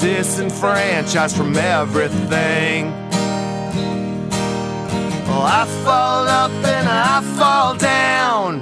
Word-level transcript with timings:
Disenfranchised 0.00 1.36
from 1.36 1.54
everything. 1.56 2.90
Well, 5.26 5.42
I 5.42 5.66
fall 5.84 6.26
up 6.26 6.50
and 6.50 6.88
I 6.88 7.20
fall 7.36 7.76
down. 7.76 8.60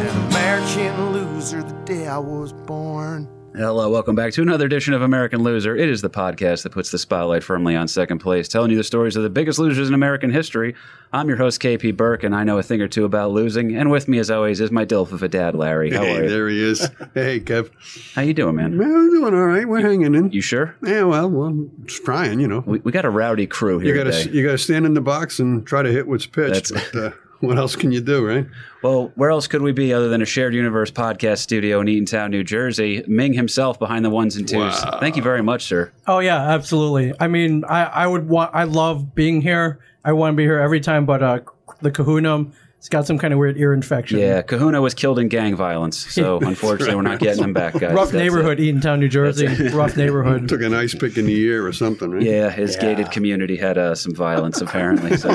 An 0.00 0.06
American 0.28 1.12
loser 1.12 1.62
the 1.62 1.74
day 1.84 2.06
I 2.06 2.16
was 2.16 2.54
born. 2.54 3.28
Hello, 3.56 3.88
welcome 3.88 4.14
back 4.14 4.34
to 4.34 4.42
another 4.42 4.66
edition 4.66 4.92
of 4.92 5.00
American 5.00 5.42
Loser. 5.42 5.74
It 5.74 5.88
is 5.88 6.02
the 6.02 6.10
podcast 6.10 6.62
that 6.64 6.72
puts 6.72 6.90
the 6.90 6.98
spotlight 6.98 7.42
firmly 7.42 7.74
on 7.74 7.88
second 7.88 8.18
place, 8.18 8.48
telling 8.48 8.70
you 8.70 8.76
the 8.76 8.84
stories 8.84 9.16
of 9.16 9.22
the 9.22 9.30
biggest 9.30 9.58
losers 9.58 9.88
in 9.88 9.94
American 9.94 10.30
history. 10.30 10.74
I'm 11.10 11.26
your 11.26 11.38
host, 11.38 11.62
KP 11.62 11.96
Burke, 11.96 12.22
and 12.22 12.34
I 12.34 12.44
know 12.44 12.58
a 12.58 12.62
thing 12.62 12.82
or 12.82 12.88
two 12.88 13.06
about 13.06 13.30
losing. 13.30 13.74
And 13.74 13.90
with 13.90 14.08
me, 14.08 14.18
as 14.18 14.30
always, 14.30 14.60
is 14.60 14.70
my 14.70 14.84
dilf 14.84 15.10
of 15.10 15.22
a 15.22 15.28
dad, 15.28 15.54
Larry. 15.54 15.90
How 15.90 16.02
Hey, 16.02 16.16
are 16.18 16.22
you? 16.24 16.28
there 16.28 16.48
he 16.50 16.62
is. 16.62 16.80
Hey, 17.14 17.40
Kev. 17.40 17.70
How 18.14 18.20
you 18.20 18.34
doing, 18.34 18.56
man? 18.56 18.76
Well, 18.76 18.88
we're 18.90 19.08
doing 19.08 19.32
all 19.34 19.46
right. 19.46 19.66
We're 19.66 19.80
hanging 19.80 20.14
in. 20.14 20.32
You 20.32 20.42
sure? 20.42 20.76
Yeah, 20.82 21.04
well, 21.04 21.30
well, 21.30 21.66
it's 21.84 21.98
trying, 21.98 22.40
you 22.40 22.48
know. 22.48 22.62
We, 22.66 22.80
we 22.80 22.92
got 22.92 23.06
a 23.06 23.10
rowdy 23.10 23.46
crew 23.46 23.78
here 23.78 23.94
You 23.96 24.04
got 24.04 24.10
today. 24.10 24.24
to 24.24 24.30
you 24.32 24.44
got 24.44 24.52
to 24.52 24.58
stand 24.58 24.84
in 24.84 24.92
the 24.92 25.00
box 25.00 25.38
and 25.38 25.66
try 25.66 25.82
to 25.82 25.90
hit 25.90 26.06
what's 26.06 26.26
pitched. 26.26 26.74
That's- 26.74 26.90
But 26.92 27.02
uh, 27.04 27.10
what 27.40 27.58
else 27.58 27.76
can 27.76 27.92
you 27.92 28.00
do, 28.00 28.24
right? 28.26 28.46
Well, 28.82 29.12
where 29.14 29.30
else 29.30 29.46
could 29.46 29.62
we 29.62 29.72
be 29.72 29.92
other 29.92 30.08
than 30.08 30.22
a 30.22 30.24
shared 30.24 30.54
universe 30.54 30.90
podcast 30.90 31.38
studio 31.38 31.80
in 31.80 31.86
Eatontown, 31.86 32.30
New 32.30 32.44
Jersey? 32.44 33.04
Ming 33.06 33.32
himself 33.32 33.78
behind 33.78 34.04
the 34.04 34.10
ones 34.10 34.36
and 34.36 34.48
twos. 34.48 34.84
Wow. 34.84 34.98
Thank 35.00 35.16
you 35.16 35.22
very 35.22 35.42
much, 35.42 35.64
sir. 35.64 35.92
Oh 36.06 36.20
yeah, 36.20 36.38
absolutely. 36.50 37.12
I 37.18 37.26
mean, 37.28 37.64
I, 37.64 37.84
I 37.84 38.06
would 38.06 38.28
want. 38.28 38.54
I 38.54 38.64
love 38.64 39.14
being 39.14 39.40
here. 39.40 39.80
I 40.04 40.12
want 40.12 40.32
to 40.32 40.36
be 40.36 40.44
here 40.44 40.58
every 40.58 40.80
time. 40.80 41.04
But 41.04 41.22
uh, 41.22 41.40
the 41.80 41.90
Kahuna, 41.90 42.46
it's 42.86 42.92
got 42.92 43.04
some 43.04 43.18
kind 43.18 43.34
of 43.34 43.40
weird 43.40 43.56
ear 43.58 43.72
infection. 43.74 44.20
Yeah, 44.20 44.42
Kahuna 44.42 44.80
was 44.80 44.94
killed 44.94 45.18
in 45.18 45.26
gang 45.26 45.56
violence, 45.56 46.06
so 46.14 46.38
unfortunately, 46.42 46.94
we're 46.94 47.02
not 47.02 47.18
getting 47.18 47.42
him 47.42 47.52
back, 47.52 47.72
guys. 47.72 47.92
Rough 47.92 48.12
That's 48.12 48.14
it. 48.14 48.18
neighborhood, 48.18 48.58
Eatontown, 48.58 49.00
New 49.00 49.08
Jersey. 49.08 49.48
Rough 49.70 49.96
neighborhood. 49.96 50.48
Took 50.48 50.62
an 50.62 50.72
ice 50.72 50.94
pick 50.94 51.18
in 51.18 51.26
the 51.26 51.34
ear 51.34 51.66
or 51.66 51.72
something, 51.72 52.12
right? 52.12 52.22
Yeah, 52.22 52.48
his 52.48 52.76
gated 52.76 53.10
community 53.10 53.56
had 53.56 53.76
uh, 53.76 53.96
some 53.96 54.14
violence 54.14 54.60
apparently. 54.60 55.16
So. 55.16 55.34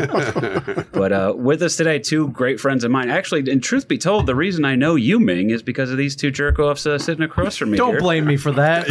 but 0.93 1.11
uh, 1.11 1.33
with 1.35 1.61
us 1.61 1.75
today, 1.75 1.99
two 1.99 2.29
great 2.29 2.57
friends 2.57 2.85
of 2.85 2.91
mine. 2.91 3.09
Actually, 3.09 3.51
and 3.51 3.61
truth 3.61 3.85
be 3.85 3.97
told, 3.97 4.27
the 4.27 4.35
reason 4.35 4.63
I 4.63 4.77
know 4.77 4.95
you, 4.95 5.19
Ming, 5.19 5.49
is 5.49 5.61
because 5.61 5.91
of 5.91 5.97
these 5.97 6.15
two 6.15 6.31
jerk 6.31 6.57
offs 6.57 6.85
uh, 6.85 6.97
sitting 6.99 7.23
across 7.25 7.57
from 7.57 7.71
me. 7.71 7.77
Don't 7.77 7.91
here. 7.91 7.99
blame 7.99 8.23
me 8.23 8.37
for 8.37 8.53
that. 8.53 8.87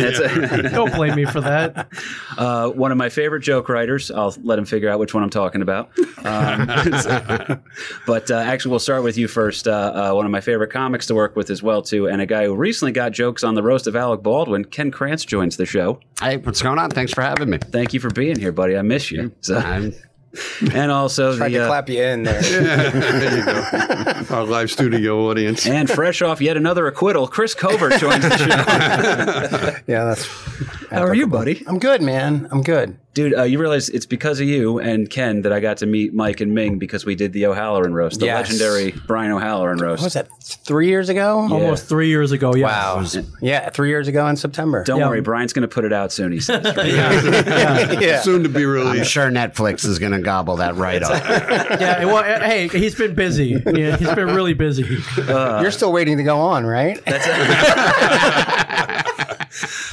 Don't 0.71 0.93
blame 0.95 1.15
me 1.15 1.25
for 1.25 1.41
that. 1.41 1.89
Uh, 2.37 2.69
one 2.69 2.93
of 2.93 2.99
my 2.99 3.09
favorite 3.09 3.41
joke 3.41 3.71
writers. 3.71 4.11
I'll 4.11 4.37
let 4.43 4.59
him 4.59 4.67
figure 4.67 4.91
out 4.91 4.99
which 4.99 5.15
one 5.15 5.23
I'm 5.23 5.31
talking 5.31 5.63
about. 5.63 5.93
Um, 6.27 6.67
but 8.07 8.31
uh, 8.31 8.50
actually, 8.51 8.71
we'll 8.71 8.79
start 8.81 9.03
with 9.03 9.17
you 9.17 9.29
first. 9.29 9.67
Uh, 9.67 10.11
uh, 10.11 10.15
one 10.15 10.27
of 10.27 10.33
my 10.33 10.41
favorite 10.41 10.71
comics 10.71 11.07
to 11.07 11.15
work 11.15 11.37
with 11.37 11.51
as 11.51 11.63
well, 11.63 11.83
too, 11.83 12.09
and 12.09 12.21
a 12.21 12.27
guy 12.27 12.45
who 12.45 12.55
recently 12.55 12.93
got 12.93 13.13
jokes 13.13 13.43
on 13.45 13.55
the 13.55 13.63
roast 13.63 13.87
of 13.87 13.97
Alec 13.97 14.23
Baldwin. 14.23 14.65
Ken 14.65 14.91
Krantz 14.91 15.25
joins 15.25 15.57
the 15.57 15.67
show. 15.67 16.01
Hey, 16.21 16.37
what's 16.37 16.63
going 16.63 16.79
on? 16.79 16.91
Thanks 16.91 17.13
for 17.13 17.23
having 17.23 17.51
me. 17.51 17.59
Thank 17.59 17.95
you 17.95 18.01
for 18.01 18.11
being 18.11 18.39
here, 18.39 18.53
buddy. 18.53 18.77
I 18.77 18.83
miss 18.83 19.11
you. 19.11 19.33
So, 19.41 19.57
I'm, 19.57 19.95
and 20.73 20.93
also 20.93 21.37
Tried 21.37 21.49
the 21.49 21.59
to 21.59 21.65
uh, 21.65 21.67
clap 21.67 21.89
you 21.89 22.03
in 22.03 22.23
there. 22.23 22.41
there 22.43 23.39
you 23.39 23.45
go. 23.45 24.25
Our 24.35 24.45
live 24.45 24.71
studio 24.71 25.29
audience. 25.29 25.67
And 25.67 25.91
fresh 25.91 26.23
off 26.23 26.41
yet 26.41 26.57
another 26.57 26.87
acquittal, 26.87 27.27
Chris 27.27 27.55
Covert 27.55 27.99
joins 27.99 28.23
the 28.23 28.37
show. 28.37 29.81
yeah, 29.87 30.05
that's. 30.05 30.25
How 30.91 31.03
are 31.03 31.15
you, 31.15 31.27
buddy? 31.27 31.65
I'm 31.67 31.79
good, 31.79 32.03
man. 32.03 32.47
I'm 32.53 32.63
good. 32.63 33.00
Dude, 33.13 33.35
uh, 33.37 33.43
you 33.43 33.59
realize 33.59 33.89
it's 33.89 34.07
because 34.07 34.39
of 34.39 34.47
you 34.47 34.79
and 34.79 35.11
Ken 35.11 35.43
that 35.43 35.53
I 35.53 35.59
got 35.59 35.79
to 35.79 35.87
meet 35.87 36.15
Mike 36.15 36.41
and 36.41 36.55
Ming 36.55 36.79
because 36.79 37.05
we 37.05 37.17
did 37.17 37.33
the 37.33 37.47
O'Halloran 37.47 37.93
roast, 37.93 38.21
the 38.21 38.27
Yes. 38.27 38.49
legendary 38.49 38.95
Brian 39.09 39.33
O'Halloran 39.33 39.79
roast. 39.79 40.01
What 40.01 40.07
was 40.07 40.13
that? 40.15 40.29
Three 40.65 40.87
years 40.87 41.09
ago? 41.09 41.39
Almost 41.51 41.87
three 41.89 42.09
years 42.09 42.31
ago. 42.31 42.55
Yeah. 42.55 42.67
Wow. 42.67 43.05
Yeah, 43.41 43.69
three 43.71 43.89
years 43.89 44.07
ago 44.07 44.29
in 44.29 44.37
September. 44.37 44.85
Don't 44.85 45.01
Yeah. 45.01 45.09
worry, 45.09 45.21
Brian's 45.23 45.53
going 45.53 45.63
to 45.63 45.69
put 45.69 45.85
it 45.85 45.93
out 45.93 46.13
soon, 46.13 46.31
he 46.31 46.39
says. 46.39 46.65
yeah. 46.77 48.21
Soon 48.21 48.45
to 48.45 48.49
be 48.49 48.65
released. 48.65 48.99
I'm 48.99 49.05
sure 49.05 49.29
Netflix 49.31 49.85
is 49.85 49.99
going 49.99 50.13
to 50.13 50.21
gobble 50.21 50.57
that 50.57 50.77
right 50.77 51.03
up. 51.03 51.11
Yeah. 51.81 52.05
Well, 52.05 52.19
uh, 52.19 52.41
hey, 52.47 52.69
he's 52.69 52.95
been 52.95 53.15
busy. 53.15 53.61
Yeah, 53.67 53.97
he's 53.97 54.13
been 54.15 54.29
really 54.29 54.55
busy. 54.55 54.99
You're 55.17 55.71
still 55.73 55.93
waiting 55.93 56.17
to 56.19 56.23
go 56.25 56.39
on, 56.39 56.65
right? 56.65 57.01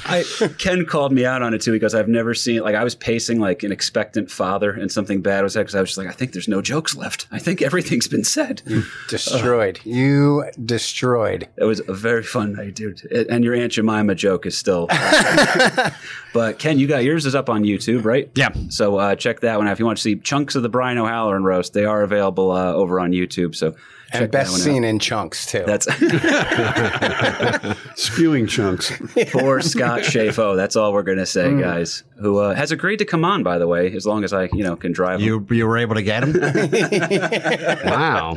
I, 0.10 0.24
Ken 0.58 0.86
called 0.86 1.12
me 1.12 1.26
out 1.26 1.42
on 1.42 1.54
it 1.54 1.62
too 1.62 1.72
because 1.72 1.94
I've 1.94 2.08
never 2.08 2.34
seen 2.34 2.62
like 2.62 2.76
I 2.76 2.84
was 2.84 2.96
pacing 2.96 3.40
like 3.40 3.64
an 3.64 3.72
expectant 3.72 4.32
father 4.32 4.72
and 4.72 4.92
something 4.92 5.22
bad 5.22 5.44
was 5.44 5.54
said 5.54 5.62
because 5.62 5.76
I 5.76 5.82
was 5.82 5.90
just 5.90 5.98
like 5.98 6.08
I 6.08 6.12
think 6.12 6.32
there's 6.34 6.48
no 6.48 6.62
jokes 6.62 6.96
left. 6.96 7.28
I 7.32 7.40
think 7.40 7.62
everything's 7.62 8.08
been 8.08 8.24
said. 8.24 8.62
destroyed. 9.10 9.80
you 9.84 10.46
destroyed. 10.66 11.48
It 11.58 11.66
was 11.66 11.82
a 11.88 11.94
very 11.94 12.24
fun 12.24 12.54
night, 12.54 12.76
dude. 12.76 13.02
It- 13.12 13.28
and 13.30 13.44
your 13.44 13.54
Aunt 13.56 13.74
Jemima 13.74 14.16
joke 14.16 14.46
is 14.46 14.58
still. 14.58 14.88
but 16.34 16.60
Ken, 16.60 16.80
you 16.80 16.88
got 16.88 17.04
yours 17.04 17.26
is 17.26 17.36
up 17.36 17.50
on 17.50 17.64
YouTube, 17.64 18.06
right? 18.06 18.30
Yeah. 18.36 18.50
So 18.70 18.98
uh, 18.98 19.16
check 19.16 19.42
that 19.42 19.58
one 19.58 19.68
out 19.68 19.74
if 19.74 19.80
you 19.80 19.86
want 19.86 19.98
to 19.98 20.02
see 20.02 20.16
chunks 20.16 20.56
of 20.56 20.64
the 20.64 20.70
Brian 20.70 20.98
O'Halloran 20.98 21.44
roast. 21.44 21.74
They 21.74 21.86
are 21.86 22.04
available 22.04 22.52
uh, 22.52 22.74
over 22.74 23.00
on 23.00 23.12
YouTube. 23.12 23.56
So 23.56 23.76
check 24.12 24.22
And 24.22 24.32
best 24.32 24.48
that 24.48 24.52
one 24.54 24.62
scene 24.62 24.84
out. 24.86 24.90
in 24.90 25.00
chunks, 25.00 25.46
too. 25.46 25.64
That's 25.66 25.86
Spewing 27.96 28.48
chunks. 28.48 28.92
poor 29.32 29.62
Scott 29.62 30.02
Shafo. 30.02 30.56
That's 30.56 30.76
all 30.76 30.94
we're 30.94 31.04
gonna 31.04 31.26
say, 31.26 31.48
Mm. 31.48 31.62
guys. 31.62 32.04
Who 32.20 32.38
uh, 32.40 32.56
has 32.56 32.72
agreed 32.72 32.98
to 32.98 33.06
come 33.06 33.24
on, 33.26 33.44
by 33.44 33.58
the 33.58 33.68
way, 33.68 33.92
as 33.94 34.06
long 34.06 34.24
as 34.24 34.34
I, 34.34 34.50
you 34.54 34.64
know, 34.64 34.76
can 34.76 34.92
drive. 34.92 35.20
him. 35.20 35.26
You 35.28 35.48
you 35.52 35.68
were 35.68 35.78
able 35.78 35.96
to 35.96 36.04
get 36.04 36.24
him? 36.24 36.34
wow. 37.86 38.36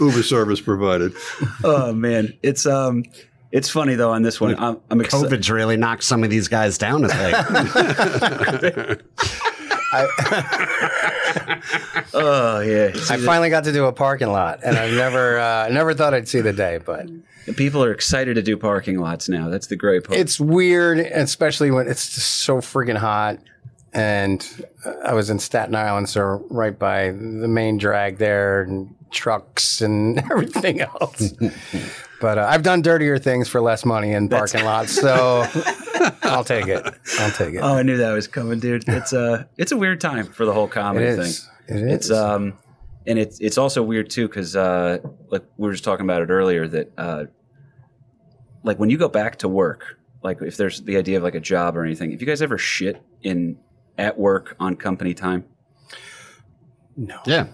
Uber 0.00 0.22
service 0.22 0.60
provided. 0.60 1.12
Oh 1.64 1.92
man, 1.92 2.32
it's 2.42 2.66
um, 2.66 3.04
it's 3.52 3.68
funny 3.70 3.94
though 3.94 4.12
on 4.12 4.22
this 4.22 4.40
one. 4.40 4.58
I'm, 4.58 4.78
I'm 4.90 5.00
excited. 5.00 5.30
COVID's 5.30 5.50
really 5.50 5.76
knocked 5.76 6.04
some 6.04 6.22
of 6.24 6.30
these 6.30 6.48
guys 6.48 6.78
down 6.78 7.04
a 7.04 7.08
peg. 7.08 9.02
Oh 12.14 12.60
yeah, 12.60 12.92
I 13.10 13.18
finally 13.18 13.50
got 13.50 13.64
to 13.64 13.72
do 13.72 13.84
a 13.86 13.92
parking 13.92 14.28
lot, 14.28 14.60
and 14.64 14.76
I 14.78 14.90
never, 14.90 15.38
uh, 15.38 15.68
never 15.68 15.92
thought 15.92 16.14
I'd 16.14 16.28
see 16.28 16.40
the 16.40 16.52
day. 16.52 16.78
But 16.78 17.08
people 17.56 17.82
are 17.84 17.92
excited 17.92 18.34
to 18.34 18.42
do 18.42 18.56
parking 18.56 18.98
lots 18.98 19.28
now. 19.28 19.48
That's 19.50 19.66
the 19.66 19.76
great 19.76 20.04
part. 20.04 20.18
it's 20.18 20.40
weird, 20.40 20.98
especially 20.98 21.70
when 21.70 21.88
it's 21.88 22.14
just 22.14 22.28
so 22.28 22.58
freaking 22.58 22.96
hot. 22.96 23.38
And 23.92 24.46
I 25.04 25.14
was 25.14 25.30
in 25.30 25.38
Staten 25.38 25.74
Island, 25.74 26.08
so 26.08 26.44
right 26.50 26.78
by 26.78 27.06
the 27.08 27.48
main 27.48 27.76
drag 27.78 28.18
there, 28.18 28.62
and 28.62 28.94
trucks 29.10 29.80
and 29.80 30.18
everything 30.30 30.80
else. 30.80 31.32
But 32.20 32.38
uh, 32.38 32.46
I've 32.48 32.62
done 32.62 32.82
dirtier 32.82 33.18
things 33.18 33.48
for 33.48 33.60
less 33.60 33.84
money 33.84 34.12
in 34.12 34.28
parking 34.28 34.64
lots, 34.64 34.92
so 35.00 35.44
I'll 36.22 36.44
take 36.44 36.66
it. 36.66 36.84
I'll 37.18 37.30
take 37.30 37.54
it. 37.54 37.58
Oh, 37.58 37.74
I 37.76 37.82
knew 37.82 37.96
that 37.98 38.12
was 38.12 38.26
coming, 38.28 38.58
dude. 38.60 38.84
It's 38.88 39.12
a 39.12 39.48
it's 39.56 39.72
a 39.72 39.76
weird 39.76 40.00
time 40.00 40.26
for 40.26 40.44
the 40.44 40.52
whole 40.52 40.68
comedy 40.68 41.06
is. 41.06 41.16
thing. 41.66 41.76
It 41.76 41.82
is. 41.82 41.92
It's 41.94 42.10
um, 42.10 42.54
and 43.06 43.18
it's 43.18 43.40
it's 43.40 43.58
also 43.58 43.82
weird 43.82 44.10
too 44.10 44.28
because 44.28 44.56
uh, 44.56 44.98
like 45.30 45.42
we 45.56 45.66
were 45.66 45.72
just 45.72 45.84
talking 45.84 46.04
about 46.06 46.22
it 46.22 46.30
earlier 46.30 46.66
that 46.68 46.92
uh, 46.98 47.24
like 48.62 48.78
when 48.78 48.90
you 48.90 48.98
go 48.98 49.08
back 49.08 49.36
to 49.40 49.48
work, 49.48 49.98
like 50.22 50.42
if 50.42 50.56
there's 50.56 50.82
the 50.82 50.96
idea 50.96 51.16
of 51.16 51.22
like 51.22 51.34
a 51.34 51.40
job 51.40 51.76
or 51.76 51.84
anything, 51.84 52.12
if 52.12 52.20
you 52.20 52.26
guys 52.26 52.42
ever 52.42 52.58
shit 52.58 53.02
in 53.22 53.58
at 53.98 54.18
work 54.18 54.56
on 54.60 54.76
company 54.76 55.14
time, 55.14 55.44
no, 56.96 57.20
Yeah. 57.26 57.46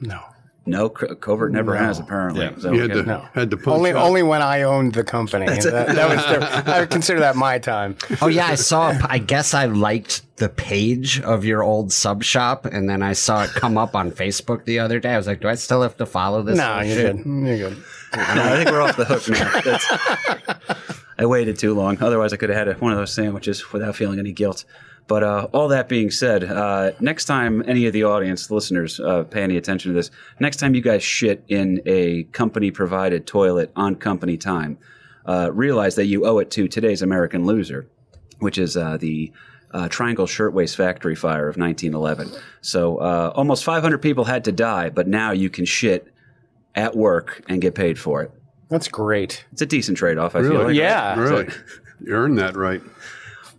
no. 0.00 0.20
No, 0.66 0.88
covert 0.88 1.52
never 1.52 1.76
has 1.76 1.98
apparently. 1.98 2.50
So, 2.58 2.72
You 2.72 2.82
had 2.82 2.90
okay. 2.92 3.00
to, 3.02 3.06
No. 3.06 3.28
had 3.34 3.50
to 3.50 3.56
punch 3.56 3.68
Only, 3.76 3.90
out. 3.90 3.96
only 3.96 4.22
when 4.22 4.40
I 4.42 4.62
owned 4.62 4.94
the 4.94 5.04
company. 5.04 5.44
That, 5.46 5.62
that 5.94 6.08
was 6.08 6.24
the, 6.64 6.72
I 6.72 6.80
would 6.80 6.90
consider 6.90 7.20
that 7.20 7.36
my 7.36 7.58
time. 7.58 7.96
Oh 8.22 8.28
yeah, 8.28 8.46
I 8.46 8.54
saw. 8.54 8.94
I 9.08 9.18
guess 9.18 9.52
I 9.54 9.66
liked 9.66 10.22
the 10.36 10.48
page 10.48 11.20
of 11.20 11.44
your 11.44 11.62
old 11.62 11.92
sub 11.92 12.22
shop, 12.22 12.64
and 12.64 12.88
then 12.88 13.02
I 13.02 13.12
saw 13.12 13.44
it 13.44 13.50
come 13.50 13.76
up 13.78 13.94
on 13.94 14.10
Facebook 14.10 14.64
the 14.64 14.78
other 14.78 14.98
day. 15.00 15.12
I 15.14 15.16
was 15.16 15.26
like, 15.26 15.40
do 15.40 15.48
I 15.48 15.54
still 15.54 15.82
have 15.82 15.96
to 15.98 16.06
follow 16.06 16.42
this? 16.42 16.56
No, 16.56 16.80
you're 16.80 16.94
shit? 16.96 17.16
good. 17.16 17.26
You're 17.26 17.56
good. 17.70 17.76
No, 18.16 18.22
I 18.44 18.56
think 18.56 18.70
we're 18.70 18.80
off 18.80 18.96
the 18.96 19.04
hook 19.04 19.28
now. 19.28 19.60
That's, 19.60 20.80
I 21.18 21.26
waited 21.26 21.58
too 21.58 21.74
long. 21.74 22.00
Otherwise, 22.02 22.32
I 22.32 22.36
could 22.36 22.48
have 22.50 22.68
had 22.68 22.80
one 22.80 22.92
of 22.92 22.98
those 22.98 23.12
sandwiches 23.12 23.72
without 23.72 23.94
feeling 23.96 24.18
any 24.18 24.32
guilt. 24.32 24.64
But 25.06 25.22
uh, 25.22 25.48
all 25.52 25.68
that 25.68 25.88
being 25.88 26.10
said, 26.10 26.44
uh, 26.44 26.92
next 27.00 27.26
time 27.26 27.62
any 27.66 27.86
of 27.86 27.92
the 27.92 28.04
audience 28.04 28.50
listeners 28.50 28.98
uh, 29.00 29.24
pay 29.24 29.42
any 29.42 29.56
attention 29.58 29.90
to 29.90 29.94
this, 29.94 30.10
next 30.40 30.56
time 30.56 30.74
you 30.74 30.80
guys 30.80 31.02
shit 31.02 31.44
in 31.48 31.82
a 31.84 32.22
company 32.32 32.70
provided 32.70 33.26
toilet 33.26 33.70
on 33.76 33.96
company 33.96 34.38
time, 34.38 34.78
uh, 35.26 35.50
realize 35.52 35.94
that 35.96 36.06
you 36.06 36.24
owe 36.26 36.38
it 36.38 36.50
to 36.52 36.68
today's 36.68 37.02
American 37.02 37.44
loser. 37.44 37.86
which 38.40 38.58
is 38.58 38.76
uh, 38.76 38.96
the 38.98 39.30
uh, 39.72 39.88
Triangle 39.88 40.26
Shirtwaist 40.26 40.76
Factory 40.76 41.14
fire 41.14 41.48
of 41.48 41.56
1911. 41.56 42.30
So 42.60 42.98
uh, 42.98 43.32
almost 43.34 43.64
500 43.64 43.98
people 43.98 44.24
had 44.24 44.44
to 44.44 44.52
die, 44.52 44.88
but 44.90 45.06
now 45.08 45.32
you 45.32 45.50
can 45.50 45.64
shit 45.64 46.12
at 46.74 46.96
work 46.96 47.42
and 47.48 47.60
get 47.60 47.74
paid 47.74 47.98
for 47.98 48.22
it. 48.22 48.30
That's 48.70 48.88
great. 48.88 49.44
It's 49.52 49.62
a 49.62 49.66
decent 49.66 49.98
trade 49.98 50.18
off, 50.18 50.34
I 50.34 50.42
feel 50.42 50.64
like. 50.64 50.74
Yeah. 50.74 51.18
Really? 51.18 51.48
You 52.04 52.12
earned 52.14 52.38
that 52.38 52.56
right. 52.56 52.82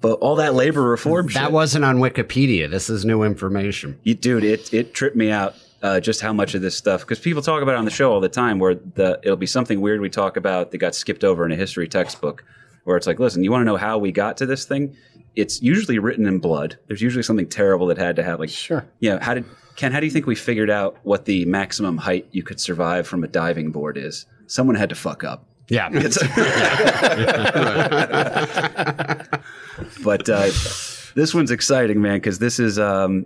But 0.06 0.20
all 0.20 0.36
that 0.36 0.54
labor 0.54 0.84
reform 0.84 1.30
shit. 1.30 1.42
That 1.42 1.52
wasn't 1.52 1.84
on 1.84 1.98
Wikipedia. 1.98 2.70
This 2.70 2.92
is 2.92 3.06
new 3.06 3.24
information. 3.24 4.00
You, 4.04 4.14
dude, 4.14 4.44
it 4.44 4.72
it 4.72 4.94
tripped 4.94 5.16
me 5.16 5.32
out 5.32 5.56
uh, 5.82 6.00
just 6.00 6.22
how 6.22 6.32
much 6.32 6.54
of 6.54 6.62
this 6.62 6.78
stuff 6.78 7.02
because 7.02 7.18
people 7.18 7.42
talk 7.42 7.64
about 7.64 7.74
it 7.74 7.80
on 7.80 7.86
the 7.86 7.92
show 7.92 8.14
all 8.14 8.20
the 8.20 8.30
time 8.30 8.60
where 8.60 8.76
the 8.76 9.20
it'll 9.24 9.36
be 9.36 9.48
something 9.48 9.82
weird 9.82 10.02
we 10.02 10.12
talk 10.12 10.38
about 10.38 10.70
that 10.70 10.78
got 10.78 10.94
skipped 10.94 11.24
over 11.24 11.44
in 11.44 11.52
a 11.52 11.56
history 11.56 11.88
textbook 11.88 12.44
where 12.84 12.98
it's 12.98 13.08
like, 13.08 13.18
listen, 13.18 13.44
you 13.44 13.50
want 13.50 13.62
to 13.62 13.66
know 13.66 13.78
how 13.78 13.98
we 13.98 14.12
got 14.12 14.38
to 14.38 14.46
this 14.46 14.66
thing? 14.66 14.96
It's 15.36 15.60
usually 15.64 15.98
written 15.98 16.28
in 16.28 16.38
blood. 16.38 16.78
There's 16.86 17.02
usually 17.02 17.24
something 17.24 17.50
terrible 17.50 17.88
that 17.88 17.98
had 17.98 18.16
to 18.18 18.24
have 18.24 18.40
like, 18.40 18.50
Sure. 18.50 18.86
yeah. 19.00 19.18
How 19.24 19.34
did 19.34 19.46
Ken? 19.76 19.92
How 19.92 20.00
do 20.00 20.06
you 20.06 20.12
think 20.12 20.28
we 20.28 20.36
figured 20.36 20.70
out 20.70 20.98
what 21.02 21.26
the 21.26 21.46
maximum 21.46 21.98
height 21.98 22.28
you 22.32 22.44
could 22.44 22.60
survive 22.60 23.08
from 23.08 23.24
a 23.24 23.28
diving 23.28 23.72
board 23.72 23.98
is? 23.98 24.28
Someone 24.46 24.76
had 24.76 24.90
to 24.90 24.96
fuck 24.96 25.24
up. 25.24 25.46
Yeah. 25.68 25.90
but 30.06 30.30
uh, 30.30 30.52
this 31.16 31.34
one's 31.34 31.52
exciting, 31.52 32.02
man, 32.02 32.18
because 32.18 32.40
this 32.40 32.60
is 32.60 32.80
um, 32.80 33.26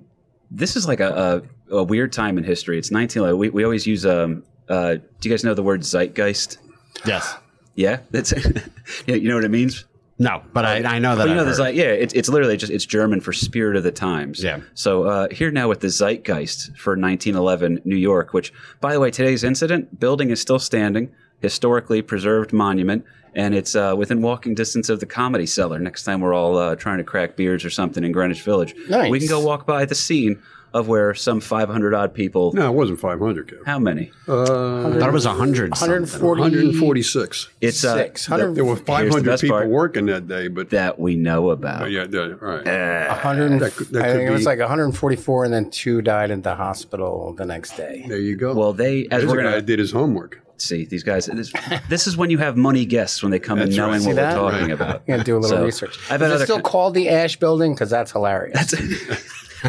this 0.49 0.75
is 0.75 0.87
like 0.87 1.01
a, 1.01 1.43
a, 1.69 1.75
a 1.75 1.83
weird 1.83 2.11
time 2.11 2.37
in 2.39 2.43
history. 2.43 2.79
It's 2.79 2.89
19. 2.89 3.37
We, 3.37 3.49
we 3.49 3.63
always 3.63 3.85
use 3.85 4.05
um, 4.05 4.43
uh, 4.69 4.95
do 4.95 5.29
you 5.29 5.29
guys 5.29 5.43
know 5.43 5.53
the 5.53 5.61
word 5.61 5.81
zeitgeist? 5.81 6.57
yes. 7.05 7.35
Yeah, 7.75 7.99
that's 8.11 8.33
yeah. 9.07 9.15
You 9.15 9.29
know 9.29 9.35
what 9.35 9.45
it 9.45 9.51
means? 9.51 9.85
No, 10.17 10.43
but 10.51 10.65
I, 10.65 10.83
I 10.83 10.99
know 10.99 11.15
that. 11.15 11.19
Well, 11.19 11.27
you 11.29 11.35
know, 11.35 11.45
the 11.45 11.51
heard. 11.51 11.55
zeit, 11.55 11.75
yeah, 11.75 11.85
it's, 11.85 12.13
it's 12.13 12.27
literally 12.27 12.57
just 12.57 12.73
it's 12.73 12.85
German 12.85 13.21
for 13.21 13.31
spirit 13.31 13.77
of 13.77 13.83
the 13.83 13.91
times. 13.91 14.43
Yeah. 14.43 14.59
So 14.73 15.03
uh, 15.03 15.27
here 15.31 15.49
now 15.49 15.69
with 15.69 15.79
the 15.79 15.87
zeitgeist 15.87 16.77
for 16.77 16.91
1911 16.97 17.81
New 17.85 17.95
York, 17.95 18.33
which 18.33 18.51
by 18.81 18.91
the 18.91 18.99
way, 18.99 19.11
today's 19.11 19.45
incident 19.45 19.97
building 19.97 20.29
is 20.29 20.41
still 20.41 20.59
standing, 20.59 21.13
historically 21.39 22.01
preserved 22.01 22.51
monument, 22.51 23.05
and 23.35 23.53
it's 23.55 23.75
uh, 23.75 23.93
within 23.97 24.21
walking 24.21 24.55
distance 24.55 24.89
of 24.89 24.99
the 24.99 25.05
Comedy 25.05 25.45
Cellar. 25.45 25.79
Next 25.79 26.03
time 26.03 26.21
we're 26.21 26.33
all 26.33 26.57
uh, 26.57 26.75
trying 26.75 26.97
to 26.99 27.03
crack 27.03 27.35
beers 27.35 27.63
or 27.65 27.69
something 27.69 28.03
in 28.03 28.11
Greenwich 28.11 28.41
Village, 28.41 28.75
Nice. 28.89 29.09
we 29.09 29.19
can 29.19 29.27
go 29.27 29.39
walk 29.39 29.65
by 29.65 29.85
the 29.85 29.95
scene 29.95 30.41
of 30.71 30.87
where 30.87 31.15
some 31.15 31.39
500 31.41 31.95
odd 31.95 32.13
people. 32.13 32.53
No, 32.53 32.71
it 32.71 32.75
wasn't 32.75 32.99
500, 32.99 33.47
Kev. 33.47 33.65
How 33.65 33.79
many? 33.79 34.11
Uh, 34.27 34.43
I 34.87 34.99
thought 34.99 35.09
it 35.09 35.13
was 35.13 35.25
100. 35.25 35.71
140 35.71 36.41
146. 36.41 37.49
It's 37.59 37.83
uh, 37.83 37.95
Six. 37.95 38.27
the- 38.27 38.37
There 38.53 38.63
were 38.63 38.75
Here's 38.75 38.79
the 38.79 38.85
500 38.85 39.39
people 39.39 39.57
part. 39.57 39.69
working 39.69 40.05
that 40.05 40.27
day, 40.27 40.47
but 40.47 40.69
that 40.69 40.99
we 40.99 41.15
know 41.15 41.49
about. 41.49 41.89
yeah, 41.89 42.05
yeah, 42.07 42.33
right. 42.39 42.63
100 43.07 43.59
That 43.59 43.75
could- 43.75 43.87
that 43.87 44.03
I 44.03 44.07
could 44.09 44.17
think 44.17 44.29
it 44.29 44.31
was 44.33 44.45
like 44.45 44.59
144, 44.59 45.45
and 45.45 45.51
then 45.53 45.71
two 45.71 46.03
died 46.03 46.29
at 46.29 46.43
the 46.43 46.53
hospital 46.53 47.33
the 47.35 47.45
next 47.45 47.75
day. 47.75 48.05
there 48.07 48.19
you 48.19 48.35
go. 48.35 48.53
Well, 48.53 48.73
they 48.73 49.05
as 49.05 49.21
There's 49.21 49.25
we're 49.25 49.37
gonna 49.37 49.55
that 49.55 49.65
did 49.65 49.79
his 49.79 49.91
homework. 49.91 50.39
See 50.61 50.85
these 50.85 51.03
guys. 51.03 51.27
This, 51.27 51.51
this 51.87 52.07
is 52.07 52.17
when 52.17 52.29
you 52.29 52.37
have 52.39 52.57
money 52.57 52.85
guests 52.85 53.23
when 53.23 53.31
they 53.31 53.39
come 53.39 53.59
in 53.59 53.69
That's 53.69 53.79
right. 53.79 53.87
knowing 53.87 53.99
See 54.01 54.07
what 54.07 54.15
that? 54.17 54.41
we're 54.41 54.51
talking 54.51 54.61
Right. 54.67 54.71
about. 54.71 54.95
I'm 54.95 55.01
gonna 55.07 55.23
do 55.23 55.37
a 55.37 55.39
little 55.39 55.57
So, 55.57 55.65
research. 55.65 55.97
I've 56.11 56.21
Is 56.21 56.41
it 56.41 56.45
still 56.45 56.57
con- 56.57 56.63
called 56.63 56.93
the 56.93 57.09
Asch 57.09 57.37
Building? 57.37 57.73
Because 57.73 57.89
that's 57.89 58.11
hilarious. 58.11 58.71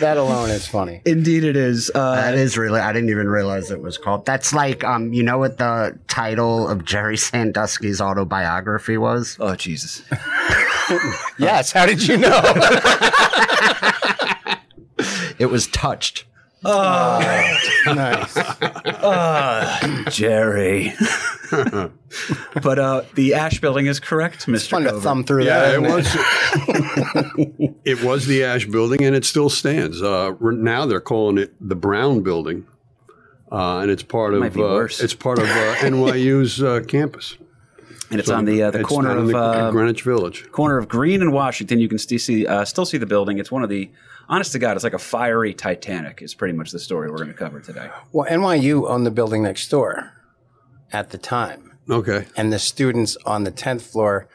that 0.00 0.16
alone 0.16 0.50
is 0.50 0.66
funny. 0.66 1.00
Indeed, 1.04 1.44
it 1.44 1.56
is. 1.56 1.90
Uh, 1.94 2.16
That 2.16 2.34
is 2.34 2.58
really. 2.58 2.80
I 2.80 2.92
didn't 2.92 3.10
even 3.10 3.28
realize 3.28 3.70
it 3.70 3.80
was 3.80 3.98
called. 3.98 4.26
That's 4.26 4.52
like, 4.52 4.82
um, 4.84 5.12
you 5.12 5.22
know 5.22 5.38
what 5.38 5.58
the 5.58 5.98
title 6.08 6.68
of 6.68 6.84
Jerry 6.84 7.16
Sandusky's 7.16 8.00
autobiography 8.00 8.96
was? 8.98 9.36
oh 9.40 9.54
Jesus! 9.54 10.02
Yes. 11.38 11.72
How 11.72 11.86
did 11.86 12.06
you 12.06 12.18
know? 12.18 12.40
It 15.38 15.46
was 15.46 15.66
Touched. 15.68 16.24
nice. 17.86 18.34
Jerry. 20.14 20.92
but 22.62 22.78
uh, 22.78 23.02
the 23.14 23.34
Asch 23.34 23.60
Building 23.60 23.86
is 23.86 23.98
correct, 24.00 24.46
Mr. 24.46 24.70
Fun 24.70 24.82
to 24.84 24.92
thumb 25.00 25.24
through 25.24 25.44
Yeah, 25.44 25.76
that. 25.78 25.82
it 25.82 25.82
isn't 25.82 25.92
was. 27.66 27.76
it 27.84 28.02
was 28.04 28.26
the 28.26 28.44
Asch 28.44 28.66
Building, 28.66 29.02
and 29.02 29.16
it 29.16 29.24
still 29.24 29.48
stands. 29.50 30.02
Uh, 30.02 30.32
now 30.40 30.86
they're 30.86 31.00
calling 31.00 31.38
it 31.38 31.52
the 31.60 31.74
Brown 31.74 32.22
Building, 32.22 32.66
uh, 33.50 33.78
and 33.78 33.90
it's 33.90 34.02
part 34.02 34.34
Might 34.34 34.54
of 34.56 34.60
uh, 34.60 34.84
it's 34.84 35.14
part 35.14 35.38
of 35.38 35.46
uh, 35.46 35.74
NYU's 35.80 36.62
uh, 36.62 36.80
campus. 36.86 37.36
and 38.10 38.20
it's 38.20 38.30
on 38.30 38.44
the 38.44 38.62
uh, 38.62 38.70
the 38.70 38.80
It's 38.80 38.88
corner 38.88 39.16
of 39.16 39.26
the, 39.28 39.36
uh, 39.36 39.70
Greenwich 39.72 40.02
Village. 40.02 40.48
corner 40.52 40.78
of 40.78 40.88
Greene 40.88 41.22
and 41.22 41.32
Washington. 41.32 41.80
You 41.80 41.88
can 41.88 41.98
still 41.98 42.18
see 42.18 42.46
uh, 42.46 42.64
still 42.64 42.84
see 42.86 42.98
the 42.98 43.06
building. 43.06 43.38
It's 43.38 43.50
one 43.50 43.62
of 43.64 43.68
the 43.68 43.90
honest 44.32 44.52
to 44.52 44.58
God, 44.58 44.76
it's 44.76 44.84
like 44.84 44.94
a 44.94 44.98
fiery 44.98 45.54
Titanic. 45.54 46.22
Is 46.22 46.34
pretty 46.34 46.54
much 46.56 46.70
the 46.72 46.78
story 46.78 47.10
we're 47.10 47.18
going 47.18 47.28
to 47.28 47.34
cover 47.34 47.60
today. 47.60 47.90
Well, 48.12 48.26
NYU 48.28 48.88
owned 48.88 49.06
the 49.06 49.10
building 49.10 49.42
next 49.42 49.68
door 49.68 50.12
at 50.92 51.10
the 51.10 51.18
time, 51.18 51.78
Okay, 51.88 52.26
and 52.36 52.52
the 52.52 52.58
students 52.58 53.16
on 53.26 53.44
the 53.44 53.50
tenth 53.50 53.82
floor 53.86 54.28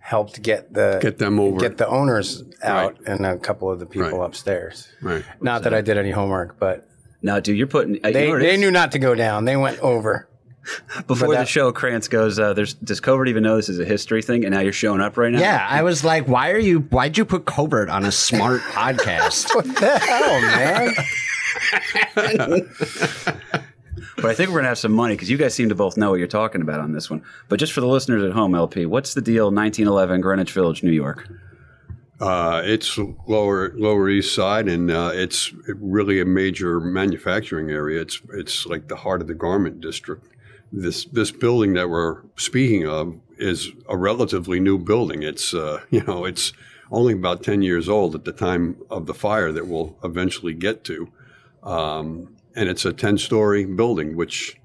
helped 0.00 0.40
get 0.42 0.72
the 0.72 0.98
get 1.02 1.18
them 1.18 1.38
over. 1.40 1.58
get 1.58 1.76
the 1.78 1.86
owners 1.88 2.42
out 2.62 2.96
and 3.06 3.26
a 3.26 3.36
couple 3.38 3.70
of 3.70 3.78
the 3.78 3.86
people 3.86 4.18
Right. 4.18 4.26
upstairs. 4.26 4.88
right. 5.02 5.24
Not 5.40 5.62
that 5.64 5.74
I 5.74 5.80
did 5.82 5.96
any 5.98 6.10
homework, 6.12 6.58
but 6.58 6.84
Now, 7.20 7.40
dude, 7.40 7.58
you're 7.58 7.66
putting. 7.66 7.96
Uh, 8.04 8.08
you 8.08 8.12
they 8.14 8.28
know 8.30 8.38
they 8.38 8.56
knew 8.56 8.70
not 8.70 8.92
to 8.92 8.98
go 9.00 9.14
down. 9.14 9.44
They 9.44 9.56
went 9.56 9.80
over. 9.80 10.27
before 11.06 11.28
but 11.28 11.38
the 11.38 11.46
show. 11.46 11.72
Krantz 11.72 12.08
goes, 12.08 12.38
uh, 12.38 12.54
"There's 12.54 12.74
does 12.74 13.00
Covert 13.00 13.28
even 13.28 13.42
know 13.42 13.56
this 13.56 13.68
is 13.68 13.78
a 13.78 13.84
history 13.84 14.22
thing?" 14.22 14.44
And 14.44 14.54
now 14.54 14.60
you're 14.60 14.72
showing 14.72 15.00
up 15.00 15.16
right 15.16 15.32
now. 15.32 15.40
Yeah, 15.40 15.66
I 15.68 15.82
was 15.82 16.04
like, 16.04 16.28
why 16.28 16.50
are 16.50 16.58
you? 16.58 16.80
Why'd 16.80 17.18
you 17.18 17.24
put 17.24 17.44
Covert 17.44 17.88
on 17.88 18.04
a 18.04 18.12
smart 18.12 18.60
podcast? 18.72 19.54
What 19.54 19.64
the 19.64 19.98
hell, 19.98 20.40
man? 20.40 20.94
But 24.20 24.32
I 24.32 24.34
think 24.34 24.50
we're 24.50 24.58
gonna 24.58 24.68
have 24.68 24.78
some 24.78 24.92
money 24.92 25.14
because 25.14 25.30
you 25.30 25.36
guys 25.36 25.54
seem 25.54 25.68
to 25.68 25.76
both 25.76 25.96
know 25.96 26.10
what 26.10 26.18
you're 26.18 26.26
talking 26.26 26.60
about 26.60 26.80
on 26.80 26.92
this 26.92 27.08
one. 27.08 27.22
But 27.48 27.60
just 27.60 27.72
for 27.72 27.80
the 27.80 27.86
listeners 27.86 28.24
at 28.24 28.32
home, 28.32 28.54
LP, 28.54 28.84
what's 28.84 29.14
the 29.14 29.20
deal? 29.20 29.46
1911, 29.46 30.20
Greenwich 30.20 30.52
Village, 30.52 30.82
New 30.82 30.90
York. 30.90 31.28
Uh, 32.20 32.62
it's 32.64 32.98
lower 33.28 33.72
Lower 33.76 34.08
East 34.08 34.34
Side, 34.34 34.66
and 34.66 34.90
uh, 34.90 35.12
it's 35.14 35.52
really 35.68 36.20
a 36.20 36.24
major 36.24 36.80
manufacturing 36.80 37.70
area. 37.70 38.00
It's 38.00 38.20
it's 38.32 38.66
like 38.66 38.88
the 38.88 38.96
heart 38.96 39.20
of 39.20 39.28
the 39.28 39.34
garment 39.34 39.80
district. 39.80 40.26
This 40.72 41.04
this 41.06 41.30
building 41.30 41.74
that 41.74 41.88
we're 41.88 42.22
speaking 42.36 42.86
of 42.86 43.18
is 43.38 43.70
a 43.88 43.96
relatively 43.96 44.60
new 44.60 44.78
building. 44.78 45.22
It's 45.22 45.54
uh, 45.54 45.80
you 45.90 46.02
know 46.04 46.24
it's 46.24 46.52
only 46.90 47.14
about 47.14 47.42
ten 47.42 47.62
years 47.62 47.88
old 47.88 48.14
at 48.14 48.24
the 48.24 48.32
time 48.32 48.76
of 48.90 49.06
the 49.06 49.14
fire 49.14 49.52
that 49.52 49.66
we'll 49.66 49.96
eventually 50.04 50.54
get 50.54 50.84
to, 50.84 51.08
um, 51.62 52.36
and 52.54 52.68
it's 52.68 52.84
a 52.84 52.92
ten 52.92 53.18
story 53.18 53.64
building, 53.64 54.16
which 54.16 54.58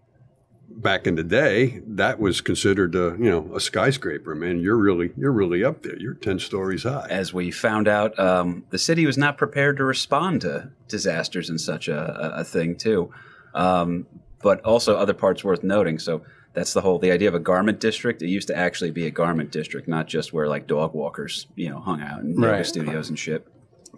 back 0.75 1.05
in 1.05 1.15
the 1.15 1.23
day 1.23 1.81
that 1.85 2.19
was 2.19 2.41
considered 2.41 2.95
a 2.95 3.15
you 3.19 3.29
know 3.29 3.55
a 3.55 3.59
skyscraper. 3.59 4.35
Man, 4.35 4.59
you're 4.59 4.77
really 4.77 5.11
you're 5.17 5.31
really 5.31 5.63
up 5.63 5.83
there. 5.83 5.97
You're 5.97 6.15
ten 6.15 6.39
stories 6.39 6.83
high. 6.83 7.07
As 7.09 7.33
we 7.33 7.51
found 7.51 7.87
out, 7.87 8.17
um, 8.19 8.65
the 8.69 8.77
city 8.77 9.05
was 9.05 9.17
not 9.17 9.37
prepared 9.37 9.77
to 9.77 9.83
respond 9.83 10.41
to 10.41 10.71
disasters 10.87 11.49
and 11.49 11.59
such 11.59 11.87
a, 11.87 12.35
a, 12.35 12.43
thing 12.43 12.75
too. 12.75 13.11
Um, 13.53 14.07
but 14.43 14.61
also 14.61 14.95
other 14.95 15.13
parts 15.13 15.43
worth 15.43 15.63
noting. 15.63 15.97
So 15.97 16.21
that's 16.53 16.73
the 16.73 16.81
whole 16.81 16.99
the 16.99 17.09
idea 17.11 17.27
of 17.29 17.33
a 17.33 17.39
garment 17.39 17.79
district. 17.79 18.21
It 18.21 18.27
used 18.27 18.47
to 18.49 18.55
actually 18.55 18.91
be 18.91 19.07
a 19.07 19.11
garment 19.11 19.49
district, 19.51 19.87
not 19.87 20.05
just 20.07 20.31
where 20.33 20.47
like 20.47 20.67
dog 20.67 20.93
walkers, 20.93 21.47
you 21.55 21.69
know, 21.69 21.79
hung 21.79 22.01
out 22.01 22.19
in 22.21 22.35
yoga 22.35 22.47
Right. 22.51 22.65
studios 22.65 23.09
and 23.09 23.17
shit. 23.17 23.47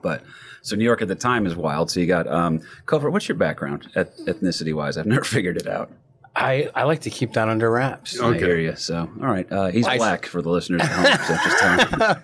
But 0.01 0.23
so 0.61 0.75
New 0.75 0.85
York 0.85 1.01
at 1.01 1.07
the 1.09 1.15
time 1.15 1.45
is 1.45 1.55
wild. 1.55 1.91
So 1.91 1.99
you 1.99 2.05
got 2.07 2.27
um, 2.27 2.61
Cover. 2.85 3.09
What's 3.09 3.27
your 3.27 3.37
background 3.37 3.89
et- 3.95 4.15
ethnicity 4.19 4.73
wise? 4.73 4.97
I've 4.97 5.05
never 5.15 5.23
figured 5.25 5.57
it 5.57 5.67
out. 5.67 5.91
I, 6.37 6.69
I 6.75 6.83
like 6.83 6.99
to 7.01 7.09
keep 7.09 7.31
that 7.33 7.47
under 7.47 7.71
wraps. 7.71 8.19
I 8.19 8.37
hear 8.37 8.57
you. 8.59 8.75
So 8.75 9.09
all 9.21 9.27
right, 9.27 9.49
uh, 9.51 9.67
he's 9.67 9.87
black 9.87 10.25
for 10.25 10.41
the 10.41 10.49
listeners 10.49 10.81
at 10.81 10.91
home. 10.91 11.27
So 11.27 11.35
just 11.43 11.59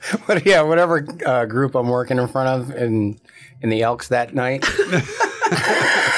tell. 0.05 0.19
But 0.27 0.45
yeah, 0.45 0.61
whatever 0.63 1.07
uh, 1.25 1.45
group 1.45 1.75
I'm 1.75 1.87
working 1.87 2.17
in 2.19 2.27
front 2.27 2.49
of 2.49 2.75
in 2.75 3.17
in 3.61 3.69
the 3.69 3.81
Elks 3.83 4.09
that 4.09 4.33
night, 4.35 4.65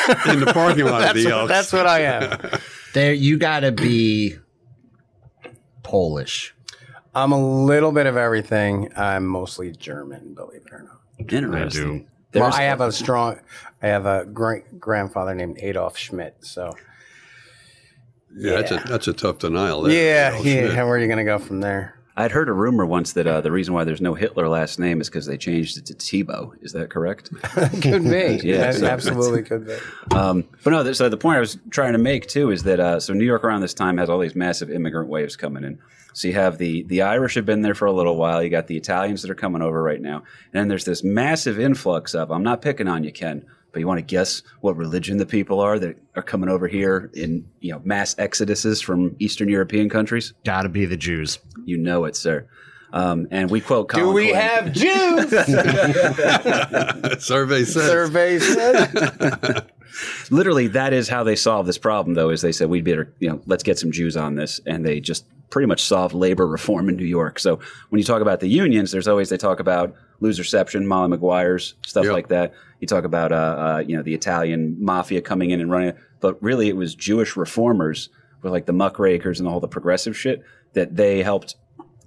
in 0.27 0.39
the 0.39 0.51
parking 0.53 0.85
lot 0.85 1.01
of 1.01 1.01
that's, 1.01 1.23
the 1.23 1.25
what, 1.25 1.39
Elks. 1.39 1.49
that's 1.49 1.73
what 1.73 1.87
I 1.87 1.99
am. 2.01 2.59
there, 2.93 3.13
you 3.13 3.37
gotta 3.37 3.71
be 3.71 4.37
Polish. 5.83 6.55
I'm 7.15 7.31
a 7.31 7.65
little 7.65 7.91
bit 7.91 8.07
of 8.07 8.17
everything. 8.17 8.91
I'm 8.95 9.25
mostly 9.27 9.71
German, 9.71 10.33
believe 10.33 10.61
it 10.65 10.73
or 10.73 10.83
not. 10.83 11.31
Interesting. 11.31 11.89
Well, 11.89 12.05
There's- 12.31 12.55
I 12.55 12.63
have 12.63 12.81
a 12.81 12.91
strong, 12.91 13.39
I 13.81 13.87
have 13.87 14.05
a 14.05 14.25
great 14.25 14.79
grandfather 14.79 15.35
named 15.35 15.57
Adolf 15.61 15.97
Schmidt. 15.97 16.37
So 16.41 16.75
yeah, 18.35 18.61
that's 18.61 18.71
a 18.71 18.83
that's 18.87 19.07
a 19.07 19.13
tough 19.13 19.39
denial. 19.39 19.83
There, 19.83 19.93
yeah, 19.93 20.39
you 20.39 20.61
know, 20.61 20.73
yeah. 20.73 20.83
Where 20.83 20.95
are 20.95 20.99
you 20.99 21.07
going 21.07 21.19
to 21.19 21.23
go 21.23 21.37
from 21.37 21.59
there? 21.59 21.99
I'd 22.15 22.31
heard 22.31 22.47
a 22.47 22.53
rumor 22.53 22.85
once 22.85 23.13
that 23.13 23.25
uh, 23.25 23.41
the 23.41 23.51
reason 23.51 23.73
why 23.73 23.85
there's 23.85 24.01
no 24.01 24.13
Hitler 24.13 24.47
last 24.47 24.77
name 24.77 25.01
is 25.01 25.09
because 25.09 25.25
they 25.25 25.37
changed 25.37 25.77
it 25.77 25.85
to 25.87 25.93
Tebow. 25.95 26.51
Is 26.61 26.71
that 26.73 26.89
correct? 26.91 27.31
could 27.81 28.03
be. 28.03 28.39
Yeah, 28.43 28.71
so- 28.71 28.85
absolutely 28.85 29.41
could 29.41 29.65
be. 29.65 29.75
Um, 30.15 30.47
but 30.63 30.69
no, 30.71 30.93
so 30.93 31.09
the 31.09 31.17
point 31.17 31.37
I 31.37 31.39
was 31.39 31.57
trying 31.71 31.93
to 31.93 31.99
make 31.99 32.27
too 32.27 32.51
is 32.51 32.63
that 32.63 32.79
uh, 32.79 32.99
so 32.99 33.13
New 33.13 33.25
York 33.25 33.43
around 33.43 33.61
this 33.61 33.73
time 33.73 33.97
has 33.97 34.09
all 34.09 34.19
these 34.19 34.35
massive 34.35 34.69
immigrant 34.69 35.09
waves 35.09 35.35
coming 35.35 35.63
in. 35.63 35.79
So 36.13 36.27
you 36.27 36.35
have 36.35 36.59
the 36.59 36.83
the 36.83 37.01
Irish 37.01 37.33
have 37.33 37.45
been 37.47 37.63
there 37.63 37.73
for 37.73 37.85
a 37.87 37.91
little 37.91 38.15
while. 38.15 38.43
You 38.43 38.49
got 38.51 38.67
the 38.67 38.77
Italians 38.77 39.23
that 39.23 39.31
are 39.31 39.35
coming 39.35 39.63
over 39.63 39.81
right 39.81 39.99
now, 40.01 40.17
and 40.17 40.25
then 40.53 40.67
there's 40.67 40.85
this 40.85 41.03
massive 41.03 41.59
influx 41.59 42.13
of. 42.13 42.31
I'm 42.31 42.43
not 42.43 42.61
picking 42.61 42.87
on 42.87 43.03
you, 43.03 43.11
Ken, 43.11 43.43
but 43.73 43.79
you 43.79 43.87
want 43.87 43.97
to 43.97 44.03
guess 44.05 44.41
what 44.61 44.77
religion 44.77 45.17
the 45.17 45.25
people 45.25 45.59
are 45.59 45.77
that 45.79 45.97
are 46.15 46.21
coming 46.23 46.47
over 46.47 46.67
here 46.67 47.09
in 47.13 47.45
you 47.59 47.71
know 47.73 47.81
mass 47.83 48.15
exoduses 48.15 48.81
from 48.83 49.15
Eastern 49.19 49.49
European 49.49 49.89
countries. 49.89 50.33
Gotta 50.45 50.69
be 50.69 50.85
the 50.85 50.95
Jews. 50.97 51.39
You 51.65 51.77
know 51.77 52.05
it, 52.05 52.15
sir. 52.15 52.47
Um, 52.93 53.27
and 53.31 53.49
we 53.49 53.59
quote. 53.59 53.89
Do 53.91 54.11
we 54.11 54.29
Quinn. 54.29 54.35
have 54.39 54.71
Jews? 54.71 55.29
Survey 57.23 57.63
says. 57.65 57.87
Survey 57.87 58.39
said. 58.39 59.69
literally 60.31 60.67
that 60.67 60.91
is 60.91 61.07
how 61.07 61.23
they 61.23 61.35
solved 61.35 61.69
this 61.69 61.77
problem 61.77 62.15
though 62.15 62.29
is 62.31 62.41
they 62.41 62.51
said 62.51 62.67
we'd 62.67 62.83
better 62.83 63.13
you 63.19 63.29
know 63.29 63.39
let's 63.45 63.61
get 63.61 63.77
some 63.77 63.91
jews 63.91 64.17
on 64.17 64.33
this 64.33 64.59
and 64.65 64.83
they 64.83 64.99
just 64.99 65.23
pretty 65.51 65.67
much 65.67 65.83
solved 65.83 66.15
labor 66.15 66.47
reform 66.47 66.89
in 66.89 66.95
new 66.95 67.05
york 67.05 67.37
so 67.37 67.59
when 67.89 67.99
you 67.99 68.03
talk 68.03 68.19
about 68.19 68.39
the 68.39 68.47
unions 68.47 68.91
there's 68.91 69.07
always 69.07 69.29
they 69.29 69.37
talk 69.37 69.59
about 69.59 69.93
loserception 70.19 70.83
molly 70.85 71.09
maguires 71.09 71.75
stuff 71.85 72.05
Yep. 72.05 72.13
like 72.13 72.27
that 72.29 72.53
you 72.83 72.87
talk 72.87 73.05
about 73.05 73.31
uh, 73.31 73.35
uh, 73.35 73.83
you 73.87 73.95
know 73.95 74.03
the 74.03 74.13
italian 74.13 74.75
mafia 74.77 75.21
coming 75.21 75.51
in 75.51 75.61
and 75.61 75.71
running 75.71 75.89
it 75.89 75.97
but 76.19 76.41
really 76.43 76.67
it 76.67 76.75
was 76.75 76.93
jewish 76.93 77.37
reformers 77.37 78.09
with 78.41 78.51
like 78.51 78.65
the 78.65 78.73
muckrakers 78.73 79.39
and 79.39 79.47
all 79.47 79.61
the 79.61 79.67
progressive 79.69 80.17
shit 80.17 80.43
that 80.73 80.97
they 80.97 81.23
helped 81.23 81.55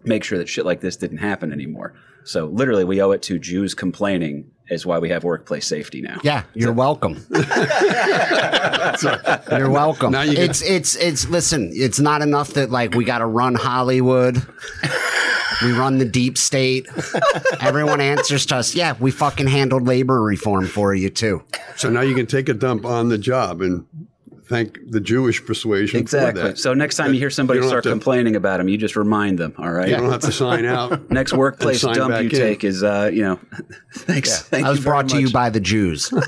make 0.04 0.22
sure 0.22 0.36
that 0.36 0.48
shit 0.48 0.66
like 0.66 0.80
this 0.82 0.96
didn't 0.96 1.16
happen 1.18 1.50
anymore 1.50 1.94
so 2.24 2.44
literally 2.46 2.84
we 2.84 3.00
owe 3.00 3.10
it 3.10 3.22
to 3.22 3.38
jews 3.38 3.74
complaining 3.74 4.50
is 4.68 4.84
why 4.84 4.98
we 4.98 5.08
have 5.08 5.24
workplace 5.24 5.66
safety 5.66 6.02
now 6.02 6.18
Yeah, 6.24 6.42
you're 6.52 6.72
welcome. 6.72 7.24
you're 9.50 9.70
welcome. 9.70 10.10
Now 10.12 10.22
you 10.22 10.36
it's 10.36 10.60
it's 10.60 10.96
it's 10.96 11.28
listen, 11.28 11.70
it's 11.72 12.00
not 12.00 12.20
enough 12.20 12.54
that 12.54 12.70
like 12.70 12.94
we 12.94 13.04
got 13.04 13.18
to 13.18 13.26
run 13.26 13.54
Hollywood. 13.54 14.44
We 15.62 15.72
run 15.72 15.98
the 15.98 16.04
deep 16.04 16.36
state. 16.38 16.86
Everyone 17.60 18.00
answers 18.00 18.46
to 18.46 18.56
us. 18.56 18.74
Yeah, 18.74 18.94
we 19.00 19.10
fucking 19.10 19.46
handled 19.48 19.84
labor 19.86 20.22
reform 20.22 20.66
for 20.66 20.94
you 20.94 21.10
too. 21.10 21.42
So 21.76 21.90
now 21.90 22.00
you 22.02 22.14
can 22.14 22.26
take 22.26 22.48
a 22.48 22.54
dump 22.54 22.84
on 22.84 23.08
the 23.08 23.18
job 23.18 23.60
and 23.62 23.86
thank 24.48 24.78
the 24.90 25.00
Jewish 25.00 25.44
persuasion 25.44 25.98
Exactly. 25.98 26.40
for 26.40 26.48
that. 26.48 26.58
So 26.58 26.72
next 26.72 26.94
time 26.96 27.12
you 27.12 27.18
hear 27.18 27.30
somebody 27.30 27.58
You 27.60 27.66
start 27.66 27.82
to- 27.82 27.90
complaining 27.90 28.36
about 28.36 28.58
them, 28.58 28.68
you 28.68 28.78
just 28.78 28.94
remind 28.94 29.38
them. 29.38 29.54
All 29.58 29.72
right. 29.72 29.88
you 29.88 29.96
don't 29.96 30.10
have 30.10 30.20
to 30.20 30.30
sign 30.32 30.64
out. 30.64 31.10
Next 31.10 31.32
workplace 31.32 31.80
dump 31.82 32.14
you 32.14 32.20
in. 32.20 32.30
take 32.30 32.62
is, 32.62 32.84
uh, 32.84 33.10
you 33.12 33.22
know, 33.22 33.40
thanks. 33.94 34.42
Thank 34.42 34.64
I 34.64 34.70
was 34.70 34.78
you 34.78 34.84
very 34.84 34.92
brought 34.92 35.08
to 35.10 35.20
you 35.20 35.30
by 35.32 35.50
the 35.50 35.58
Jews. 35.60 36.12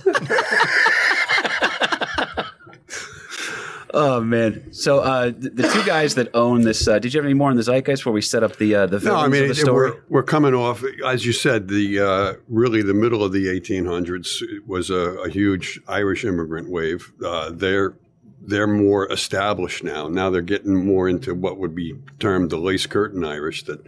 Oh 3.94 4.20
man. 4.20 4.72
So 4.72 4.98
uh, 5.00 5.26
the, 5.26 5.50
the 5.50 5.68
two 5.68 5.84
guys 5.84 6.14
that 6.16 6.28
own 6.34 6.62
this. 6.62 6.86
Uh, 6.86 6.98
did 6.98 7.14
you 7.14 7.18
have 7.18 7.24
any 7.24 7.34
more 7.34 7.50
on 7.50 7.56
the 7.56 7.62
zeitgeist 7.62 8.02
before 8.02 8.12
we 8.12 8.22
set 8.22 8.42
up 8.42 8.56
the 8.56 8.74
uh, 8.74 8.86
the 8.86 8.98
No, 9.00 9.16
I 9.16 9.28
mean 9.28 9.50
of 9.50 9.56
the 9.56 9.62
it- 9.66 9.72
we're, 9.72 9.96
we're 10.08 10.22
coming 10.22 10.54
off, 10.54 10.82
as 11.06 11.24
you 11.24 11.32
said, 11.32 11.68
the 11.68 12.00
uh, 12.00 12.32
really 12.48 12.82
the 12.82 12.94
middle 12.94 13.22
of 13.24 13.32
the 13.32 13.46
1800s 13.46 14.42
was 14.66 14.90
a, 14.90 14.94
a 15.24 15.28
huge 15.30 15.80
Irish 15.88 16.24
immigrant 16.24 16.70
wave. 16.70 17.12
Uh, 17.24 17.50
they're 17.52 17.94
they're 18.40 18.66
more 18.66 19.10
established 19.12 19.82
now. 19.84 20.08
Now 20.08 20.30
they're 20.30 20.42
getting 20.42 20.74
more 20.86 21.08
into 21.08 21.34
what 21.34 21.58
would 21.58 21.74
be 21.74 21.94
termed 22.18 22.50
the 22.50 22.56
lace 22.58 22.86
curtain 22.86 23.24
Irish. 23.24 23.64
That 23.64 23.86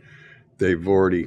they've 0.58 0.86
already 0.88 1.26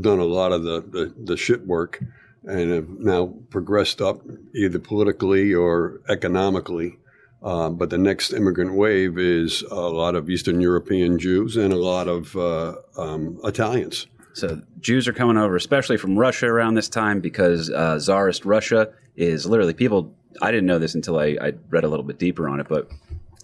done 0.00 0.18
a 0.18 0.24
lot 0.24 0.52
of 0.52 0.62
the 0.64 0.80
the, 0.80 1.14
the 1.24 1.36
shit 1.36 1.66
work 1.66 2.02
and 2.46 2.70
have 2.72 2.88
now 2.98 3.34
progressed 3.50 4.02
up 4.02 4.20
either 4.54 4.78
politically 4.78 5.54
or 5.54 6.00
economically. 6.08 6.98
Uh, 7.44 7.68
but 7.68 7.90
the 7.90 7.98
next 7.98 8.32
immigrant 8.32 8.72
wave 8.72 9.18
is 9.18 9.62
a 9.70 9.74
lot 9.74 10.14
of 10.14 10.30
Eastern 10.30 10.62
European 10.62 11.18
Jews 11.18 11.58
and 11.58 11.74
a 11.74 11.76
lot 11.76 12.08
of 12.08 12.34
uh, 12.36 12.76
um, 12.96 13.38
Italians. 13.44 14.06
So 14.32 14.62
Jews 14.80 15.06
are 15.06 15.12
coming 15.12 15.36
over, 15.36 15.54
especially 15.54 15.98
from 15.98 16.18
Russia 16.18 16.46
around 16.46 16.74
this 16.74 16.88
time, 16.88 17.20
because 17.20 17.70
uh, 17.70 17.98
Tsarist 17.98 18.46
Russia 18.46 18.90
is 19.14 19.44
literally 19.44 19.74
people. 19.74 20.14
I 20.40 20.50
didn't 20.50 20.66
know 20.66 20.78
this 20.78 20.94
until 20.94 21.18
I, 21.18 21.36
I 21.40 21.52
read 21.68 21.84
a 21.84 21.88
little 21.88 22.04
bit 22.04 22.18
deeper 22.18 22.48
on 22.48 22.60
it, 22.60 22.66
but 22.68 22.90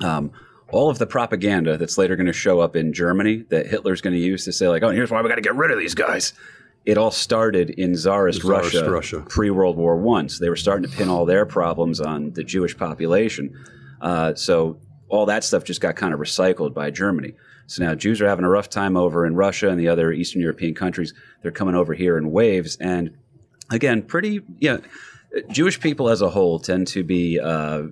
um, 0.01 0.33
all 0.73 0.89
of 0.89 0.99
the 0.99 1.07
propaganda 1.07 1.77
that's 1.77 1.99
later 1.99 2.17
going 2.17 2.27
to 2.27 2.33
show 2.33 2.59
up 2.59 2.75
in 2.75 2.93
Germany 2.95 3.45
that 3.51 3.67
Hitler's 3.67 4.01
going 4.01 4.15
to 4.15 4.21
use 4.21 4.47
to 4.47 4.53
say 4.53 4.67
like, 4.69 4.83
"Oh, 4.83 4.91
here's 4.91 5.11
why 5.11 5.21
we 5.21 5.29
got 5.29 5.37
to 5.37 5.43
get 5.43 5.55
rid 5.55 5.71
of 5.71 5.79
these 5.79 5.95
guys." 5.95 6.33
It 6.87 6.97
all 6.97 7.11
started 7.11 7.71
in 7.71 7.95
Tsarist, 7.95 8.41
Tsarist 8.41 8.75
Russia, 8.75 8.91
Russia. 8.91 9.21
pre 9.29 9.51
World 9.51 9.77
War 9.77 9.97
One. 9.97 10.31
So 10.31 10.43
they 10.43 10.49
were 10.49 10.57
starting 10.57 10.91
to 10.91 10.97
pin 10.97 11.11
all 11.11 11.27
their 11.27 11.45
problems 11.45 12.01
on 12.01 12.33
the 12.33 12.43
Jewish 12.43 12.77
population. 12.77 13.55
Uh, 14.01 14.35
so 14.35 14.81
all 15.09 15.27
that 15.27 15.45
stuff 15.45 15.65
just 15.65 15.81
got 15.81 15.97
kind 15.97 16.15
of 16.15 16.21
recycled 16.21 16.75
by 16.75 16.91
Germany. 16.91 17.35
So 17.67 17.85
now 17.85 17.95
Jews 17.95 18.21
are 18.21 18.29
having 18.29 18.45
a 18.45 18.49
rough 18.49 18.69
time 18.69 18.97
over 18.97 19.27
in 19.27 19.37
Russia 19.37 19.69
and 19.69 19.79
the 19.79 19.89
other 19.89 20.13
Eastern 20.13 20.41
European 20.41 20.75
countries. 20.75 21.15
They're 21.43 21.53
coming 21.53 21.75
over 21.75 21.95
here 21.95 22.19
in 22.19 22.33
waves, 22.33 22.77
and 22.81 23.17
again, 23.71 24.03
pretty 24.03 24.41
yeah. 24.59 24.79
Jewish 25.49 25.79
people 25.79 26.09
as 26.09 26.23
a 26.23 26.31
whole 26.31 26.59
tend 26.59 26.89
to 26.89 27.05
be 27.05 27.39
uh, 27.39 27.83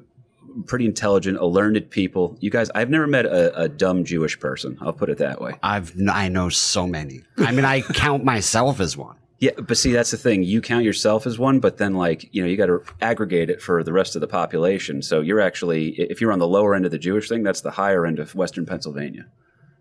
pretty 0.67 0.87
intelligent, 0.87 1.39
a 1.39 1.47
learned 1.47 1.91
people. 1.91 2.37
You 2.41 2.51
guys, 2.51 2.71
I've 2.75 2.91
never 2.91 3.07
met 3.07 3.27
a, 3.27 3.63
a 3.63 3.69
dumb 3.69 4.05
Jewish 4.05 4.41
person. 4.41 4.77
I'll 4.81 4.93
put 4.93 5.11
it 5.11 5.19
that 5.19 5.41
way. 5.41 5.55
I've 5.63 5.95
I 6.11 6.29
know 6.29 6.49
so 6.49 6.87
many. 6.87 7.23
I 7.39 7.53
mean, 7.53 7.65
I 7.65 7.83
count 7.83 8.25
myself 8.25 8.81
as 8.81 8.97
one. 8.97 9.18
Yeah, 9.41 9.53
but 9.57 9.77
see, 9.77 9.93
that's 9.93 10.11
the 10.11 10.17
thing. 10.17 10.43
You 10.43 10.61
count 10.61 10.85
yourself 10.85 11.25
as 11.25 11.39
one, 11.39 11.61
but 11.61 11.77
then, 11.77 11.95
like, 11.95 12.29
you 12.35 12.43
know, 12.43 12.49
you 12.49 12.57
got 12.57 12.67
to 12.67 12.83
aggregate 13.01 13.51
it 13.51 13.63
for 13.63 13.85
the 13.85 13.93
rest 13.93 14.17
of 14.17 14.21
the 14.21 14.27
population. 14.27 15.01
So 15.01 15.21
you're 15.21 15.41
actually, 15.41 15.91
if 15.91 16.21
you're 16.21 16.33
on 16.33 16.41
the 16.41 16.49
lower 16.49 16.75
end 16.75 16.85
of 16.85 16.91
the 16.91 16.99
Jewish 16.99 17.29
thing, 17.29 17.45
that's 17.45 17.61
the 17.61 17.71
higher 17.71 18.05
end 18.05 18.19
of 18.19 18.35
Western 18.35 18.67
Pennsylvania. 18.67 19.27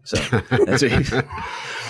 So 0.04 0.18
that's 0.50 0.84
what 0.84 1.26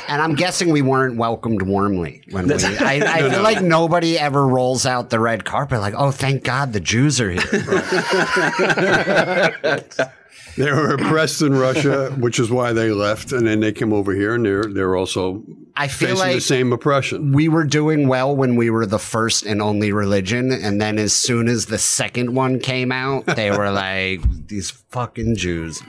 And 0.07 0.21
I'm 0.21 0.35
guessing 0.35 0.71
we 0.71 0.81
weren't 0.81 1.17
welcomed 1.17 1.61
warmly 1.61 2.23
when 2.31 2.47
we. 2.47 2.53
I, 2.55 3.01
I 3.05 3.19
feel 3.29 3.43
like 3.43 3.61
nobody 3.61 4.17
ever 4.17 4.47
rolls 4.47 4.85
out 4.85 5.09
the 5.09 5.19
red 5.19 5.43
carpet 5.45 5.81
like, 5.81 5.93
"Oh, 5.95 6.11
thank 6.11 6.43
God 6.43 6.73
the 6.73 6.79
Jews 6.79 7.21
are 7.21 7.29
here." 7.29 7.41
They 10.57 10.71
were 10.71 10.95
oppressed 10.95 11.41
in 11.41 11.53
Russia, 11.53 12.11
which 12.19 12.39
is 12.39 12.49
why 12.49 12.73
they 12.73 12.91
left, 12.91 13.31
and 13.31 13.45
then 13.45 13.59
they 13.59 13.71
came 13.71 13.93
over 13.93 14.13
here, 14.13 14.35
and 14.35 14.45
they're 14.45 14.63
they're 14.63 14.95
also 14.95 15.43
I 15.75 15.87
feel 15.87 16.15
facing 16.15 16.33
the 16.33 16.41
same 16.41 16.73
oppression. 16.73 17.31
we 17.31 17.47
were 17.47 17.63
doing 17.63 18.07
well 18.07 18.35
when 18.35 18.55
we 18.55 18.69
were 18.69 18.85
the 18.85 18.99
first 18.99 19.45
and 19.45 19.61
only 19.61 19.91
religion, 19.91 20.51
and 20.51 20.81
then 20.81 20.97
as 20.97 21.13
soon 21.13 21.47
as 21.47 21.67
the 21.67 21.77
second 21.77 22.33
one 22.33 22.59
came 22.59 22.91
out, 22.91 23.25
they 23.27 23.51
were 23.51 23.71
like, 23.71 24.21
"These 24.47 24.71
fucking 24.71 25.35
Jews." 25.35 25.81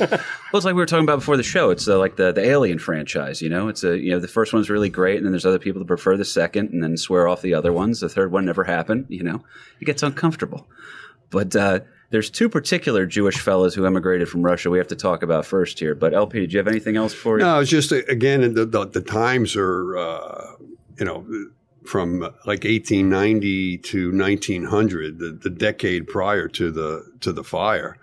well, 0.00 0.20
it's 0.54 0.64
like 0.64 0.74
we 0.74 0.80
were 0.80 0.86
talking 0.86 1.04
about 1.04 1.20
before 1.20 1.36
the 1.36 1.42
show. 1.42 1.70
It's 1.70 1.86
uh, 1.86 1.98
like 1.98 2.16
the, 2.16 2.32
the 2.32 2.44
Alien 2.44 2.78
franchise, 2.78 3.42
you 3.42 3.48
know? 3.48 3.68
It's 3.68 3.84
a, 3.84 3.98
you 3.98 4.10
know, 4.10 4.18
the 4.18 4.28
first 4.28 4.52
one's 4.52 4.70
really 4.70 4.88
great, 4.88 5.16
and 5.18 5.24
then 5.24 5.32
there's 5.32 5.46
other 5.46 5.58
people 5.58 5.78
that 5.80 5.86
prefer 5.86 6.16
the 6.16 6.24
second 6.24 6.72
and 6.72 6.82
then 6.82 6.96
swear 6.96 7.28
off 7.28 7.42
the 7.42 7.54
other 7.54 7.72
ones. 7.72 8.00
The 8.00 8.08
third 8.08 8.32
one 8.32 8.44
never 8.46 8.64
happened, 8.64 9.06
you 9.08 9.22
know? 9.22 9.44
It 9.80 9.84
gets 9.84 10.02
uncomfortable. 10.02 10.66
But, 11.30 11.54
uh, 11.54 11.80
there's 12.10 12.30
two 12.30 12.48
particular 12.48 13.06
Jewish 13.06 13.38
fellows 13.38 13.74
who 13.74 13.84
emigrated 13.84 14.28
from 14.28 14.42
Russia 14.42 14.70
we 14.70 14.78
have 14.78 14.88
to 14.88 14.96
talk 14.96 15.22
about 15.22 15.44
first 15.44 15.78
here. 15.78 15.94
But 15.94 16.14
LP, 16.14 16.40
did 16.40 16.52
you 16.52 16.58
have 16.58 16.68
anything 16.68 16.96
else 16.96 17.12
for 17.12 17.38
you? 17.38 17.44
No, 17.44 17.60
it's 17.60 17.70
just 17.70 17.92
again 17.92 18.54
the 18.54 18.64
the, 18.64 18.86
the 18.86 19.00
times 19.00 19.56
are 19.56 19.96
uh, 19.96 20.52
you 20.98 21.04
know 21.04 21.26
from 21.88 22.20
like 22.20 22.64
1890 22.64 23.78
to 23.78 24.12
1900, 24.12 25.18
the, 25.18 25.30
the 25.42 25.50
decade 25.50 26.06
prior 26.06 26.46
to 26.48 26.70
the 26.70 27.12
to 27.20 27.32
the 27.32 27.44
fire. 27.44 27.96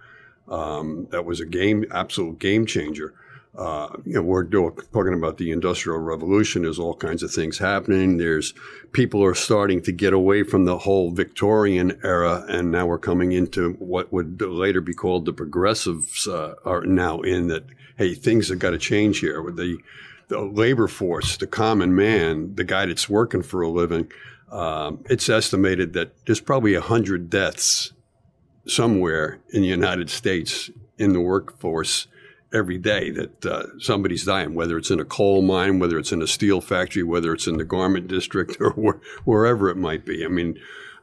Um, 0.47 1.07
that 1.09 1.25
was 1.25 1.39
a 1.39 1.45
game, 1.45 1.85
absolute 1.91 2.39
game 2.39 2.65
changer. 2.65 3.13
Uh, 3.57 3.87
you 4.03 4.13
know, 4.13 4.21
we're 4.21 4.43
talking 4.43 5.13
about 5.13 5.37
the 5.37 5.51
industrial 5.51 5.99
revolution. 5.99 6.63
There's 6.63 6.79
all 6.79 6.95
kinds 6.95 7.23
of 7.23 7.31
things 7.31 7.57
happening. 7.57 8.17
There's 8.17 8.53
people 8.91 9.23
are 9.23 9.35
starting 9.35 9.81
to 9.83 9.91
get 9.91 10.11
away 10.11 10.43
from 10.43 10.65
the 10.65 10.77
whole 10.79 11.11
Victorian 11.11 11.97
era, 12.03 12.45
and 12.49 12.71
now 12.71 12.85
we're 12.85 12.97
coming 12.97 13.31
into 13.31 13.73
what 13.73 14.11
would 14.11 14.41
later 14.41 14.81
be 14.81 14.93
called 14.93 15.25
the 15.25 15.33
progressives 15.33 16.27
uh, 16.27 16.55
are 16.65 16.81
now 16.81 17.21
in 17.21 17.47
that. 17.47 17.65
Hey, 17.97 18.13
things 18.13 18.49
have 18.49 18.59
got 18.59 18.71
to 18.71 18.77
change 18.77 19.19
here. 19.19 19.41
With 19.41 19.55
the 19.55 19.77
the 20.27 20.41
labor 20.41 20.87
force, 20.87 21.37
the 21.37 21.47
common 21.47 21.95
man, 21.95 22.55
the 22.55 22.63
guy 22.63 22.87
that's 22.87 23.07
working 23.07 23.43
for 23.43 23.61
a 23.61 23.69
living, 23.69 24.11
um, 24.51 25.03
it's 25.09 25.29
estimated 25.29 25.93
that 25.93 26.13
there's 26.25 26.41
probably 26.41 26.73
a 26.73 26.81
hundred 26.81 27.29
deaths 27.29 27.93
somewhere 28.67 29.39
in 29.51 29.61
the 29.61 29.67
United 29.67 30.09
States 30.09 30.69
in 30.97 31.13
the 31.13 31.21
workforce 31.21 32.07
every 32.55 32.77
day 32.77 33.11
that 33.11 33.45
uh, 33.45 33.63
somebody's 33.79 34.25
dying, 34.25 34.55
whether 34.55 34.77
it's 34.77 34.89
in 34.89 34.99
a 34.99 35.05
coal 35.05 35.41
mine, 35.41 35.79
whether 35.79 35.99
it's 35.99 36.13
in 36.13 36.21
a 36.21 36.27
steel 36.27 36.61
factory, 36.61 37.03
whether 37.03 37.33
it's 37.33 37.47
in 37.47 37.57
the 37.57 37.65
garment 37.65 38.07
district, 38.07 38.57
or 38.61 38.71
where, 38.71 38.99
wherever 39.25 39.69
it 39.69 39.77
might 39.77 40.05
be. 40.05 40.23
I 40.23 40.29
mean, 40.29 40.57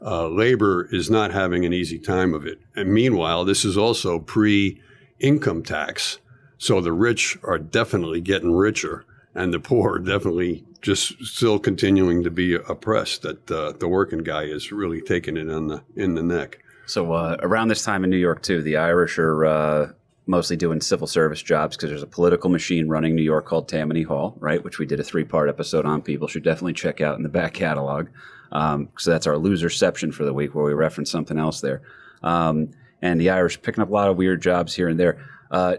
uh, 0.05 0.27
labor 0.29 0.89
is 0.91 1.11
not 1.11 1.31
having 1.31 1.65
an 1.65 1.73
easy 1.73 1.99
time 1.99 2.35
of 2.35 2.47
it. 2.47 2.59
And 2.75 2.93
meanwhile, 2.93 3.45
this 3.45 3.65
is 3.65 3.77
also 3.77 4.19
pre 4.19 4.81
income 5.21 5.63
tax. 5.63 6.19
So 6.59 6.81
the 6.81 6.93
rich 6.93 7.39
are 7.45 7.59
definitely 7.59 8.21
getting 8.21 8.53
richer. 8.53 9.05
and 9.35 9.53
the 9.53 9.61
poor 9.61 9.95
are 9.95 9.99
definitely 9.99 10.65
just 10.83 11.25
still 11.25 11.59
continuing 11.59 12.23
to 12.25 12.31
be 12.31 12.55
oppressed. 12.55 13.23
That 13.23 13.51
uh, 13.51 13.73
the 13.73 13.89
working 13.89 14.25
guy 14.25 14.45
is 14.45 14.73
really 14.73 15.01
taking 15.01 15.37
it 15.37 15.51
on 15.51 15.69
the 15.69 15.83
in 15.97 16.15
the 16.15 16.23
neck. 16.23 16.59
So 16.87 17.13
uh, 17.13 17.37
around 17.41 17.69
this 17.69 17.85
time 17.85 18.05
in 18.05 18.11
New 18.11 18.17
York 18.17 18.43
too, 18.43 18.63
the 18.63 18.77
Irish 18.77 19.19
are 19.19 19.45
uh, 19.45 19.93
mostly 20.27 20.57
doing 20.57 20.81
civil 20.81 21.07
service 21.07 21.43
jobs 21.43 21.77
because 21.77 21.91
there's 21.91 22.03
a 22.03 22.07
political 22.07 22.49
machine 22.49 22.89
running 22.89 23.15
New 23.15 23.23
York 23.23 23.47
called 23.47 23.69
Tammany 23.69 24.03
Hall, 24.03 24.37
right? 24.39 24.63
Which 24.63 24.79
we 24.79 24.87
did 24.87 25.01
a 25.01 25.05
three 25.05 25.25
part 25.25 25.49
episode 25.49 25.85
on. 25.85 26.03
People 26.03 26.29
should 26.29 26.45
definitely 26.45 26.75
check 26.75 27.01
out 27.01 27.17
in 27.17 27.23
the 27.23 27.29
back 27.29 27.55
catalog. 27.55 28.09
Um, 28.53 28.91
so 28.99 29.11
that's 29.11 29.27
our 29.27 29.35
loserception 29.35 30.13
for 30.13 30.25
the 30.25 30.33
week, 30.33 30.55
where 30.55 30.65
we 30.65 30.75
reference 30.75 31.11
something 31.11 31.39
else 31.39 31.61
there. 31.61 31.83
Um, 32.23 32.71
and 33.01 33.21
the 33.21 33.31
Irish 33.31 33.61
picking 33.61 33.83
up 33.83 33.89
a 33.89 33.93
lot 33.93 34.09
of 34.09 34.17
weird 34.17 34.41
jobs 34.43 34.75
here 34.75 34.89
and 34.89 35.01
there. 35.01 35.27
Uh, 35.51 35.77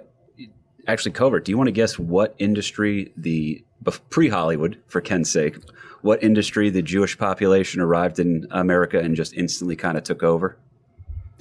actually, 0.88 1.12
Covert, 1.12 1.46
do 1.46 1.52
you 1.52 1.58
want 1.58 1.68
to 1.68 1.72
guess 1.72 1.98
what 1.98 2.36
industry 2.38 3.14
the 3.16 3.64
pre 4.10 4.30
Hollywood, 4.30 4.82
for 4.88 5.02
Ken's 5.02 5.32
sake, 5.32 5.58
what 6.02 6.22
industry 6.22 6.70
the 6.70 6.82
Jewish 6.82 7.18
population 7.18 7.80
arrived 7.80 8.20
in 8.20 8.46
America 8.52 9.00
and 9.00 9.16
just 9.16 9.34
instantly 9.34 9.76
kind 9.76 9.98
of 9.98 10.04
took 10.04 10.22
over? 10.22 10.58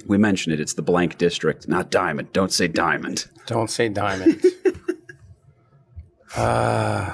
We 0.05 0.17
mentioned 0.17 0.53
it. 0.53 0.59
It's 0.59 0.73
the 0.73 0.81
blank 0.81 1.17
district, 1.17 1.67
not 1.67 1.89
diamond. 1.89 2.33
Don't 2.33 2.51
say 2.51 2.67
diamond. 2.67 3.27
Don't 3.45 3.69
say 3.69 3.89
diamond. 3.89 4.43
uh, 6.35 7.13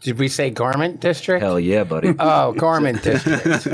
did 0.00 0.18
we 0.18 0.28
say 0.28 0.50
garment 0.50 1.00
district? 1.00 1.42
Hell 1.42 1.58
yeah, 1.58 1.84
buddy. 1.84 2.14
Oh, 2.18 2.52
garment 2.52 3.02
district. 3.02 3.66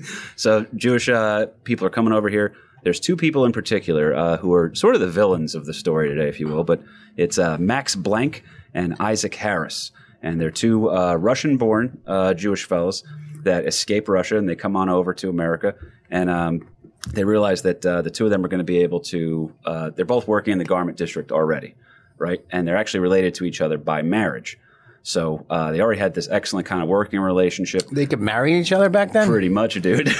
so 0.36 0.66
Jewish 0.76 1.08
uh, 1.08 1.46
people 1.64 1.86
are 1.86 1.90
coming 1.90 2.12
over 2.12 2.28
here. 2.28 2.54
There's 2.82 3.00
two 3.00 3.16
people 3.16 3.44
in 3.44 3.52
particular 3.52 4.14
uh, 4.14 4.36
who 4.38 4.54
are 4.54 4.74
sort 4.74 4.94
of 4.94 5.00
the 5.00 5.08
villains 5.08 5.54
of 5.54 5.66
the 5.66 5.74
story 5.74 6.08
today, 6.08 6.28
if 6.28 6.40
you 6.40 6.48
will. 6.48 6.64
But 6.64 6.82
it's 7.16 7.38
uh, 7.38 7.58
Max 7.58 7.94
Blanck 7.96 8.42
and 8.72 8.94
Isaac 9.00 9.34
Harris, 9.34 9.90
and 10.22 10.40
they're 10.40 10.50
two 10.50 10.90
uh, 10.90 11.16
Russian-born 11.16 12.00
uh, 12.06 12.34
Jewish 12.34 12.64
fellows 12.64 13.04
that 13.42 13.66
escape 13.66 14.08
Russia 14.08 14.36
and 14.38 14.48
they 14.48 14.54
come 14.54 14.76
on 14.76 14.88
over 14.88 15.12
to 15.14 15.28
America. 15.28 15.74
And 16.10 16.30
um, 16.30 16.68
they 17.08 17.24
realize 17.24 17.62
that 17.62 17.84
uh, 17.86 18.02
the 18.02 18.10
two 18.10 18.24
of 18.24 18.30
them 18.30 18.44
are 18.44 18.48
going 18.48 18.58
to 18.58 18.64
be 18.64 18.78
able 18.78 19.00
to. 19.00 19.52
Uh, 19.64 19.90
they're 19.90 20.04
both 20.04 20.28
working 20.28 20.52
in 20.52 20.58
the 20.58 20.64
garment 20.64 20.98
district 20.98 21.32
already, 21.32 21.74
right? 22.18 22.44
And 22.50 22.66
they're 22.68 22.76
actually 22.76 23.00
related 23.00 23.34
to 23.36 23.44
each 23.44 23.60
other 23.60 23.78
by 23.78 24.02
marriage. 24.02 24.58
So 25.02 25.46
uh, 25.48 25.72
they 25.72 25.80
already 25.80 25.98
had 25.98 26.12
this 26.14 26.28
excellent 26.28 26.66
kind 26.66 26.82
of 26.82 26.88
working 26.88 27.20
relationship. 27.20 27.88
they 27.90 28.04
could 28.04 28.20
marry 28.20 28.60
each 28.60 28.70
other 28.70 28.90
back 28.90 29.12
then? 29.12 29.28
Pretty 29.28 29.48
much, 29.48 29.80
dude. 29.80 30.08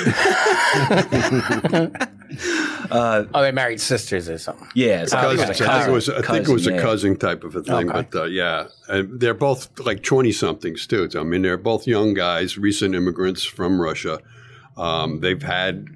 oh, 2.91 3.43
they 3.43 3.53
married 3.53 3.81
sisters 3.81 4.29
or 4.29 4.39
something. 4.39 4.67
yeah, 4.75 5.05
so 5.05 5.17
Cousin- 5.17 5.49
it 5.49 5.49
was 5.49 5.61
a 5.61 5.65
I 5.67 5.77
think 5.77 5.89
it 5.89 5.93
was, 5.93 6.07
cousin- 6.09 6.25
I 6.25 6.33
think 6.33 6.49
it 6.49 6.53
was 6.53 6.67
a 6.67 6.73
yeah. 6.73 6.81
cousin 6.81 7.17
type 7.17 7.45
of 7.45 7.57
a 7.57 7.63
thing, 7.63 7.91
Okay. 7.91 8.07
but 8.11 8.19
uh, 8.21 8.25
yeah, 8.25 8.69
and 8.89 9.21
they're 9.21 9.35
both 9.35 9.69
like 9.81 10.03
twenty 10.03 10.33
somethings 10.33 10.87
too. 10.87 11.09
I 11.15 11.23
mean, 11.25 11.43
they're 11.43 11.59
both 11.59 11.87
young 11.87 12.15
guys, 12.15 12.57
recent 12.57 12.95
immigrants 12.95 13.45
from 13.45 13.81
Russia. 13.81 14.21
Um, 14.77 15.21
they've 15.21 15.43
had 15.43 15.89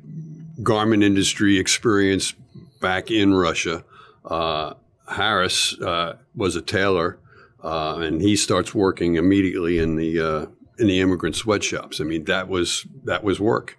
garment 0.63 1.03
industry 1.03 1.59
experience 1.59 2.35
back 2.81 3.11
in 3.11 3.35
Russia. 3.35 3.85
Uh, 4.25 4.75
Harris 5.09 5.79
uh, 5.81 6.17
was 6.35 6.57
a 6.57 6.63
tailor, 6.63 7.19
uh, 7.63 7.99
and 7.99 8.23
he 8.23 8.37
starts 8.37 8.75
working 8.75 9.17
immediately 9.17 9.79
in 9.79 9.97
the 9.97 10.21
uh, 10.21 10.47
in 10.79 10.87
the 10.87 11.01
immigrant 11.01 11.37
sweatshops. 11.37 12.01
I 12.01 12.05
mean, 12.05 12.25
that 12.25 12.49
was 12.49 12.87
that 13.05 13.23
was 13.23 13.41
work, 13.41 13.79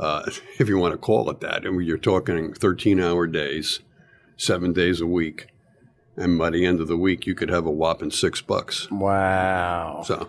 uh, 0.00 0.22
if 0.58 0.68
you 0.68 0.78
want 0.78 0.92
to 0.92 0.98
call 0.98 1.30
it 1.30 1.40
that. 1.40 1.64
And 1.64 1.84
you're 1.84 1.98
talking 1.98 2.52
thirteen 2.54 3.00
hour 3.00 3.26
days, 3.26 3.80
seven 4.36 4.72
days 4.72 5.00
a 5.00 5.06
week, 5.06 5.48
and 6.16 6.38
by 6.38 6.50
the 6.50 6.64
end 6.64 6.80
of 6.80 6.88
the 6.88 6.96
week, 6.96 7.26
you 7.26 7.34
could 7.34 7.50
have 7.50 7.66
a 7.66 7.70
whopping 7.70 8.10
six 8.10 8.40
bucks. 8.40 8.90
Wow. 8.90 10.02
So, 10.04 10.28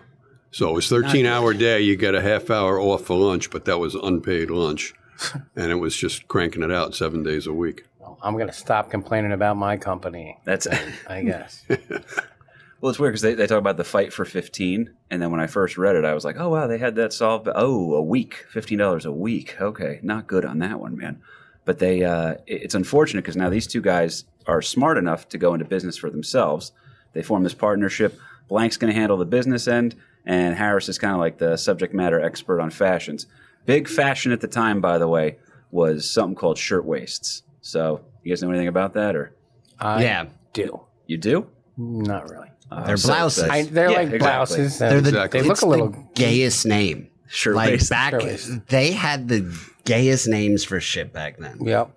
so 0.50 0.70
it 0.70 0.74
was 0.74 0.88
13 0.88 1.26
hour 1.26 1.54
day. 1.54 1.80
You 1.80 1.96
get 1.96 2.14
a 2.14 2.22
half 2.22 2.50
hour 2.50 2.80
off 2.80 3.04
for 3.04 3.16
lunch, 3.16 3.50
but 3.50 3.64
that 3.66 3.78
was 3.78 3.94
unpaid 3.94 4.50
lunch. 4.50 4.94
and 5.56 5.70
it 5.70 5.76
was 5.76 5.96
just 5.96 6.28
cranking 6.28 6.62
it 6.62 6.72
out 6.72 6.94
seven 6.94 7.22
days 7.22 7.46
a 7.46 7.52
week. 7.52 7.84
Well, 8.00 8.18
I'm 8.22 8.34
going 8.34 8.46
to 8.48 8.52
stop 8.52 8.90
complaining 8.90 9.32
about 9.32 9.56
my 9.56 9.76
company, 9.76 10.38
That's 10.44 10.66
it. 10.66 10.80
I 11.08 11.22
guess. 11.22 11.64
well, 11.68 12.90
it's 12.90 12.98
weird 12.98 13.12
because 13.12 13.22
they, 13.22 13.34
they 13.34 13.46
talk 13.46 13.58
about 13.58 13.76
the 13.76 13.84
fight 13.84 14.12
for 14.12 14.24
fifteen, 14.24 14.94
and 15.10 15.20
then 15.20 15.30
when 15.30 15.40
I 15.40 15.46
first 15.46 15.76
read 15.78 15.96
it, 15.96 16.04
I 16.04 16.14
was 16.14 16.24
like, 16.24 16.36
oh 16.38 16.50
wow, 16.50 16.66
they 16.66 16.78
had 16.78 16.94
that 16.96 17.12
solved. 17.12 17.48
Oh, 17.54 17.94
a 17.94 18.02
week, 18.02 18.44
fifteen 18.50 18.78
dollars 18.78 19.04
a 19.04 19.12
week. 19.12 19.56
Okay, 19.60 20.00
not 20.02 20.26
good 20.26 20.44
on 20.44 20.58
that 20.60 20.80
one, 20.80 20.96
man. 20.96 21.20
But 21.64 21.80
they, 21.80 22.04
uh, 22.04 22.36
it's 22.46 22.76
unfortunate 22.76 23.22
because 23.22 23.36
now 23.36 23.50
these 23.50 23.66
two 23.66 23.80
guys 23.80 24.24
are 24.46 24.62
smart 24.62 24.98
enough 24.98 25.28
to 25.30 25.38
go 25.38 25.52
into 25.52 25.64
business 25.64 25.96
for 25.96 26.10
themselves. 26.10 26.70
They 27.12 27.22
form 27.22 27.42
this 27.42 27.54
partnership. 27.54 28.20
Blanck's 28.46 28.76
going 28.76 28.92
to 28.92 28.98
handle 28.98 29.16
the 29.16 29.24
business 29.24 29.66
end, 29.66 29.96
and 30.24 30.54
Harris 30.54 30.88
is 30.88 30.98
kind 30.98 31.14
of 31.14 31.18
like 31.18 31.38
the 31.38 31.56
subject 31.56 31.92
matter 31.92 32.20
expert 32.20 32.60
on 32.60 32.70
fashions. 32.70 33.26
Big 33.66 33.88
fashion 33.88 34.32
at 34.32 34.40
the 34.40 34.48
time, 34.48 34.80
by 34.80 34.98
the 34.98 35.08
way, 35.08 35.36
was 35.70 36.08
something 36.08 36.34
called 36.36 36.56
shirt 36.58 36.84
waists. 36.84 37.42
So, 37.60 38.00
you 38.22 38.30
guys 38.32 38.42
know 38.42 38.50
anything 38.50 38.68
about 38.68 38.94
that, 38.94 39.14
or 39.16 39.34
I 39.78 40.02
Yeah. 40.02 40.26
do. 40.52 40.80
you 41.06 41.18
do? 41.18 41.46
Not 41.76 42.30
really. 42.30 42.48
Uh, 42.70 42.84
They're 42.86 42.96
so 42.96 43.08
blouses. 43.08 43.44
I, 43.44 43.62
they're 43.64 43.90
Yeah, 43.90 43.96
like 43.98 44.12
exactly. 44.12 44.18
blouses. 44.18 44.78
They're 44.78 45.00
the, 45.00 45.08
Exactly. 45.10 45.40
They 45.40 45.46
look 45.46 45.52
it's 45.56 45.62
a 45.62 45.66
little. 45.66 45.88
the 45.90 46.04
gayest 46.14 46.66
name. 46.66 47.08
Shirt 47.28 47.54
Like 47.54 47.70
waist. 47.70 47.90
back, 47.90 48.12
waist. 48.14 48.66
they 48.68 48.92
had 48.92 49.28
the 49.28 49.52
gayest 49.84 50.26
names 50.28 50.64
for 50.64 50.80
shit 50.80 51.12
back 51.12 51.38
then. 51.38 51.58
Yep. 51.60 51.90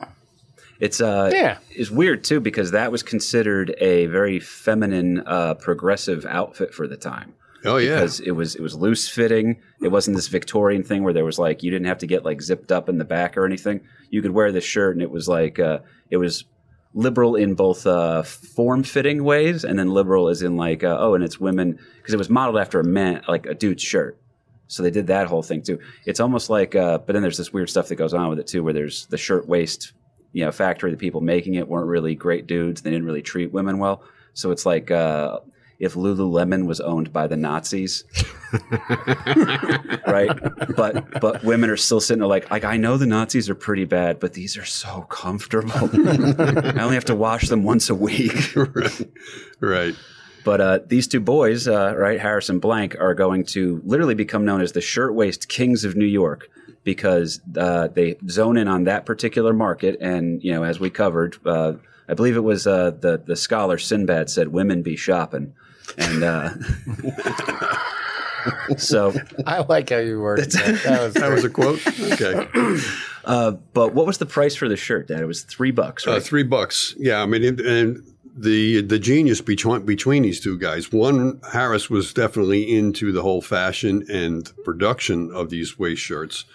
It's 0.80 1.02
uh, 1.02 1.30
Yeah. 1.34 1.58
it's 1.72 1.90
weird 1.92 2.24
too 2.24 2.40
because 2.40 2.72
that 2.72 2.92
was 2.92 3.04
considered 3.04 3.76
a 3.80 4.06
very 4.08 4.40
feminine, 4.40 5.24
uh, 5.26 5.54
progressive 5.56 6.26
outfit 6.26 6.74
for 6.74 6.88
the 6.88 6.98
time. 6.98 7.34
Oh, 7.66 7.78
yeah. 7.78 7.96
because 7.96 8.20
it 8.22 8.32
was 8.32 8.56
it 8.56 8.62
was 8.62 8.76
loose 8.76 9.10
fitting. 9.10 9.62
It 9.82 9.90
wasn't 9.90 10.16
this 10.16 10.28
Victorian 10.28 10.84
thing 10.84 11.04
where 11.04 11.14
there 11.14 11.26
was 11.26 11.40
like 11.40 11.64
you 11.64 11.72
didn't 11.72 11.88
have 11.88 12.00
to 12.00 12.08
get 12.08 12.24
like 12.24 12.42
zipped 12.42 12.72
up 12.72 12.90
in 12.90 12.98
the 12.98 13.06
back 13.06 13.38
or 13.38 13.46
anything. 13.46 13.82
You 14.10 14.22
could 14.22 14.32
wear 14.32 14.52
this 14.52 14.64
shirt 14.64 14.96
and 14.96 15.02
it 15.02 15.12
was 15.12 15.28
like 15.28 15.60
uh, 15.60 15.80
it 16.10 16.18
was 16.18 16.46
liberal 16.94 17.36
in 17.36 17.54
both 17.54 17.86
uh, 17.86 18.24
form 18.24 18.84
fitting 18.84 19.24
ways 19.24 19.64
and 19.64 19.78
then 19.78 19.90
liberal 19.90 20.30
as 20.30 20.42
in 20.42 20.56
like 20.58 20.84
uh, 20.84 20.98
oh 21.00 21.14
and 21.14 21.24
it's 21.24 21.40
women 21.40 21.78
because 21.98 22.14
it 22.14 22.18
was 22.18 22.30
modeled 22.30 22.58
after 22.60 22.80
a 22.80 22.84
man 22.84 23.22
like 23.28 23.46
a 23.46 23.54
dude's 23.54 23.84
shirt. 23.84 24.18
So 24.68 24.84
they 24.84 24.92
did 24.92 25.08
that 25.08 25.28
whole 25.28 25.42
thing 25.42 25.64
too. 25.64 25.80
It's 26.06 26.20
almost 26.20 26.50
like, 26.50 26.76
uh, 26.76 27.00
but 27.00 27.14
then 27.14 27.24
there's 27.24 27.40
this 27.40 27.52
weird 27.52 27.72
stuff 27.72 27.88
that 27.88 27.96
goes 27.96 28.14
on 28.14 28.30
with 28.30 28.40
it 28.40 28.46
too, 28.46 28.64
where 28.64 28.74
there's 28.74 29.08
the 29.08 29.18
shirt 29.18 29.48
waist, 29.48 29.94
you 30.32 30.46
know, 30.46 30.52
factory. 30.52 30.92
The 30.92 30.98
people 30.98 31.22
making 31.22 31.56
it 31.56 31.68
weren't 31.68 31.88
really 31.88 32.14
great 32.14 32.46
dudes. 32.46 32.84
They 32.84 32.92
didn't 32.92 33.08
really 33.08 33.24
treat 33.24 33.52
women 33.52 33.80
well. 33.80 34.04
So 34.34 34.52
it's 34.52 34.68
like 34.68 34.92
uh, 34.92 35.40
if 35.80 35.94
Lululemon 35.94 36.66
was 36.66 36.82
owned 36.82 37.14
by 37.14 37.28
the 37.28 37.38
Nazis, 37.38 38.04
right? 40.08 40.38
But 40.76 41.22
but 41.22 41.44
women 41.44 41.70
are 41.70 41.78
still 41.78 42.02
sitting 42.02 42.20
there 42.20 42.28
like 42.28 42.52
like 42.52 42.66
I 42.66 42.78
know 42.78 42.98
the 42.98 43.06
Nazis 43.06 43.50
are 43.50 43.56
pretty 43.56 43.86
bad, 43.86 44.20
but 44.20 44.34
these 44.34 44.58
are 44.58 44.66
so 44.66 45.02
comfortable. 45.04 45.72
I 45.74 46.82
only 46.82 46.96
have 46.96 47.06
to 47.06 47.16
wash 47.16 47.48
them 47.48 47.64
once 47.64 47.90
a 47.90 47.96
week. 47.96 48.56
right. 48.56 49.10
right. 49.62 49.96
But 50.44 50.62
uh, 50.62 50.80
these 50.86 51.08
two 51.08 51.20
boys, 51.20 51.68
uh, 51.68 51.94
right, 51.98 52.20
Harris 52.20 52.50
and 52.50 52.62
Blanck, 52.62 52.96
are 53.00 53.14
going 53.14 53.44
to 53.46 53.82
literally 53.86 54.16
become 54.16 54.46
known 54.46 54.62
as 54.62 54.72
the 54.72 54.82
shirtwaist 54.82 55.50
kings 55.50 55.84
of 55.84 55.96
New 55.96 56.06
York 56.06 56.50
because 56.84 57.42
uh, 57.58 57.88
they 57.88 58.18
zone 58.30 58.58
in 58.58 58.68
on 58.68 58.86
that 58.86 59.06
particular 59.06 59.54
market. 59.54 59.98
And 60.02 60.44
you 60.44 60.54
know, 60.54 60.64
as 60.64 60.80
we 60.80 60.90
covered, 60.90 61.38
uh, 61.46 61.74
I 62.08 62.14
believe 62.16 62.36
it 62.36 62.44
was 62.44 62.66
uh, 62.66 62.92
the 62.92 63.22
the 63.24 63.36
scholar 63.36 63.78
Sinbad 63.78 64.30
said, 64.30 64.50
"Women 64.50 64.82
be 64.82 64.96
shopping," 64.96 65.54
and 65.98 66.24
uh, 66.24 66.50
so. 68.78 69.14
I 69.46 69.60
like 69.68 69.90
how 69.90 69.98
you 69.98 70.20
worded 70.20 70.52
that. 70.52 70.84
That 70.84 71.02
was, 71.02 71.14
That 71.22 71.30
was 71.32 71.44
a 71.44 71.50
quote? 71.50 71.82
Okay. 72.12 72.48
Uh, 73.26 73.52
but 73.74 73.94
what 73.94 74.08
was 74.08 74.18
the 74.18 74.26
price 74.26 74.56
for 74.56 74.68
the 74.68 74.78
shirt? 74.78 75.10
Dad, 75.10 75.20
it 75.20 75.26
was 75.26 75.44
three 75.44 75.70
bucks, 75.70 76.08
Uh, 76.08 76.14
right? 76.14 76.24
three 76.24 76.42
bucks. 76.42 76.96
Yeah, 76.98 77.22
I 77.22 77.28
mean, 77.28 77.44
and- 77.44 77.60
and 77.60 78.04
the 78.36 78.82
the 78.82 78.98
genius 78.98 79.40
between 79.42 79.86
between 79.86 80.24
these 80.24 80.40
two 80.40 80.58
guys. 80.58 80.92
One, 80.92 81.40
Harris 81.52 81.90
was 81.92 82.12
definitely 82.14 82.64
into 82.76 83.12
the 83.12 83.22
whole 83.22 83.42
fashion 83.42 84.04
and 84.10 84.52
production 84.64 85.30
of 85.32 85.50
these 85.52 85.78
waist 85.78 86.02
shirts, 86.02 86.46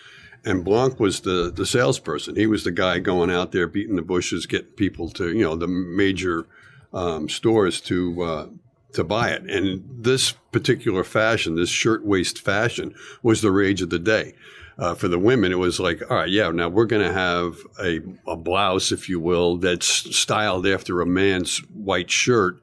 and 0.44 0.64
Blanck 0.64 0.98
was 0.98 1.20
the 1.20 1.52
the 1.54 1.66
salesperson. 1.66 2.34
He 2.34 2.46
was 2.46 2.64
the 2.64 2.72
guy 2.72 2.98
going 2.98 3.30
out 3.30 3.52
there 3.52 3.68
beating 3.68 3.94
the 3.96 4.02
bushes, 4.02 4.46
getting 4.46 4.72
people 4.72 5.10
to 5.10 5.28
you 5.28 5.42
know 5.44 5.54
the 5.54 5.68
major 5.68 6.46
um, 6.92 7.28
stores 7.28 7.80
to. 7.82 8.22
Uh, 8.22 8.46
to 8.94 9.04
buy 9.04 9.30
it, 9.30 9.42
and 9.50 9.84
this 9.88 10.32
particular 10.52 11.04
fashion, 11.04 11.56
this 11.56 11.68
shirtwaist 11.68 12.40
fashion, 12.40 12.94
was 13.22 13.40
the 13.42 13.50
rage 13.50 13.82
of 13.82 13.90
the 13.90 13.98
day. 13.98 14.34
Uh, 14.76 14.92
for 14.92 15.06
the 15.06 15.18
women, 15.20 15.52
it 15.52 15.58
was 15.58 15.78
like, 15.78 16.02
all 16.10 16.16
right, 16.16 16.28
yeah, 16.30 16.50
now 16.50 16.68
we're 16.68 16.84
going 16.84 17.06
to 17.06 17.12
have 17.12 17.58
a, 17.80 18.00
a 18.26 18.36
blouse, 18.36 18.90
if 18.90 19.08
you 19.08 19.20
will, 19.20 19.56
that's 19.56 19.86
styled 20.16 20.66
after 20.66 21.00
a 21.00 21.06
man's 21.06 21.58
white 21.72 22.10
shirt, 22.10 22.60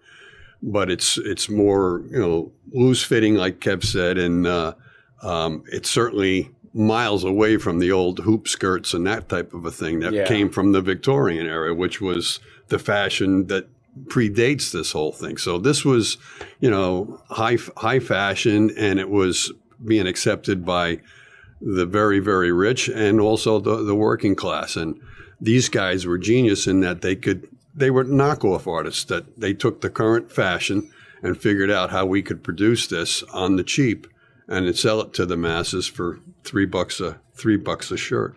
but 0.62 0.92
it's 0.92 1.18
it's 1.18 1.50
more 1.50 2.04
you 2.12 2.20
know 2.20 2.52
loose 2.74 3.02
fitting, 3.04 3.36
like 3.36 3.60
Kev 3.60 3.84
said, 3.86 4.18
and 4.18 4.46
uh, 4.46 4.74
um, 5.24 5.64
it's 5.72 5.90
certainly 5.90 6.52
miles 6.74 7.24
away 7.24 7.58
from 7.58 7.80
the 7.80 7.92
old 7.92 8.20
hoop 8.20 8.48
skirts 8.48 8.94
and 8.94 9.06
that 9.08 9.28
type 9.30 9.54
of 9.54 9.66
a 9.66 9.72
thing 9.72 10.00
that 10.00 10.14
Yeah. 10.14 10.26
came 10.28 10.50
from 10.50 10.72
the 10.74 10.82
Victorian 10.82 11.46
era, 11.48 11.74
which 11.74 12.00
was 12.02 12.40
the 12.68 12.80
fashion 12.80 13.48
that 13.48 13.68
predates 14.06 14.72
this 14.72 14.92
whole 14.92 15.12
thing. 15.12 15.38
So 15.38 15.58
this 15.58 15.84
was, 15.84 16.18
you 16.60 16.70
know, 16.70 17.22
high 17.30 17.58
high 17.78 18.00
fashion, 18.00 18.72
and 18.78 19.00
it 19.00 19.10
was 19.10 19.52
being 19.84 20.08
accepted 20.08 20.66
by 20.66 21.00
the 21.60 21.86
very 21.86 22.20
very 22.20 22.52
rich 22.52 22.88
and 22.88 23.20
also 23.20 23.60
the 23.60 23.84
the 23.84 23.96
working 23.96 24.36
class. 24.36 24.76
And 24.76 25.00
these 25.40 25.70
guys 25.70 26.06
were 26.06 26.18
genius 26.18 26.68
in 26.68 26.80
that 26.82 27.02
they 27.02 27.16
could 27.16 27.48
they 27.74 27.90
were 27.90 28.04
knockoff 28.04 28.68
artists 28.68 29.04
that 29.06 29.40
they 29.40 29.54
took 29.54 29.82
the 29.82 29.90
current 29.90 30.32
fashion 30.32 30.90
and 31.24 31.40
figured 31.40 31.72
out 31.72 31.92
how 31.92 32.06
we 32.06 32.22
could 32.22 32.44
produce 32.44 32.88
this 32.88 33.24
on 33.34 33.56
the 33.56 33.64
cheap 33.64 34.08
and 34.48 34.76
sell 34.78 35.02
it 35.02 35.14
to 35.14 35.26
the 35.26 35.38
masses 35.38 35.88
for 35.88 36.20
three 36.44 36.66
bucks 36.66 37.00
a 37.00 37.20
three 37.34 37.58
bucks 37.58 37.92
a 37.92 37.98
shirt. 37.98 38.36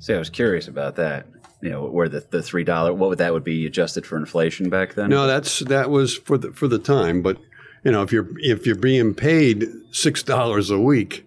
See, 0.00 0.14
I 0.14 0.18
was 0.18 0.30
curious 0.30 0.68
about 0.68 0.96
that. 0.96 1.26
You 1.60 1.70
know, 1.70 1.86
where 1.86 2.08
the, 2.08 2.24
the 2.30 2.42
three 2.42 2.62
dollar 2.64 2.92
what 2.92 3.08
would 3.08 3.18
that 3.18 3.32
would 3.32 3.44
be 3.44 3.66
adjusted 3.66 4.06
for 4.06 4.16
inflation 4.16 4.70
back 4.70 4.94
then? 4.94 5.10
No, 5.10 5.26
that's 5.26 5.58
that 5.60 5.90
was 5.90 6.16
for 6.16 6.38
the 6.38 6.52
for 6.52 6.68
the 6.68 6.78
time, 6.78 7.20
but 7.20 7.38
you 7.84 7.90
know 7.90 8.02
if 8.02 8.12
you're 8.12 8.28
if 8.38 8.64
you're 8.66 8.76
being 8.76 9.12
paid 9.14 9.64
six 9.90 10.22
dollars 10.22 10.70
a 10.70 10.78
week 10.78 11.26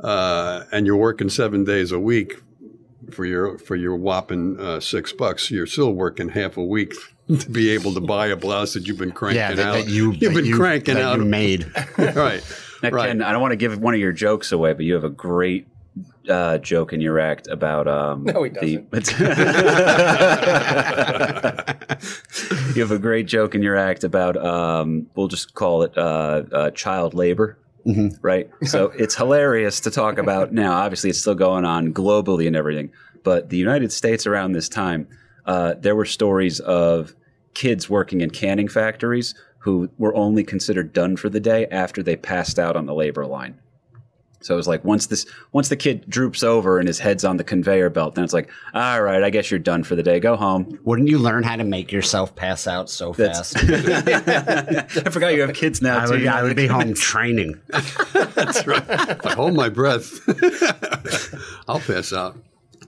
uh, 0.00 0.64
and 0.72 0.86
you're 0.86 0.96
working 0.96 1.28
seven 1.28 1.62
days 1.64 1.92
a 1.92 2.00
week 2.00 2.42
for 3.12 3.24
your 3.24 3.58
for 3.58 3.76
your 3.76 3.94
whopping 3.96 4.58
uh, 4.58 4.80
six 4.80 5.12
bucks, 5.12 5.50
you're 5.50 5.66
still 5.66 5.92
working 5.92 6.30
half 6.30 6.56
a 6.56 6.64
week 6.64 6.92
to 7.28 7.48
be 7.48 7.70
able 7.70 7.94
to 7.94 8.00
buy 8.00 8.26
a 8.26 8.36
blouse 8.36 8.74
that 8.74 8.88
you've 8.88 8.98
been 8.98 9.12
cranking 9.12 9.38
Yeah, 9.38 9.54
that, 9.54 9.66
out. 9.66 9.72
that 9.84 9.88
you 9.88 10.10
have 10.10 10.34
been 10.34 10.44
you, 10.44 10.56
cranking 10.56 10.94
that 10.94 11.04
out. 11.04 11.18
You 11.18 11.24
made. 11.24 11.70
right. 11.98 12.42
Now, 12.82 12.90
right. 12.90 13.08
Ken, 13.08 13.22
I 13.22 13.30
don't 13.30 13.40
want 13.40 13.52
to 13.52 13.56
give 13.56 13.78
one 13.78 13.94
of 13.94 14.00
your 14.00 14.12
jokes 14.12 14.50
away, 14.50 14.72
but 14.72 14.84
you 14.84 14.94
have 14.94 15.04
a 15.04 15.10
great 15.10 15.68
uh, 16.28 16.58
joke 16.58 16.92
in 16.92 17.00
your 17.00 17.18
act 17.18 17.46
about 17.48 17.88
um, 17.88 18.24
No, 18.24 18.42
he 18.42 18.50
the- 18.50 18.84
you 22.74 22.82
have 22.82 22.90
a 22.90 22.98
great 22.98 23.26
joke 23.26 23.54
in 23.54 23.62
your 23.62 23.76
act 23.76 24.04
about 24.04 24.36
um, 24.36 25.06
we'll 25.14 25.28
just 25.28 25.54
call 25.54 25.82
it 25.82 25.96
uh, 25.96 26.42
uh, 26.52 26.70
child 26.72 27.14
labor. 27.14 27.58
Right. 28.20 28.48
So 28.64 28.92
it's 28.96 29.16
hilarious 29.16 29.80
to 29.80 29.90
talk 29.90 30.18
about 30.18 30.52
now. 30.52 30.72
Obviously, 30.74 31.10
it's 31.10 31.18
still 31.18 31.34
going 31.34 31.64
on 31.64 31.92
globally 31.94 32.46
and 32.46 32.54
everything. 32.54 32.92
But 33.24 33.48
the 33.48 33.56
United 33.56 33.90
States 33.90 34.26
around 34.26 34.52
this 34.52 34.68
time, 34.68 35.08
uh, 35.46 35.74
there 35.78 35.96
were 35.96 36.04
stories 36.04 36.60
of 36.60 37.14
kids 37.54 37.88
working 37.90 38.20
in 38.20 38.30
canning 38.30 38.68
factories 38.68 39.34
who 39.58 39.90
were 39.98 40.14
only 40.14 40.44
considered 40.44 40.92
done 40.92 41.16
for 41.16 41.28
the 41.28 41.40
day 41.40 41.66
after 41.70 42.02
they 42.02 42.16
passed 42.16 42.58
out 42.58 42.76
on 42.76 42.86
the 42.86 42.94
labor 42.94 43.26
line. 43.26 43.58
So 44.42 44.54
it 44.54 44.56
was 44.56 44.66
like 44.66 44.84
once 44.84 45.06
this 45.06 45.26
once 45.52 45.68
the 45.68 45.76
kid 45.76 46.08
droops 46.08 46.42
over 46.42 46.78
and 46.78 46.88
his 46.88 46.98
head's 46.98 47.24
on 47.24 47.36
the 47.36 47.44
conveyor 47.44 47.90
belt, 47.90 48.14
then 48.14 48.24
it's 48.24 48.32
like, 48.32 48.50
all 48.72 49.02
right, 49.02 49.22
I 49.22 49.28
guess 49.30 49.50
you're 49.50 49.60
done 49.60 49.82
for 49.84 49.94
the 49.96 50.02
day. 50.02 50.18
Go 50.18 50.34
home. 50.34 50.78
Wouldn't 50.84 51.08
you 51.08 51.18
learn 51.18 51.42
how 51.42 51.56
to 51.56 51.64
make 51.64 51.92
yourself 51.92 52.34
pass 52.34 52.66
out 52.66 52.88
so 52.88 53.12
That's- 53.12 53.52
fast? 53.52 54.96
I 55.06 55.10
forgot 55.10 55.34
you 55.34 55.42
have 55.42 55.54
kids 55.54 55.82
now 55.82 56.00
I 56.00 56.04
too. 56.06 56.10
would, 56.12 56.20
You're 56.22 56.30
I 56.32 56.36
not 56.36 56.44
would 56.44 56.56
be 56.56 56.68
gonna- 56.68 56.84
home 56.86 56.94
training. 56.94 57.60
I 57.72 59.32
hold 59.36 59.54
my 59.54 59.68
breath. 59.68 60.20
I'll 61.68 61.80
pass 61.80 62.12
out. 62.12 62.36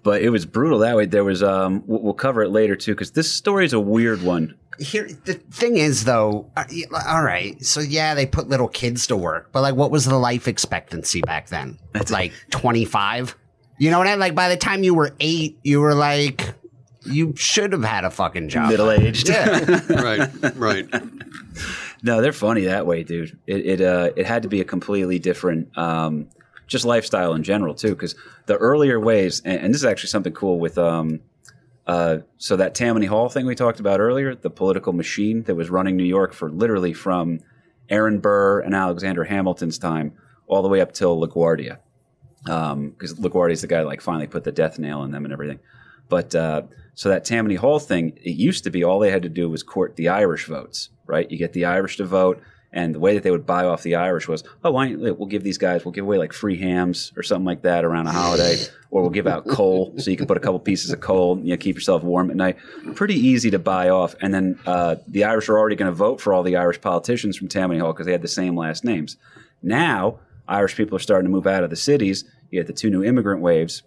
But 0.03 0.23
it 0.23 0.31
was 0.31 0.47
brutal 0.47 0.81
that 0.81 0.97
way. 0.97 1.07
There 1.07 1.23
was 1.25 1.43
um, 1.43 1.85
we'll, 1.87 2.01
we'll 2.03 2.15
cover 2.15 2.43
it 2.43 2.49
later 2.51 2.75
too 2.77 2.93
because 2.95 3.13
this 3.13 3.33
story 3.33 3.65
is 3.65 3.73
a 3.73 3.81
weird 3.81 4.23
one. 4.23 4.57
Here, 4.79 5.09
the 5.25 5.35
thing 5.35 5.77
is, 5.77 6.05
though, 6.05 6.51
uh, 6.57 6.65
all 7.07 7.23
right. 7.23 7.63
So 7.65 7.81
yeah, 7.81 8.15
they 8.15 8.27
put 8.27 8.49
little 8.49 8.69
kids 8.69 9.07
to 9.09 9.17
work, 9.17 9.51
but 9.53 9.61
like, 9.61 9.75
what 9.75 9.91
was 9.91 10.07
the 10.07 10.17
life 10.19 10.49
expectancy 10.49 11.21
back 11.21 11.49
then? 11.49 11.79
It's 11.95 12.11
like 12.11 12.33
twenty 12.51 12.85
five. 12.85 13.37
You 13.79 13.91
know 13.91 13.99
what 13.99 14.07
I 14.07 14.11
mean? 14.13 14.21
Like 14.21 14.35
by 14.35 14.49
the 14.49 14.57
time 14.57 14.83
you 14.85 14.95
were 14.95 15.15
eight, 15.21 15.59
you 15.63 15.81
were 15.81 15.95
like, 15.95 16.55
you 17.05 17.35
should 17.37 17.73
have 17.73 17.85
had 17.85 18.05
a 18.05 18.11
fucking 18.11 18.49
job. 18.49 18.71
Middle 18.71 18.91
aged. 18.91 19.29
Yeah. 19.29 19.81
Right. 19.89 20.57
Right. 20.57 20.89
No, 22.03 22.21
they're 22.21 22.33
funny 22.33 22.63
that 22.63 22.87
way, 22.87 23.03
dude. 23.05 23.39
It 23.47 23.67
it 23.67 23.81
uh, 23.81 24.11
it 24.17 24.27
had 24.27 24.43
to 24.43 24.49
be 24.49 24.61
a 24.61 24.65
completely 24.65 25.19
different 25.19 25.77
um, 25.77 26.29
just 26.67 26.85
lifestyle 26.85 27.35
in 27.35 27.43
general 27.43 27.75
too, 27.75 27.91
because 27.91 28.15
the 28.47 28.57
earlier 28.57 28.99
ways, 28.99 29.43
and, 29.45 29.61
and 29.61 29.75
this 29.75 29.83
is 29.83 29.85
actually 29.85 30.09
something 30.09 30.33
cool 30.33 30.59
with 30.59 30.79
um, 30.79 31.21
uh, 31.87 32.19
so 32.39 32.57
that 32.57 32.75
Tammany 32.75 33.07
Hall 33.07 33.29
thing 33.29 33.47
we 33.47 33.55
talked 33.55 33.81
about 33.81 34.01
earlier, 34.01 34.35
the 34.35 34.51
political 34.51 34.93
machine 34.93 35.43
that 35.45 35.55
was 35.55 35.71
running 35.71 35.97
New 35.97 36.05
York 36.05 36.33
for 36.33 36.51
literally 36.51 36.93
from 36.93 37.41
Aaron 37.89 38.21
Burr 38.21 38.61
and 38.61 38.75
Alexander 38.75 39.25
Hamilton's 39.25 39.79
time 39.79 40.13
all 40.47 40.63
the 40.63 40.69
way 40.69 40.81
up 40.81 40.93
till 40.93 41.21
LaGuardia, 41.21 41.79
because 42.45 43.15
LaGuardia 43.15 43.53
is 43.53 43.61
the 43.63 43.67
guy 43.67 43.79
that 43.79 43.87
like 43.87 44.01
finally 44.01 44.27
put 44.27 44.45
the 44.45 44.53
death 44.53 44.79
nail 44.79 45.03
in 45.03 45.11
them 45.11 45.25
and 45.25 45.33
everything. 45.33 45.59
But 46.09 46.35
uh, 46.35 46.63
so 46.95 47.09
that 47.09 47.25
Tammany 47.25 47.55
Hall 47.55 47.79
thing, 47.79 48.13
it 48.23 48.37
used 48.37 48.65
to 48.65 48.71
be 48.71 48.85
all 48.85 48.99
they 48.99 49.11
had 49.11 49.23
to 49.23 49.29
do 49.29 49.49
was 49.49 49.63
court 49.63 49.97
the 49.97 50.09
Irish 50.09 50.47
votes, 50.47 50.91
right? 51.07 51.31
You 51.31 51.39
get 51.39 51.53
the 51.53 51.65
Irish 51.65 51.97
to 51.97 52.05
vote, 52.05 52.43
and 52.73 52.95
the 52.95 52.99
way 52.99 53.15
that 53.15 53.23
they 53.23 53.31
would 53.31 53.45
buy 53.45 53.65
off 53.65 53.83
the 53.83 53.97
Irish 53.97 54.27
was, 54.27 54.45
oh, 54.65 54.71
why 54.71 54.89
don't, 54.89 55.19
we'll 55.19 55.29
give 55.29 55.43
these 55.43 55.59
guys, 55.59 55.85
we'll 55.85 55.93
give 55.93 56.05
away 56.05 56.17
like 56.17 56.33
free 56.33 56.57
hams 56.57 57.13
or 57.17 57.23
something 57.23 57.45
like 57.45 57.63
that 57.63 57.85
around 57.85 58.07
a 58.07 58.13
holiday, 58.13 58.57
or 58.91 59.03
we'll 59.03 59.11
give 59.11 59.27
out 59.27 59.47
coal 59.47 59.95
so 59.99 60.11
you 60.11 60.17
can 60.17 60.27
put 60.27 60.37
a 60.37 60.41
couple 60.41 60.59
pieces 60.59 60.91
of 60.91 61.01
coal, 61.01 61.39
you 61.41 61.51
know, 61.51 61.57
keep 61.57 61.77
yourself 61.77 62.03
warm 62.03 62.31
at 62.31 62.37
night. 62.37 62.57
Pretty 62.95 63.15
easy 63.15 63.51
to 63.51 63.59
buy 63.59 63.91
off, 63.91 64.15
and 64.23 64.33
then 64.33 64.59
uh, 64.67 64.97
the 65.07 65.25
Irish 65.25 65.49
are 65.49 65.59
already 65.59 65.77
going 65.77 65.91
to 65.91 65.97
vote 65.97 66.21
for 66.21 66.33
all 66.33 66.43
the 66.43 66.57
Irish 66.57 66.81
politicians 66.81 67.37
from 67.37 67.49
Tammany 67.49 67.79
Hall 67.79 67.93
because 67.93 68.07
they 68.07 68.13
had 68.13 68.23
the 68.23 68.29
same 68.29 68.57
last 68.57 68.85
names. 68.85 69.17
Now, 69.63 70.19
Irish 70.49 70.75
people 70.75 70.97
are 70.97 71.01
starting 71.01 71.27
to 71.27 71.33
move 71.33 71.47
out 71.47 71.65
of 71.65 71.71
the 71.71 71.77
cities. 71.77 72.25
You 72.51 72.61
get 72.61 72.67
the 72.67 72.73
two 72.73 72.91
new 72.91 73.05
immigrant 73.05 73.43
waves 73.43 73.83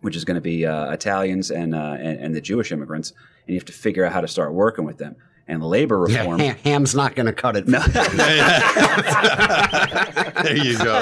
which 0.00 0.16
is 0.16 0.24
going 0.24 0.36
to 0.36 0.40
be 0.40 0.64
uh, 0.64 0.92
Italians 0.92 1.50
and, 1.50 1.74
uh, 1.74 1.96
and 1.98 2.20
and 2.20 2.34
the 2.34 2.40
Jewish 2.40 2.70
immigrants, 2.72 3.10
and 3.10 3.48
you 3.48 3.54
have 3.56 3.64
to 3.66 3.72
figure 3.72 4.04
out 4.04 4.12
how 4.12 4.20
to 4.20 4.28
start 4.28 4.52
working 4.52 4.84
with 4.84 4.98
them. 4.98 5.16
And 5.50 5.64
labor 5.64 6.04
Yeah, 6.08 6.18
reform. 6.20 6.38
Ham- 6.40 6.56
Ham's 6.62 6.94
not 6.94 7.14
going 7.16 7.26
to 7.26 7.32
cut 7.32 7.56
it. 7.56 7.64
There 10.44 10.56
you 10.56 10.78
go. 10.78 10.94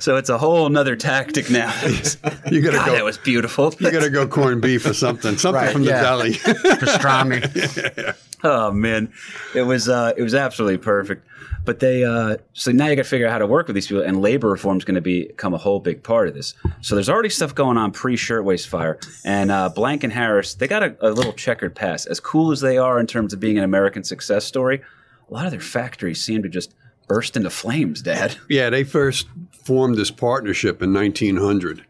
So 0.00 0.16
it's 0.16 0.28
a 0.28 0.38
whole 0.38 0.68
nother 0.68 0.96
tactic 0.96 1.50
now. 1.50 1.72
You 2.50 2.60
gotta 2.60 2.78
God, 2.78 2.86
go. 2.86 2.92
that 2.94 3.04
was 3.04 3.16
beautiful. 3.18 3.72
you 3.78 3.90
gotta 3.92 4.10
go 4.10 4.26
corned 4.26 4.60
beef 4.60 4.84
or 4.86 4.92
something. 4.94 5.36
Something 5.38 5.62
Right, 5.62 5.72
from 5.72 5.84
the 5.84 5.90
yeah. 5.90 6.02
deli. 6.02 6.32
Pastrami. 6.34 8.14
Oh 8.42 8.72
man, 8.72 9.12
it 9.54 9.62
was 9.62 9.88
uh, 9.88 10.14
it 10.16 10.22
was 10.22 10.34
absolutely 10.34 10.78
perfect. 10.78 11.24
But 11.68 11.80
they 11.80 12.02
uh, 12.02 12.38
so 12.54 12.72
now 12.72 12.86
you 12.86 12.96
got 12.96 13.02
to 13.02 13.08
figure 13.10 13.26
out 13.26 13.32
how 13.32 13.38
to 13.40 13.46
work 13.46 13.66
with 13.66 13.74
these 13.74 13.88
people, 13.88 14.02
and 14.02 14.22
labor 14.22 14.48
reform 14.48 14.78
is 14.78 14.86
going 14.86 14.94
to 14.94 15.02
become 15.02 15.52
a 15.52 15.58
whole 15.58 15.80
big 15.80 16.02
part 16.02 16.26
of 16.26 16.32
this. 16.32 16.54
So 16.80 16.94
there's 16.94 17.10
already 17.10 17.28
stuff 17.28 17.54
going 17.54 17.76
on 17.76 17.92
pre 17.92 18.16
Shirtwaist 18.16 18.66
Fire, 18.68 18.98
and 19.22 19.50
uh, 19.50 19.68
Blanck 19.68 20.02
and 20.02 20.10
Harris 20.10 20.54
they 20.54 20.66
got 20.66 20.82
a, 20.82 20.96
a 21.02 21.10
little 21.10 21.34
checkered 21.34 21.74
past. 21.74 22.06
As 22.06 22.20
cool 22.20 22.52
as 22.52 22.62
they 22.62 22.78
are 22.78 22.98
in 22.98 23.06
terms 23.06 23.34
of 23.34 23.40
being 23.40 23.58
an 23.58 23.64
American 23.64 24.02
success 24.02 24.46
story, 24.46 24.80
a 25.28 25.34
lot 25.34 25.44
of 25.44 25.50
their 25.50 25.60
factories 25.60 26.24
seem 26.24 26.42
to 26.42 26.48
just 26.48 26.74
burst 27.06 27.36
into 27.36 27.50
flames. 27.50 28.00
Dad, 28.00 28.38
Yeah, 28.48 28.70
they 28.70 28.82
first 28.82 29.26
formed 29.52 29.96
this 29.96 30.10
partnership 30.10 30.80
in 30.80 30.94
1900, 30.94 31.84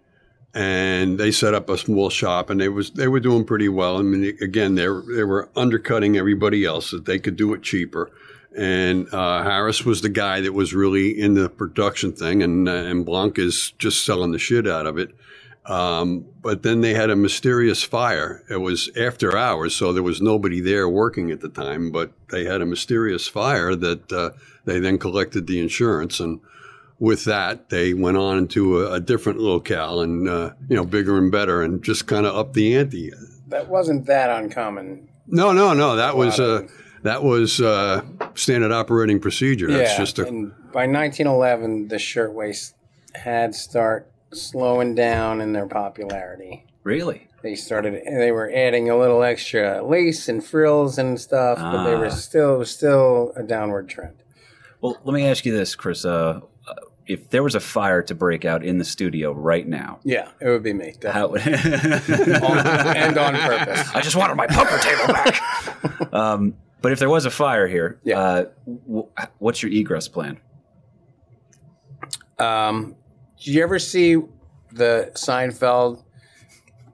and 0.55 1.19
they 1.19 1.31
set 1.31 1.55
up 1.55 1.71
a 1.71 1.79
small 1.79 2.11
shop, 2.11 2.51
and 2.51 2.61
they 2.61 2.69
was 2.69 2.91
they 2.91 3.07
were 3.07 3.21
doing 3.21 3.45
pretty 3.45 3.69
well. 3.69 3.99
I 3.99 4.03
mean, 4.03 4.37
again, 4.41 4.75
they 4.75 4.87
they 4.87 5.23
were 5.23 5.49
undercutting 5.55 6.17
everybody 6.17 6.64
else 6.64 6.91
that 6.91 7.05
they 7.05 7.21
could 7.21 7.37
do 7.37 7.55
it 7.55 7.62
cheaper. 7.62 8.11
And 8.59 9.07
uh, 9.14 9.44
Harris 9.44 9.85
was 9.85 10.03
the 10.03 10.09
guy 10.09 10.40
that 10.40 10.53
was 10.53 10.75
really 10.75 11.11
in 11.18 11.35
the 11.35 11.49
production 11.49 12.12
thing, 12.12 12.42
and 12.42 12.68
uh, 12.68 12.73
and 12.73 13.07
Blanck 13.07 13.38
is 13.38 13.71
just 13.79 14.05
selling 14.05 14.33
the 14.33 14.38
shit 14.38 14.66
out 14.66 14.85
of 14.85 14.99
it. 14.99 15.14
Um, 15.64 16.25
but 16.42 16.64
then 16.64 16.81
they 16.81 16.94
had 16.94 17.09
a 17.09 17.14
mysterious 17.14 17.85
fire. 17.85 18.42
It 18.51 18.57
was 18.57 18.90
after 18.97 19.37
hours, 19.37 19.77
so 19.77 19.92
there 19.92 20.03
was 20.03 20.21
nobody 20.21 20.61
there 20.61 20.88
working 20.88 21.31
at 21.31 21.40
the 21.40 21.49
time. 21.49 21.92
But 21.92 22.11
they 22.31 22.47
had 22.47 22.61
a 22.61 22.66
mysterious 22.66 23.29
fire 23.29 23.77
that 23.77 24.12
uh, 24.12 24.31
they 24.64 24.81
then 24.81 24.99
collected 24.99 25.47
the 25.47 25.61
insurance, 25.61 26.18
and 26.18 26.40
with 26.99 27.27
that, 27.27 27.68
they 27.68 27.94
went 27.94 28.16
on 28.16 28.38
into 28.38 28.81
a, 28.81 28.94
a 28.94 29.01
different 29.01 29.38
locale 29.38 30.01
and 30.01 30.29
uh, 30.29 30.51
you 30.68 30.75
know 30.75 30.85
bigger 30.85 31.16
and 31.16 31.31
better, 31.31 31.62
and 31.62 31.85
just 31.85 32.09
kind 32.09 32.27
of 32.27 32.35
up 32.35 32.55
the 32.55 32.75
ante. 32.75 33.12
That 33.47 33.68
wasn't 33.68 34.07
that 34.07 34.31
uncommon. 34.31 35.09
No, 35.29 35.53
no, 35.53 35.75
no. 35.75 35.94
That 35.94 36.16
was 36.16 36.40
uh, 36.40 36.66
that 37.03 37.23
was 37.23 37.61
uh, 37.61 38.03
standard 38.38 38.72
operating 38.72 39.20
procedure. 39.20 39.66
That's 39.70 39.92
yeah, 39.92 39.98
just 39.98 40.18
a 40.18 40.27
and 40.27 40.51
by 40.72 40.87
1911, 40.87 41.88
the 41.88 41.98
shirtwaist 41.98 42.74
had 43.14 43.55
start 43.55 44.11
slowing 44.33 44.94
down 44.94 45.40
in 45.40 45.53
their 45.53 45.66
popularity. 45.66 46.64
really? 46.85 47.24
They 47.40 47.55
started. 47.55 48.03
They 48.05 48.33
were 48.33 48.51
adding 48.53 48.90
a 48.90 48.98
little 48.98 49.22
extra 49.22 49.81
lace 49.87 50.29
and 50.29 50.44
frills 50.44 50.98
and 50.98 51.20
stuff, 51.20 51.57
but 51.59 51.85
they 51.85 51.94
Ah. 51.94 51.98
were 52.01 52.11
still 52.11 52.64
still 52.64 53.33
a 53.37 53.44
downward 53.44 53.88
trend. 53.88 54.16
Well, 54.81 54.96
let 55.05 55.14
me 55.14 55.24
ask 55.24 55.46
you 55.46 55.57
this, 55.57 55.77
Chris. 55.77 56.05
Uh, 56.05 56.40
uh, 56.68 56.74
if 57.07 57.31
there 57.31 57.44
was 57.44 57.55
a 57.55 57.61
fire 57.61 58.03
to 58.03 58.14
break 58.16 58.44
out 58.44 58.64
in 58.64 58.79
the 58.79 58.85
studio 58.85 59.31
right 59.33 59.66
now, 59.68 60.01
Yeah, 60.03 60.29
it 60.40 60.48
would 60.48 60.64
be 60.64 60.72
me. 60.72 60.94
how 61.09 61.29
would 61.29 61.40
on, 61.46 62.59
and 62.96 63.16
on 63.18 63.35
purpose. 63.37 63.88
I 63.94 64.01
just 64.01 64.16
wanted 64.16 64.35
my 64.35 64.48
poker 64.48 64.79
table 64.79 65.07
back. 65.12 66.12
um, 66.12 66.55
but 66.83 66.93
if 66.93 66.99
there 66.99 67.09
was 67.11 67.25
a 67.25 67.31
fire 67.31 67.67
here, 67.67 67.99
Yeah. 68.05 68.19
uh, 68.21 68.45
w- 68.87 69.09
what's 69.38 69.62
your 69.62 69.73
egress 69.73 70.09
plan? 70.09 70.38
Um, 72.38 72.95
did 73.38 73.47
you 73.55 73.62
ever 73.62 73.79
see 73.79 74.17
the 74.73 75.11
Seinfeld 75.14 76.03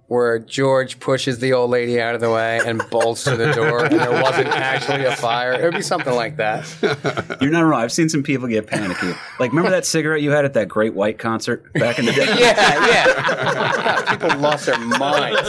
where 0.07 0.39
George 0.39 1.01
pushes 1.01 1.39
the 1.39 1.53
old 1.55 1.71
lady 1.71 1.99
out 2.01 2.15
of 2.15 2.21
the 2.21 2.31
way 2.31 2.61
and 2.65 2.83
bolts 2.91 3.25
to 3.25 3.37
the 3.37 3.51
door, 3.53 3.85
and 3.87 3.99
there 3.99 4.23
wasn't 4.23 4.49
actually 4.49 5.05
a 5.05 5.17
fire. 5.17 5.55
It 5.55 5.65
would 5.65 5.75
be 5.75 5.81
something 5.83 6.15
like 6.15 6.37
that. 6.37 7.39
You're 7.41 7.51
not 7.51 7.63
wrong. 7.63 7.81
I've 7.83 7.91
seen 7.93 8.09
some 8.11 8.23
people 8.23 8.47
get 8.47 8.67
panicky. 8.67 9.13
Like, 9.41 9.51
remember 9.51 9.71
that 9.71 9.87
cigarette 9.87 10.21
you 10.21 10.31
had 10.31 10.45
at 10.45 10.53
that 10.55 10.69
Great 10.69 10.93
White 10.95 11.19
concert 11.19 11.73
back 11.73 11.99
in 11.99 12.05
the 12.05 12.13
day? 12.13 12.27
Yeah, 12.39 12.87
yeah. 12.87 14.15
People 14.17 14.39
lost 14.39 14.67
their 14.67 14.79
minds. 14.79 15.41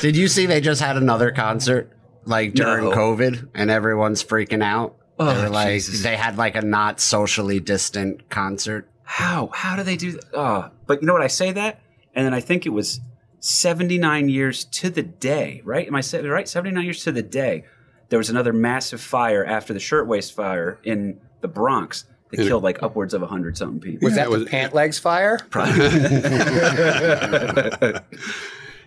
Did 0.00 0.16
you 0.16 0.26
see 0.28 0.46
they 0.46 0.60
just 0.62 0.80
had 0.80 0.96
another 0.96 1.30
concert 1.30 1.90
like 2.24 2.54
during 2.54 2.84
No. 2.84 2.92
COVID 2.92 3.48
and 3.54 3.70
everyone's 3.70 4.24
freaking 4.24 4.62
out? 4.62 4.96
Oh, 5.18 5.26
they 5.26 5.40
Oh, 5.40 5.42
were 5.44 5.48
like 5.50 5.68
Jesus. 5.74 6.02
they 6.02 6.16
had 6.16 6.36
like 6.38 6.56
a 6.56 6.62
not 6.62 7.00
socially 7.00 7.60
distant 7.60 8.28
concert. 8.30 8.88
How? 9.04 9.50
How 9.52 9.76
do 9.76 9.82
they 9.82 9.96
do 9.96 10.12
that? 10.12 10.24
Oh, 10.32 10.42
uh, 10.42 10.70
but 10.86 11.02
you 11.02 11.06
know 11.06 11.12
what? 11.12 11.22
I 11.22 11.26
say 11.28 11.52
that, 11.52 11.80
and 12.14 12.24
then 12.26 12.34
I 12.34 12.40
think 12.40 12.66
it 12.66 12.70
was 12.70 13.00
79 13.40 14.28
years 14.28 14.64
to 14.64 14.90
the 14.90 15.02
day, 15.02 15.60
right? 15.64 15.86
Am 15.86 15.94
I 15.94 16.00
saying 16.00 16.26
right? 16.26 16.48
79 16.48 16.84
years 16.84 17.04
to 17.04 17.12
the 17.12 17.22
day. 17.22 17.64
There 18.08 18.18
was 18.18 18.30
another 18.30 18.52
massive 18.52 19.00
fire 19.00 19.44
after 19.44 19.72
the 19.74 19.80
shirtwaist 19.80 20.34
fire 20.34 20.78
in 20.84 21.20
the 21.40 21.48
Bronx 21.48 22.04
that 22.30 22.40
In 22.40 22.46
killed 22.46 22.62
like 22.62 22.82
upwards 22.82 23.14
of 23.14 23.20
100 23.22 23.56
something 23.58 23.80
people. 23.80 24.06
Was 24.06 24.16
Yeah, 24.16 24.24
that 24.24 24.28
it 24.28 24.32
the 24.32 24.38
was- 24.40 24.48
pant 24.48 24.74
legs 24.74 24.98
fire? 24.98 25.38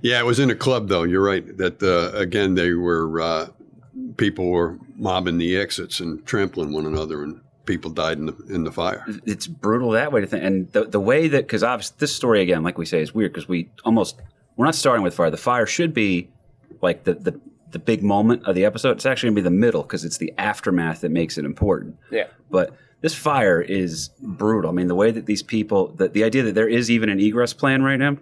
Yeah, 0.02 0.20
it 0.20 0.26
was 0.26 0.40
in 0.40 0.50
a 0.50 0.56
club 0.56 0.88
though. 0.88 1.04
You're 1.04 1.24
right. 1.24 1.58
That 1.58 1.82
uh, 1.82 2.18
again, 2.18 2.56
they 2.56 2.74
were 2.74 3.22
uh, 3.22 3.48
people 4.18 4.50
were 4.50 4.78
mobbing 4.96 5.38
the 5.38 5.58
exits 5.58 6.00
and 6.00 6.26
trampling 6.26 6.72
one 6.72 6.86
another, 6.86 7.24
and 7.24 7.42
people 7.66 7.92
died 7.92 8.18
in 8.18 8.28
the 8.28 8.36
in 8.50 8.64
the 8.64 8.72
fire. 8.72 9.06
it's 9.26 9.48
brutal 9.48 9.92
that 9.92 10.12
way 10.12 10.22
to 10.22 10.28
think. 10.28 10.44
And 10.44 10.72
the 10.72 10.86
the 10.86 11.00
way 11.00 11.28
that 11.28 11.46
because 11.46 11.64
obviously 11.64 11.96
this 12.00 12.16
story 12.16 12.42
again, 12.42 12.64
like 12.64 12.78
we 12.78 12.86
say, 12.86 13.02
is 13.02 13.14
weird 13.14 13.34
because 13.34 13.48
we 13.48 13.70
almost 13.84 14.20
we're 14.56 14.66
not 14.66 14.76
starting 14.76 15.04
with 15.04 15.14
fire. 15.16 15.30
The 15.30 15.38
fire 15.38 15.66
should 15.66 15.94
be 15.94 16.30
like 16.82 17.04
the 17.04 17.16
the 17.16 17.40
the 17.72 17.80
big 17.80 18.04
moment 18.04 18.46
of 18.46 18.56
the 18.56 18.66
episode. 18.66 18.92
It's 18.92 19.06
actually 19.06 19.30
gonna 19.30 19.36
be 19.36 19.42
the 19.42 19.50
middle 19.52 19.84
because 19.84 20.06
it's 20.06 20.18
the 20.18 20.34
aftermath 20.38 21.02
that 21.02 21.12
makes 21.12 21.38
it 21.38 21.46
important. 21.46 21.98
Yeah. 22.12 22.28
But 22.50 22.76
this 23.02 23.14
fire 23.14 23.62
is 23.62 24.10
brutal. 24.22 24.70
I 24.70 24.74
mean, 24.74 24.88
the 24.88 24.96
way 24.96 25.12
that 25.12 25.26
these 25.26 25.44
people, 25.44 25.88
the, 25.90 26.08
the 26.08 26.24
idea 26.24 26.44
that 26.44 26.56
there 26.56 26.70
is 26.70 26.90
even 26.90 27.10
an 27.10 27.20
egress 27.20 27.54
plan 27.54 27.84
right 27.84 28.00
now, 28.00 28.18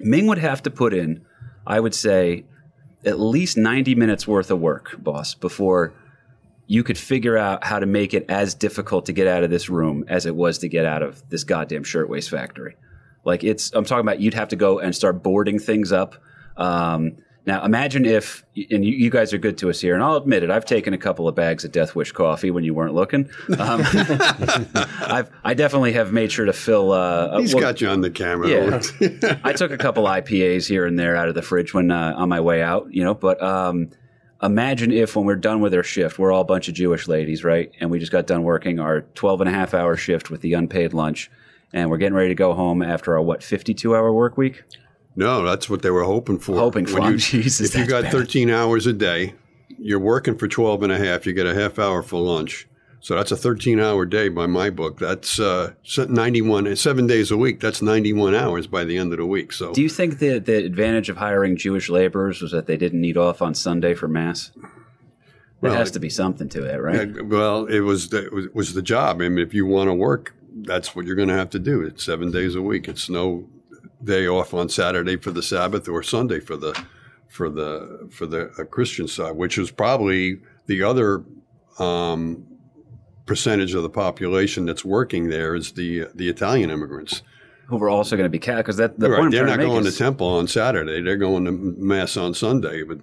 Ming 0.00 0.26
would 0.26 0.38
have 0.38 0.62
to 0.62 0.70
put 0.70 0.94
in, 0.94 1.24
I 1.66 1.78
would 1.78 1.94
say, 1.94 2.44
at 3.04 3.18
least 3.18 3.56
90 3.56 3.94
minutes 3.94 4.26
worth 4.26 4.50
of 4.50 4.60
work, 4.60 4.96
boss, 4.98 5.34
before 5.34 5.94
you 6.66 6.84
could 6.84 6.98
figure 6.98 7.36
out 7.36 7.64
how 7.64 7.78
to 7.78 7.86
make 7.86 8.14
it 8.14 8.24
as 8.28 8.54
difficult 8.54 9.06
to 9.06 9.12
get 9.12 9.26
out 9.26 9.42
of 9.42 9.50
this 9.50 9.68
room 9.68 10.04
as 10.08 10.26
it 10.26 10.36
was 10.36 10.58
to 10.58 10.68
get 10.68 10.84
out 10.84 11.02
of 11.02 11.28
this 11.28 11.44
goddamn 11.44 11.82
shirtwaist 11.82 12.30
factory. 12.30 12.76
Like 13.24 13.42
it's, 13.44 13.72
I'm 13.72 13.84
talking 13.84 14.02
about 14.06 14.20
you'd 14.20 14.34
have 14.34 14.48
to 14.48 14.56
go 14.56 14.78
and 14.78 14.94
start 14.94 15.22
boarding 15.22 15.58
things 15.58 15.92
up. 15.92 16.16
Um, 16.56 17.16
now 17.50 17.64
imagine 17.64 18.04
if, 18.04 18.44
and 18.70 18.84
you, 18.84 18.92
you 18.92 19.10
guys 19.10 19.32
are 19.32 19.38
good 19.38 19.58
to 19.58 19.70
us 19.70 19.80
here, 19.80 19.94
and 19.94 20.04
I'll 20.04 20.14
admit 20.14 20.44
it, 20.44 20.52
I've 20.52 20.64
taken 20.64 20.94
a 20.94 20.98
couple 20.98 21.26
of 21.26 21.34
bags 21.34 21.64
of 21.64 21.72
Death 21.72 21.96
Wish 21.96 22.12
coffee 22.12 22.52
when 22.52 22.62
you 22.62 22.74
weren't 22.74 22.94
looking. 22.94 23.28
Um, 23.58 23.82
I've, 23.84 25.28
I 25.42 25.54
definitely 25.54 25.92
have 25.94 26.12
made 26.12 26.30
sure 26.30 26.44
to 26.44 26.52
fill. 26.52 26.92
Uh, 26.92 27.40
He's 27.40 27.52
well, 27.52 27.62
got 27.62 27.80
you 27.80 27.88
on 27.88 28.02
the 28.02 28.10
camera. 28.10 28.48
Yeah. 28.48 29.38
I 29.44 29.52
took 29.52 29.72
a 29.72 29.78
couple 29.78 30.04
IPAs 30.04 30.68
here 30.68 30.86
and 30.86 30.96
there 30.96 31.16
out 31.16 31.28
of 31.28 31.34
the 31.34 31.42
fridge 31.42 31.74
when 31.74 31.90
uh, 31.90 32.14
on 32.16 32.28
my 32.28 32.38
way 32.38 32.62
out, 32.62 32.94
you 32.94 33.02
know. 33.02 33.14
But 33.14 33.42
um, 33.42 33.90
imagine 34.40 34.92
if 34.92 35.16
when 35.16 35.26
we're 35.26 35.34
done 35.34 35.60
with 35.60 35.74
our 35.74 35.82
shift, 35.82 36.20
we're 36.20 36.30
all 36.30 36.42
a 36.42 36.44
bunch 36.44 36.68
of 36.68 36.74
Jewish 36.74 37.08
ladies, 37.08 37.42
right? 37.42 37.72
And 37.80 37.90
we 37.90 37.98
just 37.98 38.12
got 38.12 38.28
done 38.28 38.44
working 38.44 38.78
our 38.78 39.00
12 39.00 39.40
and 39.40 39.50
a 39.50 39.52
half 39.52 39.74
hour 39.74 39.96
shift 39.96 40.30
with 40.30 40.40
the 40.40 40.52
unpaid 40.52 40.94
lunch. 40.94 41.32
And 41.72 41.90
we're 41.90 41.98
getting 41.98 42.14
ready 42.14 42.28
to 42.28 42.36
go 42.36 42.54
home 42.54 42.80
after 42.80 43.14
our, 43.14 43.22
what, 43.22 43.42
52 43.42 43.96
hour 43.96 44.12
work 44.12 44.36
week? 44.36 44.62
No, 45.16 45.44
that's 45.44 45.68
what 45.68 45.82
they 45.82 45.90
were 45.90 46.04
hoping 46.04 46.38
for. 46.38 46.56
Hoping 46.56 46.86
for. 46.86 47.10
You, 47.10 47.16
Jesus, 47.18 47.74
if 47.74 47.80
you 47.80 47.86
got 47.86 48.04
bad. 48.04 48.12
13 48.12 48.50
hours 48.50 48.86
a 48.86 48.92
day, 48.92 49.34
you're 49.78 49.98
working 49.98 50.36
for 50.36 50.48
12 50.48 50.82
and 50.82 50.92
a 50.92 50.98
half, 50.98 51.26
you 51.26 51.32
get 51.32 51.46
a 51.46 51.54
half 51.54 51.78
hour 51.78 52.02
for 52.02 52.20
lunch. 52.20 52.68
So 53.02 53.14
that's 53.16 53.32
a 53.32 53.36
13 53.36 53.80
hour 53.80 54.04
day 54.04 54.28
by 54.28 54.46
my 54.46 54.68
book. 54.68 54.98
That's 54.98 55.40
uh, 55.40 55.72
91, 55.96 56.76
seven 56.76 57.06
days 57.06 57.30
a 57.30 57.36
week. 57.36 57.58
That's 57.60 57.80
91 57.80 58.34
hours 58.34 58.66
by 58.66 58.84
the 58.84 58.98
end 58.98 59.12
of 59.12 59.18
the 59.18 59.24
week. 59.26 59.52
So 59.52 59.72
Do 59.72 59.80
you 59.80 59.88
think 59.88 60.18
that 60.18 60.44
the 60.44 60.64
advantage 60.64 61.08
of 61.08 61.16
hiring 61.16 61.56
Jewish 61.56 61.88
laborers 61.88 62.42
was 62.42 62.52
that 62.52 62.66
they 62.66 62.76
didn't 62.76 63.00
need 63.00 63.16
off 63.16 63.40
on 63.40 63.54
Sunday 63.54 63.94
for 63.94 64.06
Mass? 64.06 64.50
There 64.54 65.70
Well, 65.70 65.74
has 65.74 65.90
to 65.92 66.00
be 66.00 66.10
something 66.10 66.48
to 66.50 66.64
it, 66.64 66.76
right? 66.76 67.08
Uh, 67.18 67.24
well, 67.24 67.66
it 67.66 67.80
was 67.80 68.10
the, 68.10 68.26
it 68.26 68.32
was, 68.32 68.46
was 68.52 68.74
the 68.74 68.82
job. 68.82 69.22
I 69.22 69.28
mean, 69.30 69.38
if 69.38 69.54
you 69.54 69.64
want 69.64 69.88
to 69.88 69.94
work, 69.94 70.34
that's 70.54 70.94
what 70.94 71.06
you're 71.06 71.16
going 71.16 71.28
to 71.28 71.34
have 71.36 71.50
to 71.50 71.58
do. 71.58 71.82
It's 71.82 72.04
seven 72.04 72.30
days 72.30 72.54
a 72.54 72.62
week. 72.62 72.86
It's 72.86 73.08
no 73.08 73.46
day 74.04 74.26
off 74.26 74.54
on 74.54 74.68
Saturday 74.68 75.16
for 75.16 75.30
the 75.30 75.42
Sabbath 75.42 75.88
or 75.88 76.02
Sunday 76.02 76.40
for 76.40 76.56
the 76.56 76.78
for 77.28 77.48
the 77.48 78.08
for 78.10 78.26
the 78.26 78.50
uh, 78.58 78.64
Christian 78.64 79.06
side, 79.08 79.36
which 79.36 79.58
is 79.58 79.70
probably 79.70 80.40
the 80.66 80.82
other 80.82 81.24
um, 81.78 82.46
percentage 83.26 83.74
of 83.74 83.82
the 83.82 83.90
population 83.90 84.66
that's 84.66 84.84
working 84.84 85.28
there 85.28 85.54
is 85.54 85.72
the 85.72 86.06
the 86.14 86.28
Italian 86.28 86.70
immigrants. 86.70 87.22
Who 87.66 87.76
were 87.76 87.88
also 87.88 88.16
going 88.16 88.24
to 88.24 88.30
be 88.30 88.40
cat 88.40 88.58
because 88.58 88.78
that 88.78 88.98
the 88.98 89.08
Right, 89.08 89.20
point 89.20 89.30
they're 89.32 89.46
not 89.46 89.58
to 89.58 89.62
going 89.66 89.86
is, 89.86 89.96
to 89.96 89.98
temple 89.98 90.26
on 90.26 90.48
Saturday. 90.48 91.00
They're 91.02 91.16
going 91.16 91.44
to 91.44 91.52
mass 91.52 92.16
on 92.16 92.34
Sunday. 92.34 92.82
But 92.82 92.98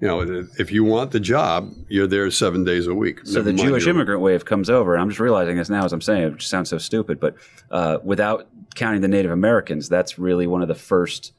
you 0.00 0.08
know, 0.08 0.46
if 0.58 0.72
you 0.72 0.82
want 0.82 1.12
the 1.12 1.20
job, 1.20 1.72
you're 1.88 2.08
there 2.08 2.28
seven 2.32 2.64
days 2.64 2.88
a 2.88 2.94
week. 2.94 3.20
So 3.24 3.34
Never 3.34 3.52
the 3.52 3.52
Jewish 3.52 3.86
immigrant 3.86 4.20
wave 4.20 4.44
comes 4.44 4.70
over, 4.70 4.94
and 4.94 5.02
I'm 5.02 5.08
just 5.08 5.20
realizing 5.20 5.56
this 5.56 5.70
now 5.70 5.84
as 5.84 5.92
I'm 5.92 6.00
saying 6.00 6.22
it, 6.24 6.32
which 6.32 6.48
sounds 6.48 6.68
so 6.68 6.78
stupid, 6.78 7.20
but 7.20 7.36
uh, 7.70 7.98
without 8.02 8.48
counting 8.78 9.00
the 9.00 9.08
Native 9.08 9.32
Americans, 9.32 9.88
that's 9.88 10.18
really 10.18 10.46
one 10.46 10.62
of 10.62 10.68
the 10.68 10.74
first 10.74 11.32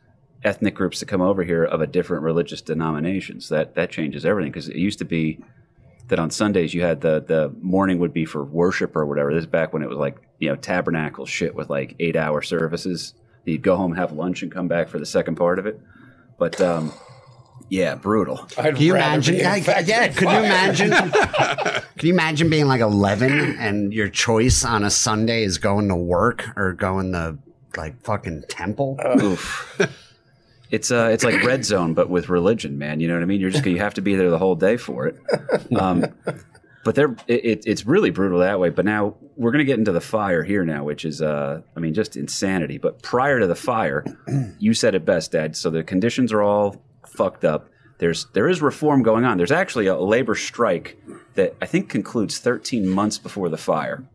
ethnic 0.43 0.75
groups 0.75 0.99
to 0.99 1.05
come 1.05 1.21
over 1.21 1.43
here 1.43 1.63
of 1.63 1.81
a 1.81 1.87
different 1.87 2.23
religious 2.23 2.61
denominations. 2.61 3.49
That 3.49 3.75
that 3.75 3.89
changes 3.89 4.25
everything 4.25 4.51
because 4.51 4.67
it 4.69 4.75
used 4.75 4.99
to 4.99 5.05
be 5.05 5.39
that 6.09 6.19
on 6.19 6.31
Sundays 6.31 6.73
you 6.73 6.81
had 6.81 7.01
the 7.01 7.21
the 7.25 7.53
morning 7.61 7.99
would 7.99 8.13
be 8.13 8.25
for 8.25 8.43
worship 8.43 8.95
or 8.95 9.05
whatever. 9.05 9.33
This 9.33 9.43
is 9.43 9.47
back 9.47 9.73
when 9.73 9.83
it 9.83 9.89
was 9.89 9.97
like 9.97 10.17
you 10.39 10.49
know 10.49 10.55
tabernacle 10.57 11.25
shit 11.25 11.55
with 11.55 11.69
like 11.69 11.95
eight 11.99 12.17
hour 12.17 12.41
services. 12.41 13.13
You'd 13.45 13.63
go 13.63 13.77
home, 13.77 13.95
have 13.95 14.11
lunch, 14.11 14.43
and 14.43 14.51
come 14.51 14.67
back 14.67 14.89
for 14.89 14.99
the 14.99 15.05
second 15.05 15.35
part 15.35 15.59
of 15.59 15.65
it. 15.65 15.79
But 16.37 16.59
um, 16.61 16.93
yeah, 17.69 17.95
brutal. 17.95 18.47
I'd 18.57 18.75
Can 18.75 18.83
you 18.83 18.95
imagine? 18.95 19.35
be 19.35 19.41
Yeah, 19.41 19.55
infected 19.55 19.87
yeah, 19.87 20.07
could 20.09 20.29
you 20.29 20.37
imagine? 20.39 20.91
Can 20.91 22.07
you 22.07 22.13
imagine 22.13 22.49
being 22.49 22.67
like 22.67 22.81
11 22.81 23.31
and 23.57 23.93
your 23.93 24.09
choice 24.09 24.63
on 24.65 24.83
a 24.83 24.89
Sunday 24.89 25.43
is 25.43 25.57
going 25.57 25.87
to 25.89 25.95
work 25.95 26.45
or 26.57 26.73
going 26.73 27.11
to 27.13 27.37
like 27.77 28.01
fucking 28.03 28.43
temple? 28.49 28.97
Oof. 29.21 29.79
It's 30.71 30.91
uh, 30.91 31.09
it's 31.11 31.23
like 31.23 31.43
red 31.43 31.65
zone, 31.65 31.93
but 31.95 32.09
with 32.09 32.29
religion, 32.29 32.77
man. 32.77 32.99
You 32.99 33.07
know 33.07 33.15
what 33.15 33.23
I 33.23 33.25
mean? 33.25 33.41
You're 33.41 33.49
just 33.49 33.65
you 33.65 33.79
have 33.79 33.95
to 33.95 34.01
be 34.01 34.15
there 34.15 34.29
the 34.29 34.37
whole 34.37 34.55
day 34.55 34.77
for 34.77 35.07
it. 35.07 35.17
Um, 35.75 36.05
but 36.85 36.93
they're 36.95 37.15
it, 37.27 37.43
it, 37.45 37.63
it's 37.65 37.85
really 37.85 38.11
brutal 38.11 38.39
that 38.39 38.59
way. 38.59 38.69
But 38.69 38.85
now 38.85 39.15
we're 39.35 39.51
gonna 39.51 39.63
get 39.63 39.79
into 39.79 39.91
the 39.91 39.99
fire 40.01 40.43
here 40.43 40.63
now, 40.63 40.83
which 40.83 41.05
is 41.05 41.23
uh, 41.23 41.61
I 41.75 41.79
mean, 41.79 41.95
just 41.95 42.15
insanity. 42.15 42.77
But 42.77 43.01
prior 43.01 43.39
to 43.39 43.47
the 43.47 43.55
fire, 43.55 44.05
you 44.59 44.75
said 44.75 44.93
it 44.93 45.05
best, 45.05 45.31
Dad. 45.31 45.55
So 45.57 45.71
the 45.71 45.83
conditions 45.83 46.31
are 46.31 46.43
all 46.43 46.79
fucked 47.09 47.45
up. 47.45 47.69
There's 47.97 48.27
there 48.33 48.47
is 48.47 48.61
reform 48.61 49.03
going 49.03 49.25
on. 49.25 49.37
There's 49.37 49.51
actually 49.51 49.87
a 49.87 49.97
labor 49.97 50.35
strike 50.35 51.01
that 51.35 51.55
I 51.61 51.65
think 51.65 51.89
concludes 51.89 52.39
13 52.39 52.87
months 52.87 53.17
before 53.17 53.49
the 53.49 53.57
fire 53.57 54.05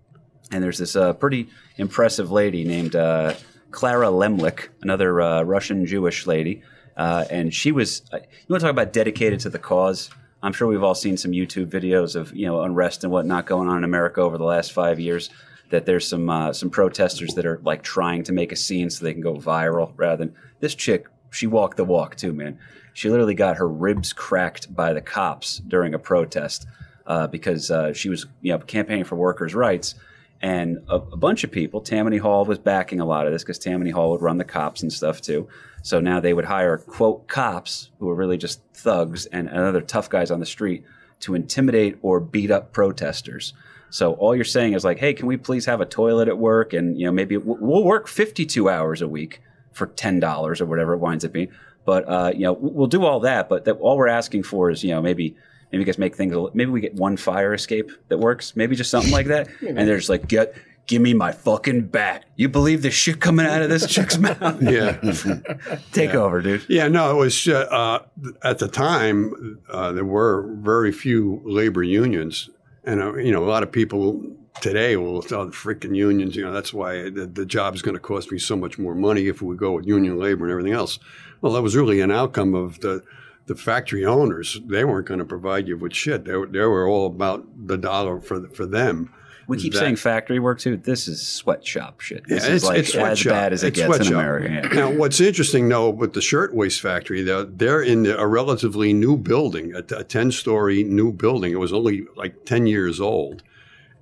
and 0.54 0.62
there's 0.62 0.78
this 0.78 0.96
uh, 0.96 1.12
pretty 1.14 1.48
impressive 1.76 2.30
lady 2.30 2.64
named 2.64 2.94
uh, 2.94 3.34
Clara 3.70 4.06
Lemlich, 4.06 4.68
another 4.82 5.20
uh, 5.20 5.42
Russian 5.42 5.86
Jewish 5.86 6.26
lady, 6.26 6.62
uh, 6.96 7.24
and 7.30 7.52
she 7.52 7.72
was. 7.72 8.02
Uh, 8.12 8.18
you 8.18 8.46
want 8.48 8.60
to 8.60 8.66
talk 8.66 8.70
about 8.70 8.92
dedicated 8.92 9.40
to 9.40 9.50
the 9.50 9.58
cause? 9.58 10.10
I'm 10.42 10.52
sure 10.52 10.68
we've 10.68 10.82
all 10.82 10.94
seen 10.94 11.16
some 11.16 11.32
YouTube 11.32 11.66
videos 11.66 12.14
of 12.14 12.34
you 12.34 12.46
know 12.46 12.62
unrest 12.62 13.02
and 13.04 13.12
whatnot 13.12 13.46
going 13.46 13.68
on 13.68 13.78
in 13.78 13.84
America 13.84 14.20
over 14.20 14.38
the 14.38 14.44
last 14.44 14.72
five 14.72 15.00
years. 15.00 15.30
That 15.70 15.86
there's 15.86 16.06
some 16.06 16.30
uh, 16.30 16.52
some 16.52 16.70
protesters 16.70 17.34
that 17.34 17.46
are 17.46 17.60
like 17.64 17.82
trying 17.82 18.22
to 18.24 18.32
make 18.32 18.52
a 18.52 18.56
scene 18.56 18.90
so 18.90 19.04
they 19.04 19.12
can 19.12 19.22
go 19.22 19.34
viral, 19.34 19.92
rather 19.96 20.24
than 20.24 20.36
this 20.60 20.74
chick. 20.74 21.06
She 21.34 21.46
walked 21.46 21.76
the 21.76 21.84
walk 21.84 22.16
too, 22.16 22.32
man. 22.32 22.58
She 22.92 23.10
literally 23.10 23.34
got 23.34 23.56
her 23.56 23.68
ribs 23.68 24.12
cracked 24.12 24.74
by 24.74 24.92
the 24.92 25.00
cops 25.00 25.58
during 25.58 25.94
a 25.94 25.98
protest 25.98 26.66
uh, 27.06 27.26
because 27.26 27.70
uh, 27.70 27.92
she 27.92 28.08
was 28.08 28.26
you 28.40 28.52
know 28.52 28.58
campaigning 28.58 29.04
for 29.04 29.16
workers' 29.16 29.54
rights 29.54 29.96
and 30.40 30.78
a, 30.88 30.96
a 30.96 31.16
bunch 31.16 31.42
of 31.42 31.50
people. 31.50 31.80
Tammany 31.80 32.18
Hall 32.18 32.44
was 32.44 32.58
backing 32.58 33.00
a 33.00 33.04
lot 33.04 33.26
of 33.26 33.32
this 33.32 33.42
because 33.42 33.58
Tammany 33.58 33.90
Hall 33.90 34.12
would 34.12 34.22
run 34.22 34.38
the 34.38 34.44
cops 34.44 34.82
and 34.82 34.92
stuff 34.92 35.20
too. 35.20 35.48
So 35.82 36.00
now 36.00 36.20
they 36.20 36.32
would 36.32 36.44
hire 36.44 36.78
quote 36.78 37.26
cops 37.26 37.90
who 37.98 38.06
were 38.06 38.14
really 38.14 38.38
just 38.38 38.62
thugs 38.72 39.26
and, 39.26 39.48
and 39.48 39.58
other 39.58 39.80
tough 39.80 40.08
guys 40.08 40.30
on 40.30 40.40
the 40.40 40.46
street 40.46 40.84
to 41.20 41.34
intimidate 41.34 41.98
or 42.02 42.20
beat 42.20 42.50
up 42.50 42.72
protesters. 42.72 43.54
So 43.90 44.14
all 44.14 44.34
you're 44.34 44.44
saying 44.44 44.74
is 44.74 44.84
like, 44.84 44.98
hey, 44.98 45.14
can 45.14 45.26
we 45.26 45.36
please 45.36 45.66
have 45.66 45.80
a 45.80 45.86
toilet 45.86 46.28
at 46.28 46.38
work? 46.38 46.72
And 46.72 46.98
you 46.98 47.06
know 47.06 47.12
maybe 47.12 47.36
we'll 47.36 47.58
we'll 47.60 47.84
work 47.84 48.06
52 48.06 48.68
hours 48.68 49.02
a 49.02 49.08
week 49.08 49.40
for 49.74 49.86
ten 49.88 50.18
dollars 50.20 50.60
or 50.60 50.66
whatever 50.66 50.94
it 50.94 50.98
winds 50.98 51.24
up 51.24 51.32
being. 51.32 51.52
But 51.84 52.08
uh, 52.08 52.32
you 52.34 52.44
know 52.44 52.54
we'll 52.54 52.86
do 52.86 53.04
all 53.04 53.20
that. 53.20 53.48
But 53.48 53.66
that 53.66 53.74
all 53.74 53.96
we're 53.96 54.08
asking 54.08 54.44
for 54.44 54.70
is 54.70 54.82
you 54.82 54.90
know 54.90 55.02
maybe 55.02 55.36
maybe 55.70 55.82
you 55.82 55.86
guys 55.86 55.98
make 55.98 56.16
things 56.16 56.34
maybe 56.54 56.70
we 56.70 56.80
get 56.80 56.94
one 56.94 57.16
fire 57.16 57.52
escape 57.52 57.90
that 58.08 58.18
works 58.18 58.56
maybe 58.56 58.76
just 58.76 58.90
something 58.90 59.12
like 59.12 59.26
that 59.26 59.48
and 59.60 59.76
they're 59.76 59.96
just 59.96 60.08
like 60.08 60.28
get 60.28 60.54
Give 60.86 61.00
me 61.00 61.14
my 61.14 61.32
fucking 61.32 61.86
bat. 61.86 62.26
You 62.36 62.50
believe 62.50 62.82
the 62.82 62.90
shit 62.90 63.18
coming 63.18 63.46
out 63.46 63.62
of 63.62 63.70
this 63.70 63.86
chick's 63.86 64.18
mouth? 64.18 64.60
Yeah. 64.60 64.98
Take 65.92 66.14
over, 66.14 66.42
dude. 66.42 66.66
Yeah, 66.68 66.88
no, 66.88 67.10
it 67.10 67.14
was 67.14 67.48
uh, 67.48 67.66
uh, 67.70 68.02
at 68.42 68.58
the 68.58 68.68
time 68.68 69.60
uh, 69.70 69.92
there 69.92 70.04
were 70.04 70.46
very 70.56 70.92
few 70.92 71.40
labor 71.44 71.82
unions, 71.82 72.50
and 72.84 73.00
uh, 73.00 73.14
you 73.14 73.32
know 73.32 73.42
a 73.42 73.48
lot 73.48 73.62
of 73.62 73.72
people 73.72 74.20
today 74.60 74.96
will 74.96 75.22
tell 75.22 75.44
the 75.46 75.52
freaking 75.52 75.94
unions, 75.96 76.36
you 76.36 76.44
know, 76.44 76.52
that's 76.52 76.72
why 76.72 77.10
the, 77.10 77.26
the 77.26 77.46
job 77.46 77.74
is 77.74 77.82
going 77.82 77.94
to 77.96 78.00
cost 78.00 78.30
me 78.32 78.38
so 78.38 78.56
much 78.56 78.78
more 78.78 78.94
money 78.94 79.26
if 79.28 79.42
we 79.42 79.56
go 79.56 79.72
with 79.72 79.86
union 79.86 80.18
labor 80.18 80.44
and 80.44 80.50
everything 80.52 80.72
else. 80.72 80.98
Well, 81.40 81.52
that 81.52 81.62
was 81.62 81.76
really 81.76 82.00
an 82.00 82.10
outcome 82.10 82.54
of 82.54 82.80
the 82.80 83.02
the 83.46 83.54
factory 83.54 84.06
owners. 84.06 84.58
They 84.64 84.86
weren't 84.86 85.06
going 85.06 85.18
to 85.18 85.26
provide 85.26 85.68
you 85.68 85.76
with 85.76 85.92
shit. 85.92 86.24
They 86.24 86.34
were, 86.34 86.46
they 86.46 86.60
were 86.60 86.88
all 86.88 87.04
about 87.06 87.44
the 87.66 87.76
dollar 87.76 88.18
for 88.20 88.48
for 88.48 88.64
them. 88.64 89.12
We 89.46 89.58
keep 89.58 89.74
That- 89.74 89.80
saying 89.80 89.96
factory 89.96 90.38
work 90.38 90.58
too. 90.60 90.78
This 90.78 91.06
is 91.06 91.20
sweatshop 91.26 92.00
shit. 92.00 92.24
This 92.26 92.46
Yeah, 92.46 92.54
is 92.54 92.64
like 92.64 92.78
as 92.78 92.88
sweatshop. 92.92 93.30
bad 93.32 93.52
as 93.52 93.62
it 93.62 93.76
It's 93.76 93.86
gets 93.86 94.06
in. 94.08 94.14
America. 94.14 94.74
Now, 94.74 94.90
what's 94.90 95.20
interesting 95.20 95.68
though 95.68 95.90
with 95.90 96.14
the 96.14 96.22
shirtwaist 96.22 96.80
factory, 96.80 97.20
they're, 97.22 97.44
they're 97.44 97.82
in 97.82 98.06
a 98.06 98.26
relatively 98.26 98.94
new 98.94 99.18
building, 99.18 99.74
a, 99.74 99.80
a 99.94 100.04
ten-story 100.04 100.82
new 100.84 101.12
building. 101.12 101.52
It 101.52 101.58
was 101.60 101.74
only 101.74 102.06
like 102.16 102.46
ten 102.46 102.66
years 102.66 102.98
old, 103.02 103.42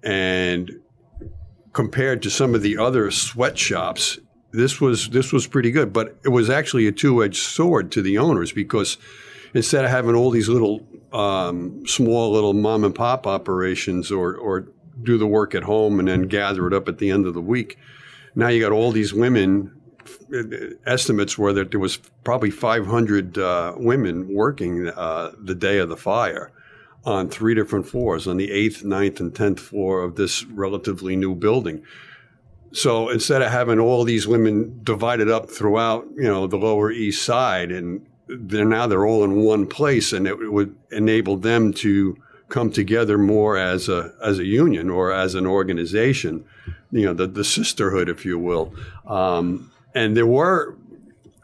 and 0.02 0.80
compared 1.72 2.22
to 2.22 2.30
some 2.30 2.54
of 2.54 2.62
the 2.62 2.78
other 2.78 3.10
sweatshops, 3.10 4.18
this 4.52 4.80
was 4.80 5.10
this 5.10 5.32
was 5.32 5.46
pretty 5.46 5.70
good. 5.70 5.92
But 5.92 6.16
it 6.24 6.28
was 6.28 6.50
actually 6.50 6.86
a 6.86 6.92
two-edged 6.92 7.42
sword 7.42 7.92
to 7.92 8.02
the 8.02 8.18
owners 8.18 8.52
because 8.52 8.98
instead 9.54 9.84
of 9.84 9.90
having 9.90 10.14
all 10.14 10.30
these 10.30 10.48
little 10.48 10.86
um, 11.12 11.86
small 11.86 12.32
little 12.32 12.52
mom 12.52 12.84
and 12.84 12.94
pop 12.94 13.26
operations 13.26 14.10
or 14.10 14.36
or 14.36 14.68
do 15.02 15.16
the 15.18 15.26
work 15.26 15.54
at 15.54 15.62
home 15.62 15.98
and 15.98 16.08
then 16.08 16.22
gather 16.22 16.66
it 16.66 16.74
up 16.74 16.88
at 16.88 16.98
the 16.98 17.10
end 17.10 17.26
of 17.26 17.34
the 17.34 17.40
week, 17.40 17.78
now 18.34 18.48
you 18.48 18.60
got 18.60 18.72
all 18.72 18.92
these 18.92 19.12
women. 19.12 19.78
Estimates 20.84 21.38
were 21.38 21.52
that 21.52 21.70
there 21.70 21.78
was 21.78 21.98
probably 22.24 22.50
500 22.50 23.38
uh, 23.38 23.74
women 23.76 24.34
working 24.34 24.88
uh, 24.88 25.30
the 25.38 25.54
day 25.54 25.78
of 25.78 25.88
the 25.88 25.96
fire 25.96 26.50
on 27.04 27.28
three 27.28 27.54
different 27.54 27.86
floors, 27.86 28.26
on 28.26 28.36
the 28.36 28.50
eighth, 28.50 28.84
ninth, 28.84 29.20
and 29.20 29.34
tenth 29.34 29.60
floor 29.60 30.02
of 30.02 30.16
this 30.16 30.44
relatively 30.44 31.16
new 31.16 31.34
building. 31.34 31.82
So 32.72 33.10
instead 33.10 33.42
of 33.42 33.50
having 33.50 33.78
all 33.78 34.04
these 34.04 34.26
women 34.26 34.80
divided 34.82 35.28
up 35.28 35.50
throughout, 35.50 36.06
you 36.16 36.22
know, 36.22 36.46
the 36.46 36.56
Lower 36.56 36.90
East 36.90 37.24
Side, 37.24 37.70
and 37.70 38.06
they're 38.28 38.64
now 38.64 38.86
they're 38.86 39.06
all 39.06 39.24
in 39.24 39.36
one 39.36 39.66
place, 39.66 40.12
and 40.12 40.26
it 40.26 40.50
would 40.50 40.74
enable 40.90 41.36
them 41.36 41.72
to 41.74 42.16
come 42.48 42.70
together 42.70 43.18
more 43.18 43.56
as 43.56 43.88
a 43.88 44.12
as 44.22 44.38
a 44.38 44.44
union 44.44 44.88
or 44.88 45.12
as 45.12 45.34
an 45.34 45.46
organization, 45.46 46.44
you 46.90 47.04
know, 47.04 47.12
the 47.12 47.26
the 47.26 47.44
sisterhood, 47.44 48.08
if 48.08 48.24
you 48.24 48.38
will. 48.38 48.74
Um, 49.06 49.70
and 49.94 50.16
there 50.16 50.26
were 50.26 50.76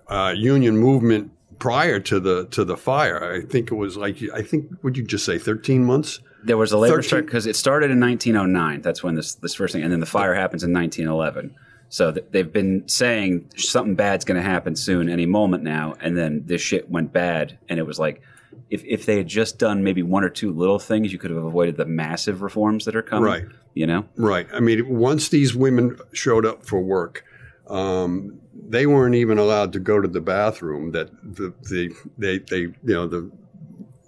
uh, 0.06 0.34
union 0.34 0.78
movement 0.78 1.30
prior 1.58 2.00
to 2.00 2.20
the 2.20 2.46
to 2.46 2.64
the 2.64 2.76
fire. 2.76 3.32
I 3.32 3.40
think 3.40 3.70
it 3.70 3.74
was 3.74 3.96
like 3.96 4.18
I 4.34 4.42
think 4.42 4.70
would 4.82 4.96
you 4.96 5.04
just 5.04 5.24
say 5.24 5.38
thirteen 5.38 5.84
months? 5.84 6.20
There 6.44 6.56
was 6.56 6.70
a 6.70 6.78
labor 6.78 6.96
13 6.96 7.08
strike 7.08 7.24
because 7.26 7.46
it 7.46 7.56
started 7.56 7.90
in 7.90 7.98
1909. 7.98 8.82
That's 8.82 9.02
when 9.02 9.16
this 9.16 9.34
this 9.34 9.54
first 9.54 9.72
thing, 9.72 9.82
and 9.82 9.92
then 9.92 10.00
the 10.00 10.06
fire 10.06 10.34
happens 10.34 10.62
in 10.62 10.72
1911. 10.72 11.54
So 11.88 12.12
th- 12.12 12.26
they've 12.30 12.52
been 12.52 12.86
saying 12.86 13.50
something 13.56 13.94
bad's 13.94 14.24
going 14.24 14.40
to 14.40 14.48
happen 14.48 14.76
soon, 14.76 15.08
any 15.08 15.26
moment 15.26 15.64
now, 15.64 15.94
and 16.00 16.16
then 16.16 16.44
this 16.46 16.60
shit 16.60 16.90
went 16.90 17.12
bad, 17.12 17.58
and 17.68 17.78
it 17.78 17.86
was 17.86 17.98
like. 17.98 18.22
If, 18.70 18.84
if 18.84 19.06
they 19.06 19.16
had 19.16 19.28
just 19.28 19.58
done 19.58 19.82
maybe 19.82 20.02
one 20.02 20.24
or 20.24 20.28
two 20.28 20.52
little 20.52 20.78
things, 20.78 21.10
you 21.10 21.18
could 21.18 21.30
have 21.30 21.42
avoided 21.42 21.78
the 21.78 21.86
massive 21.86 22.42
reforms 22.42 22.84
that 22.84 22.94
are 22.96 23.02
coming. 23.02 23.24
Right. 23.24 23.44
You 23.72 23.86
know? 23.86 24.04
Right. 24.16 24.46
I 24.52 24.60
mean, 24.60 24.86
once 24.88 25.30
these 25.30 25.54
women 25.54 25.98
showed 26.12 26.44
up 26.44 26.66
for 26.66 26.78
work, 26.78 27.24
um, 27.68 28.40
they 28.68 28.86
weren't 28.86 29.14
even 29.14 29.38
allowed 29.38 29.72
to 29.74 29.80
go 29.80 30.00
to 30.00 30.08
the 30.08 30.20
bathroom. 30.20 30.92
That 30.92 31.10
the, 31.22 31.52
the 31.62 31.94
they 32.16 32.38
they 32.38 32.60
you 32.60 32.74
know 32.84 33.06
the 33.06 33.30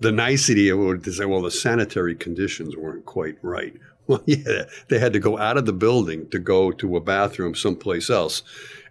the 0.00 0.12
nicety 0.12 0.70
of 0.70 0.80
it 0.80 1.12
say, 1.12 1.26
well, 1.26 1.42
the 1.42 1.50
sanitary 1.50 2.14
conditions 2.14 2.76
weren't 2.76 3.04
quite 3.04 3.36
right. 3.42 3.74
Well, 4.06 4.24
yeah, 4.26 4.64
they 4.88 4.98
had 4.98 5.12
to 5.12 5.20
go 5.20 5.38
out 5.38 5.56
of 5.56 5.66
the 5.66 5.72
building 5.72 6.28
to 6.30 6.40
go 6.40 6.72
to 6.72 6.96
a 6.96 7.00
bathroom 7.00 7.54
someplace 7.54 8.10
else, 8.10 8.42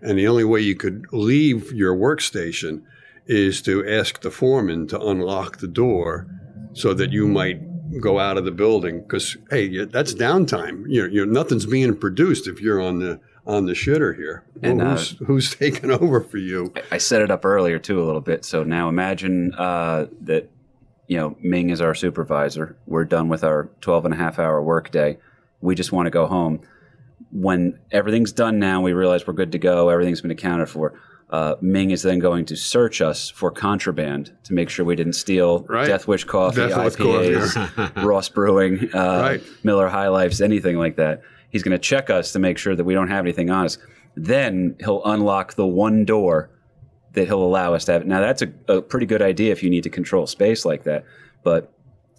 and 0.01 0.17
the 0.17 0.29
only 0.29 0.45
way 0.45 0.61
you 0.61 0.77
could 0.77 1.07
leave 1.11 1.73
your 1.73 1.93
workstation 1.93 2.83
is 3.25 3.61
to 3.63 3.85
ask 3.85 4.21
the 4.21 4.31
foreman 4.31 4.87
to 4.87 5.01
unlock 5.01 5.57
the 5.57 5.67
door 5.67 6.25
so 6.71 6.93
that 6.93 7.11
you 7.11 7.27
might 7.27 7.59
go 7.99 8.17
out 8.17 8.37
of 8.37 8.45
the 8.45 8.51
building 8.51 9.01
because 9.01 9.35
hey 9.49 9.83
that's 9.85 10.13
downtime 10.13 10.85
you're, 10.87 11.09
you're 11.09 11.25
nothing's 11.25 11.65
being 11.65 11.95
produced 11.97 12.47
if 12.47 12.61
you're 12.61 12.81
on 12.81 12.99
the 12.99 13.19
on 13.49 13.65
the 13.65 13.73
shitter 13.73 14.15
here 14.15 14.43
And, 14.61 14.77
well, 14.79 14.89
uh, 14.89 14.95
who's, 14.95 15.09
who's 15.25 15.55
taking 15.63 15.91
over 15.91 16.21
for 16.21 16.37
you 16.37 16.73
I 16.91 16.97
set 16.99 17.21
it 17.21 17.31
up 17.31 17.43
earlier 17.45 17.79
too 17.79 18.01
a 18.01 18.05
little 18.05 18.21
bit. 18.21 18.45
So 18.45 18.63
now 18.63 18.87
imagine 18.89 19.53
uh, 19.55 20.05
that 20.21 20.49
you 21.07 21.17
know 21.17 21.35
Ming 21.41 21.69
is 21.71 21.81
our 21.81 21.95
supervisor. 21.95 22.77
We're 22.85 23.05
done 23.05 23.27
with 23.29 23.43
our 23.43 23.69
12 23.81 24.05
and 24.05 24.13
a 24.13 24.17
half 24.17 24.37
hour 24.39 24.61
workday. 24.61 25.17
We 25.61 25.75
just 25.75 25.91
want 25.91 26.05
to 26.05 26.11
go 26.11 26.27
home. 26.27 26.61
When 27.31 27.79
everything's 27.91 28.31
done 28.31 28.59
now, 28.59 28.81
we 28.81 28.93
realize 28.93 29.27
we're 29.27 29.33
good 29.33 29.51
to 29.51 29.59
go. 29.59 29.89
Everything's 29.89 30.21
been 30.21 30.31
accounted 30.31 30.69
for. 30.69 30.99
Uh, 31.29 31.55
Ming 31.61 31.91
is 31.91 32.01
then 32.01 32.17
going 32.17 32.45
to 32.45 32.55
search 32.55 33.01
us 33.01 33.29
for 33.29 33.51
contraband 33.51 34.31
to 34.45 34.53
make 34.53 34.67
sure 34.69 34.83
we 34.83 34.95
didn't 34.95 35.13
steal 35.13 35.59
Right. 35.69 35.85
Death 35.85 36.07
Wish 36.07 36.23
coffee, 36.23 36.67
Death 36.67 36.97
IPAs, 36.97 38.03
Ross 38.03 38.29
Brewing, 38.29 38.89
uh, 38.95 39.19
Right. 39.21 39.43
Miller 39.63 39.87
High 39.89 40.07
Lifes, 40.07 40.41
anything 40.41 40.77
like 40.77 40.95
that. 40.95 41.21
He's 41.49 41.63
going 41.63 41.71
to 41.71 41.79
check 41.79 42.09
us 42.09 42.31
to 42.33 42.39
make 42.39 42.57
sure 42.57 42.75
that 42.75 42.83
we 42.83 42.93
don't 42.93 43.09
have 43.09 43.25
anything 43.25 43.49
on 43.49 43.65
us. 43.65 43.77
Then 44.15 44.75
he'll 44.79 45.03
unlock 45.03 45.55
the 45.55 45.65
one 45.65 46.05
door 46.05 46.49
that 47.13 47.25
he'll 47.25 47.43
allow 47.43 47.73
us 47.73 47.85
to 47.85 47.93
have. 47.93 48.05
Now 48.05 48.19
that's 48.19 48.41
a, 48.41 48.51
a 48.67 48.81
pretty 48.81 49.05
good 49.05 49.21
idea 49.21 49.51
if 49.51 49.63
you 49.63 49.69
need 49.69 49.83
to 49.83 49.89
control 49.89 50.27
space 50.27 50.65
like 50.65 50.83
that. 50.83 51.05
But 51.43 51.73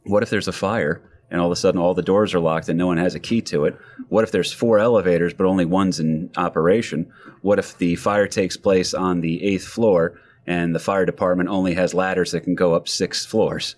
what 0.04 0.22
if 0.22 0.30
there's 0.30 0.48
a 0.48 0.52
fire 0.52 1.02
and 1.30 1.40
all 1.40 1.46
of 1.46 1.52
a 1.52 1.56
sudden 1.56 1.80
all 1.80 1.94
the 1.94 2.02
doors 2.02 2.34
are 2.34 2.40
locked 2.40 2.68
and 2.68 2.78
no 2.78 2.88
one 2.88 2.96
has 2.96 3.14
a 3.14 3.20
key 3.20 3.40
to 3.42 3.64
it? 3.66 3.78
What 4.08 4.24
if 4.24 4.32
there's 4.32 4.52
four 4.52 4.78
elevators 4.78 5.32
but 5.32 5.46
only 5.46 5.64
one's 5.64 6.00
in 6.00 6.30
operation? 6.36 7.12
What 7.42 7.58
if 7.58 7.78
the 7.78 7.94
fire 7.96 8.26
takes 8.26 8.56
place 8.56 8.94
on 8.94 9.20
the 9.20 9.42
eighth 9.44 9.66
floor 9.66 10.20
and 10.46 10.74
the 10.74 10.80
fire 10.80 11.06
department 11.06 11.48
only 11.48 11.74
has 11.74 11.94
ladders 11.94 12.32
that 12.32 12.42
can 12.42 12.54
go 12.54 12.74
up 12.74 12.88
six 12.88 13.24
floors? 13.24 13.76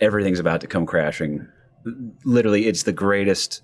Everything's 0.00 0.38
about 0.38 0.60
to 0.60 0.66
come 0.66 0.86
crashing. 0.86 1.48
Literally, 2.24 2.66
it's 2.66 2.84
the 2.84 2.92
greatest. 2.92 3.62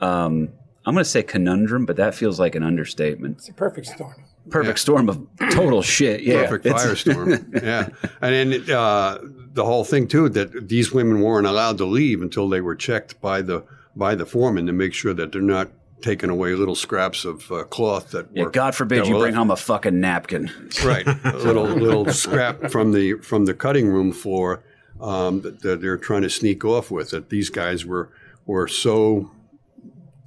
Um, 0.00 0.50
I'm 0.86 0.94
going 0.94 1.04
to 1.04 1.10
say 1.10 1.22
conundrum, 1.22 1.84
but 1.86 1.96
that 1.96 2.14
feels 2.14 2.40
like 2.40 2.54
an 2.54 2.62
understatement. 2.62 3.38
It's 3.38 3.48
a 3.48 3.52
perfect 3.52 3.88
storm. 3.88 4.14
Perfect 4.48 4.78
storm 4.78 5.08
of 5.10 5.26
total 5.50 5.82
shit. 5.82 6.22
Yeah, 6.22 6.46
perfect 6.48 6.64
firestorm 6.74 7.62
yeah 7.62 7.90
and 8.22 8.52
then 8.52 8.70
uh, 8.74 9.18
the 9.52 9.62
whole 9.62 9.84
thing 9.84 10.08
too 10.08 10.30
that 10.30 10.68
these 10.68 10.90
women 10.90 11.20
weren't 11.20 11.46
allowed 11.46 11.76
to 11.78 11.84
leave 11.84 12.22
until 12.22 12.48
they 12.48 12.62
were 12.62 12.74
checked 12.74 13.20
by 13.20 13.42
the 13.42 13.62
by 13.94 14.14
the 14.14 14.24
foreman 14.24 14.64
to 14.66 14.72
make 14.72 14.94
sure 14.94 15.12
that 15.12 15.32
they're 15.32 15.42
not 15.42 15.68
taking 16.00 16.30
away 16.30 16.54
little 16.54 16.74
scraps 16.74 17.26
of 17.26 17.50
uh, 17.52 17.64
cloth 17.64 18.12
that 18.12 18.28
Yeah, 18.32 18.44
were 18.44 18.50
God 18.50 18.74
forbid 18.74 19.06
you 19.06 19.18
bring 19.18 19.34
home 19.34 19.50
a 19.50 19.56
fucking 19.56 20.00
napkin. 20.00 20.50
right 20.82 21.06
a 21.24 21.36
little 21.36 21.64
little 21.66 22.10
scrap 22.10 22.70
from 22.70 22.92
the 22.92 23.14
from 23.18 23.44
the 23.44 23.52
cutting 23.52 23.88
room 23.88 24.12
floor 24.12 24.62
um, 24.98 25.42
that, 25.42 25.60
that 25.60 25.82
they're 25.82 25.98
trying 25.98 26.22
to 26.22 26.30
sneak 26.30 26.64
off 26.64 26.90
with 26.90 27.12
it 27.12 27.28
these 27.28 27.50
guys 27.50 27.84
were 27.84 28.08
were 28.46 28.66
so 28.66 29.30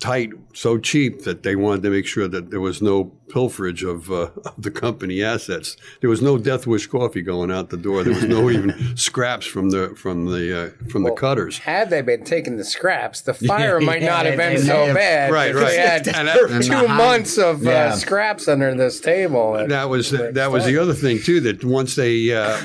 tight 0.01 0.31
so 0.53 0.77
cheap 0.79 1.23
that 1.25 1.43
they 1.43 1.55
wanted 1.55 1.83
to 1.83 1.89
make 1.91 2.07
sure 2.07 2.27
that 2.27 2.49
there 2.49 2.59
was 2.59 2.81
no 2.81 3.05
pilferage 3.29 3.87
of, 3.87 4.11
uh, 4.11 4.29
of 4.45 4.53
the 4.57 4.71
company 4.71 5.21
assets 5.23 5.77
there 6.01 6.09
was 6.09 6.21
no 6.23 6.37
death 6.39 6.65
wish 6.65 6.87
coffee 6.87 7.21
going 7.21 7.51
out 7.51 7.69
the 7.69 7.77
door 7.77 8.03
there 8.03 8.13
was 8.13 8.23
no 8.25 8.49
even 8.55 8.97
scraps 8.97 9.45
from 9.45 9.69
the 9.69 9.93
from 9.95 10.25
the 10.25 10.65
uh, 10.65 10.89
from 10.89 11.03
the 11.03 11.11
cutters 11.11 11.59
Had 11.59 11.91
they 11.91 12.01
been 12.01 12.23
taking 12.23 12.57
the 12.57 12.63
scraps, 12.65 13.21
the 13.21 13.33
fire 13.51 13.79
might 13.79 14.01
yeah, 14.01 14.09
not 14.09 14.25
have 14.25 14.37
been 14.37 14.57
so 14.57 14.85
have- 14.87 14.95
bad. 14.95 15.31
Right, 15.31 15.53
right. 15.53 15.65
They 15.67 15.77
had 15.77 16.07
And 16.07 16.27
that- 16.27 16.49
And 16.49 16.63
two 16.63 16.87
months 16.87 17.37
of 17.37 17.63
Yeah. 17.63 17.89
uh, 17.93 17.95
scraps 17.95 18.47
under 18.47 18.73
this 18.75 18.99
table. 18.99 19.53
that 19.67 19.87
was 19.87 20.09
that 20.11 20.51
was 20.51 20.65
the 20.65 20.77
other 20.77 20.93
thing 20.93 21.19
too. 21.21 21.39
That 21.41 21.63
once 21.63 21.95
they 21.95 22.33
uh, 22.33 22.57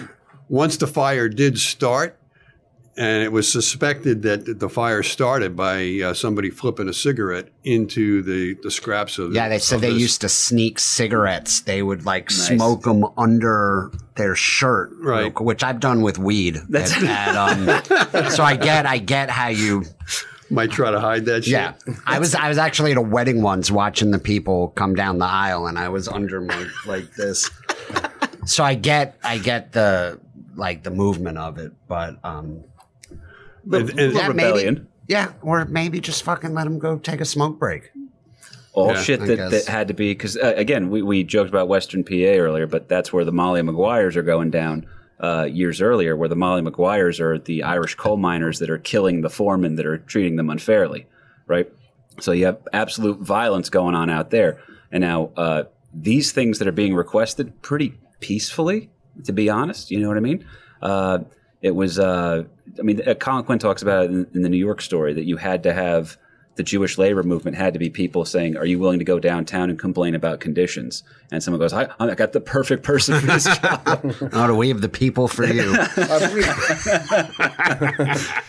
once 0.48 0.78
the 0.78 0.86
fire 0.86 1.28
did 1.28 1.58
start, 1.58 2.18
and 2.96 3.22
it 3.22 3.30
was 3.32 3.50
suspected 3.50 4.22
that 4.22 4.58
the 4.58 4.68
fire 4.68 5.02
started 5.02 5.54
by 5.56 6.00
uh, 6.04 6.14
somebody 6.14 6.50
flipping 6.50 6.88
a 6.88 6.92
cigarette 6.94 7.48
into 7.64 8.22
the, 8.22 8.54
the 8.62 8.70
scraps 8.70 9.18
of 9.18 9.32
Yeah, 9.34 9.48
they 9.48 9.58
said 9.58 9.80
they 9.80 9.90
this- 9.92 10.00
used 10.00 10.20
to 10.22 10.28
sneak 10.28 10.78
cigarettes. 10.78 11.60
They 11.60 11.82
would 11.82 12.04
like 12.06 12.30
smoke 12.30 12.82
them 12.82 13.04
under 13.16 13.90
their 14.16 14.34
shirt, 14.34 14.90
Right. 15.00 15.38
Which 15.40 15.62
I've 15.62 15.80
done 15.80 16.00
with 16.02 16.18
weed. 16.18 16.56
At, 16.74 17.02
at, 17.02 17.36
um, 18.16 18.30
so 18.30 18.42
I 18.42 18.56
get, 18.56 18.86
I 18.86 18.98
get 18.98 19.28
how 19.30 19.48
you. 19.48 19.84
might 20.48 20.70
try 20.70 20.90
to 20.90 21.00
hide 21.00 21.24
that 21.26 21.44
shit. 21.44 21.52
Yeah, 21.52 21.74
I 22.06 22.18
was, 22.18 22.34
I 22.34 22.48
was 22.48 22.56
actually 22.56 22.92
at 22.92 22.96
a 22.98 23.02
wedding 23.02 23.42
once, 23.42 23.70
watching 23.70 24.10
the 24.10 24.18
people 24.18 24.68
come 24.68 24.94
down 24.94 25.18
the 25.18 25.26
aisle, 25.26 25.66
and 25.66 25.78
I 25.78 25.88
was 25.90 26.08
under 26.08 26.40
my 26.40 26.66
like 26.86 27.12
this. 27.14 27.50
So 28.46 28.62
I 28.64 28.74
get, 28.74 29.18
I 29.24 29.38
get 29.38 29.72
the 29.72 30.20
like 30.54 30.82
the 30.84 30.90
movement 30.90 31.36
of 31.36 31.58
it, 31.58 31.72
but 31.88 32.16
um, 32.24 32.62
And- 33.70 33.98
and- 33.98 34.14
yeah, 34.14 34.28
rebellion. 34.28 34.74
maybe, 34.74 34.86
yeah, 35.08 35.32
or 35.42 35.64
maybe 35.64 36.00
just 36.00 36.22
fucking 36.22 36.54
let 36.54 36.64
them 36.64 36.78
go 36.78 36.98
take 36.98 37.20
a 37.20 37.24
smoke 37.24 37.58
break. 37.58 37.90
all 38.72 38.92
Yeah, 38.92 39.02
shit 39.02 39.20
that, 39.20 39.50
that 39.50 39.66
had 39.66 39.88
to 39.88 39.94
be 39.94 40.10
because 40.12 40.36
uh, 40.36 40.52
again 40.56 40.90
we, 40.90 41.02
we 41.02 41.24
joked 41.24 41.48
about 41.48 41.68
Western 41.68 42.04
PA 42.04 42.14
earlier, 42.14 42.66
but 42.66 42.88
that's 42.88 43.12
where 43.12 43.24
the 43.24 43.32
Molly 43.32 43.62
Maguires 43.62 44.16
are 44.16 44.22
going 44.22 44.50
down 44.50 44.86
uh, 45.18 45.48
years 45.50 45.80
earlier, 45.80 46.14
where 46.14 46.28
the 46.28 46.36
Molly 46.36 46.60
Maguires 46.62 47.20
are 47.20 47.38
the 47.38 47.62
Irish 47.62 47.94
coal 47.94 48.18
miners 48.18 48.58
that 48.58 48.68
are 48.68 48.78
killing 48.78 49.22
the 49.22 49.30
foremen 49.30 49.76
that 49.76 49.86
are 49.86 49.96
treating 49.98 50.36
them 50.36 50.50
unfairly, 50.50 51.06
right? 51.46 51.72
So 52.20 52.32
you 52.32 52.46
have 52.46 52.58
absolute 52.72 53.20
violence 53.20 53.70
going 53.70 53.94
on 53.94 54.10
out 54.10 54.30
there, 54.30 54.60
and 54.92 55.00
now 55.00 55.30
uh, 55.36 55.64
these 55.94 56.32
things 56.32 56.58
that 56.58 56.68
are 56.68 56.72
being 56.72 56.94
requested 56.94 57.62
pretty 57.62 57.94
peacefully, 58.20 58.90
to 59.24 59.32
be 59.32 59.48
honest. 59.48 59.90
You 59.90 60.00
know 60.00 60.08
what 60.08 60.16
I 60.18 60.20
mean? 60.20 60.46
Uh, 60.82 61.20
it 61.62 61.74
was. 61.74 61.98
Uh, 61.98 62.44
I 62.78 62.82
mean, 62.82 63.06
uh, 63.06 63.14
Colin 63.14 63.44
Quinn 63.44 63.58
talks 63.58 63.82
about 63.82 64.04
it 64.04 64.10
in, 64.10 64.26
in 64.34 64.42
the 64.42 64.48
New 64.48 64.56
York 64.56 64.80
story 64.80 65.14
that 65.14 65.24
you 65.24 65.36
had 65.36 65.62
to 65.64 65.72
have 65.72 66.16
the 66.56 66.62
Jewish 66.62 66.96
labor 66.96 67.22
movement 67.22 67.56
had 67.56 67.74
to 67.74 67.78
be 67.78 67.90
people 67.90 68.24
saying, 68.24 68.56
"Are 68.56 68.64
you 68.64 68.78
willing 68.78 68.98
to 68.98 69.04
go 69.04 69.18
downtown 69.18 69.70
and 69.70 69.78
complain 69.78 70.14
about 70.14 70.40
conditions?" 70.40 71.02
And 71.30 71.42
someone 71.42 71.60
goes, 71.60 71.72
"I, 71.72 71.88
I 71.98 72.14
got 72.14 72.32
the 72.32 72.40
perfect 72.40 72.82
person 72.82 73.20
for 73.20 73.26
this 73.26 73.44
job." 73.58 74.14
Oh, 74.32 74.46
do 74.46 74.54
we 74.54 74.68
have 74.68 74.80
the 74.80 74.88
people 74.88 75.28
for 75.28 75.46
you? 75.46 75.76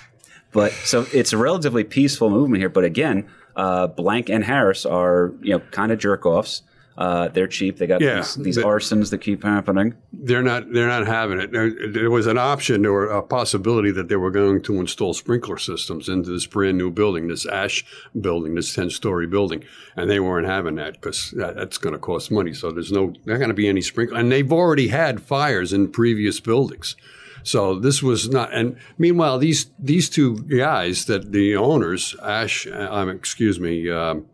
But 0.52 0.72
so 0.72 1.06
it's 1.14 1.34
a 1.34 1.38
relatively 1.38 1.84
peaceful 1.84 2.30
movement 2.30 2.62
here. 2.62 2.70
But 2.70 2.84
again, 2.84 3.28
uh, 3.56 3.88
Blanck 3.88 4.30
and 4.30 4.44
Harris 4.44 4.86
are 4.86 5.34
you 5.42 5.52
know 5.52 5.60
kind 5.72 5.92
of 5.92 6.00
jerk 6.00 6.26
offs. 6.26 6.62
Uh, 6.98 7.28
they're 7.28 7.48
cheap. 7.48 7.78
They 7.78 7.86
got 7.86 8.02
Yeah, 8.02 8.18
these, 8.18 8.36
these 8.36 8.58
arsons 8.58 9.12
that 9.12 9.20
keep 9.20 9.44
happening. 9.44 9.94
They're 10.12 10.42
not. 10.42 10.74
They're 10.74 10.88
not 10.88 11.06
having 11.06 11.40
it. 11.40 11.52
There, 11.52 11.72
there 11.92 12.10
was 12.10 12.26
an 12.26 12.40
option 12.40 12.88
or 12.88 13.06
a 13.06 13.22
possibility 13.22 13.92
that 13.92 14.08
they 14.08 14.16
were 14.16 14.32
going 14.32 14.64
to 14.64 14.80
install 14.80 15.14
sprinkler 15.14 15.58
systems 15.58 16.10
into 16.10 16.32
this 16.32 16.48
brand 16.48 16.78
new 16.80 16.90
building, 16.90 17.28
this 17.28 17.46
Asch 17.46 17.86
building, 18.20 18.56
this 18.56 18.74
ten-story 18.74 19.28
building, 19.28 19.64
and 19.96 20.10
they 20.10 20.20
weren't 20.20 20.48
having 20.48 20.76
that 20.76 20.94
because 20.94 21.32
that, 21.38 21.56
that's 21.56 21.78
going 21.78 21.94
to 21.94 22.00
cost 22.00 22.32
money. 22.32 22.54
So 22.54 22.72
there's 22.72 22.92
no. 22.92 23.14
Not 23.26 23.38
going 23.38 23.50
to 23.50 23.54
be 23.54 23.68
any 23.68 23.82
sprinkler, 23.82 24.18
and 24.18 24.32
they've 24.32 24.52
already 24.52 24.88
had 24.88 25.22
fires 25.22 25.74
in 25.74 25.92
previous 25.92 26.40
buildings. 26.40 26.96
So 27.44 27.80
this 27.80 28.02
was 28.02 28.28
not. 28.30 28.54
And 28.54 28.76
meanwhile, 28.98 29.38
these 29.38 29.70
these 29.78 30.10
two 30.10 30.40
guys 30.44 31.06
that 31.06 31.32
the 31.32 31.56
owners, 31.56 32.16
Asch, 32.24 32.66
uh, 32.66 32.88
um, 32.92 33.10
excuse 33.10 33.60
me, 33.60 33.90
um, 33.90 34.26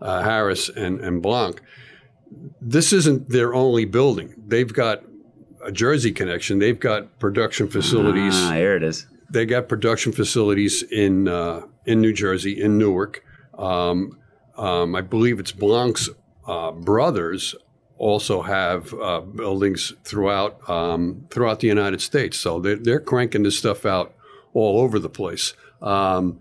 uh, 0.00 0.22
Harris 0.22 0.68
and 0.68 1.00
and 1.00 1.22
Blanck, 1.22 1.62
this 2.60 2.92
isn't 2.92 3.28
their 3.28 3.54
only 3.54 3.84
building. 3.84 4.34
They've 4.46 4.72
got 4.72 5.02
a 5.64 5.72
Jersey 5.72 6.12
connection. 6.12 6.58
They've 6.58 6.78
got 6.78 7.18
production 7.18 7.68
facilities. 7.68 8.34
Ah, 8.34 8.52
here 8.52 8.76
it 8.76 8.82
is. 8.82 9.06
They 9.30 9.46
got 9.46 9.68
production 9.68 10.12
facilities 10.12 10.82
in 10.82 11.28
uh, 11.28 11.62
in 11.86 12.00
New 12.00 12.12
Jersey, 12.12 12.60
in 12.60 12.78
Newark. 12.78 13.24
Um, 13.58 14.18
um, 14.56 14.94
I 14.94 15.00
believe 15.00 15.38
it's 15.38 15.52
Blanck's 15.52 16.08
uh, 16.46 16.72
brothers 16.72 17.54
also 18.00 18.40
have 18.40 18.94
uh, 18.94 19.20
buildings 19.20 19.92
throughout 20.04 20.68
um, 20.68 21.26
throughout 21.30 21.60
the 21.60 21.68
United 21.68 22.00
States. 22.00 22.38
So 22.38 22.58
they're, 22.58 22.76
they're 22.76 23.00
cranking 23.00 23.42
this 23.42 23.58
stuff 23.58 23.84
out 23.86 24.14
all 24.54 24.80
over 24.80 24.98
the 24.98 25.10
place. 25.10 25.52
Um, 25.82 26.40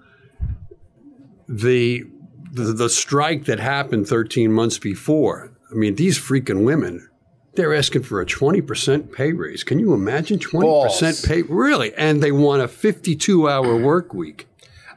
the, 1.48 2.06
the 2.52 2.64
the 2.74 2.90
strike 2.90 3.46
that 3.46 3.60
happened 3.60 4.08
13 4.08 4.52
months 4.52 4.80
before. 4.80 5.52
I 5.72 5.76
mean, 5.76 5.95
these 5.95 6.17
freaking 6.20 6.63
women. 6.65 7.07
They're 7.55 7.74
asking 7.74 8.03
for 8.03 8.22
a 8.22 8.26
20% 8.26 9.11
pay 9.11 9.34
raise. 9.34 9.63
Can 9.63 9.80
you 9.80 9.93
imagine 9.93 10.39
20% 10.39 10.61
Balls. 10.61 11.26
pay? 11.26 11.41
Really? 11.41 11.93
And 11.95 12.22
they 12.24 12.32
want 12.32 12.61
a 12.61 12.67
52 12.67 13.49
hour 13.49 13.76
work 13.84 14.13
week. 14.13 14.47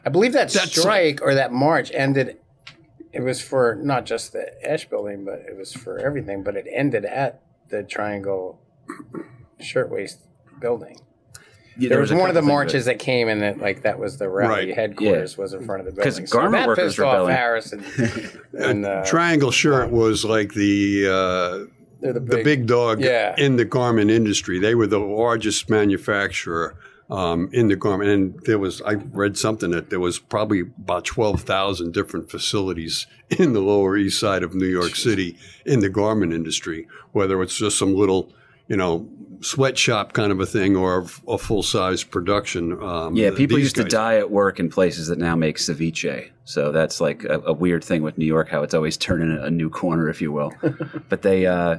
I 0.04 0.10
believe 0.10 0.32
that 0.34 0.50
That's- 0.50 0.70
strike 0.78 1.20
or 1.22 1.34
that 1.34 1.52
march 1.52 1.90
ended. 1.94 2.36
It 3.12 3.20
was 3.22 3.40
for 3.42 3.74
not 3.82 4.06
just 4.06 4.32
the 4.32 4.50
Asch 4.68 4.88
building, 4.88 5.24
but 5.24 5.40
it 5.48 5.56
was 5.56 5.72
for 5.72 5.98
everything. 5.98 6.42
But 6.42 6.56
it 6.56 6.66
ended 6.72 7.04
at 7.04 7.42
the 7.68 7.82
Triangle 7.82 8.60
Shirtwaist 9.60 10.20
building. 10.60 10.98
Yeah, 11.78 11.88
There 11.90 12.00
was, 12.00 12.10
a 12.10 12.16
one 12.16 12.28
of 12.28 12.34
the 12.34 12.42
marches 12.42 12.84
that 12.84 12.98
came 12.98 13.28
and 13.28 13.40
that 13.42 13.58
like 13.58 13.82
that 13.82 13.98
was 13.98 14.18
the 14.18 14.28
rally 14.28 14.66
Right. 14.66 14.74
headquarters 14.74 15.38
was 15.38 15.54
in 15.54 15.64
front 15.64 15.86
of 15.86 15.94
the 15.94 16.02
'Cause 16.02 16.18
building. 16.18 16.30
garment 16.30 16.52
so 16.54 16.60
that 16.60 16.68
workers 16.68 16.84
pissed 16.92 17.00
off 17.00 17.12
rebelling. 17.14 17.34
Harris 17.34 17.72
and, 17.72 17.84
and 18.52 18.86
uh, 18.86 19.04
Triangle 19.04 19.50
shirt 19.50 19.90
was 19.90 20.24
like 20.24 20.52
the 20.54 21.06
uh, 21.06 21.66
they're 22.00 22.12
the 22.12 22.20
the 22.20 22.36
big, 22.36 22.44
big 22.44 22.66
dog 22.66 23.00
Yeah. 23.00 23.34
in 23.38 23.56
the 23.56 23.64
garment 23.64 24.10
industry. 24.10 24.58
They 24.58 24.74
were 24.74 24.86
the 24.86 24.98
largest 24.98 25.70
manufacturer 25.70 26.76
um, 27.10 27.48
in 27.52 27.68
the 27.68 27.76
garment. 27.76 28.08
And 28.10 28.40
there 28.46 28.58
was, 28.58 28.80
I 28.82 28.94
read 28.94 29.36
something 29.36 29.70
that 29.72 29.90
there 29.90 30.00
was 30.00 30.18
probably 30.18 30.60
about 30.60 31.04
12,000 31.04 31.92
different 31.92 32.30
facilities 32.30 33.06
in 33.28 33.52
the 33.52 33.60
Lower 33.60 33.96
East 33.98 34.18
Side 34.18 34.42
of 34.42 34.54
New 34.54 34.66
York 34.66 34.96
City 34.96 35.36
in 35.66 35.80
the 35.80 35.90
garment 35.90 36.32
industry, 36.32 36.86
whether 37.12 37.40
it's 37.42 37.56
just 37.58 37.78
some 37.78 37.94
little, 37.94 38.32
you 38.66 38.76
know, 38.76 39.06
sweatshop 39.42 40.12
kind 40.12 40.32
of 40.32 40.40
a 40.40 40.46
thing 40.46 40.76
or 40.76 41.06
a 41.28 41.38
full 41.38 41.62
size 41.62 42.04
production. 42.04 42.82
Um, 42.82 43.14
Yeah, 43.16 43.30
people 43.30 43.56
these 43.56 43.64
used 43.64 43.76
to 43.76 43.84
die 43.84 44.16
at 44.16 44.30
work 44.30 44.60
in 44.60 44.70
places 44.70 45.08
that 45.08 45.18
now 45.18 45.36
make 45.36 45.58
ceviche. 45.58 46.30
So 46.44 46.72
that's 46.72 47.00
like 47.00 47.24
a, 47.24 47.40
a 47.40 47.52
weird 47.52 47.84
thing 47.84 48.02
with 48.02 48.18
New 48.18 48.26
York, 48.26 48.48
how 48.48 48.62
it's 48.62 48.74
always 48.74 48.96
turning 49.08 49.36
a 49.36 49.50
new 49.50 49.70
corner, 49.70 50.08
if 50.08 50.20
you 50.20 50.32
will. 50.32 50.52
but 51.08 51.22
they, 51.22 51.46
uh, 51.46 51.78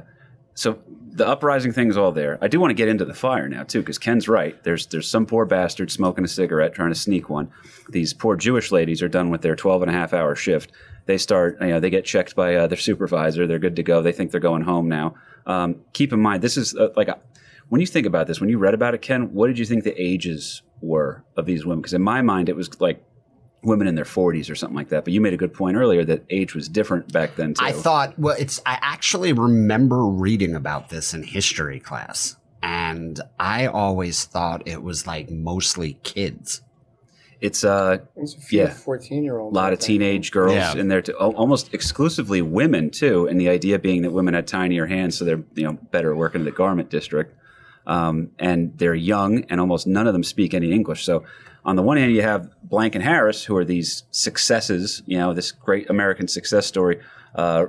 so 0.54 0.78
the 1.14 1.26
uprising 1.26 1.72
thing 1.72 1.88
is 1.88 1.96
all 1.96 2.12
there. 2.12 2.38
I 2.40 2.48
do 2.48 2.60
want 2.60 2.70
to 2.70 2.74
get 2.74 2.88
into 2.88 3.04
the 3.04 3.14
fire 3.14 3.48
now 3.48 3.62
too, 3.62 3.80
because 3.80 3.98
Ken's 3.98 4.28
right. 4.28 4.62
There's 4.64 4.86
there's 4.86 5.08
some 5.08 5.26
poor 5.26 5.44
bastard 5.44 5.90
smoking 5.90 6.24
a 6.24 6.28
cigarette 6.28 6.74
trying 6.74 6.90
to 6.90 6.98
sneak 6.98 7.30
one. 7.30 7.50
These 7.88 8.14
poor 8.14 8.36
Jewish 8.36 8.72
ladies 8.72 9.02
are 9.02 9.08
done 9.08 9.30
with 9.30 9.42
their 9.42 9.56
12 9.56 9.82
and 9.82 9.90
a 9.90 9.94
half 9.94 10.12
hour 10.12 10.34
shift. 10.34 10.72
They 11.06 11.18
start, 11.18 11.58
you 11.60 11.68
know, 11.68 11.80
they 11.80 11.90
get 11.90 12.04
checked 12.04 12.34
by 12.34 12.54
uh, 12.54 12.66
their 12.66 12.78
supervisor. 12.78 13.46
They're 13.46 13.58
good 13.58 13.76
to 13.76 13.82
go. 13.82 14.00
They 14.00 14.12
think 14.12 14.30
they're 14.30 14.40
going 14.40 14.62
home 14.62 14.88
now. 14.88 15.14
Um, 15.46 15.82
keep 15.92 16.12
in 16.12 16.20
mind, 16.20 16.42
this 16.42 16.56
is 16.56 16.74
uh, 16.74 16.88
like 16.96 17.08
a, 17.08 17.18
when 17.68 17.80
you 17.80 17.86
think 17.86 18.06
about 18.06 18.26
this, 18.26 18.40
when 18.40 18.50
you 18.50 18.58
read 18.58 18.74
about 18.74 18.94
it, 18.94 19.02
Ken, 19.02 19.32
what 19.32 19.46
did 19.48 19.58
you 19.58 19.64
think 19.64 19.84
the 19.84 20.00
ages 20.00 20.62
were 20.80 21.24
of 21.36 21.46
these 21.46 21.64
women? 21.64 21.80
Because 21.80 21.94
in 21.94 22.02
my 22.02 22.22
mind, 22.22 22.48
it 22.48 22.56
was 22.56 22.80
like 22.80 23.02
women 23.62 23.86
in 23.86 23.94
their 23.94 24.04
40s 24.04 24.50
or 24.50 24.54
something 24.54 24.76
like 24.76 24.90
that. 24.90 25.04
But 25.04 25.12
you 25.12 25.20
made 25.20 25.32
a 25.32 25.38
good 25.38 25.54
point 25.54 25.76
earlier 25.76 26.04
that 26.04 26.24
age 26.30 26.54
was 26.54 26.68
different 26.68 27.12
back 27.12 27.36
then 27.36 27.54
too. 27.54 27.64
I 27.64 27.72
thought, 27.72 28.18
well, 28.18 28.36
it's, 28.38 28.60
I 28.66 28.78
actually 28.82 29.32
remember 29.32 30.04
reading 30.06 30.54
about 30.54 30.90
this 30.90 31.14
in 31.14 31.22
history 31.22 31.80
class. 31.80 32.36
And 32.62 33.20
I 33.38 33.66
always 33.66 34.24
thought 34.24 34.66
it 34.68 34.82
was 34.82 35.06
like 35.06 35.30
mostly 35.30 35.94
kids. 36.02 36.60
it's 37.40 37.62
uh, 37.64 37.98
There's 38.16 38.34
a 38.34 38.40
few 38.40 38.60
Yeah. 38.60 38.70
fourteen-year-old, 38.72 39.52
a 39.52 39.54
lot 39.54 39.74
of 39.74 39.78
teenage 39.78 40.30
girls 40.30 40.54
Yeah. 40.54 40.74
in 40.76 40.88
there, 40.88 41.02
too, 41.02 41.12
almost 41.14 41.74
exclusively 41.74 42.40
women 42.40 42.88
too. 42.90 43.26
And 43.26 43.38
the 43.38 43.50
idea 43.50 43.78
being 43.78 44.00
that 44.02 44.12
women 44.12 44.32
had 44.32 44.46
tinier 44.46 44.86
hands, 44.86 45.18
so 45.18 45.26
they're 45.26 45.42
you 45.54 45.64
know 45.64 45.74
better 45.90 46.14
working 46.16 46.40
in 46.42 46.44
the 46.46 46.52
garment 46.52 46.88
district. 46.88 47.34
Um, 47.86 48.30
and 48.38 48.76
they're 48.78 48.94
young, 48.94 49.44
and 49.44 49.60
almost 49.60 49.86
none 49.86 50.06
of 50.06 50.12
them 50.12 50.24
speak 50.24 50.54
any 50.54 50.72
English. 50.72 51.04
So, 51.04 51.24
on 51.64 51.76
the 51.76 51.82
one 51.82 51.96
hand, 51.96 52.12
you 52.12 52.22
have 52.22 52.50
Blanck 52.62 52.94
and 52.94 53.02
Harris, 53.02 53.44
who 53.44 53.56
are 53.56 53.64
these 53.64 54.04
successes, 54.10 55.02
you 55.06 55.16
know, 55.16 55.32
this 55.32 55.50
great 55.50 55.88
American 55.88 56.28
success 56.28 56.66
story, 56.66 57.00
uh, 57.34 57.66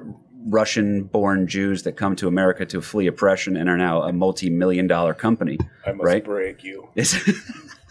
Russian-born 0.48 1.48
Jews 1.48 1.84
that 1.84 1.94
come 1.94 2.16
to 2.18 2.28
America 2.28 2.66
to 2.66 2.82
flee 2.82 3.08
oppression 3.08 3.58
and 3.58 3.70
are 3.70 3.78
now 3.78 4.04
a 4.04 4.14
multi-million-dollar 4.14 5.16
company. 5.16 5.58
I 5.86 5.94
must 5.94 6.06
right? 6.06 6.24
break 6.24 6.64
you. 6.64 6.90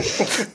Is- 0.00 0.46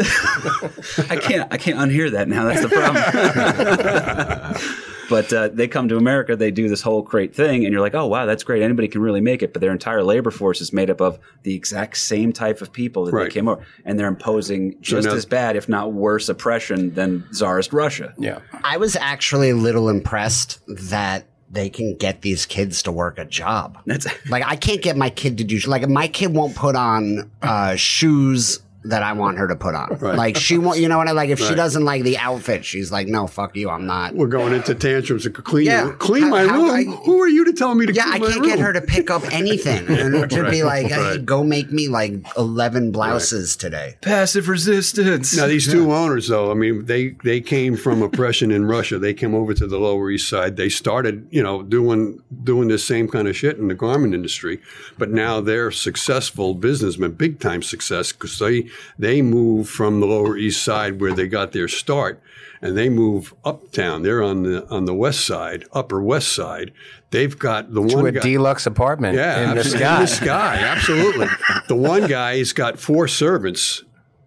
I 1.10 1.16
can't. 1.16 1.52
I 1.52 1.56
can't 1.56 1.78
unhear 1.78 2.10
that 2.12 2.28
now. 2.28 2.44
That's 2.44 2.62
the 2.62 2.68
problem. 2.68 4.54
but 5.10 5.32
uh, 5.32 5.48
they 5.48 5.68
come 5.68 5.88
to 5.88 5.96
America. 5.96 6.36
They 6.36 6.50
do 6.50 6.68
this 6.68 6.82
whole 6.82 7.02
great 7.02 7.34
thing, 7.34 7.64
and 7.64 7.72
you're 7.72 7.80
like, 7.80 7.94
oh 7.94 8.06
wow, 8.06 8.26
that's 8.26 8.42
great. 8.44 8.62
Anybody 8.62 8.88
can 8.88 9.00
really 9.00 9.20
make 9.20 9.42
it. 9.42 9.52
But 9.52 9.60
their 9.60 9.72
entire 9.72 10.02
labor 10.02 10.30
force 10.30 10.60
is 10.60 10.72
made 10.72 10.90
up 10.90 11.00
of 11.00 11.18
the 11.42 11.54
exact 11.54 11.96
same 11.98 12.32
type 12.32 12.60
of 12.62 12.72
people 12.72 13.04
that 13.06 13.12
Right. 13.12 13.24
they 13.24 13.30
came 13.30 13.48
over, 13.48 13.64
and 13.84 13.98
they're 13.98 14.08
imposing 14.08 14.76
just 14.80 15.06
now- 15.08 15.14
as 15.14 15.24
bad, 15.26 15.56
if 15.56 15.68
not 15.68 15.92
worse, 15.92 16.28
oppression 16.28 16.94
than 16.94 17.24
Tsarist 17.32 17.72
Russia. 17.72 18.14
Yeah. 18.18 18.40
I 18.64 18.76
was 18.76 18.96
actually 18.96 19.50
a 19.50 19.56
little 19.56 19.88
impressed 19.88 20.60
that 20.68 21.26
they 21.50 21.68
can 21.70 21.96
get 21.96 22.22
these 22.22 22.46
kids 22.46 22.82
to 22.82 22.90
work 22.90 23.16
a 23.18 23.24
job. 23.24 23.78
That's 23.86 24.06
Like 24.28 24.42
I 24.44 24.56
can't 24.56 24.82
get 24.82 24.96
my 24.96 25.08
kid 25.10 25.38
to 25.38 25.44
do 25.44 25.56
like 25.68 25.88
my 25.88 26.08
kid 26.08 26.34
won't 26.34 26.56
put 26.56 26.74
on 26.74 27.30
uh, 27.42 27.76
shoes 27.76 28.58
that 28.84 29.02
I 29.02 29.12
want 29.14 29.38
her 29.38 29.48
to 29.48 29.56
put 29.56 29.74
on. 29.74 29.98
Like 30.00 30.36
she 30.36 30.58
won't, 30.58 30.78
you 30.78 30.88
know 30.88 30.98
what 30.98 31.08
I 31.08 31.12
like. 31.12 31.30
If 31.30 31.38
she 31.40 31.54
doesn't 31.54 31.84
like 31.84 32.02
the 32.02 32.18
outfit, 32.18 32.64
she's 32.64 32.92
like, 32.92 33.06
"No, 33.08 33.26
fuck 33.26 33.56
you, 33.56 33.70
I'm 33.70 33.86
not." 33.86 34.14
We're 34.14 34.26
going 34.28 34.52
into 34.52 34.74
tantrums. 34.74 35.24
And 35.26 35.34
clean, 35.34 35.66
Yeah. 35.66 35.92
clean 35.98 36.28
my 36.28 36.42
How- 36.42 36.48
how 36.48 36.62
room. 36.62 36.70
I- 36.70 37.04
Who 37.04 37.20
are 37.22 37.28
you 37.28 37.44
to 37.46 37.52
tell 37.52 37.74
me 37.74 37.86
to 37.86 37.92
clean 37.92 38.02
up? 38.02 38.08
Yeah, 38.08 38.14
I 38.14 38.18
can't 38.30 38.40
room? 38.40 38.48
get 38.48 38.58
her 38.58 38.72
to 38.74 38.80
pick 38.82 39.10
up 39.10 39.22
anything 39.32 39.86
and 39.88 40.28
to 40.30 40.50
be 40.50 40.62
like, 40.62 40.86
hey, 40.88 41.00
right. 41.00 41.24
"Go 41.24 41.42
make 41.44 41.72
me 41.72 41.88
like 41.88 42.12
eleven 42.36 42.90
blouses 42.92 43.56
today." 43.56 43.96
passive 44.02 44.48
resistance. 44.48 45.36
Now 45.36 45.46
these 45.46 45.70
two 45.70 45.92
owners, 45.92 46.28
though, 46.28 46.50
I 46.50 46.54
mean, 46.54 46.84
they 46.84 47.16
they 47.24 47.40
came 47.40 47.76
from 47.76 48.02
oppression 48.02 48.50
in 48.50 48.66
Russia. 48.66 48.98
They 48.98 49.14
came 49.14 49.34
over 49.34 49.54
to 49.54 49.66
the 49.66 49.78
Lower 49.78 50.10
East 50.10 50.28
Side. 50.28 50.56
They 50.56 50.68
started, 50.68 51.26
you 51.30 51.42
know, 51.42 51.62
doing 51.62 52.20
doing 52.44 52.68
this 52.68 52.84
same 52.84 53.08
kind 53.08 53.28
of 53.28 53.36
shit 53.36 53.56
in 53.58 53.68
the 53.68 53.74
garment 53.74 54.14
industry. 54.14 54.60
But 54.98 55.10
now 55.10 55.40
they're 55.40 55.70
successful 55.70 56.54
businessmen, 56.54 57.12
big 57.12 57.40
time 57.40 57.62
success, 57.62 58.12
because 58.12 58.38
they 58.38 58.66
they 58.98 59.22
move 59.22 59.68
from 59.68 60.00
the 60.00 60.06
Lower 60.06 60.36
East 60.36 60.62
Side 60.62 61.00
where 61.00 61.12
they 61.14 61.26
got 61.28 61.52
their 61.52 61.68
start, 61.68 62.20
and 62.62 62.76
they 62.76 62.88
move 62.88 63.34
uptown. 63.44 64.02
They're 64.02 64.22
on 64.22 64.42
the 64.44 64.66
on 64.68 64.84
the 64.84 64.94
West 64.94 65.24
Side, 65.26 65.64
Upper 65.72 66.02
West 66.02 66.32
Side. 66.32 66.72
They've 67.10 67.38
got 67.38 67.72
the 67.72 67.86
To 67.86 67.96
one 67.96 68.06
a 68.06 68.12
guy. 68.12 68.20
deluxe 68.20 68.66
apartment 68.66 69.16
Yeah, 69.16 69.50
in 69.50 69.56
the 69.56 69.64
sky. 69.64 69.94
In 69.96 70.00
the 70.02 70.06
sky, 70.08 70.56
absolutely. 70.56 71.28
the 71.68 71.76
one 71.76 72.06
guy's 72.08 72.52
got 72.52 72.78
four 72.78 73.06
servants 73.06 73.84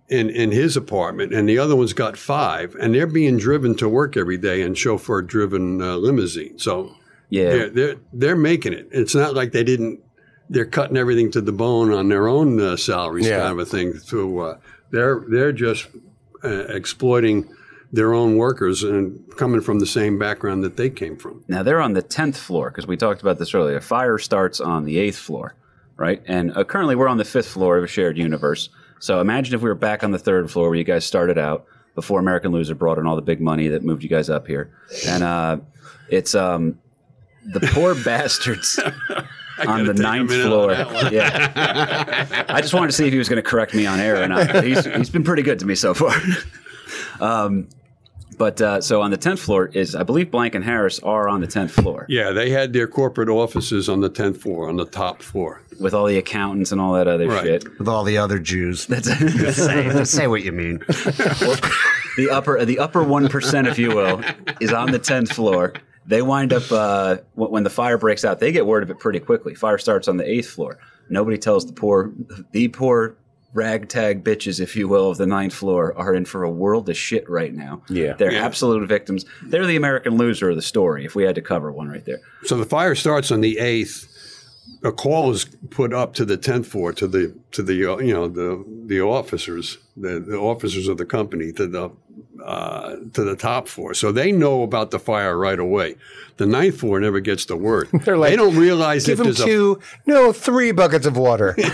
in, 0.09 0.29
in 0.29 0.51
his 0.51 0.77
apartment, 0.77 1.33
and 1.33 1.49
the 1.49 1.57
other 1.59 1.75
one's 1.75 1.91
got 1.91 2.15
five, 2.17 2.75
and 2.79 2.95
they're 2.95 3.05
being 3.07 3.35
driven 3.37 3.75
to 3.75 3.89
work 3.89 4.15
every 4.15 4.37
day 4.37 4.61
in 4.61 4.73
chauffeur-driven 4.73 5.81
uh, 5.81 5.95
limousine. 5.97 6.57
So 6.59 6.95
Yeah. 7.29 7.49
they're, 7.49 7.69
they're 7.69 7.95
they're 8.13 8.35
making 8.37 8.71
it. 8.73 8.87
It's 8.91 9.13
not 9.15 9.33
like 9.35 9.51
they 9.51 9.63
didn't. 9.65 9.99
They're 10.49 10.65
cutting 10.65 10.97
everything 10.97 11.31
to 11.31 11.41
the 11.41 11.51
bone 11.51 11.91
on 11.91 12.09
their 12.09 12.27
own 12.27 12.59
uh, 12.59 12.77
salaries, 12.77 13.27
Yeah. 13.27 13.39
kind 13.39 13.51
of 13.53 13.59
a 13.59 13.65
thing. 13.65 13.97
So 13.99 14.39
uh, 14.39 14.57
they're 14.91 15.23
they're 15.29 15.51
just 15.51 15.87
uh, 16.43 16.65
exploiting 16.69 17.49
their 17.91 18.13
own 18.13 18.35
workers 18.37 18.83
and 18.83 19.19
coming 19.37 19.61
from 19.61 19.79
the 19.79 19.85
same 19.85 20.17
background 20.19 20.63
that 20.63 20.75
they 20.77 20.89
came 20.89 21.15
from. 21.17 21.43
Now 21.47 21.63
they're 21.63 21.81
on 21.81 21.93
the 21.93 22.01
tenth 22.01 22.37
floor 22.37 22.69
because 22.69 22.85
we 22.87 22.97
talked 22.97 23.21
about 23.21 23.39
this 23.39 23.53
earlier. 23.53 23.79
Fire 23.81 24.17
starts 24.17 24.59
on 24.59 24.83
the 24.85 24.97
eighth 24.99 25.17
floor, 25.17 25.55
right? 25.95 26.21
And 26.27 26.55
uh, 26.55 26.63
currently 26.63 26.95
we're 26.95 27.07
on 27.07 27.17
the 27.17 27.25
fifth 27.25 27.47
floor 27.49 27.77
of 27.77 27.83
a 27.83 27.87
shared 27.87 28.17
universe. 28.17 28.69
So 28.99 29.21
imagine 29.21 29.55
if 29.55 29.61
we 29.61 29.69
were 29.69 29.75
back 29.75 30.03
on 30.03 30.11
the 30.11 30.19
third 30.19 30.49
floor 30.51 30.69
where 30.69 30.77
you 30.77 30.83
guys 30.83 31.05
started 31.05 31.37
out 31.37 31.65
before 31.95 32.19
American 32.19 32.51
Loser 32.51 32.75
brought 32.75 32.97
in 32.97 33.07
all 33.07 33.15
the 33.15 33.21
big 33.21 33.39
money 33.41 33.67
that 33.69 33.83
moved 33.83 34.03
you 34.03 34.09
guys 34.09 34.29
up 34.29 34.47
here, 34.47 34.69
and 35.07 35.23
uh, 35.23 35.57
it's 36.09 36.35
um, 36.35 36.77
the 37.53 37.59
poor 37.73 37.95
bastards. 38.03 38.79
On 39.65 39.85
the 39.85 39.93
ninth 39.93 40.29
minute 40.29 40.45
on 40.45 40.49
floor, 40.51 41.11
yeah. 41.11 42.45
I 42.49 42.61
just 42.61 42.73
wanted 42.73 42.87
to 42.87 42.93
see 42.93 43.07
if 43.07 43.11
he 43.13 43.17
was 43.17 43.27
going 43.29 43.37
to 43.41 43.49
correct 43.49 43.73
me 43.73 43.85
on 43.85 43.99
air 43.99 44.21
or 44.21 44.27
not. 44.27 44.63
He's, 44.63 44.85
he's 44.85 45.09
been 45.09 45.23
pretty 45.23 45.41
good 45.43 45.59
to 45.59 45.65
me 45.65 45.73
so 45.75 45.93
far. 45.93 46.13
um, 47.19 47.67
but 48.37 48.61
uh, 48.61 48.81
so 48.81 49.01
on 49.01 49.09
the 49.09 49.17
tenth 49.17 49.39
floor 49.39 49.65
is, 49.73 49.95
I 49.95 50.03
believe, 50.03 50.29
Blanck 50.29 50.53
and 50.53 50.63
Harris 50.63 50.99
are 50.99 51.27
on 51.27 51.41
the 51.41 51.47
tenth 51.47 51.71
floor. 51.71 52.05
Yeah, 52.07 52.31
they 52.33 52.51
had 52.51 52.71
their 52.71 52.87
corporate 52.87 53.29
offices 53.29 53.89
on 53.89 53.99
the 54.01 54.09
tenth 54.09 54.39
floor, 54.41 54.69
on 54.69 54.75
the 54.75 54.85
top 54.85 55.23
floor. 55.23 55.61
with 55.79 55.95
all 55.95 56.05
the 56.05 56.17
accountants 56.19 56.71
and 56.71 56.79
all 56.79 56.93
that 56.93 57.07
other 57.07 57.27
Right. 57.27 57.43
shit. 57.43 57.79
with 57.79 57.87
all 57.87 58.03
the 58.03 58.19
other 58.19 58.37
Jews. 58.37 58.85
That's 58.85 59.07
say, 59.57 60.03
say 60.03 60.27
what 60.27 60.43
you 60.43 60.51
mean. 60.51 60.77
the 60.87 62.29
upper 62.31 62.63
the 62.63 62.77
upper 62.77 63.01
one 63.03 63.27
percent, 63.27 63.67
if 63.67 63.79
you 63.79 63.89
will, 63.95 64.21
is 64.59 64.71
on 64.71 64.91
the 64.91 64.99
tenth 64.99 65.31
floor. 65.31 65.73
They 66.07 66.21
wind 66.21 66.53
up 66.53 66.71
uh, 66.71 67.17
when 67.35 67.51
when 67.51 67.63
the 67.63 67.69
fire 67.69 67.97
breaks 67.97 68.23
out. 68.25 68.39
They 68.39 68.51
get 68.51 68.65
word 68.65 68.81
of 68.83 68.89
it 68.89 68.99
pretty 68.99 69.19
quickly. 69.19 69.53
Fire 69.55 69.77
starts 69.77 70.07
on 70.07 70.17
the 70.17 70.29
eighth 70.29 70.49
floor. 70.49 70.79
Nobody 71.09 71.37
tells 71.37 71.65
the 71.65 71.73
poor 71.73 72.11
the 72.51 72.69
poor 72.69 73.17
ragtag 73.53 74.23
bitches, 74.23 74.59
if 74.59 74.75
you 74.75 74.87
will, 74.87 75.09
of 75.09 75.17
the 75.17 75.25
ninth 75.25 75.53
floor 75.53 75.97
are 75.97 76.13
in 76.13 76.25
for 76.25 76.43
a 76.43 76.49
world 76.49 76.87
of 76.89 76.97
shit 76.97 77.27
right 77.29 77.53
now. 77.53 77.81
Yeah. 77.89 78.13
they're 78.13 78.31
Yeah. 78.33 78.45
absolute 78.45 78.87
victims. 78.87 79.25
They're 79.41 79.65
the 79.65 79.75
American 79.77 80.17
loser 80.17 80.49
of 80.49 80.55
the 80.57 80.61
story. 80.61 81.05
If 81.05 81.15
we 81.15 81.23
had 81.23 81.35
to 81.35 81.41
cover 81.41 81.71
one 81.71 81.87
right 81.89 82.05
there, 82.05 82.19
So 82.43 82.57
the 82.57 82.65
fire 82.65 82.93
starts 82.93 83.31
on 83.31 83.41
the 83.41 83.57
eighth. 83.57 84.07
A 84.83 84.91
call 84.91 85.31
is 85.31 85.45
put 85.69 85.93
up 85.93 86.13
to 86.15 86.25
the 86.25 86.37
tenth 86.37 86.67
floor 86.67 86.93
to 86.93 87.07
the 87.07 87.35
to 87.51 87.63
the 87.63 87.93
uh, 87.93 87.97
you 87.97 88.13
know 88.13 88.27
the 88.27 88.63
the 88.85 89.01
officers 89.01 89.77
the, 89.95 90.19
the 90.19 90.37
officers 90.37 90.87
of 90.87 90.97
the 90.97 91.05
company 91.05 91.51
to 91.53 91.67
the 91.67 91.91
uh, 92.43 92.97
to 93.13 93.23
the 93.23 93.35
top 93.35 93.67
floor. 93.67 93.93
So 93.93 94.11
they 94.11 94.31
know 94.31 94.63
about 94.63 94.91
the 94.91 94.99
fire 94.99 95.37
right 95.37 95.59
away. 95.59 95.95
The 96.37 96.45
ninth 96.45 96.79
floor 96.79 96.99
never 96.99 97.19
gets 97.19 97.45
the 97.45 97.57
word. 97.57 97.89
They're 98.05 98.17
like, 98.17 98.29
they 98.29 98.35
don't 98.35 98.55
realize 98.55 99.05
Give 99.05 99.17
them 99.17 99.25
there's 99.25 99.39
a 99.39 99.45
two, 99.45 99.79
no, 100.05 100.31
three 100.31 100.71
buckets 100.71 101.05
of 101.05 101.17
water. 101.17 101.55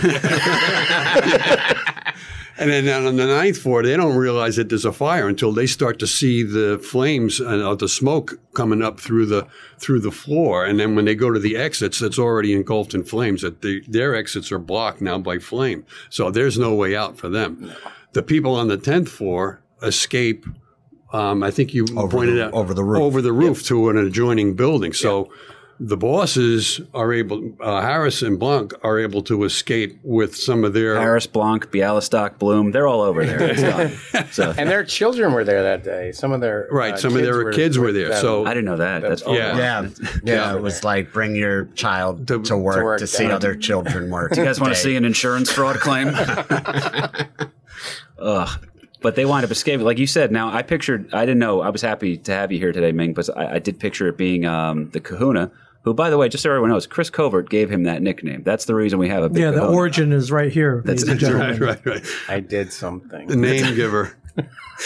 And 2.56 2.70
then 2.70 3.04
on 3.06 3.16
the 3.16 3.26
ninth 3.26 3.58
floor, 3.58 3.82
they 3.82 3.96
don't 3.96 4.16
realize 4.16 4.54
that 4.56 4.68
there's 4.68 4.84
a 4.84 4.92
fire 4.92 5.26
until 5.26 5.50
they 5.52 5.66
start 5.66 5.98
to 5.98 6.06
see 6.06 6.44
the 6.44 6.78
flames 6.78 7.40
and 7.40 7.60
uh, 7.62 7.74
the 7.74 7.88
smoke 7.88 8.38
coming 8.54 8.80
up 8.80 9.00
through 9.00 9.26
the 9.26 9.46
through 9.78 10.00
the 10.00 10.12
floor. 10.12 10.64
And 10.64 10.78
then 10.78 10.94
when 10.94 11.04
they 11.04 11.16
go 11.16 11.32
to 11.32 11.40
the 11.40 11.56
exits, 11.56 12.00
it's 12.00 12.18
already 12.18 12.52
engulfed 12.52 12.94
in 12.94 13.02
flames. 13.02 13.42
That 13.42 13.62
the, 13.62 13.82
their 13.88 14.14
exits 14.14 14.52
are 14.52 14.60
blocked 14.60 15.00
now 15.00 15.18
by 15.18 15.38
flame, 15.38 15.84
so 16.10 16.30
there's 16.30 16.56
no 16.56 16.74
way 16.74 16.94
out 16.94 17.16
for 17.16 17.28
them. 17.28 17.72
The 18.12 18.22
people 18.22 18.54
on 18.54 18.68
the 18.68 18.76
tenth 18.76 19.08
floor 19.08 19.60
escape. 19.82 20.46
Um, 21.12 21.42
I 21.44 21.50
think 21.50 21.74
you 21.74 21.86
Over 21.96 22.08
pointed 22.08 22.36
the- 22.36 22.46
out 22.46 22.52
over 22.54 22.72
the 22.74 22.84
roof. 22.84 23.00
over 23.02 23.20
the 23.22 23.32
roof 23.32 23.64
to 23.66 23.88
an 23.88 23.96
adjoining 23.98 24.54
building. 24.54 24.92
So. 24.92 25.30
The 25.80 25.96
bosses 25.96 26.80
are 26.94 27.12
able, 27.12 27.52
uh, 27.60 27.80
Harris 27.80 28.22
and 28.22 28.38
Blanck 28.38 28.72
are 28.84 28.98
able 28.98 29.22
to 29.24 29.42
escape 29.44 29.98
with 30.04 30.36
some 30.36 30.64
of 30.64 30.72
their 30.72 30.98
Harris, 31.00 31.26
Blanck, 31.26 31.72
Bialystok, 31.72 32.38
Bloom, 32.38 32.70
they're 32.70 32.86
all 32.86 33.00
over 33.00 33.24
there. 33.26 33.90
So 34.30 34.54
and 34.56 34.68
their 34.68 34.84
children 34.84 35.32
were 35.32 35.44
there 35.44 35.62
that 35.64 35.84
day. 35.84 36.12
Some 36.12 36.32
of 36.32 36.40
their 36.40 36.68
Right, 36.70 36.94
uh, 36.94 36.96
some 36.96 37.16
of 37.16 37.22
their 37.22 37.52
kids 37.52 37.78
were 37.78 37.92
there. 37.92 38.14
So- 38.16 38.46
I 38.46 38.50
didn't 38.50 38.64
know 38.66 38.76
that. 38.76 39.02
That's 39.02 39.22
Yeah. 39.26 39.56
Yeah, 39.56 39.88
yeah. 40.22 40.56
It 40.56 40.62
was 40.62 40.84
like 40.84 41.12
bring 41.12 41.34
your 41.34 41.66
child 41.74 42.26
to, 42.28 42.38
work, 42.56 42.76
to, 42.76 42.84
work, 42.84 43.00
see 43.00 43.24
yeah. 43.24 43.34
other 43.34 43.54
children 43.54 44.10
work. 44.10 44.32
Do 44.32 44.40
You 44.40 44.46
guys 44.46 44.60
want 44.60 44.72
to 44.72 44.78
see 44.78 44.96
an 44.96 45.04
insurance 45.04 45.50
fraud 45.50 45.76
claim? 45.80 46.12
Ugh. 48.18 48.48
But 49.00 49.16
they 49.16 49.26
wind 49.26 49.44
up 49.44 49.50
escaping. 49.50 49.84
Like 49.84 49.98
you 49.98 50.06
said, 50.06 50.32
now 50.32 50.50
I 50.50 50.62
pictured, 50.62 51.12
I 51.12 51.26
didn't 51.26 51.40
know, 51.40 51.60
I 51.60 51.68
was 51.68 51.82
happy 51.82 52.16
to 52.16 52.32
have 52.32 52.50
you 52.50 52.58
here 52.58 52.72
today, 52.72 52.90
Ming, 52.90 53.12
but 53.12 53.28
I, 53.36 53.56
I 53.56 53.58
did 53.58 53.78
picture 53.78 54.08
it 54.08 54.16
being 54.16 54.46
um, 54.46 54.88
the 54.90 55.00
kahuna, 55.00 55.50
who, 55.84 55.94
by 55.94 56.10
the 56.10 56.18
way, 56.18 56.28
just 56.28 56.42
so 56.42 56.50
everyone 56.50 56.70
knows, 56.70 56.86
Chris 56.86 57.10
Covert 57.10 57.48
gave 57.48 57.70
him 57.70 57.84
that 57.84 58.02
nickname. 58.02 58.42
That's 58.42 58.64
the 58.64 58.74
reason 58.74 58.98
we 58.98 59.08
have 59.08 59.22
a 59.22 59.28
big 59.28 59.42
Yeah, 59.42 59.50
the 59.52 59.60
kahuna. 59.60 59.76
origin 59.76 60.12
is 60.12 60.32
right 60.32 60.50
here, 60.52 60.82
That's, 60.84 61.02
and 61.04 61.20
gentlemen. 61.20 61.58
right, 61.60 61.84
right, 61.84 61.86
right. 61.86 62.06
I 62.28 62.40
did 62.40 62.72
something. 62.72 63.28
The 63.28 63.36
name 63.36 63.74
giver. 63.74 64.16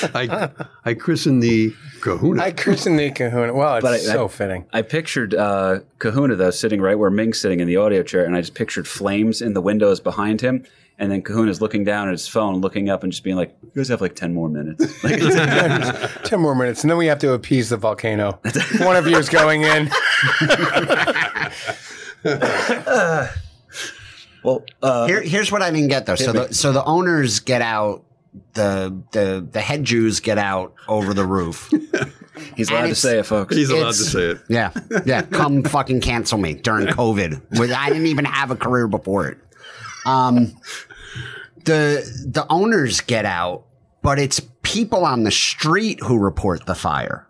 I 0.03 0.51
I 0.85 0.93
christened 0.95 1.43
the 1.43 1.73
Kahuna. 2.03 2.43
I 2.43 2.51
christened 2.51 2.99
the 2.99 3.11
kahuna. 3.11 3.55
Well, 3.55 3.77
it's 3.77 3.83
But 3.83 3.95
I- 3.95 3.99
so 3.99 4.27
I- 4.27 4.29
fitting. 4.29 4.67
I 4.75 4.83
pictured 4.83 5.35
uh, 5.35 5.81
Kahuna 5.99 6.37
though 6.37 6.51
sitting 6.51 6.83
right 6.83 6.99
where 6.99 7.09
Ming's 7.11 7.41
sitting 7.41 7.61
in 7.61 7.67
the 7.67 7.77
audio 7.79 8.03
chair, 8.03 8.25
and 8.27 8.37
I 8.37 8.41
just 8.43 8.55
pictured 8.55 8.87
flames 8.87 9.41
in 9.41 9.55
the 9.55 9.63
windows 9.63 10.01
behind 10.01 10.43
him, 10.43 10.65
and 10.99 11.13
then 11.13 11.23
Kahuna's 11.23 11.61
looking 11.61 11.85
down 11.85 12.09
at 12.09 12.13
his 12.13 12.27
phone, 12.27 12.61
looking 12.61 12.89
up, 12.91 13.05
and 13.05 13.13
just 13.13 13.23
being 13.23 13.37
like, 13.37 13.57
"You 13.63 13.71
guys 13.77 13.89
have 13.89 14.01
like 14.01 14.17
ten 14.17 14.35
more 14.35 14.49
minutes." 14.49 14.85
Like, 15.05 15.21
Ten 16.25 16.41
more 16.41 16.55
minutes, 16.55 16.83
and 16.83 16.91
then 16.91 16.99
we 16.99 17.07
have 17.07 17.21
to 17.21 17.33
appease 17.33 17.69
the 17.69 17.77
volcano. 17.77 18.41
One 18.81 18.97
of 18.97 19.07
you 19.07 19.17
is 19.17 19.29
going 19.29 19.63
in. 19.63 19.89
well, 24.43 24.65
uh, 24.83 25.07
Here, 25.07 25.23
here's 25.23 25.53
what 25.53 25.63
I 25.63 25.71
didn't 25.71 25.89
get 25.89 26.07
though. 26.07 26.17
So 26.17 26.33
the 26.33 26.53
so 26.53 26.73
the 26.73 26.85
owners 26.85 27.41
get 27.41 27.63
out. 27.63 28.05
The 28.55 28.97
the 29.13 29.47
the 29.51 29.61
head 29.61 29.85
Jews 29.85 30.21
get 30.21 30.39
out 30.39 30.75
over 30.89 31.15
the 31.15 31.25
roof. 31.25 31.71
he's 32.57 32.71
allowed 32.71 32.89
to 32.89 32.95
say 32.95 33.19
it, 33.21 33.27
folks. 33.27 33.55
He's 33.55 33.71
allowed 33.71 33.89
to 33.89 33.95
say 33.95 34.31
it. 34.31 34.39
Yeah, 34.49 34.73
yeah. 35.07 35.23
Come 35.23 35.63
fucking 35.63 36.01
cancel 36.01 36.39
me 36.39 36.55
during 36.55 36.89
COVID. 36.89 37.71
I 37.73 37.89
didn't 37.89 38.07
even 38.07 38.25
have 38.25 38.51
a 38.51 38.57
career 38.57 38.89
before 38.89 39.29
it. 39.29 39.39
Um, 40.07 40.57
the 41.69 42.27
the 42.27 42.47
owners 42.51 43.01
get 43.01 43.25
out, 43.25 43.65
but 44.03 44.19
it's 44.19 44.41
people 44.63 45.05
on 45.05 45.23
the 45.25 45.31
street 45.31 46.01
who 46.03 46.19
report 46.19 46.67
the 46.67 46.75
fire. 46.75 47.25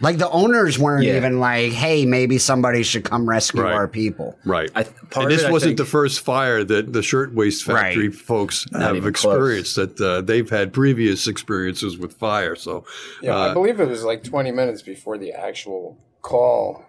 Like 0.00 0.18
the 0.18 0.28
owners 0.28 0.78
weren't 0.78 1.04
Yeah. 1.04 1.16
even 1.16 1.38
like, 1.40 1.72
"Hey, 1.72 2.04
maybe 2.04 2.36
somebody 2.38 2.82
should 2.82 3.04
come 3.04 3.28
rescue 3.28 3.62
Right. 3.62 3.72
our 3.72 3.88
people." 3.88 4.36
Right. 4.44 4.70
I- 4.74 4.82
part 4.82 4.92
and 5.16 5.24
of 5.24 5.30
this 5.30 5.42
it, 5.48 5.52
wasn't 5.52 5.70
think- 5.70 5.78
the 5.78 5.84
first 5.84 6.20
fire 6.20 6.64
that 6.64 6.92
the 6.92 7.02
shirtwaist 7.02 7.64
factory 7.64 8.08
Right. 8.08 8.14
folks 8.14 8.66
Not 8.72 8.82
have 8.82 8.96
even 8.96 9.08
experienced. 9.08 9.76
That 9.76 9.98
uh, 10.00 10.20
they've 10.20 10.50
had 10.50 10.72
previous 10.72 11.26
experiences 11.28 11.96
with 11.96 12.12
fire. 12.14 12.56
So 12.56 12.84
Yeah, 13.22 13.36
uh, 13.36 13.50
I 13.50 13.54
believe 13.54 13.78
it 13.80 13.88
was 13.88 14.02
like 14.04 14.24
20 14.24 14.50
minutes 14.50 14.82
before 14.82 15.16
the 15.16 15.32
actual 15.32 15.96
call. 16.22 16.84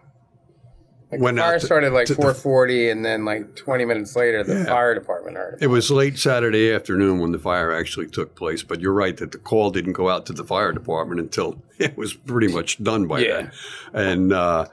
Like 1.15 1.21
Went 1.23 1.37
the 1.37 1.43
out 1.43 1.47
fire 1.51 1.59
to- 1.59 1.65
started 1.65 1.93
like 1.93 2.07
to 2.07 2.15
the- 2.15 2.21
4:40, 2.21 2.89
and 2.91 3.03
then 3.05 3.25
like 3.25 3.55
20 3.55 3.85
minutes 3.85 4.15
later, 4.15 4.43
the 4.43 4.65
fire 4.65 4.93
department 4.93 5.37
heard. 5.37 5.57
it 5.61 5.67
was 5.67 5.89
late 5.89 6.17
Saturday 6.19 6.71
afternoon 6.71 7.19
when 7.19 7.31
the 7.31 7.39
fire 7.39 7.71
actually 7.71 8.07
took 8.07 8.35
place. 8.35 8.63
But 8.63 8.81
you're 8.81 8.93
right 8.93 9.15
that 9.17 9.31
the 9.31 9.37
call 9.37 9.71
didn't 9.71 9.93
go 9.93 10.09
out 10.09 10.25
to 10.27 10.33
the 10.33 10.43
fire 10.43 10.71
department 10.71 11.19
until 11.21 11.61
it 11.79 11.97
was 11.97 12.13
pretty 12.13 12.47
much 12.53 12.83
done 12.83 13.07
by 13.07 13.19
Yeah. 13.19 13.49
then. 13.93 14.07
And 14.07 14.33
uh, 14.33 14.65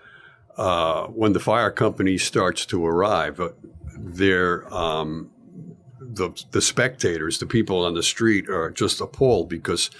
uh, 0.57 1.07
when 1.07 1.33
the 1.33 1.41
fire 1.41 1.71
company 1.71 2.19
starts 2.19 2.67
to 2.67 2.85
arrive, 2.85 3.41
uh, 3.41 3.51
they're 3.97 4.73
um, 4.75 5.31
the 6.01 6.31
the 6.51 6.61
spectators, 6.61 7.39
the 7.39 7.47
people 7.47 7.85
on 7.85 7.95
the 7.95 8.03
street, 8.03 8.49
are 8.51 8.71
just 8.71 9.01
appalled 9.01 9.49
because 9.49 9.91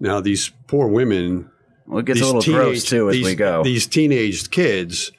now 0.00 0.20
these 0.20 0.50
poor 0.66 0.88
women 0.88 1.48
well, 1.86 1.98
it 2.00 2.06
gets 2.06 2.20
a 2.20 2.24
these 2.24 2.32
little 2.34 2.54
gross 2.54 2.84
teenage- 2.84 2.88
too 2.90 3.08
as 3.08 3.14
these, 3.14 3.24
we 3.24 3.34
go. 3.34 3.62
These 3.62 3.86
teenage 3.86 4.50
kids 4.50 5.12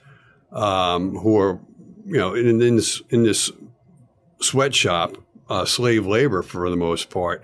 um, 0.54 1.16
who 1.18 1.38
are, 1.38 1.60
you 2.06 2.18
know, 2.18 2.34
in, 2.34 2.62
in 2.62 2.76
this 2.76 3.01
in 3.10 3.24
this 3.24 3.51
sweatshop, 4.39 5.18
uh, 5.49 5.66
slave 5.66 6.06
labor 6.06 6.41
for 6.41 6.70
the 6.70 6.78
most 6.78 7.10
part. 7.10 7.43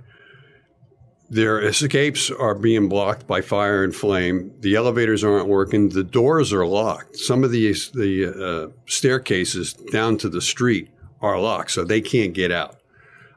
Their 1.32 1.62
escapes 1.62 2.32
are 2.32 2.55
being 2.55 2.89
blocked 2.89 3.28
by 3.28 3.41
fire 3.41 3.84
and 3.84 3.95
flame. 3.95 4.51
The 4.62 4.76
elevators 4.76 5.24
aren't 5.24 5.47
working. 5.47 5.89
The 5.89 6.03
doors 6.03 6.51
are 6.51 6.66
locked. 6.66 7.18
Some 7.18 7.43
of 7.43 7.51
the 7.51 7.72
the 7.93 8.72
uh, 8.72 8.72
staircases 8.88 9.74
down 9.74 10.18
to 10.20 10.30
the 10.30 10.41
street 10.41 10.89
are 11.22 11.39
locked, 11.39 11.72
so 11.72 11.84
they 11.84 12.01
can't 12.01 12.34
get 12.34 12.51
out. 12.51 12.80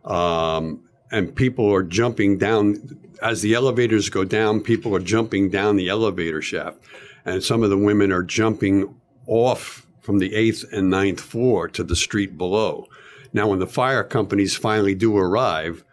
Um, 0.05 0.85
and 1.11 1.35
people 1.35 1.73
are 1.73 1.83
jumping 1.83 2.39
down 2.39 2.99
as 3.21 3.43
the 3.43 3.55
elevators 3.55 4.09
go 4.09 4.25
down. 4.25 4.61
People 4.61 4.97
are 4.97 5.01
jumping 5.01 5.51
down 5.51 5.77
the 5.77 5.91
elevator 5.91 6.41
shaft, 6.41 6.79
and 7.27 7.43
some 7.43 7.63
of 7.63 7.69
the 7.69 7.77
women 7.77 8.11
are 8.11 8.23
jumping 8.23 8.95
off 9.27 9.87
from 10.01 10.19
the 10.19 10.35
eighth 10.35 10.65
and 10.73 10.91
ninth 10.91 11.21
floor 11.21 11.69
to 11.69 11.85
the 11.85 11.97
street 11.97 12.37
below. 12.37 12.87
Now, 13.33 13.49
when 13.49 13.61
the 13.61 13.67
fire 13.67 14.05
companies 14.05 14.57
finally 14.57 14.95
do 14.95 15.17
arrive, 15.17 15.85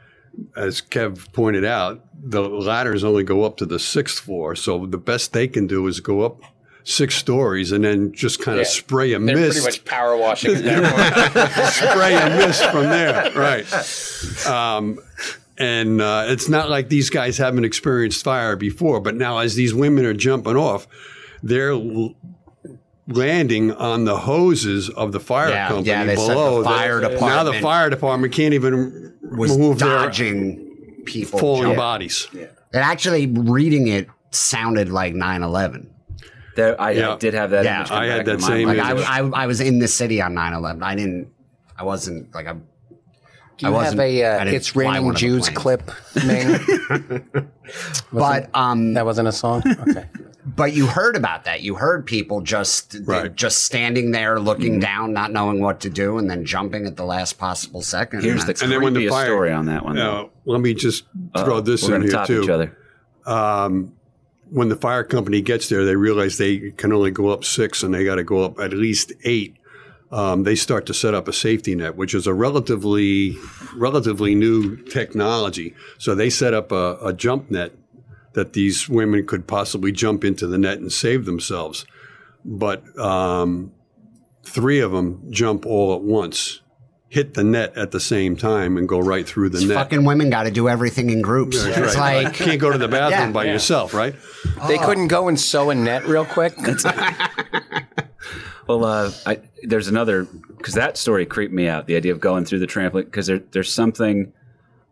as 0.55 0.81
Kev 0.81 1.31
pointed 1.31 1.63
out, 1.63 2.03
the 2.21 2.41
ladders 2.41 3.03
only 3.03 3.23
go 3.23 3.43
up 3.43 3.57
to 3.57 3.65
the 3.65 3.79
sixth 3.79 4.23
floor. 4.23 4.55
So 4.55 4.85
the 4.85 4.97
best 4.97 5.33
they 5.33 5.47
can 5.47 5.67
do 5.67 5.87
is 5.87 5.99
go 5.99 6.21
up 6.21 6.41
six 6.83 7.15
stories 7.15 7.71
and 7.71 7.83
then 7.83 8.11
just 8.13 8.41
kind 8.41 8.59
of 8.59 8.67
spray 8.67 9.13
a 9.13 9.19
They're 9.19 9.35
mist, 9.35 9.61
pretty 9.61 9.77
much 9.77 9.85
power 9.85 10.17
washing 10.17 10.55
at 10.55 10.63
that 10.63 11.33
point. 11.33 11.67
spray 11.91 12.15
a 12.15 12.29
mist 12.37 12.65
from 12.65 12.83
there. 12.83 13.31
Right. 13.35 14.47
Um, 14.47 14.99
and 15.57 16.01
uh, 16.01 16.25
it's 16.27 16.49
not 16.49 16.69
like 16.69 16.89
these 16.89 17.09
guys 17.09 17.37
haven't 17.37 17.65
experienced 17.65 18.23
fire 18.23 18.55
before, 18.55 19.01
but 19.01 19.15
now 19.15 19.39
as 19.39 19.55
these 19.55 19.73
women 19.73 20.05
are 20.05 20.13
jumping 20.13 20.55
off, 20.55 20.87
they're 21.43 21.75
landing 23.09 23.71
on 23.73 24.05
the 24.05 24.17
hoses 24.17 24.89
of 24.89 25.11
the 25.11 25.19
fire 25.19 25.49
Yeah, 25.49 25.67
company 25.67 25.87
yeah, 25.89 26.03
they 26.05 26.15
said 26.15 26.29
the 26.29 26.33
below. 26.33 26.63
fire 26.63 27.01
Now 27.01 27.43
the 27.43 27.53
fire 27.53 27.89
department 27.89 28.33
can't 28.33 28.53
even 28.53 29.13
Was 29.21 29.57
move 29.57 29.79
their 29.79 29.89
dodging 29.89 31.01
people. 31.05 31.39
falling 31.39 31.61
jumping. 31.63 31.77
bodies. 31.77 32.27
And 32.33 32.83
actually, 32.83 33.25
reading 33.27 33.87
it 33.87 34.07
sounded 34.31 34.89
like 34.89 35.13
9 35.15 35.41
11. 35.43 35.89
There, 36.55 36.79
I, 36.79 36.89
I 36.89 36.91
Yeah. 36.91 37.15
did 37.19 37.33
have 37.33 37.49
that. 37.51 37.63
Yeah, 37.65 37.77
image 37.79 37.87
come 37.89 37.97
I 37.97 38.05
had 38.05 38.17
back 38.17 38.25
that 38.37 38.41
same. 38.41 38.67
Like, 38.67 38.77
image. 38.77 39.05
I, 39.05 39.19
I, 39.19 39.29
I 39.43 39.47
was 39.47 39.59
in 39.61 39.79
the 39.79 39.87
city 39.87 40.21
on 40.21 40.33
9 40.35 40.53
11. 40.53 40.83
I 40.83 40.95
didn't, 40.95 41.29
I 41.77 41.83
wasn't 41.83 42.33
like, 42.35 42.47
I, 42.47 42.53
Do 42.53 42.59
I 42.59 43.61
you 43.61 43.65
have 43.67 43.73
wasn't- 43.73 44.01
a 44.01 44.23
I 44.25 44.27
uh, 44.29 44.39
didn't 44.43 44.53
"It's 44.55 44.67
fly 44.67 44.83
Raining 44.83 45.05
one 45.05 45.15
Jews" 45.15 45.49
clip, 45.49 45.89
Ming? 46.25 46.59
but, 48.13 48.49
um, 48.53 48.93
that 48.93 49.05
wasn't 49.05 49.27
a 49.27 49.31
song. 49.31 49.63
Okay. 49.87 50.05
But 50.45 50.73
you 50.73 50.87
heard 50.87 51.15
about 51.15 51.43
that. 51.45 51.61
You 51.61 51.75
heard 51.75 52.05
people 52.05 52.41
just, 52.41 52.95
Right. 53.05 53.35
just 53.35 53.63
standing 53.65 54.11
there 54.11 54.39
looking 54.39 54.73
Mm-hmm. 54.73 54.79
down, 54.81 55.13
not 55.13 55.31
knowing 55.31 55.59
what 55.61 55.79
to 55.81 55.89
do, 55.89 56.17
and 56.17 56.29
then 56.29 56.45
jumping 56.45 56.85
at 56.85 56.95
the 56.95 57.03
last 57.05 57.37
possible 57.37 57.81
second. 57.81 58.23
Here's 58.23 58.41
the 58.41 58.47
That's- 58.47 58.61
And 58.61 58.71
then 58.71 58.81
when 58.81 58.93
the 58.93 59.07
fire- 59.09 59.25
story 59.25 59.51
on 59.51 59.65
that 59.67 59.83
one. 59.83 59.95
though. 59.95 60.01
Now, 60.23 60.29
let 60.45 60.61
me 60.61 60.73
just 60.73 61.05
throw 61.37 61.57
Uh-oh, 61.57 61.61
this 61.61 61.87
We're 61.87 61.95
in 61.95 62.01
here 62.03 62.11
top 62.11 62.27
too. 62.27 62.41
each 62.43 62.49
other. 62.49 62.75
When 64.51 64.69
the 64.69 64.75
fire 64.75 65.03
company 65.03 65.41
gets 65.41 65.69
there, 65.69 65.85
they 65.85 65.95
realize 65.95 66.37
they 66.39 66.71
can 66.71 66.91
only 66.91 67.11
go 67.11 67.29
up 67.29 67.43
six, 67.43 67.83
and 67.83 67.93
they 67.93 68.03
got 68.03 68.15
to 68.15 68.23
go 68.23 68.43
up 68.43 68.59
at 68.59 68.73
least 68.73 69.13
eight. 69.23 69.55
Um, 70.11 70.41
they 70.41 70.55
start 70.55 70.87
to 70.87 70.93
set 70.95 71.13
up 71.13 71.27
a 71.27 71.33
safety 71.33 71.75
net, 71.75 71.95
which 71.95 72.15
is 72.15 72.25
a 72.25 72.33
relatively 72.33 73.37
relatively 73.75 74.33
new 74.33 74.75
technology. 74.75 75.75
So 75.99 76.15
they 76.15 76.31
set 76.31 76.55
up 76.55 76.71
a, 76.71 76.97
a 77.03 77.13
jump 77.13 77.51
net 77.51 77.73
that 78.33 78.53
these 78.53 78.87
women 78.87 79.25
could 79.25 79.47
possibly 79.47 79.91
jump 79.91 80.23
into 80.23 80.47
the 80.47 80.57
net 80.57 80.79
and 80.79 80.91
save 80.91 81.25
themselves. 81.25 81.85
But 82.45 82.83
um, 82.99 83.71
three 84.43 84.79
of 84.79 84.91
them 84.91 85.23
jump 85.31 85.65
all 85.65 85.93
at 85.95 86.01
once, 86.01 86.61
hit 87.09 87.33
the 87.33 87.43
net 87.43 87.75
at 87.77 87.91
the 87.91 87.99
same 87.99 88.35
time, 88.37 88.77
and 88.77 88.87
go 88.87 88.99
right 88.99 89.27
through 89.27 89.49
the 89.49 89.65
net. 89.65 89.75
Fucking 89.75 90.05
women 90.05 90.29
got 90.29 90.43
to 90.43 90.51
do 90.51 90.69
everything 90.69 91.09
in 91.09 91.21
groups. 91.21 91.63
That's 91.63 91.77
It's 91.77 91.95
right. 91.97 92.23
like, 92.25 92.33
can't 92.35 92.59
go 92.61 92.71
to 92.71 92.77
the 92.77 92.87
bathroom 92.87 93.29
Yeah. 93.29 93.31
by 93.33 93.45
Yeah. 93.45 93.53
yourself, 93.53 93.93
right? 93.93 94.15
They 94.67 94.77
couldn't 94.77 95.07
go 95.07 95.27
and 95.27 95.39
sew 95.39 95.69
a 95.71 95.75
net 95.75 96.05
real 96.05 96.25
quick. 96.25 96.53
Well, 98.67 98.85
uh, 98.85 99.11
I, 99.25 99.39
there's 99.63 99.87
another 99.87 100.25
because 100.25 100.75
that 100.75 100.95
story 100.95 101.25
creeped 101.25 101.51
me 101.51 101.67
out. 101.67 101.87
The 101.87 101.95
idea 101.95 102.11
of 102.11 102.19
going 102.19 102.45
through 102.45 102.59
the 102.59 102.67
trampoline 102.67 103.05
because 103.05 103.25
there, 103.25 103.39
there's 103.39 103.73
something 103.73 104.31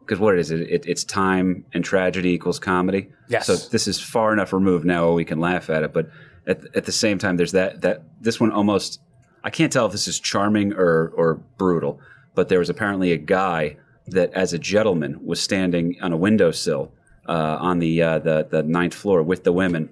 because 0.08 0.22
what 0.22 0.40
is 0.40 0.52
it? 0.52 0.62
it? 0.62 0.86
It's 0.88 1.04
time 1.04 1.66
and 1.74 1.84
tragedy 1.84 2.30
equals 2.30 2.60
comedy. 2.60 3.10
Yes. 3.28 3.46
So 3.46 3.58
this 3.58 3.88
is 3.88 4.00
far 4.00 4.32
enough 4.32 4.54
removed 4.54 4.86
now 4.86 5.06
where 5.06 5.14
we 5.14 5.26
can 5.26 5.40
laugh 5.40 5.70
at 5.70 5.84
it, 5.84 5.92
but 5.92 6.10
at, 6.48 6.62
at 6.76 6.86
the 6.86 6.94
same 6.94 7.18
time, 7.18 7.36
there's 7.36 7.52
that 7.52 7.82
that 7.82 8.04
this 8.22 8.40
one 8.40 8.52
almost 8.52 9.02
I 9.44 9.50
can't 9.50 9.72
tell 9.72 9.86
if 9.86 9.92
this 9.92 10.08
is 10.08 10.20
charming 10.20 10.74
or 10.74 11.10
or 11.10 11.36
brutal, 11.58 12.00
but 12.36 12.48
there 12.48 12.60
was 12.60 12.70
apparently 12.70 13.12
a 13.12 13.18
guy 13.18 13.78
that, 14.08 14.32
as 14.34 14.54
a 14.54 14.58
gentleman, 14.58 15.20
was 15.26 15.42
standing 15.42 15.98
on 16.02 16.14
a 16.14 16.18
windowsill 16.18 16.94
uh, 17.28 17.58
on 17.60 17.80
the 17.80 18.02
uh, 18.02 18.20
the 18.20 18.48
the 18.50 18.64
ninth 18.64 18.94
floor 18.94 19.22
with 19.22 19.44
the 19.44 19.52
women 19.52 19.90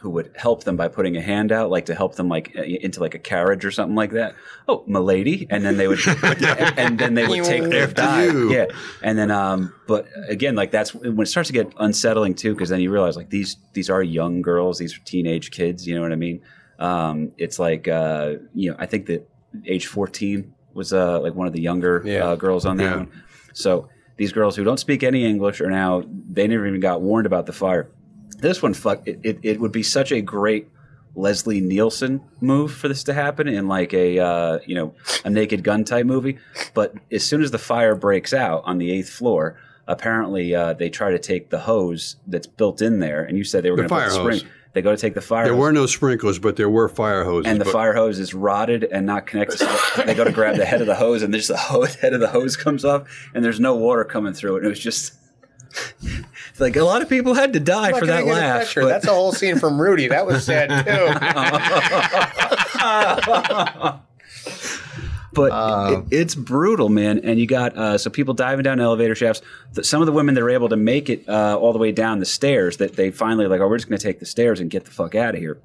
who 0.00 0.10
would 0.10 0.32
help 0.34 0.64
them 0.64 0.76
by 0.76 0.88
putting 0.88 1.16
a 1.16 1.20
hand 1.20 1.52
out, 1.52 1.68
like 1.70 1.86
to 1.86 1.94
help 1.94 2.14
them 2.14 2.28
like 2.28 2.52
uh, 2.56 2.62
into 2.62 3.00
like 3.00 3.14
a 3.14 3.18
carriage 3.18 3.64
or 3.64 3.70
something 3.70 3.94
like 3.94 4.12
that. 4.12 4.34
Oh, 4.66 4.82
milady, 4.86 5.46
and 5.50 5.64
then 5.64 5.76
they 5.76 5.86
would, 5.88 5.98
and, 6.06 6.42
and 6.78 6.98
then 6.98 7.14
they 7.14 7.26
would 7.26 7.44
take 7.44 7.64
their 7.64 7.84
After 7.84 7.94
dive. 8.02 8.50
Yeah, 8.50 8.66
and 9.02 9.18
then 9.18 9.30
um, 9.30 9.72
but 9.86 10.06
again, 10.28 10.54
like 10.56 10.70
that's 10.70 10.94
when 10.94 11.20
it 11.20 11.26
starts 11.26 11.48
to 11.48 11.52
get 11.52 11.72
unsettling 11.78 12.34
too, 12.34 12.54
because 12.54 12.70
then 12.70 12.80
you 12.80 12.90
realize 12.90 13.16
like 13.16 13.30
these 13.30 13.56
these 13.74 13.90
are 13.90 14.02
young 14.02 14.40
girls, 14.42 14.78
these 14.78 14.96
are 14.96 15.00
teenage 15.04 15.50
kids. 15.50 15.86
You 15.86 15.94
know 15.94 16.00
what 16.02 16.12
I 16.12 16.16
mean? 16.16 16.40
Um, 16.78 17.32
it's 17.36 17.58
like 17.58 17.86
uh, 17.88 18.34
you 18.54 18.70
know, 18.70 18.76
I 18.78 18.86
think 18.86 19.06
that 19.06 19.28
age 19.66 19.86
fourteen 19.86 20.54
was 20.72 20.92
uh 20.92 21.20
like 21.20 21.34
one 21.34 21.46
of 21.46 21.52
the 21.52 21.60
younger 21.60 22.02
Yeah. 22.06 22.24
uh, 22.24 22.34
girls 22.36 22.64
on 22.64 22.76
that 22.78 22.84
Yeah. 22.84 22.96
one. 22.96 23.22
So 23.52 23.88
these 24.16 24.32
girls 24.32 24.54
who 24.56 24.64
don't 24.64 24.78
speak 24.78 25.02
any 25.02 25.24
English 25.26 25.60
are 25.60 25.68
now 25.70 26.04
they 26.30 26.46
never 26.46 26.66
even 26.66 26.80
got 26.80 27.02
warned 27.02 27.26
about 27.26 27.46
the 27.46 27.52
fire. 27.52 27.90
This 28.40 28.62
one, 28.62 28.74
fuck, 28.74 29.06
it, 29.06 29.20
it, 29.22 29.38
it 29.42 29.60
would 29.60 29.72
be 29.72 29.82
such 29.82 30.12
a 30.12 30.20
great 30.20 30.68
Leslie 31.14 31.60
Nielsen 31.60 32.22
move 32.40 32.72
for 32.72 32.88
this 32.88 33.04
to 33.04 33.14
happen 33.14 33.48
in 33.48 33.66
like 33.68 33.92
a 33.92 34.18
uh, 34.18 34.58
you 34.66 34.74
know 34.74 34.94
a 35.24 35.30
Naked 35.30 35.64
Gun 35.64 35.84
type 35.84 36.06
movie. 36.06 36.38
But 36.74 36.94
as 37.10 37.24
soon 37.24 37.42
as 37.42 37.50
the 37.50 37.58
fire 37.58 37.94
breaks 37.94 38.32
out 38.32 38.62
on 38.64 38.78
the 38.78 38.90
eighth 38.92 39.10
floor, 39.10 39.58
apparently 39.86 40.54
uh, 40.54 40.74
they 40.74 40.88
try 40.88 41.10
to 41.10 41.18
take 41.18 41.50
the 41.50 41.60
hose 41.60 42.16
that's 42.26 42.46
built 42.46 42.80
in 42.80 43.00
there, 43.00 43.24
and 43.24 43.36
you 43.36 43.44
said 43.44 43.64
they 43.64 43.70
were 43.70 43.76
The 43.76 43.88
going 43.88 44.02
to 44.02 44.08
put 44.08 44.24
the 44.24 44.36
spring. 44.38 44.50
They 44.72 44.82
go 44.82 44.92
to 44.92 44.96
take 44.96 45.14
the 45.14 45.20
fire. 45.20 45.42
Hose. 45.42 45.48
There 45.48 45.54
hose 45.56 45.60
were 45.62 45.72
no 45.72 45.86
sprinklers, 45.86 46.38
but 46.38 46.54
there 46.54 46.70
were 46.70 46.88
fire 46.88 47.24
hoses. 47.24 47.50
and 47.50 47.60
the 47.60 47.64
fire 47.64 47.92
hose 47.92 48.20
is 48.20 48.34
rotted 48.34 48.84
and 48.84 49.04
not 49.04 49.26
connected. 49.26 49.58
So 49.58 50.02
they 50.04 50.14
go 50.14 50.22
to 50.22 50.30
grab 50.30 50.56
the 50.56 50.64
head 50.64 50.80
of 50.80 50.86
the 50.86 50.94
hose, 50.94 51.22
and 51.22 51.34
there's 51.34 51.48
the 51.48 51.56
hose, 51.56 51.94
head 52.00 52.14
of 52.14 52.20
the 52.20 52.28
hose 52.28 52.56
comes 52.56 52.84
off, 52.84 53.08
and 53.34 53.44
there's 53.44 53.58
no 53.58 53.74
water 53.74 54.04
coming 54.04 54.32
through 54.32 54.54
it. 54.54 54.58
And 54.58 54.66
it 54.66 54.70
was 54.70 54.78
just 54.78 55.14
like 56.60 56.76
a 56.76 56.84
lot 56.84 57.02
of 57.02 57.08
people 57.08 57.34
had 57.34 57.52
to 57.54 57.60
die 57.60 57.98
for 57.98 58.06
that 58.06 58.26
laugh. 58.26 58.74
but- 58.74 58.86
That's 58.88 59.06
a 59.06 59.10
whole 59.12 59.32
scene 59.32 59.58
from 59.58 59.80
Rudy. 59.80 60.08
That 60.08 60.26
was 60.26 60.44
sad 60.44 60.68
too. 60.86 61.06
but 65.32 65.52
Uh, 65.52 66.02
it, 66.10 66.14
it's 66.20 66.34
brutal, 66.34 66.88
man. 66.88 67.20
And 67.20 67.38
you 67.38 67.46
got 67.46 67.76
uh, 67.76 67.98
so 67.98 68.10
people 68.10 68.34
diving 68.34 68.62
down 68.64 68.80
elevator 68.80 69.14
shafts. 69.14 69.42
Some 69.82 70.02
of 70.02 70.06
the 70.06 70.12
women 70.12 70.34
that 70.34 70.42
are 70.42 70.50
able 70.50 70.68
to 70.68 70.76
make 70.76 71.08
it 71.08 71.28
uh, 71.28 71.56
all 71.58 71.72
the 71.72 71.78
way 71.78 71.92
down 71.92 72.18
the 72.18 72.26
stairs, 72.26 72.78
that 72.78 72.96
they 72.96 73.10
finally 73.10 73.46
like, 73.46 73.60
oh, 73.60 73.68
we're 73.68 73.78
just 73.78 73.88
going 73.88 73.98
to 73.98 74.04
take 74.04 74.18
the 74.20 74.26
stairs 74.26 74.60
and 74.60 74.70
get 74.70 74.84
the 74.84 74.90
fuck 74.90 75.14
out 75.14 75.34
of 75.34 75.40
here. 75.40 75.58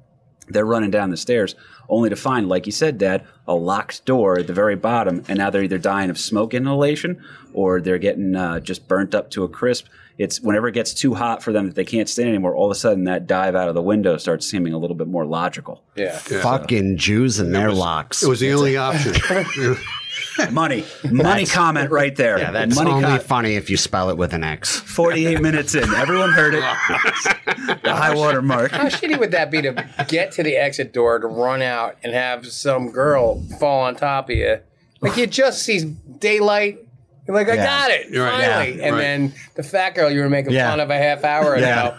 They're 0.48 0.64
running 0.64 0.90
down 0.90 1.10
the 1.10 1.16
stairs, 1.16 1.54
only 1.88 2.08
to 2.10 2.16
find, 2.16 2.48
like 2.48 2.66
you 2.66 2.72
said, 2.72 2.98
Dad, 2.98 3.26
a 3.46 3.54
locked 3.54 4.04
door 4.04 4.38
at 4.38 4.46
the 4.46 4.52
very 4.52 4.76
bottom, 4.76 5.24
and 5.28 5.38
now 5.38 5.50
they're 5.50 5.62
either 5.62 5.78
dying 5.78 6.10
of 6.10 6.18
smoke 6.18 6.54
inhalation 6.54 7.22
or 7.52 7.80
they're 7.80 7.98
getting 7.98 8.36
uh, 8.36 8.60
just 8.60 8.86
burnt 8.88 9.14
up 9.14 9.30
to 9.30 9.44
a 9.44 9.48
crisp. 9.48 9.86
It's 10.18 10.40
whenever 10.40 10.68
it 10.68 10.72
gets 10.72 10.94
too 10.94 11.14
hot 11.14 11.42
for 11.42 11.52
them 11.52 11.66
that 11.66 11.74
they 11.74 11.84
can't 11.84 12.08
stand 12.08 12.28
anymore. 12.30 12.54
All 12.54 12.66
of 12.66 12.70
a 12.70 12.78
sudden, 12.78 13.04
that 13.04 13.26
dive 13.26 13.54
out 13.54 13.68
of 13.68 13.74
the 13.74 13.82
window 13.82 14.16
starts 14.16 14.46
seeming 14.46 14.72
a 14.72 14.78
little 14.78 14.96
bit 14.96 15.08
more 15.08 15.26
logical. 15.26 15.82
yeah. 16.30 16.42
fucking 16.42 16.96
Jews 16.96 17.38
and 17.38 17.54
their 17.54 17.70
locks. 17.72 18.22
it 18.22 18.28
was 18.28 18.40
the 18.40 18.52
only 18.52 18.76
option. 18.76 19.14
Money, 20.50 20.84
money 21.10 21.46
comment 21.46 21.90
right 21.90 22.14
there. 22.16 22.38
yeah, 22.38 22.50
that's 22.50 22.74
money 22.74 22.90
only 22.90 23.04
co- 23.04 23.18
funny 23.18 23.54
if 23.56 23.70
you 23.70 23.76
spell 23.76 24.10
it 24.10 24.16
with 24.16 24.32
an 24.32 24.44
X. 24.44 24.78
48 24.80 25.40
minutes 25.40 25.74
in. 25.74 25.84
Everyone 25.94 26.30
heard 26.30 26.54
it. 26.54 26.60
the 27.82 27.94
high 27.94 28.14
water 28.14 28.42
mark. 28.42 28.70
How 28.72 28.86
shitty 28.86 29.18
would 29.18 29.30
that 29.32 29.50
be 29.50 29.62
to 29.62 29.88
get 30.08 30.32
to 30.32 30.42
the 30.42 30.56
exit 30.56 30.92
door 30.92 31.18
to 31.18 31.26
run 31.26 31.62
out 31.62 31.96
and 32.02 32.12
have 32.12 32.46
some 32.46 32.90
girl 32.90 33.42
fall 33.58 33.82
on 33.82 33.96
top 33.96 34.30
of 34.30 34.36
you? 34.36 34.58
Like 35.00 35.16
you 35.16 35.26
just 35.26 35.62
see 35.62 35.96
daylight. 36.18 36.78
You're 37.26 37.34
like, 37.36 37.48
I 37.48 37.54
Yeah. 37.54 37.64
got 37.66 37.90
it, 37.90 38.08
You're 38.10 38.24
right. 38.24 38.40
finally. 38.44 38.78
Yeah, 38.78 38.84
and 38.86 38.94
right. 38.94 39.00
then 39.02 39.34
the 39.56 39.62
fat 39.62 39.94
girl 39.94 40.10
you 40.10 40.20
were 40.20 40.30
making 40.30 40.52
Yeah. 40.52 40.70
fun 40.70 40.80
of 40.80 40.90
a 40.90 40.96
half 40.98 41.24
hour 41.24 41.58
Yeah. 41.58 41.88
ago, 41.88 41.96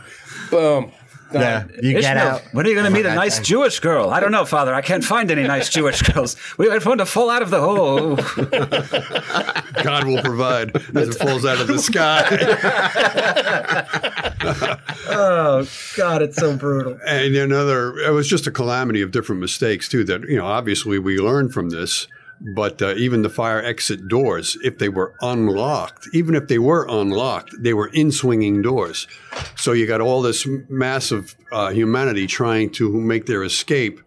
boom, 0.49 0.91
done. 1.31 1.71
you 1.81 1.99
get 1.99 2.17
out. 2.17 2.41
when 2.51 2.65
are 2.65 2.69
you 2.69 2.75
going 2.75 2.85
to 2.85 2.91
oh 2.91 2.93
meet 2.93 3.05
a 3.05 3.15
nice 3.15 3.39
Jewish 3.39 3.79
girl? 3.79 4.09
I 4.09 4.19
don't 4.19 4.31
know, 4.31 4.45
Father. 4.45 4.73
I 4.73 4.81
can't 4.81 5.03
find 5.03 5.29
any 5.31 5.43
nice 5.43 5.69
Jewish 5.69 6.01
girls. 6.01 6.35
We 6.57 6.69
wait 6.69 6.81
for 6.81 6.89
one 6.89 6.97
to 6.99 7.05
fall 7.05 7.29
out 7.29 7.41
of 7.41 7.49
the 7.49 7.61
hole. 7.61 8.15
God 9.83 10.05
will 10.05 10.21
provide 10.21 10.75
as 10.95 11.09
it 11.09 11.15
falls 11.15 11.45
out 11.45 11.59
of 11.59 11.67
the 11.67 11.79
sky. 11.79 12.23
oh, 15.09 15.67
God, 15.95 16.21
it's 16.21 16.37
so 16.37 16.55
brutal. 16.55 16.99
and 17.05 17.35
another, 17.35 17.97
it 17.99 18.11
was 18.11 18.27
just 18.27 18.47
a 18.47 18.51
calamity 18.51 19.01
of 19.01 19.11
different 19.11 19.41
mistakes 19.41 19.87
too. 19.87 20.03
That 20.03 20.27
you 20.29 20.37
know, 20.37 20.45
obviously 20.45 20.99
we 20.99 21.19
learned 21.19 21.53
from 21.53 21.69
this. 21.69 22.07
But 22.39 22.81
uh, 22.81 22.93
even 22.95 23.23
the 23.23 23.29
fire 23.29 23.61
exit 23.63 24.07
doors, 24.07 24.57
if 24.63 24.77
they 24.77 24.89
were 24.89 25.15
unlocked, 25.21 26.07
even 26.13 26.35
if 26.35 26.47
they 26.47 26.59
were 26.59 26.85
unlocked, 26.87 27.51
they 27.59 27.73
were 27.73 27.87
in 27.87 28.11
swinging 28.11 28.61
doors. 28.61 29.07
So 29.55 29.71
you 29.71 29.87
got 29.87 30.01
all 30.01 30.21
this 30.21 30.47
massive 30.69 31.35
uh, 31.51 31.69
humanity 31.71 32.27
trying 32.27 32.69
to 32.73 32.91
make 32.91 33.25
their 33.25 33.43
escape, 33.43 34.01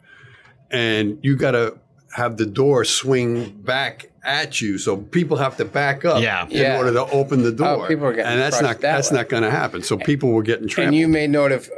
and 0.71 1.19
you 1.23 1.37
got 1.37 1.53
to 1.53 1.79
have 2.15 2.37
the 2.37 2.47
door 2.47 2.85
swing 2.85 3.51
back 3.51 4.11
at 4.23 4.61
you, 4.61 4.79
so 4.79 4.97
people 4.97 5.37
have 5.39 5.57
to 5.57 5.65
back 5.65 6.05
up 6.05 6.23
Yeah. 6.23 6.45
in 6.47 6.51
Yeah. 6.51 6.77
order 6.79 6.93
to 6.93 7.07
open 7.11 7.43
the 7.43 7.53
door. 7.53 7.89
people 7.89 8.05
are 8.07 8.13
getting 8.13 8.31
and 8.33 8.41
that's 8.41 8.61
not 8.61 8.81
that 8.81 8.97
that's 8.97 9.11
way. 9.11 9.17
not 9.19 9.29
going 9.29 9.43
to 9.45 9.51
happen. 9.51 9.83
So 9.83 9.97
people 9.97 10.31
were 10.31 10.43
getting 10.43 10.69
trapped. 10.69 10.89
And 10.89 10.97
you 10.97 11.09
made 11.09 11.31
note 11.31 11.53
of 11.53 11.71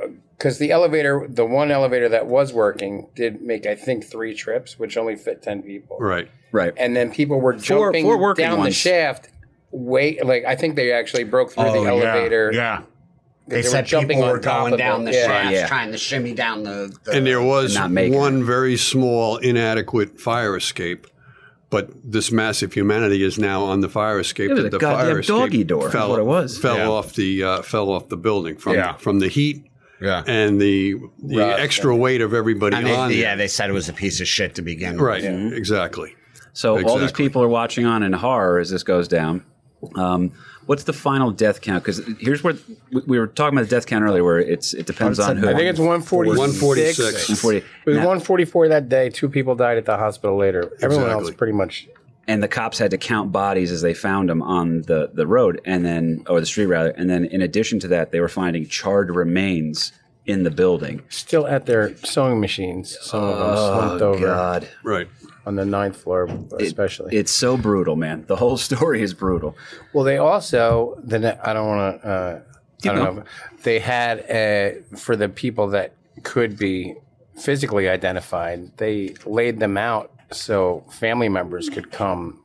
because 0.43 0.59
the 0.59 0.73
elevator, 0.73 1.25
the 1.29 1.47
one 1.47 1.71
elevator 1.71 2.09
that 2.09 2.27
was 2.27 2.53
working, 2.53 3.07
did 3.15 3.41
make 3.43 3.65
I 3.65 3.77
think 3.77 4.05
three 4.05 4.35
trips, 4.35 4.77
which 4.77 4.97
only 4.97 5.15
fit 5.15 5.41
ten 5.41 5.63
people. 5.63 5.97
right. 6.01 6.29
Right. 6.51 6.75
And 6.77 6.95
then 6.97 7.13
people 7.13 7.41
were 7.41 7.53
jumping 7.55 8.05
four 8.05 8.19
working 8.19 8.45
down 8.45 8.63
the 8.65 8.73
shaft. 8.73 9.31
Wait, 9.71 10.27
like 10.27 10.45
I 10.45 10.57
think 10.57 10.75
they 10.75 10.93
actually 10.93 11.25
broke 11.25 11.53
through 11.53 11.71
the 11.71 11.85
elevator. 11.85 12.51
Oh, 12.53 12.57
Yeah. 12.57 12.83
They, 13.47 13.59
were 13.59 13.63
said 13.63 13.87
jumping 13.87 14.19
people 14.19 14.25
on 14.25 14.31
were 14.33 14.39
top 14.39 14.61
going 14.63 14.73
of 14.75 14.79
down 14.79 15.05
the 15.05 15.13
Yeah. 15.13 15.27
shaft, 15.27 15.53
Yeah. 15.53 15.67
trying 15.69 15.93
to 15.93 15.99
shimmy 15.99 16.35
down 16.35 16.65
the. 16.65 16.93
the 17.05 17.13
And 17.13 17.27
there 17.27 17.41
was 17.41 17.75
not 17.75 17.91
making 17.91 18.19
one 18.19 18.45
very 18.45 18.77
small, 18.77 19.37
inadequate 19.39 20.21
fire 20.21 20.57
escape. 20.57 21.07
But 21.71 21.89
this 22.05 22.31
massive 22.31 22.75
humanity 22.75 23.23
is 23.23 23.39
now 23.39 23.63
on 23.65 23.81
the 23.81 23.89
fire 23.89 24.19
escape. 24.21 24.51
It 24.51 24.55
was 24.55 24.65
a 24.67 24.69
the 24.71 24.79
goddamn 24.79 25.07
fire 25.07 25.19
escape 25.21 25.37
doggy 25.39 25.65
door, 25.65 25.91
Fell, 25.91 26.11
what 26.11 26.19
it 26.19 26.27
was. 26.27 26.59
Fell 26.59 26.77
Yeah. 26.77 26.89
off 26.89 27.15
the 27.15 27.43
uh, 27.45 27.63
fell 27.63 27.89
off 27.89 28.09
the 28.11 28.19
building 28.19 28.57
from 28.57 28.75
Yeah. 28.75 28.97
from 28.97 29.21
the 29.21 29.29
heat 29.29 29.65
yeah. 30.03 30.23
and 30.27 30.61
the 30.61 30.97
the 31.23 31.39
Rust 31.39 31.61
extra 31.61 31.95
weight 31.97 32.21
of 32.21 32.35
everybody 32.35 32.77
And 32.77 32.87
they, 32.87 32.95
on. 32.97 33.11
yeah, 33.13 33.21
there. 33.29 33.37
they 33.37 33.49
said 33.49 33.71
it 33.71 33.73
was 33.75 33.89
a 33.89 33.93
piece 33.93 34.21
of 34.21 34.29
shit 34.29 34.55
to 34.57 34.63
begin 34.63 34.93
with. 34.97 35.01
right, 35.03 35.25
exactly. 35.25 36.15
So 36.53 36.83
all 36.87 36.99
these 36.99 37.13
people 37.13 37.43
are 37.43 37.49
watching 37.49 37.87
on 37.87 38.03
in 38.03 38.13
horror 38.13 38.59
as 38.59 38.71
this 38.71 38.83
goes 38.83 39.09
down. 39.09 39.45
Um, 39.97 40.33
what's 40.67 40.85
the 40.85 40.93
final 40.93 41.31
death 41.31 41.61
count? 41.61 41.83
Because 41.83 42.01
here's 42.21 42.45
where 42.45 42.55
we- 42.93 43.03
we 43.07 43.19
were 43.19 43.27
talking 43.27 43.57
about 43.59 43.69
the 43.69 43.75
death 43.75 43.87
count 43.87 44.05
earlier, 44.05 44.23
where 44.23 44.39
it's 44.39 44.75
it 44.75 44.87
depends 44.87 45.19
on 45.19 45.39
who. 45.39 45.49
I 45.49 45.55
think 45.55 45.65
it's 45.71 45.81
one 45.81 46.03
forty 46.03 46.29
146. 46.31 46.99
140. 47.29 47.59
It 47.59 47.65
was 47.87 47.97
Now- 47.97 48.07
one 48.07 48.21
forty 48.21 48.45
four 48.45 48.69
that 48.69 48.89
day. 48.89 49.09
Two 49.09 49.29
people 49.29 49.55
died 49.57 49.77
at 49.79 49.87
the 49.87 49.97
hospital 49.97 50.37
later. 50.37 50.71
Everyone 50.83 51.11
else 51.11 51.31
pretty 51.33 51.53
much. 51.55 51.89
And 52.29 52.43
the 52.43 52.49
cops 52.49 52.79
had 52.79 52.91
to 52.93 52.99
count 52.99 53.33
bodies 53.33 53.73
as 53.73 53.83
they 53.83 53.95
found 53.95 54.29
them 54.29 54.43
on 54.43 54.83
the, 54.83 55.11
the 55.13 55.27
road 55.27 55.61
and 55.65 55.85
then 55.85 56.25
or 56.29 56.39
the 56.41 56.47
street 56.47 56.67
rather 56.67 56.91
and 56.91 57.11
then 57.11 57.25
in 57.25 57.43
addition 57.43 57.81
to 57.81 57.89
that 57.89 58.13
they 58.13 58.21
were 58.21 58.29
finding 58.29 58.67
charred 58.67 59.11
remains 59.15 59.93
in 60.25 60.45
the 60.45 60.51
building 60.51 61.03
Still 61.09 61.49
at 61.49 61.67
their 61.67 61.97
sewing 61.97 62.41
machines. 62.41 62.97
Some 63.01 63.25
of 63.25 63.39
them 63.39 63.57
slumped 63.57 64.03
over 64.03 64.27
god 64.27 64.69
Right. 64.85 65.09
on 65.47 65.57
the 65.57 65.65
ninth 65.65 65.97
floor, 65.97 66.29
especially. 66.61 67.17
it's 67.17 67.33
so 67.33 67.57
brutal 67.57 67.97
man 67.97 68.25
the 68.29 68.37
whole 68.37 68.57
story 68.69 69.03
is 69.03 69.15
brutal 69.15 69.57
Well, 69.93 70.05
they 70.05 70.19
also 70.19 70.97
then 71.03 71.25
I 71.25 71.53
don't 71.53 71.67
want 71.67 72.03
to. 72.03 72.09
Uh, 72.09 72.41
I 72.85 72.87
don't 72.89 72.97
going. 72.97 73.17
know. 73.17 73.25
They 73.65 73.79
had 73.81 74.31
uh, 74.31 74.97
for 74.97 75.15
the 75.17 75.29
people 75.29 75.69
that 75.69 75.93
could 76.25 76.57
be 76.59 76.95
physically 77.37 77.89
identified. 77.89 78.77
They 78.77 79.15
laid 79.27 79.59
them 79.61 79.77
out 79.77 80.12
so 80.33 80.85
family 80.91 81.29
members 81.29 81.69
could 81.69 81.91
come 81.91 82.43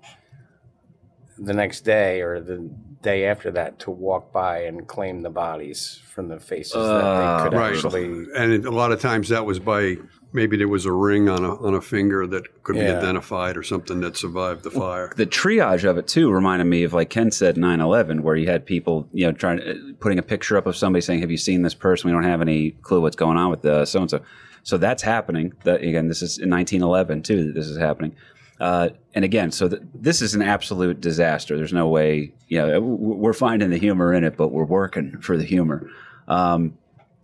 the 1.38 1.54
next 1.54 1.82
day 1.82 2.22
or 2.22 2.40
the 2.40 2.70
day 3.04 3.26
after 3.26 3.52
that 3.52 3.78
to 3.80 3.92
walk 3.92 4.34
by 4.34 4.64
and 4.64 4.88
claim 4.88 5.22
the 5.22 5.30
bodies 5.30 6.02
from 6.08 6.28
the 6.30 6.40
faces 6.40 6.74
that 6.74 7.18
they 7.44 7.44
could 7.50 7.56
Right. 7.58 7.76
actually. 7.76 8.26
And 8.36 8.66
a 8.66 8.72
lot 8.72 8.92
of 8.92 9.00
times 9.00 9.30
that 9.30 9.46
was 9.46 9.60
by 9.60 9.98
maybe 10.34 10.58
there 10.58 10.68
was 10.68 10.86
a 10.86 10.92
ring 10.92 11.30
on 11.30 11.46
a 11.46 11.56
on 11.64 11.74
a 11.76 11.82
finger 11.82 12.26
that 12.28 12.64
could 12.64 12.76
be 12.76 12.82
identified 12.82 13.56
or 13.56 13.64
something 13.64 14.02
that 14.02 14.18
survived 14.18 14.64
the 14.64 14.72
fire. 14.72 15.14
the 15.16 15.26
triage 15.26 15.88
of 15.88 15.98
it 15.98 16.08
too 16.08 16.30
reminded 16.32 16.66
me 16.66 16.84
of 16.84 16.92
like 16.92 17.10
ken 17.10 17.32
said 17.32 17.56
9-11 17.56 18.20
where 18.22 18.36
you 18.36 18.46
had 18.46 18.66
people 18.66 19.08
you 19.14 19.26
know 19.26 19.32
trying 19.32 19.62
uh, 19.62 19.74
putting 20.02 20.20
a 20.20 20.22
picture 20.22 20.58
up 20.58 20.68
of 20.68 20.76
somebody 20.76 21.02
saying 21.02 21.22
have 21.22 21.32
you 21.32 21.38
seen 21.38 21.62
this 21.62 21.74
person 21.74 22.10
we 22.10 22.14
don't 22.14 22.24
have 22.26 22.42
any 22.42 22.72
clue 22.72 23.00
what's 23.00 23.16
going 23.16 23.38
on 23.38 23.50
with 23.50 23.62
the 23.62 23.86
so 23.86 24.02
and 24.02 24.10
so 24.10 24.22
so 24.68 24.78
that's 24.78 25.02
happening. 25.02 25.54
That 25.64 25.82
again 25.82 26.10
this 26.10 26.22
is 26.22 26.38
in 26.38 26.50
1911 26.50 27.24
too 27.24 27.46
that 27.46 27.54
this 27.56 27.68
is 27.68 27.78
happening. 27.78 28.18
Uh, 28.60 28.90
and 29.16 29.24
again 29.24 29.50
so 29.50 29.70
th- 29.70 29.82
this 29.94 30.22
is 30.22 30.36
an 30.36 30.42
absolute 30.42 31.00
disaster. 31.00 31.56
There's 31.56 31.72
no 31.72 31.88
way 31.88 32.34
you 32.50 32.58
know 32.58 32.82
we're 32.82 33.32
finding 33.32 33.70
the 33.70 33.78
humor 33.78 34.14
in 34.14 34.26
it 34.26 34.36
but 34.36 34.50
we're 34.50 34.66
working 34.66 35.22
for 35.22 35.38
the 35.38 35.46
humor. 35.46 35.90
Um, 36.28 36.78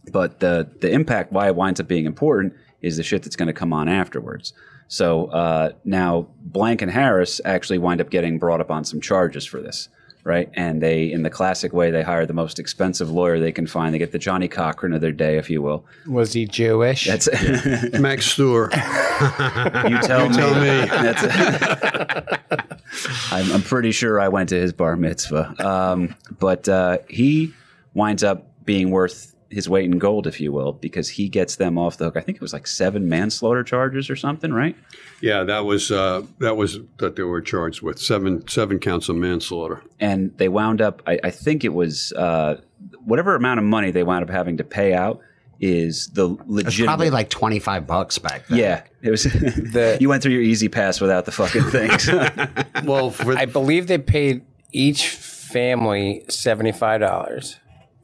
but 0.09 0.39
the 0.39 0.69
the 0.79 0.89
impact 0.89 1.33
why 1.33 1.47
it 1.47 1.55
winds 1.57 1.81
up 1.81 1.87
being 1.87 2.05
important 2.05 2.53
is 2.81 2.95
the 2.95 3.03
shit 3.03 3.23
that's 3.23 3.35
going 3.35 3.47
to 3.47 3.53
come 3.53 3.73
on 3.73 3.89
afterwards. 3.89 4.53
So 4.87 5.25
uh, 5.25 5.73
now 5.83 6.27
Blanck 6.39 6.81
and 6.81 6.91
Harris 6.91 7.41
actually 7.43 7.79
wind 7.79 7.99
up 7.99 8.09
getting 8.09 8.39
brought 8.39 8.61
up 8.61 8.71
on 8.71 8.85
some 8.85 9.01
charges 9.01 9.45
for 9.45 9.59
this, 9.59 9.89
right? 10.23 10.49
And 10.53 10.81
they, 10.81 11.11
in 11.11 11.23
the 11.23 11.29
classic 11.29 11.73
way, 11.73 11.91
they 11.91 12.01
hire 12.03 12.25
the 12.25 12.33
most 12.33 12.59
expensive 12.59 13.09
lawyer 13.11 13.39
they 13.39 13.51
can 13.51 13.67
find. 13.67 13.93
They 13.93 13.99
get 13.99 14.11
the 14.11 14.19
Johnnie 14.19 14.47
Cochran 14.47 14.93
of 14.93 15.01
their 15.01 15.11
day, 15.11 15.37
if 15.37 15.49
you 15.49 15.61
will. 15.61 15.85
Was 16.07 16.33
he 16.33 16.45
Jewish? 16.45 17.05
That's 17.05 17.27
Max 17.99 18.25
Steuer. 18.33 18.69
you 19.89 19.97
tell 20.01 20.29
me. 20.29 20.35
tell 20.35 20.55
me. 20.55 20.87
That's- 20.87 22.39
I'm, 23.31 23.51
I'm 23.51 23.61
pretty 23.63 23.91
sure 23.91 24.19
I 24.19 24.27
went 24.27 24.49
to 24.49 24.55
his 24.59 24.71
bar 24.73 24.95
mitzvah, 24.95 25.55
um, 25.67 26.15
but 26.39 26.69
uh, 26.69 26.99
he 27.09 27.53
winds 27.93 28.23
up 28.23 28.47
being 28.65 28.91
worth 28.91 29.32
his 29.53 29.69
weight 29.69 29.85
in 29.85 29.99
gold, 29.99 30.27
if 30.27 30.39
you 30.41 30.51
will, 30.51 30.73
because 30.73 31.09
he 31.09 31.29
gets 31.29 31.55
them 31.57 31.77
off 31.77 31.97
the 31.97 32.05
hook. 32.05 32.17
I 32.17 32.21
think 32.21 32.35
it 32.37 32.41
was 32.41 32.53
like 32.53 32.67
seven 32.67 33.07
manslaughter 33.07 33.63
charges 33.63 34.09
or 34.09 34.15
something, 34.15 34.51
right? 34.51 34.75
Yeah, 35.21 35.43
that 35.43 35.65
was 35.65 35.91
uh, 35.91 36.23
that 36.39 36.57
was 36.57 36.79
that 36.97 37.15
they 37.15 37.23
were 37.23 37.41
charged 37.41 37.81
with 37.81 37.99
seven 37.99 38.47
seven 38.47 38.79
counts 38.79 39.09
of 39.09 39.15
manslaughter. 39.15 39.81
and 39.99 40.35
they 40.37 40.49
wound 40.49 40.81
up 40.81 41.01
I, 41.07 41.19
I 41.23 41.29
think 41.31 41.63
it 41.63 41.73
was 41.73 42.11
uh, 42.13 42.59
whatever 43.05 43.35
amount 43.35 43.59
of 43.59 43.65
money 43.65 43.91
they 43.91 44.03
wound 44.03 44.23
up 44.23 44.29
having 44.29 44.57
to 44.57 44.63
pay 44.63 44.93
out 44.93 45.21
is 45.59 46.07
the 46.13 46.29
It's 46.31 46.41
legit 46.47 46.85
probably 46.87 47.09
like 47.09 47.29
25 47.29 47.87
bucks 47.87 48.17
back 48.17 48.47
then. 48.47 48.57
yeah 48.59 48.83
it 49.01 49.11
was 49.11 49.23
the, 49.23 49.97
you 50.01 50.09
went 50.09 50.21
through 50.23 50.33
your 50.33 50.41
E-ZPass 50.41 50.99
without 50.99 51.23
the 51.25 51.31
fucking 51.31 51.63
things 51.69 52.09
Well, 52.85 53.11
for, 53.11 53.37
I 53.37 53.45
believe 53.45 53.87
they 53.87 53.97
paid 53.99 54.41
each 54.73 55.07
family 55.07 56.23
seventy 56.29 56.71
five 56.73 56.99
dollars. 57.01 57.57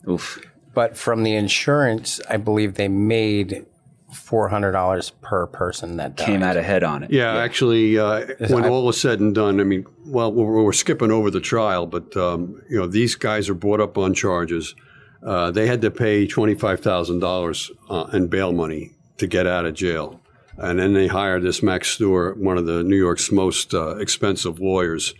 oof 0.07 0.39
But 0.73 0.97
from 0.97 1.23
the 1.23 1.35
insurance, 1.35 2.21
I 2.29 2.37
believe 2.37 2.75
they 2.75 2.87
made 2.87 3.65
four 4.13 4.49
hundred 4.49 4.71
dollars 4.71 5.11
per 5.21 5.45
person 5.47 5.97
that 5.97 6.15
died. 6.15 6.25
came 6.25 6.43
out 6.43 6.57
ahead 6.57 6.83
on 6.83 7.03
it 7.03 7.11
yeah, 7.11 7.37
actually, 7.37 7.97
uh, 7.97 8.25
when 8.49 8.65
all 8.65 8.89
is 8.89 8.99
said 8.99 9.19
and 9.19 9.35
done, 9.35 9.59
I 9.59 9.63
mean, 9.63 9.85
well, 10.05 10.31
we're, 10.31 10.63
we're 10.63 10.73
skipping 10.73 11.11
over 11.11 11.29
the 11.29 11.39
trial, 11.39 11.85
but 11.85 12.15
um, 12.17 12.61
you 12.69 12.77
know, 12.77 12.87
these 12.87 13.15
guys 13.15 13.49
are 13.49 13.53
brought 13.53 13.79
up 13.79 13.97
on 13.97 14.13
charges. 14.13 14.75
Uh, 15.21 15.51
they 15.51 15.67
had 15.67 15.81
to 15.81 15.91
pay 15.91 16.25
twenty 16.25 16.55
five 16.55 16.79
thousand 16.79 17.19
dollars 17.19 17.71
uh, 17.89 18.07
in 18.13 18.27
bail 18.27 18.51
money 18.51 18.91
to 19.17 19.27
get 19.27 19.45
out 19.45 19.65
of 19.65 19.75
jail, 19.75 20.19
and 20.57 20.79
then 20.79 20.93
they 20.93 21.07
hired 21.07 21.43
this 21.43 21.61
Max 21.61 21.95
Steuer, 21.95 22.35
one 22.35 22.57
of 22.57 22.65
the 22.65 22.83
New 22.83 22.97
York's 22.97 23.31
most 23.31 23.73
uh, 23.73 23.97
expensive 23.97 24.59
lawyers, 24.59 25.13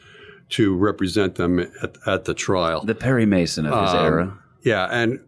to 0.50 0.76
represent 0.76 1.36
them 1.36 1.60
at, 1.60 1.96
at 2.08 2.26
the 2.26 2.34
trial. 2.34 2.84
the 2.84 2.96
perry 2.96 3.26
mason 3.26 3.66
of 3.66 3.86
his 3.86 3.94
era 3.94 4.40
Yeah, 4.64 4.88
and 4.90 5.20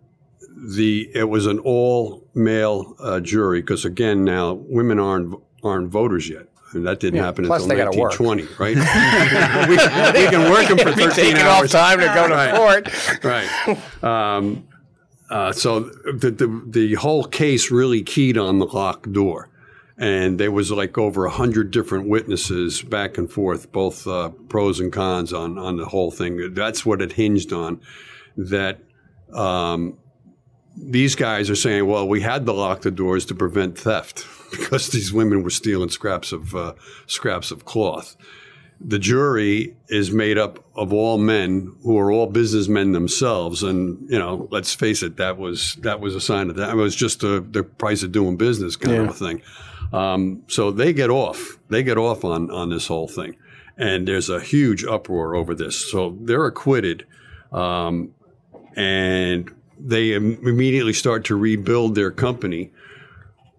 the 0.63 1.09
it 1.13 1.23
was 1.29 1.45
an 1.47 1.59
all 1.59 2.27
male 2.33 2.95
uh, 2.99 3.19
jury 3.19 3.61
because 3.61 3.83
again 3.85 4.23
now 4.23 4.53
women 4.53 4.99
aren't 4.99 5.35
aren't 5.63 5.89
voters 5.89 6.29
yet. 6.29 6.47
And 6.73 6.87
that 6.87 7.01
didn't 7.01 7.19
happen 7.19 7.45
plus 7.45 7.63
until 7.63 7.77
they 7.77 7.83
gotta 7.83 7.99
work. 7.99 8.17
1920, 8.17 8.47
right? 8.57 8.77
we, 10.15 10.23
we 10.23 10.29
can 10.29 10.49
work 10.49 10.69
them 10.69 10.77
for 10.77 10.91
13 11.09 11.35
hours. 11.35 11.69
time 11.71 11.99
to 11.99 12.05
go 12.05 12.29
to 12.29 12.33
Right. 12.33 12.55
court. 12.55 13.23
Right. 13.25 13.77
Um, 14.03 14.67
uh, 15.29 15.51
so 15.51 15.81
the, 15.81 16.31
the 16.31 16.63
the 16.67 16.93
whole 16.95 17.23
case 17.25 17.71
really 17.71 18.01
keyed 18.03 18.37
on 18.37 18.59
the 18.59 18.65
locked 18.65 19.11
door, 19.13 19.49
and 19.97 20.39
there 20.39 20.51
was 20.51 20.71
like 20.71 20.97
over 20.97 21.25
a 21.25 21.29
hundred 21.29 21.71
different 21.71 22.07
witnesses 22.07 22.81
back 22.81 23.17
and 23.17 23.29
forth, 23.31 23.71
both 23.71 24.05
uh, 24.07 24.29
pros 24.49 24.79
and 24.79 24.91
cons 24.93 25.31
on 25.33 25.57
on 25.57 25.75
the 25.77 25.85
whole 25.85 26.11
thing. 26.11 26.53
That's 26.53 26.85
what 26.85 27.01
it 27.01 27.13
hinged 27.13 27.51
on. 27.53 27.79
That 28.37 28.79
um, 29.33 29.97
these 30.75 31.15
guys 31.15 31.49
are 31.49 31.55
saying, 31.55 31.85
well, 31.87 32.07
we 32.07 32.21
had 32.21 32.45
to 32.45 32.51
lock 32.53 32.81
the 32.81 32.91
doors 32.91 33.25
to 33.25 33.35
prevent 33.35 33.77
theft 33.77 34.25
because 34.51 34.89
these 34.89 35.11
women 35.11 35.43
were 35.43 35.49
stealing 35.49 35.89
scraps 35.89 36.31
of 36.31 36.55
uh, 36.55 36.73
scraps 37.07 37.51
of 37.51 37.65
cloth 37.65 38.15
the 38.83 38.99
jury 38.99 39.75
is 39.89 40.11
made 40.11 40.37
up 40.37 40.63
of 40.75 40.91
all 40.91 41.17
men 41.17 41.75
who 41.83 41.97
are 41.99 42.11
all 42.11 42.27
businessmen 42.27 42.91
themselves, 42.91 43.63
and 43.63 44.09
you 44.09 44.17
know, 44.17 44.47
let's 44.51 44.73
face 44.73 45.03
it, 45.03 45.17
that 45.17 45.37
was 45.37 45.75
that 45.81 45.99
was 45.99 46.15
a 46.15 46.21
sign 46.21 46.49
of 46.49 46.55
that. 46.55 46.71
It 46.71 46.75
was 46.75 46.95
just 46.95 47.19
the 47.19 47.45
the 47.47 47.63
price 47.63 48.03
of 48.03 48.11
doing 48.11 48.37
business 48.37 48.75
kind 48.75 48.97
of 48.97 49.09
a 49.09 49.13
thing. 49.13 49.41
Um, 49.93 50.43
so 50.47 50.71
they 50.71 50.93
get 50.93 51.09
off. 51.09 51.59
They 51.69 51.83
get 51.83 51.97
off 51.97 52.23
on 52.25 52.49
on 52.49 52.69
this 52.69 52.87
whole 52.87 53.07
thing, 53.07 53.35
and 53.77 54.07
there's 54.07 54.29
a 54.29 54.39
huge 54.39 54.83
uproar 54.83 55.35
over 55.35 55.53
this. 55.53 55.91
So 55.91 56.17
they're 56.19 56.45
acquitted, 56.45 57.05
um, 57.51 58.13
and 58.75 59.51
they 59.83 60.13
im- 60.13 60.39
immediately 60.47 60.93
start 60.93 61.25
to 61.25 61.35
rebuild 61.35 61.95
their 61.95 62.11
company. 62.11 62.71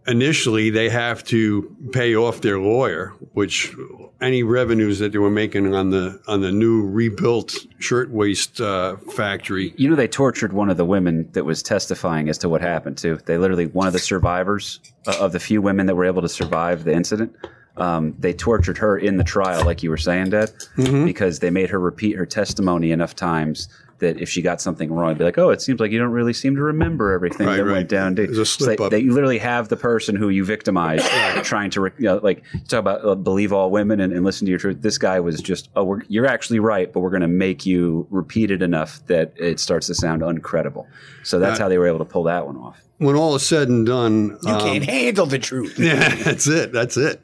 Initially 0.07 0.71
they 0.71 0.89
have 0.89 1.23
to 1.25 1.77
pay 1.93 2.17
off 2.17 2.41
their 2.41 2.59
lawyer, 2.59 3.15
which 3.35 3.73
any 4.21 4.43
revenues 4.43 4.99
that 4.99 5.13
they 5.13 5.19
were 5.19 5.31
making 5.31 5.75
on 5.75 5.91
the 5.91 6.21
on 6.27 6.41
the 6.41 6.51
new 6.51 6.89
rebuilt 6.89 7.55
shirtwaist 7.79 8.61
uh, 8.61 8.97
factory. 9.15 9.73
you 9.77 9.89
know 9.89 9.95
they 9.95 10.09
tortured 10.09 10.53
one 10.53 10.71
of 10.71 10.77
the 10.77 10.85
women 10.85 11.29
that 11.33 11.45
was 11.45 11.63
testifying 11.63 12.29
as 12.29 12.39
to 12.39 12.49
what 12.49 12.61
happened 12.61 12.99
too. 12.99 13.19
They 13.27 13.39
literally 13.39 13.67
one 13.67 13.87
of 13.87 13.93
the 13.93 14.01
survivors 14.01 14.81
uh, 15.07 15.17
of 15.21 15.33
the 15.33 15.41
few 15.41 15.63
women 15.63 15.87
that 15.87 15.95
were 15.95 16.05
able 16.05 16.23
to 16.23 16.29
survive 16.29 16.83
the 16.83 16.93
incident 16.93 17.37
um, 17.77 18.15
they 18.19 18.33
tortured 18.33 18.79
her 18.79 18.99
in 18.99 19.17
the 19.17 19.25
trial, 19.25 19.65
like 19.65 19.83
you 19.83 19.91
were 19.91 19.97
saying, 19.97 20.31
Dad, 20.31 20.53
because 20.77 21.39
they 21.39 21.51
made 21.51 21.71
her 21.71 21.81
repeat 21.81 22.17
her 22.17 22.27
testimony 22.27 22.93
enough 22.93 23.15
times 23.17 23.69
that 24.03 24.21
if 24.21 24.29
she 24.29 24.43
got 24.43 24.61
something 24.61 24.93
wrong, 24.93 25.09
they'd 25.15 25.19
be 25.19 25.25
like, 25.25 25.39
"Oh, 25.39 25.51
it 25.51 25.61
seems 25.63 25.81
like 25.81 25.91
you 25.91 25.99
don't 25.99 26.13
really 26.13 26.33
seem 26.35 26.55
to 26.57 26.63
remember 26.63 27.11
everything 27.13 27.47
Right, 27.47 27.57
that 27.57 27.65
right. 27.65 27.73
went 27.73 27.89
down." 27.89 28.15
dude." 28.15 28.29
There's 28.29 28.39
a 28.39 28.45
So 28.47 28.65
they, 28.67 28.77
slip-up. 28.77 28.91
they 28.91 29.03
literally 29.05 29.39
have 29.39 29.69
the 29.69 29.77
person 29.77 30.15
who 30.15 30.29
you 30.29 30.45
victimized 30.45 31.07
trying 31.45 31.71
to, 31.71 31.85
you 31.99 32.05
know, 32.05 32.21
like 32.23 32.45
talk 32.69 32.81
about 32.81 33.05
uh, 33.05 33.15
believe 33.15 33.53
all 33.53 33.71
women 33.71 33.99
and, 34.01 34.13
and 34.13 34.25
listen 34.25 34.45
to 34.47 34.51
your 34.51 34.59
truth. 34.61 34.83
This 34.83 34.99
guy 34.99 35.19
was 35.21 35.41
just, 35.41 35.71
"Oh, 35.75 35.85
we're, 35.85 36.03
you're 36.09 36.27
actually 36.27 36.59
right, 36.61 36.93
but 36.93 37.01
we're 37.01 37.11
going 37.11 37.23
to 37.23 37.29
make 37.29 37.65
you 37.67 38.07
repeat 38.11 38.51
it 38.51 38.61
enough 38.63 39.01
that 39.07 39.33
it 39.39 39.59
starts 39.59 39.87
to 39.89 39.95
sound 39.95 40.23
uncredible." 40.23 40.87
So 41.25 41.39
that's 41.39 41.53
Right. 41.59 41.65
how 41.65 41.69
they 41.69 41.79
were 41.79 41.87
able 41.87 41.99
to 42.01 42.05
pull 42.05 42.25
that 42.25 42.47
one 42.47 42.57
off. 42.59 42.81
When 42.99 43.17
all 43.17 43.35
is 43.35 43.45
said 43.45 43.69
and 43.69 43.85
done, 43.87 44.39
You 44.45 44.53
um, 44.53 44.61
can't 44.61 44.85
handle 44.85 45.27
the 45.27 45.39
truth. 45.39 45.77
Yeah, 45.79 46.15
that's 46.17 46.47
it. 46.47 46.73
That's 46.73 46.97
it. 46.97 47.21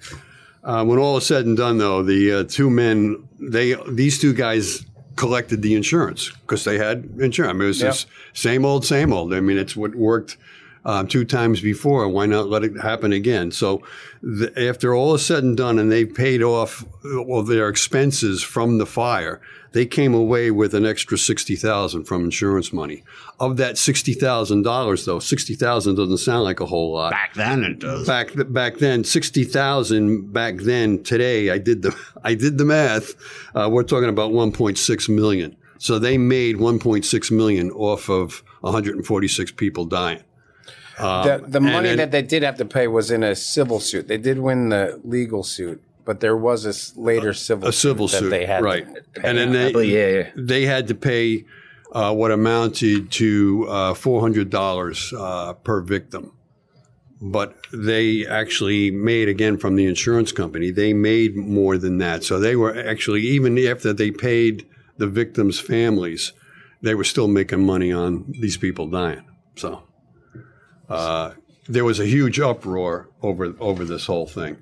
Uh, 0.64 0.84
when 0.84 0.98
all 0.98 1.16
is 1.16 1.24
said 1.24 1.46
and 1.46 1.56
done, 1.56 1.78
though, 1.78 2.02
the 2.02 2.32
uh, 2.32 2.44
two 2.44 2.68
men, 2.68 3.28
they 3.40 3.74
these 3.88 4.18
two 4.18 4.34
guys 4.34 4.84
collected 5.18 5.62
the 5.62 5.74
insurance 5.74 6.30
because 6.30 6.64
they 6.64 6.78
had 6.78 7.10
insurance. 7.18 7.50
I 7.50 7.52
mean, 7.52 7.64
it 7.64 7.66
was 7.66 7.80
just 7.80 8.06
same 8.32 8.64
old, 8.64 8.86
same 8.86 9.12
old. 9.12 9.34
I 9.34 9.40
mean, 9.40 9.58
it's 9.58 9.76
what 9.76 9.94
worked 9.94 10.36
um, 10.84 11.08
two 11.08 11.24
times 11.24 11.60
before. 11.60 12.08
Why 12.08 12.26
not 12.26 12.48
let 12.48 12.62
it 12.62 12.80
happen 12.80 13.12
again? 13.12 13.50
So, 13.50 13.82
the, 14.22 14.52
after 14.68 14.94
all 14.94 15.14
is 15.14 15.26
said 15.26 15.42
and 15.42 15.56
done, 15.56 15.78
and 15.78 15.90
they've 15.90 16.12
paid 16.12 16.42
off 16.42 16.84
uh, 17.04 17.22
well 17.22 17.42
their 17.42 17.68
expenses 17.68 18.42
from 18.42 18.78
the 18.78 18.86
fire, 18.86 19.40
they 19.72 19.84
came 19.86 20.14
away 20.14 20.50
with 20.50 20.74
an 20.74 20.86
extra 20.86 21.18
sixty 21.18 21.54
thousand 21.56 22.04
from 22.04 22.24
insurance 22.24 22.72
money. 22.72 23.04
Of 23.40 23.56
that 23.58 23.76
sixty 23.78 24.12
thousand 24.14 24.62
dollars, 24.62 25.04
though, 25.04 25.18
sixty 25.18 25.54
thousand 25.54 25.96
doesn't 25.96 26.18
sound 26.18 26.44
like 26.44 26.60
a 26.60 26.66
whole 26.66 26.92
lot 26.94 27.10
Back 27.12 27.34
then 27.34 27.64
it 27.64 27.78
does. 27.78 28.06
back 28.06 28.30
back 28.48 28.78
then 28.78 29.04
sixty 29.04 29.44
thousand 29.44 30.32
back 30.32 30.56
then 30.58 31.02
today 31.02 31.50
I 31.50 31.58
did 31.58 31.82
the 31.82 31.94
I 32.24 32.34
did 32.34 32.58
the 32.58 32.64
math 32.64 33.14
uh, 33.54 33.68
we're 33.70 33.82
talking 33.84 34.08
about 34.08 34.32
one 34.32 34.52
point 34.52 34.78
six 34.78 35.08
million 35.08 35.56
so 35.78 35.98
they 35.98 36.18
made 36.18 36.56
one 36.56 36.78
point 36.78 37.04
six 37.04 37.30
million 37.30 37.70
off 37.72 38.08
of 38.08 38.42
one 38.62 38.72
hundred 38.72 38.96
and 38.96 39.06
forty 39.06 39.28
six 39.28 39.50
people 39.52 39.84
dying 39.84 40.22
the, 40.98 41.44
the 41.46 41.60
money 41.60 41.90
and- 41.90 41.98
that 42.00 42.10
they 42.10 42.22
did 42.22 42.42
have 42.42 42.56
to 42.56 42.64
pay 42.64 42.88
was 42.88 43.10
in 43.12 43.22
a 43.22 43.36
civil 43.36 43.78
suit. 43.78 44.08
They 44.08 44.18
did 44.18 44.40
win 44.40 44.70
the 44.70 45.00
legal 45.04 45.44
suit, 45.44 45.80
but 46.08 46.20
there 46.20 46.38
was 46.38 46.64
a 46.64 46.98
later 46.98 47.34
civil 47.34 47.68
a 47.68 47.72
civil 47.72 48.08
suit 48.08 48.20
suit 48.20 48.24
that 48.24 48.30
they 48.30 48.46
had 48.46 48.64
right 48.64 48.86
to 48.94 49.20
pay. 49.20 49.28
and 49.28 49.36
then 49.36 49.50
I 49.50 49.52
they 49.52 49.72
believe, 49.72 49.92
yeah, 49.92 50.06
yeah. 50.08 50.30
they 50.36 50.64
had 50.64 50.88
to 50.88 50.94
pay 50.94 51.44
uh, 51.92 52.14
what 52.14 52.30
amounted 52.30 53.10
to 53.12 53.66
uh, 53.68 53.92
four 53.92 54.22
hundred 54.22 54.48
dollars 54.48 55.12
uh, 55.14 55.52
per 55.52 55.82
victim. 55.82 56.32
But 57.20 57.56
they 57.74 58.26
actually 58.26 58.90
made 58.90 59.28
again 59.28 59.58
from 59.58 59.76
the 59.76 59.84
insurance 59.84 60.32
company. 60.32 60.70
They 60.70 60.94
made 60.94 61.36
more 61.36 61.76
than 61.76 61.98
that, 61.98 62.24
so 62.24 62.40
they 62.40 62.56
were 62.56 62.74
actually 62.74 63.20
even 63.20 63.58
after 63.58 63.92
they 63.92 64.10
paid 64.10 64.66
the 64.96 65.08
victims' 65.08 65.60
families, 65.60 66.32
they 66.80 66.94
were 66.94 67.04
still 67.04 67.28
making 67.28 67.66
money 67.66 67.92
on 67.92 68.32
these 68.40 68.56
people 68.56 68.86
dying. 68.86 69.26
So 69.56 69.82
uh, 70.88 71.32
there 71.68 71.84
was 71.84 72.00
a 72.00 72.06
huge 72.06 72.40
uproar 72.40 73.10
over 73.20 73.54
over 73.60 73.84
this 73.84 74.06
whole 74.06 74.26
thing. 74.26 74.56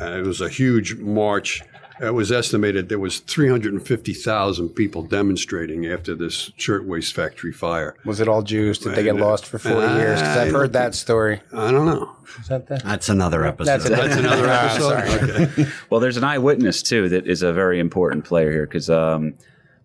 Uh, 0.00 0.18
it 0.18 0.24
was 0.26 0.40
a 0.40 0.48
huge 0.48 0.96
march. 0.96 1.62
It 2.00 2.14
was 2.14 2.32
estimated 2.32 2.88
there 2.88 2.98
was 2.98 3.18
350,000 3.18 4.70
people 4.70 5.02
demonstrating 5.02 5.86
after 5.86 6.14
this 6.14 6.50
shirtwaist 6.56 7.14
factory 7.14 7.52
fire. 7.52 7.94
Was 8.06 8.20
it 8.20 8.28
all 8.28 8.40
Jews? 8.42 8.78
Did 8.78 8.94
they 8.94 9.02
get 9.02 9.10
And, 9.16 9.20
uh, 9.22 9.26
lost 9.26 9.44
for 9.44 9.58
40 9.58 9.76
uh, 9.86 9.96
years? 9.98 10.18
Because 10.20 10.36
I 10.38 10.44
I've 10.46 10.52
heard 10.52 10.72
that 10.72 10.94
story. 10.94 11.40
I 11.52 11.70
don't 11.70 11.84
know. 11.84 12.10
Is 12.40 12.48
that 12.48 12.66
the? 12.68 12.76
That's 12.82 13.10
another 13.10 13.44
episode. 13.44 13.70
That's, 13.70 13.86
a, 13.86 13.88
That's 13.90 14.16
another 14.16 14.44
Ah, 14.48 14.74
episode. 14.74 15.28
sorry. 15.28 15.42
Okay. 15.44 15.66
Well, 15.90 16.00
there's 16.00 16.16
an 16.16 16.24
eyewitness 16.24 16.82
too 16.82 17.08
that 17.10 17.26
is 17.26 17.42
a 17.42 17.52
very 17.52 17.78
important 17.78 18.24
player 18.24 18.50
here 18.50 18.66
because 18.66 18.88
um, 18.88 19.34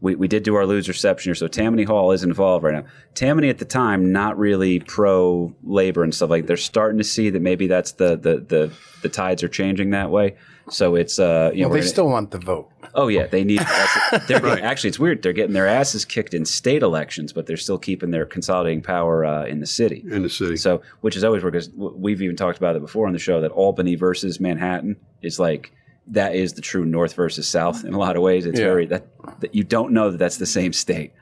we, 0.06 0.16
we 0.16 0.28
did 0.28 0.44
do 0.44 0.56
our 0.56 0.66
lose 0.66 0.88
reception 0.88 1.30
here. 1.30 1.36
So 1.36 1.48
Tammany 1.48 1.84
Hall 1.84 2.12
is 2.12 2.24
involved 2.24 2.64
right 2.64 2.74
now. 2.76 2.86
Tammany 3.16 3.50
at 3.50 3.58
the 3.58 3.66
time 3.66 4.12
not 4.12 4.38
really 4.38 4.80
pro 4.80 5.54
labor 5.64 6.04
and 6.04 6.14
stuff 6.14 6.30
like. 6.30 6.46
They're 6.48 6.58
starting 6.58 6.98
to 7.00 7.04
see 7.04 7.30
that 7.32 7.42
maybe 7.42 7.68
that's 7.68 7.94
the 7.94 8.16
the 8.16 8.36
the, 8.38 8.72
the 9.02 9.10
tides 9.10 9.44
are 9.44 9.48
changing 9.50 9.90
that 9.92 10.10
way. 10.12 10.36
So 10.70 10.96
it's 10.96 11.20
uh 11.20 11.52
you 11.54 11.62
know 11.62 11.68
Well, 11.68 11.70
we're 11.70 11.76
they 11.76 11.80
gonna- 11.82 11.90
still 11.90 12.10
want 12.10 12.32
the 12.32 12.40
vote. 12.40 12.70
oh 12.96 13.08
yeah 13.08 13.28
they 13.28 13.44
need 13.44 13.60
they're 14.28 14.40
Right. 14.42 14.64
actually 14.64 14.88
it's 14.90 14.98
weird 15.00 15.22
they're 15.22 15.34
getting 15.34 15.54
their 15.54 15.68
asses 15.68 16.06
kicked 16.06 16.34
in 16.34 16.44
state 16.46 16.82
elections 16.82 17.34
but 17.34 17.46
they're 17.46 17.58
still 17.68 17.78
keeping 17.78 18.10
their 18.12 18.26
consolidating 18.26 18.82
power 18.82 19.26
uh, 19.26 19.46
in 19.46 19.60
the 19.60 19.68
city. 19.68 20.04
In 20.10 20.24
the 20.24 20.30
city. 20.30 20.58
So, 20.58 20.82
which 21.02 21.16
is 21.16 21.24
always 21.24 21.44
weird 21.44 21.54
because 21.54 21.70
we've 21.76 22.22
even 22.22 22.36
talked 22.36 22.58
about 22.58 22.76
it 22.76 22.82
before 22.82 23.06
on 23.08 23.14
the 23.14 23.20
show 23.20 23.42
that 23.42 23.52
Albany 23.52 23.96
versus 23.96 24.40
Manhattan 24.40 24.96
is 25.22 25.40
like 25.40 25.72
that 26.08 26.36
is 26.36 26.54
the 26.54 26.62
true 26.62 26.86
North 26.86 27.14
versus 27.16 27.48
South 27.48 27.84
in 27.84 27.94
a 27.94 27.98
lot 27.98 28.16
of 28.16 28.22
ways. 28.22 28.46
It's 28.46 28.60
Yeah. 28.60 28.66
very 28.66 28.86
that, 28.88 29.08
that 29.40 29.56
you 29.56 29.64
don't 29.64 29.92
know 29.92 30.12
that 30.12 30.18
that's 30.18 30.38
the 30.38 30.46
same 30.46 30.72
state. 30.74 31.14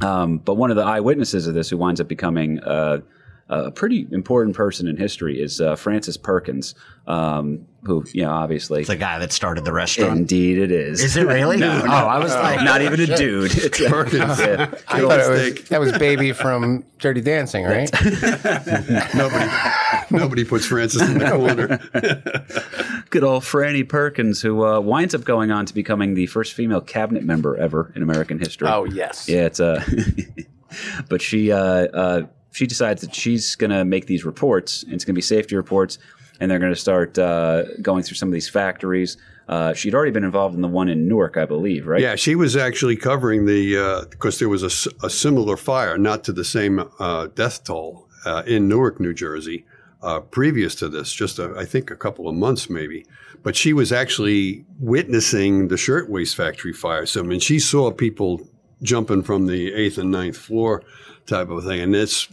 Um, 0.00 0.38
but 0.38 0.54
one 0.54 0.70
of 0.70 0.76
the 0.76 0.84
eyewitnesses 0.84 1.46
of 1.46 1.54
this, 1.54 1.70
who 1.70 1.76
winds 1.76 2.00
up 2.00 2.08
becoming 2.08 2.60
uh, 2.60 3.00
a 3.48 3.70
pretty 3.70 4.06
important 4.10 4.56
person 4.56 4.88
in 4.88 4.96
history, 4.96 5.40
is 5.40 5.60
uh, 5.60 5.76
Frances 5.76 6.16
Perkins, 6.16 6.74
um, 7.06 7.66
who 7.84 8.04
you 8.12 8.22
know 8.22 8.30
obviously. 8.30 8.82
the 8.82 8.96
guy 8.96 9.20
that 9.20 9.30
started 9.30 9.64
the 9.64 9.72
restaurant. 9.72 10.18
Indeed, 10.18 10.58
it 10.58 10.72
is. 10.72 11.02
Is 11.02 11.16
it 11.16 11.26
really? 11.26 11.56
No, 11.66 11.80
oh, 11.82 11.86
no. 11.86 11.92
I 11.92 12.18
was 12.18 12.34
like, 12.34 12.62
Not 12.62 12.82
even 12.82 13.00
a 13.00 13.16
dude. 13.16 13.52
It's 13.56 13.78
Perkins. 13.78 14.40
yeah. 14.40 14.74
I 14.88 15.00
thought 15.00 15.20
it 15.20 15.54
was, 15.56 15.68
that 15.68 15.80
was 15.80 15.92
Baby 15.92 16.32
from 16.32 16.84
Dirty 16.98 17.20
Dancing, 17.20 17.64
right? 17.64 17.90
nobody, 19.14 19.50
nobody 20.10 20.44
puts 20.44 20.66
Frances 20.66 21.02
in 21.02 21.18
the 21.18 21.30
corner. 21.30 21.78
good 23.10 23.22
old 23.22 23.44
Franny 23.44 23.88
Perkins, 23.88 24.42
who 24.42 24.64
uh, 24.66 24.80
winds 24.80 25.14
up 25.14 25.24
going 25.24 25.50
on 25.50 25.66
to 25.66 25.74
becoming 25.74 26.14
the 26.14 26.26
first 26.26 26.52
female 26.52 26.80
cabinet 26.80 27.24
member 27.24 27.56
ever 27.56 27.92
in 27.94 28.02
American 28.02 28.38
history. 28.38 28.68
Oh, 28.68 28.84
yes. 28.84 29.28
yeah, 29.28 29.46
it's 29.46 29.60
uh, 29.60 29.82
but 31.08 31.22
she 31.22 31.52
uh, 31.52 31.58
uh, 31.58 32.22
she 32.56 32.66
decides 32.66 33.02
that 33.02 33.14
she's 33.14 33.54
going 33.54 33.70
to 33.70 33.84
make 33.84 34.06
these 34.06 34.24
reports. 34.24 34.82
And 34.82 34.94
it's 34.94 35.04
going 35.04 35.12
to 35.12 35.18
be 35.18 35.22
safety 35.22 35.54
reports, 35.56 35.98
and 36.40 36.50
they're 36.50 36.58
going 36.58 36.72
to 36.72 36.80
start 36.80 37.18
uh, 37.18 37.64
going 37.82 38.02
through 38.02 38.16
some 38.16 38.30
of 38.30 38.32
these 38.32 38.48
factories. 38.48 39.18
Uh, 39.46 39.74
she'd 39.74 39.94
already 39.94 40.10
been 40.10 40.24
involved 40.24 40.54
in 40.54 40.62
the 40.62 40.68
one 40.68 40.88
in 40.88 41.06
Newark, 41.06 41.36
I 41.36 41.44
believe, 41.44 41.86
right? 41.86 42.00
Yeah, 42.00 42.16
she 42.16 42.34
was 42.34 42.56
actually 42.56 42.96
covering 42.96 43.44
the 43.44 43.76
uh 43.76 44.04
because 44.06 44.38
there 44.38 44.48
was 44.48 44.62
a 44.62 45.10
similar 45.10 45.56
fire, 45.56 45.98
not 45.98 46.24
to 46.24 46.32
the 46.32 46.44
same 46.44 46.90
uh, 46.98 47.28
death 47.34 47.62
toll 47.62 48.08
uh, 48.24 48.42
in 48.46 48.68
Newark, 48.68 49.00
New 49.00 49.12
Jersey, 49.14 49.66
uh, 50.02 50.20
previous 50.20 50.74
to 50.76 50.88
this, 50.88 51.12
just 51.12 51.38
a, 51.38 51.54
I 51.56 51.64
think 51.66 51.90
a 51.90 51.96
couple 51.96 52.26
of 52.26 52.34
months 52.34 52.70
maybe. 52.70 53.04
But 53.42 53.54
she 53.54 53.72
was 53.72 53.92
actually 53.92 54.64
witnessing 54.80 55.68
the 55.68 55.76
shirtwaist 55.76 56.34
factory 56.34 56.72
fire. 56.72 57.06
So 57.06 57.20
I 57.20 57.24
mean, 57.24 57.40
she 57.40 57.58
saw 57.58 57.92
people 57.92 58.48
jumping 58.82 59.22
from 59.22 59.46
the 59.46 59.72
eighth 59.72 59.96
and 59.98 60.10
ninth 60.10 60.36
floor, 60.36 60.82
type 61.26 61.48
of 61.50 61.64
thing, 61.64 61.80
and 61.80 61.94
it's 61.94 62.26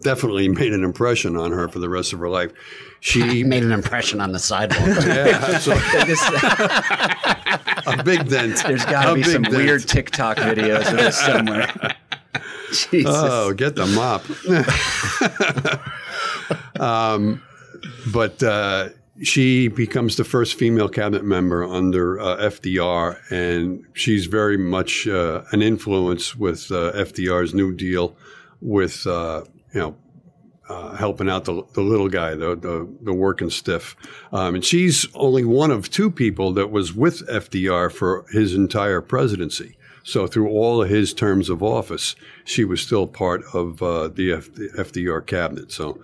definitely 0.00 0.48
made 0.48 0.72
an 0.72 0.82
impression 0.84 1.36
on 1.36 1.50
her 1.52 1.68
for 1.68 1.80
the 1.80 1.88
rest 1.88 2.12
of 2.12 2.18
her 2.20 2.28
life. 2.28 2.52
She 3.00 3.42
made 3.44 3.64
an 3.64 3.72
impression 3.72 4.20
on 4.20 4.32
the 4.32 4.38
sidewalk. 4.38 4.80
yeah, 5.06 5.58
so 5.58 5.72
a 7.86 8.02
big 8.02 8.28
dent. 8.28 8.62
There's 8.64 8.84
got 8.84 9.06
to 9.06 9.14
be 9.14 9.22
some 9.24 9.42
dent. 9.42 9.56
weird 9.56 9.88
TikTok 9.88 10.36
videos 10.36 10.88
of 10.90 10.96
this 10.96 11.18
somewhere. 11.18 11.72
Jesus. 12.90 13.14
Oh, 13.14 13.52
get 13.52 13.76
the 13.76 13.86
mop. 13.86 14.24
um, 16.80 17.40
but 18.12 18.42
uh, 18.42 18.88
she 19.22 19.68
becomes 19.68 20.16
the 20.16 20.24
first 20.24 20.54
female 20.54 20.88
cabinet 20.88 21.24
member 21.24 21.64
under 21.64 22.18
uh, 22.18 22.36
FDR, 22.38 23.18
and 23.30 23.84
she's 23.92 24.26
very 24.26 24.56
much 24.56 25.06
uh, 25.06 25.42
an 25.52 25.62
influence 25.62 26.34
with 26.34 26.70
uh, 26.72 26.92
FDR's 26.92 27.54
New 27.54 27.72
Deal, 27.74 28.16
with 28.60 29.06
uh, 29.06 29.44
you 29.72 29.80
know. 29.80 29.96
Uh, 30.66 30.96
helping 30.96 31.28
out 31.28 31.44
the, 31.44 31.62
the 31.74 31.82
little 31.82 32.08
guy, 32.08 32.30
the, 32.34 32.56
the, 32.56 32.90
the 33.02 33.12
working 33.12 33.50
stiff. 33.50 33.94
Um, 34.32 34.54
and 34.54 34.64
she's 34.64 35.06
only 35.12 35.44
one 35.44 35.70
of 35.70 35.90
two 35.90 36.10
people 36.10 36.54
that 36.54 36.70
was 36.70 36.94
with 36.94 37.20
FDR 37.28 37.92
for 37.92 38.24
his 38.32 38.54
entire 38.54 39.02
presidency. 39.02 39.76
So 40.04 40.26
through 40.26 40.48
all 40.48 40.82
of 40.82 40.88
his 40.88 41.12
terms 41.12 41.50
of 41.50 41.62
office, 41.62 42.16
she 42.46 42.64
was 42.64 42.80
still 42.80 43.06
part 43.06 43.42
of 43.52 43.82
uh, 43.82 44.08
the, 44.08 44.36
the 44.54 44.70
FDR 44.78 45.26
cabinet. 45.26 45.70
So, 45.70 46.02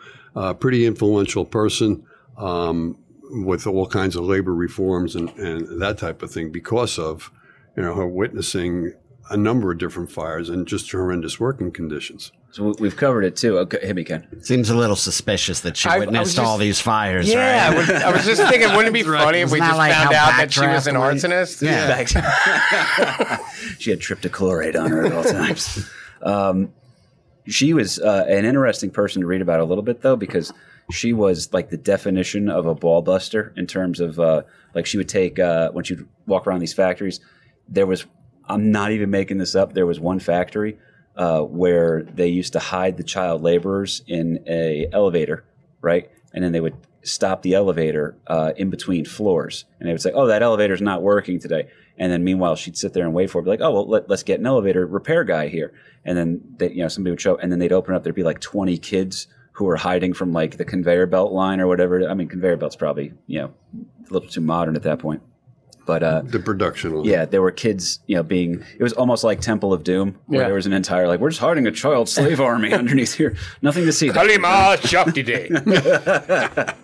pretty 0.61 0.85
influential 0.85 1.47
person 1.47 2.05
um, 2.41 2.97
with 3.45 3.67
all 3.67 3.87
kinds 3.87 4.17
of 4.17 4.25
labor 4.25 4.55
reforms 4.55 5.15
and, 5.15 5.29
and 5.39 5.81
that 5.81 5.99
type 5.99 6.23
of 6.23 6.31
thing 6.33 6.51
because 6.51 6.99
of 6.99 7.31
you 7.77 7.83
know 7.83 7.95
her 7.95 8.07
witnessing 8.07 8.93
a 9.31 9.37
number 9.37 9.71
of 9.71 9.79
different 9.79 10.11
fires 10.11 10.49
and 10.49 10.67
just 10.67 10.91
horrendous 10.91 11.39
working 11.39 11.71
conditions. 11.71 12.33
So 12.51 12.65
we- 12.65 12.75
we've 12.81 12.97
covered 12.97 13.23
it 13.23 13.37
too. 13.37 13.59
Okay, 13.59 13.79
hit 13.87 13.95
me, 13.95 14.03
Ken. 14.03 14.27
Seems 14.43 14.71
a 14.71 14.75
little 14.77 14.97
suspicious 14.97 15.61
that 15.61 15.77
she 15.77 15.89
I- 15.89 15.95
I 15.95 15.99
witnessed 16.01 16.37
was 16.37 16.39
all 16.45 16.59
these 16.59 16.81
fires, 16.81 17.29
Yeah, 17.33 17.71
I 17.73 17.77
was, 17.77 17.89
I 17.89 18.11
was 18.11 18.25
just 18.25 18.43
thinking, 18.51 18.71
wouldn't 18.71 18.89
it 18.89 18.93
be 18.93 19.03
funny 19.05 19.39
if 19.39 19.53
we 19.53 19.61
just 19.61 19.77
like 19.77 19.93
found 19.93 20.13
out 20.17 20.31
that 20.37 20.53
she 20.53 20.67
was 20.67 20.89
an 20.89 20.97
Backdraft 20.97 21.31
arsonist? 21.31 21.63
Yeah. 21.63 23.37
she 23.79 23.91
had 23.91 24.01
triptochlorate 24.01 24.75
on 24.77 24.91
her 24.91 25.07
at 25.07 25.13
all 25.13 25.23
times. 25.23 25.89
Um, 26.23 26.73
she 27.47 27.73
was 27.73 28.01
uh, 28.01 28.25
an 28.29 28.45
interesting 28.45 28.91
person 28.91 29.21
to 29.23 29.27
read 29.29 29.43
about 29.43 29.61
a 29.61 29.65
little 29.65 29.83
bit, 29.85 30.03
though, 30.03 30.17
because 30.17 30.53
she 30.91 31.13
was 31.13 31.53
like 31.53 31.71
the 31.71 31.77
definition 31.77 32.49
of 32.49 32.67
a 32.67 32.75
ball 32.75 33.03
buster 33.03 33.53
in 33.57 33.67
terms 33.67 34.01
of 34.01 34.19
uh, 34.19 34.43
like 34.75 34.87
she 34.87 34.97
would 34.97 35.09
take 35.09 35.39
uh, 35.39 35.71
when 35.71 35.85
she'd 35.85 36.05
walk 36.27 36.47
around 36.47 36.61
these 36.61 36.75
factories. 36.75 37.21
There 37.69 37.87
was 37.87 38.07
I'm 38.47 38.73
not 38.73 38.91
even 38.91 39.11
making 39.11 39.39
this 39.39 39.55
up. 39.55 39.73
There 39.73 39.87
was 39.87 40.01
one 40.01 40.19
factory 40.19 40.79
uh, 41.17 41.43
where 41.43 42.03
they 42.03 42.29
used 42.29 42.53
to 42.55 42.59
hide 42.59 42.97
the 42.97 43.05
child 43.05 43.43
laborers 43.43 44.03
in 44.07 44.43
a 44.47 44.89
elevator, 44.93 45.45
right? 45.81 46.11
And 46.33 46.43
then 46.43 46.53
they 46.53 46.61
would 46.61 46.77
stop 47.03 47.43
the 47.43 47.55
elevator 47.55 48.17
uh, 48.27 48.53
in 48.57 48.71
between 48.71 49.05
floors, 49.05 49.65
and 49.79 49.89
they 49.89 49.93
would 49.93 50.03
say, 50.03 50.13
"Oh, 50.13 50.27
that 50.27 50.43
elevator's 50.43 50.81
not 50.81 51.03
working 51.03 51.39
today." 51.39 51.69
And 51.97 52.11
then 52.11 52.25
meanwhile, 52.25 52.57
she'd 52.57 52.77
sit 52.77 52.93
there 52.93 53.05
and 53.05 53.15
wait 53.15 53.31
for 53.31 53.41
it, 53.41 53.45
be 53.45 53.51
like, 53.51 53.61
"Oh, 53.61 53.73
well, 53.73 53.89
let, 53.89 54.11
us 54.11 54.23
get 54.23 54.41
an 54.41 54.47
elevator 54.47 54.87
repair 54.87 55.25
guy 55.25 55.49
here." 55.49 55.73
And 56.05 56.17
then 56.17 56.41
they, 56.57 56.71
you 56.71 56.83
know 56.83 56.89
somebody 56.89 57.13
would 57.13 57.21
show, 57.21 57.37
and 57.37 57.53
then 57.53 57.59
they'd 57.59 57.73
open 57.73 57.95
up. 57.95 58.03
There'd 58.03 58.15
be 58.15 58.23
like 58.23 58.41
twenty 58.41 58.79
kids 58.79 59.27
who 59.53 59.65
were 59.65 59.77
hiding 59.77 60.13
from 60.15 60.33
like 60.33 60.57
the 60.57 60.65
conveyor 60.65 61.07
belt 61.07 61.33
line 61.33 61.61
or 61.61 61.67
whatever. 61.67 62.09
I 62.09 62.15
mean, 62.15 62.29
conveyor 62.29 62.57
belt's 62.57 62.77
probably 62.77 63.13
you 63.27 63.41
know 63.41 63.55
a 64.09 64.13
little 64.13 64.29
too 64.29 64.41
modern 64.41 64.77
at 64.77 64.83
that 64.85 64.99
point. 64.99 65.23
But 65.87 66.03
uh, 66.03 66.23
the 66.25 66.39
production. 66.39 66.95
Line. 66.95 67.05
yeah, 67.05 67.25
there 67.25 67.43
were 67.43 67.51
kids, 67.51 68.01
you 68.07 68.15
know, 68.15 68.23
being. 68.23 68.65
It 68.79 68.83
was 68.83 68.93
almost 68.93 69.25
like 69.25 69.41
Temple 69.41 69.73
of 69.73 69.83
Doom, 69.83 70.19
where 70.27 70.41
Yeah. 70.43 70.47
there 70.47 70.55
was 70.55 70.67
an 70.67 70.73
entire 70.73 71.09
like 71.09 71.19
we're 71.21 71.31
just 71.31 71.41
hiding 71.41 71.67
a 71.67 71.73
child 71.73 72.09
slave 72.09 72.41
army 72.41 72.73
underneath 72.81 73.15
here. 73.15 73.37
Nothing 73.63 73.87
to 73.87 73.93
see. 73.93 74.09
Kalima 74.11 74.77
Shakti 74.87 75.23
Day. 75.23 75.51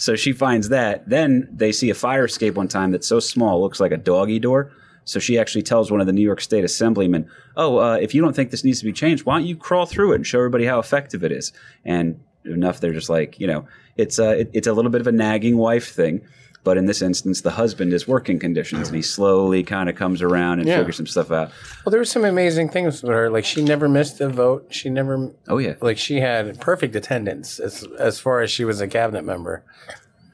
So 0.00 0.14
she 0.14 0.32
finds 0.32 0.68
that. 0.68 1.08
Then 1.08 1.48
they 1.50 1.72
see 1.72 1.90
a 1.90 1.94
fire 1.94 2.26
escape 2.26 2.54
one 2.54 2.68
time 2.68 2.92
that's 2.92 3.08
so 3.08 3.18
small, 3.18 3.60
looks 3.60 3.80
like 3.80 3.90
a 3.90 3.96
doggy 3.96 4.38
door. 4.38 4.70
So 5.08 5.18
she 5.18 5.38
actually 5.38 5.62
tells 5.62 5.90
one 5.90 6.00
of 6.02 6.06
the 6.06 6.12
New 6.12 6.22
York 6.22 6.40
State 6.40 6.64
assemblymen, 6.64 7.26
"Oh, 7.56 7.78
uh, 7.78 7.94
if 7.94 8.14
you 8.14 8.20
don't 8.20 8.36
think 8.36 8.50
this 8.50 8.62
needs 8.62 8.78
to 8.80 8.84
be 8.84 8.92
changed, 8.92 9.24
why 9.24 9.38
don't 9.38 9.46
you 9.46 9.56
crawl 9.56 9.86
through 9.86 10.12
it 10.12 10.16
and 10.16 10.26
show 10.26 10.38
everybody 10.38 10.66
how 10.66 10.78
effective 10.78 11.24
it 11.24 11.32
is?" 11.32 11.52
And 11.84 12.20
enough, 12.44 12.80
they're 12.80 12.92
just 12.92 13.08
like, 13.08 13.40
you 13.40 13.46
know, 13.46 13.66
it's 13.96 14.18
a 14.18 14.40
it, 14.40 14.50
it's 14.52 14.66
a 14.66 14.72
little 14.74 14.90
bit 14.90 15.00
of 15.00 15.06
a 15.06 15.12
nagging 15.12 15.56
wife 15.56 15.88
thing. 15.92 16.20
But 16.64 16.76
in 16.76 16.84
this 16.84 17.00
instance, 17.00 17.40
the 17.40 17.52
husband 17.52 17.94
is 17.94 18.06
working 18.06 18.38
conditions, 18.38 18.88
and 18.88 18.96
he 18.96 19.00
slowly 19.00 19.62
kind 19.62 19.88
of 19.88 19.94
comes 19.96 20.20
around 20.20 20.58
and 20.58 20.68
Yeah. 20.68 20.76
figures 20.78 20.96
some 20.96 21.06
stuff 21.06 21.30
out. 21.30 21.50
Well, 21.86 21.90
there 21.90 22.00
were 22.00 22.04
some 22.04 22.26
amazing 22.26 22.68
things 22.68 23.02
with 23.02 23.10
her. 23.10 23.30
Like 23.30 23.46
she 23.46 23.64
never 23.64 23.88
missed 23.88 24.20
a 24.20 24.28
vote. 24.28 24.66
She 24.70 24.90
never. 24.90 25.30
Oh 25.48 25.56
yeah, 25.56 25.74
Like 25.80 25.96
she 25.96 26.20
had 26.20 26.60
perfect 26.60 26.94
attendance 26.94 27.58
as 27.58 27.86
as 27.98 28.20
far 28.20 28.42
as 28.42 28.50
she 28.50 28.64
was 28.66 28.82
a 28.82 28.88
cabinet 28.88 29.24
member. 29.24 29.62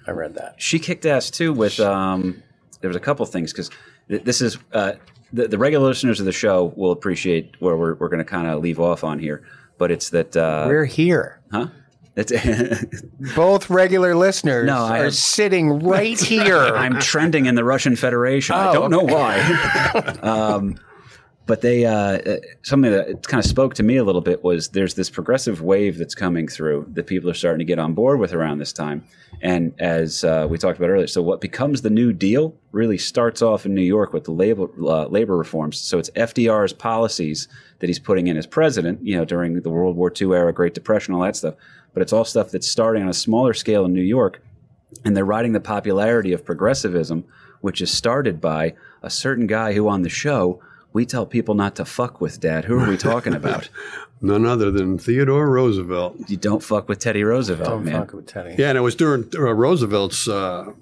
I 0.07 0.11
read 0.11 0.35
that. 0.35 0.57
she 0.59 0.79
kicked 0.81 1.07
ass 1.07 1.31
too 1.31 1.53
with 1.53 1.79
um 1.81 2.43
there 2.81 2.89
was 2.89 2.97
a 2.97 3.01
couple 3.01 3.25
things 3.25 3.53
because 3.53 3.70
this 4.09 4.40
is 4.40 4.59
uh 4.72 4.92
the, 5.32 5.48
the 5.48 5.59
regular 5.59 5.88
listeners 5.88 6.20
of 6.20 6.26
the 6.26 6.32
show 6.32 6.72
will 6.76 6.92
appreciate 6.92 7.57
where 7.59 7.76
we're, 7.76 7.94
we're 7.94 8.09
going 8.09 8.18
to 8.18 8.24
kind 8.24 8.46
of 8.46 8.62
leave 8.62 8.78
off 8.78 9.02
on 9.05 9.18
here 9.18 9.42
but 9.78 9.90
it's 9.90 10.11
that 10.11 10.36
uh 10.36 10.64
We're 10.68 10.84
here. 10.84 11.40
huh 11.50 11.68
Both 13.34 13.70
regular 13.70 14.14
listeners 14.14 14.66
No, 14.66 14.84
I 14.84 15.00
are 15.00 15.11
sitting 15.11 15.80
right 15.80 16.18
here. 16.34 16.57
i'm 16.59 17.00
trending 17.00 17.46
in 17.46 17.55
the 17.57 17.64
russian 17.64 17.96
federation 17.96 18.55
i 18.55 18.68
Oh, 18.68 18.72
don't 18.74 18.90
know 18.90 19.02
why 19.02 19.38
um 20.22 20.76
but 21.47 21.61
they 21.61 21.84
uh, 21.84 22.38
something 22.62 22.90
that 22.90 23.26
kind 23.26 23.42
of 23.42 23.49
spoke 23.49 23.74
to 23.74 23.82
me 23.82 23.97
a 23.97 24.05
little 24.05 24.20
bit 24.20 24.42
was 24.42 24.68
there's 24.70 24.95
this 24.95 25.11
progressive 25.11 25.61
wave 25.61 25.99
that's 25.99 26.14
coming 26.14 26.49
through 26.49 26.86
that 26.92 27.07
people 27.07 27.28
are 27.28 27.34
starting 27.34 27.59
to 27.59 27.64
get 27.64 27.78
on 27.78 27.92
board 27.92 28.18
with 28.18 28.32
around 28.32 28.59
this 28.59 28.72
time. 28.72 29.05
And 29.42 29.74
as 29.78 30.24
uh, 30.24 30.47
we 30.49 30.57
talked 30.59 30.78
about 30.78 30.90
earlier 30.90 31.07
so 31.07 31.20
what 31.22 31.40
becomes 31.40 31.82
the 31.82 31.90
new 31.90 32.12
deal 32.12 32.55
really 32.72 32.99
starts 32.99 33.42
off 33.42 33.66
in 33.66 33.74
new 33.74 33.82
york 33.82 34.12
with 34.12 34.24
the 34.24 34.32
labor, 34.32 34.68
uh, 34.80 35.07
labor 35.07 35.36
reforms. 35.36 35.78
So 35.78 35.99
it's 35.99 36.11
fdr's 36.11 36.72
policies 36.72 37.49
that 37.80 37.88
he's 37.88 37.99
putting 37.99 38.28
in 38.28 38.36
as 38.36 38.47
president 38.47 39.05
you 39.05 39.16
know 39.16 39.24
during 39.24 39.61
the 39.61 39.70
world 39.70 39.97
war 39.97 40.12
ii 40.20 40.32
era 40.32 40.53
great 40.53 40.74
depression 40.74 41.14
all 41.14 41.22
that 41.22 41.36
stuff. 41.36 41.55
But 41.92 42.03
it's 42.03 42.12
all 42.12 42.24
stuff 42.24 42.51
that's 42.51 42.68
starting 42.68 43.03
on 43.03 43.09
a 43.09 43.14
smaller 43.14 43.55
scale 43.55 43.84
in 43.84 43.92
new 43.92 44.03
york 44.03 44.40
and 45.05 45.16
they're 45.16 45.24
riding 45.24 45.53
the 45.53 45.61
popularity 45.61 46.32
of 46.32 46.45
progressivism, 46.45 47.24
which 47.61 47.80
is 47.80 47.90
started 47.90 48.40
by 48.40 48.74
a 49.03 49.11
certain 49.11 49.47
guy 49.47 49.72
who 49.72 49.88
on 49.88 50.03
the 50.03 50.09
show 50.09 50.61
we 50.95 51.05
tell 51.05 51.26
people 51.26 51.55
not 51.55 51.76
to 51.76 51.84
fuck 51.84 52.20
with. 52.22 52.40
Dad, 52.40 52.64
who 52.64 52.78
are 52.78 52.88
we 52.88 52.97
talking 52.97 53.34
about? 53.34 53.68
None 54.22 54.47
other 54.47 54.70
than 54.70 54.97
Theodore 54.97 55.51
Roosevelt. 55.51 56.16
you 56.28 56.38
don't 56.38 56.62
fuck 56.62 56.88
with 56.88 57.01
Teddy 57.01 57.22
Roosevelt, 57.24 57.68
Don't 57.68 57.84
man. 57.84 58.01
fuck 58.01 58.14
with 58.14 58.26
Teddy. 58.26 58.55
Yeah, 58.57 58.70
and 58.70 58.78
it 58.78 58.80
was 58.80 58.95
during 58.95 59.28
uh, 59.34 59.53
Roosevelt's 59.53 60.26
uh, 60.26 60.72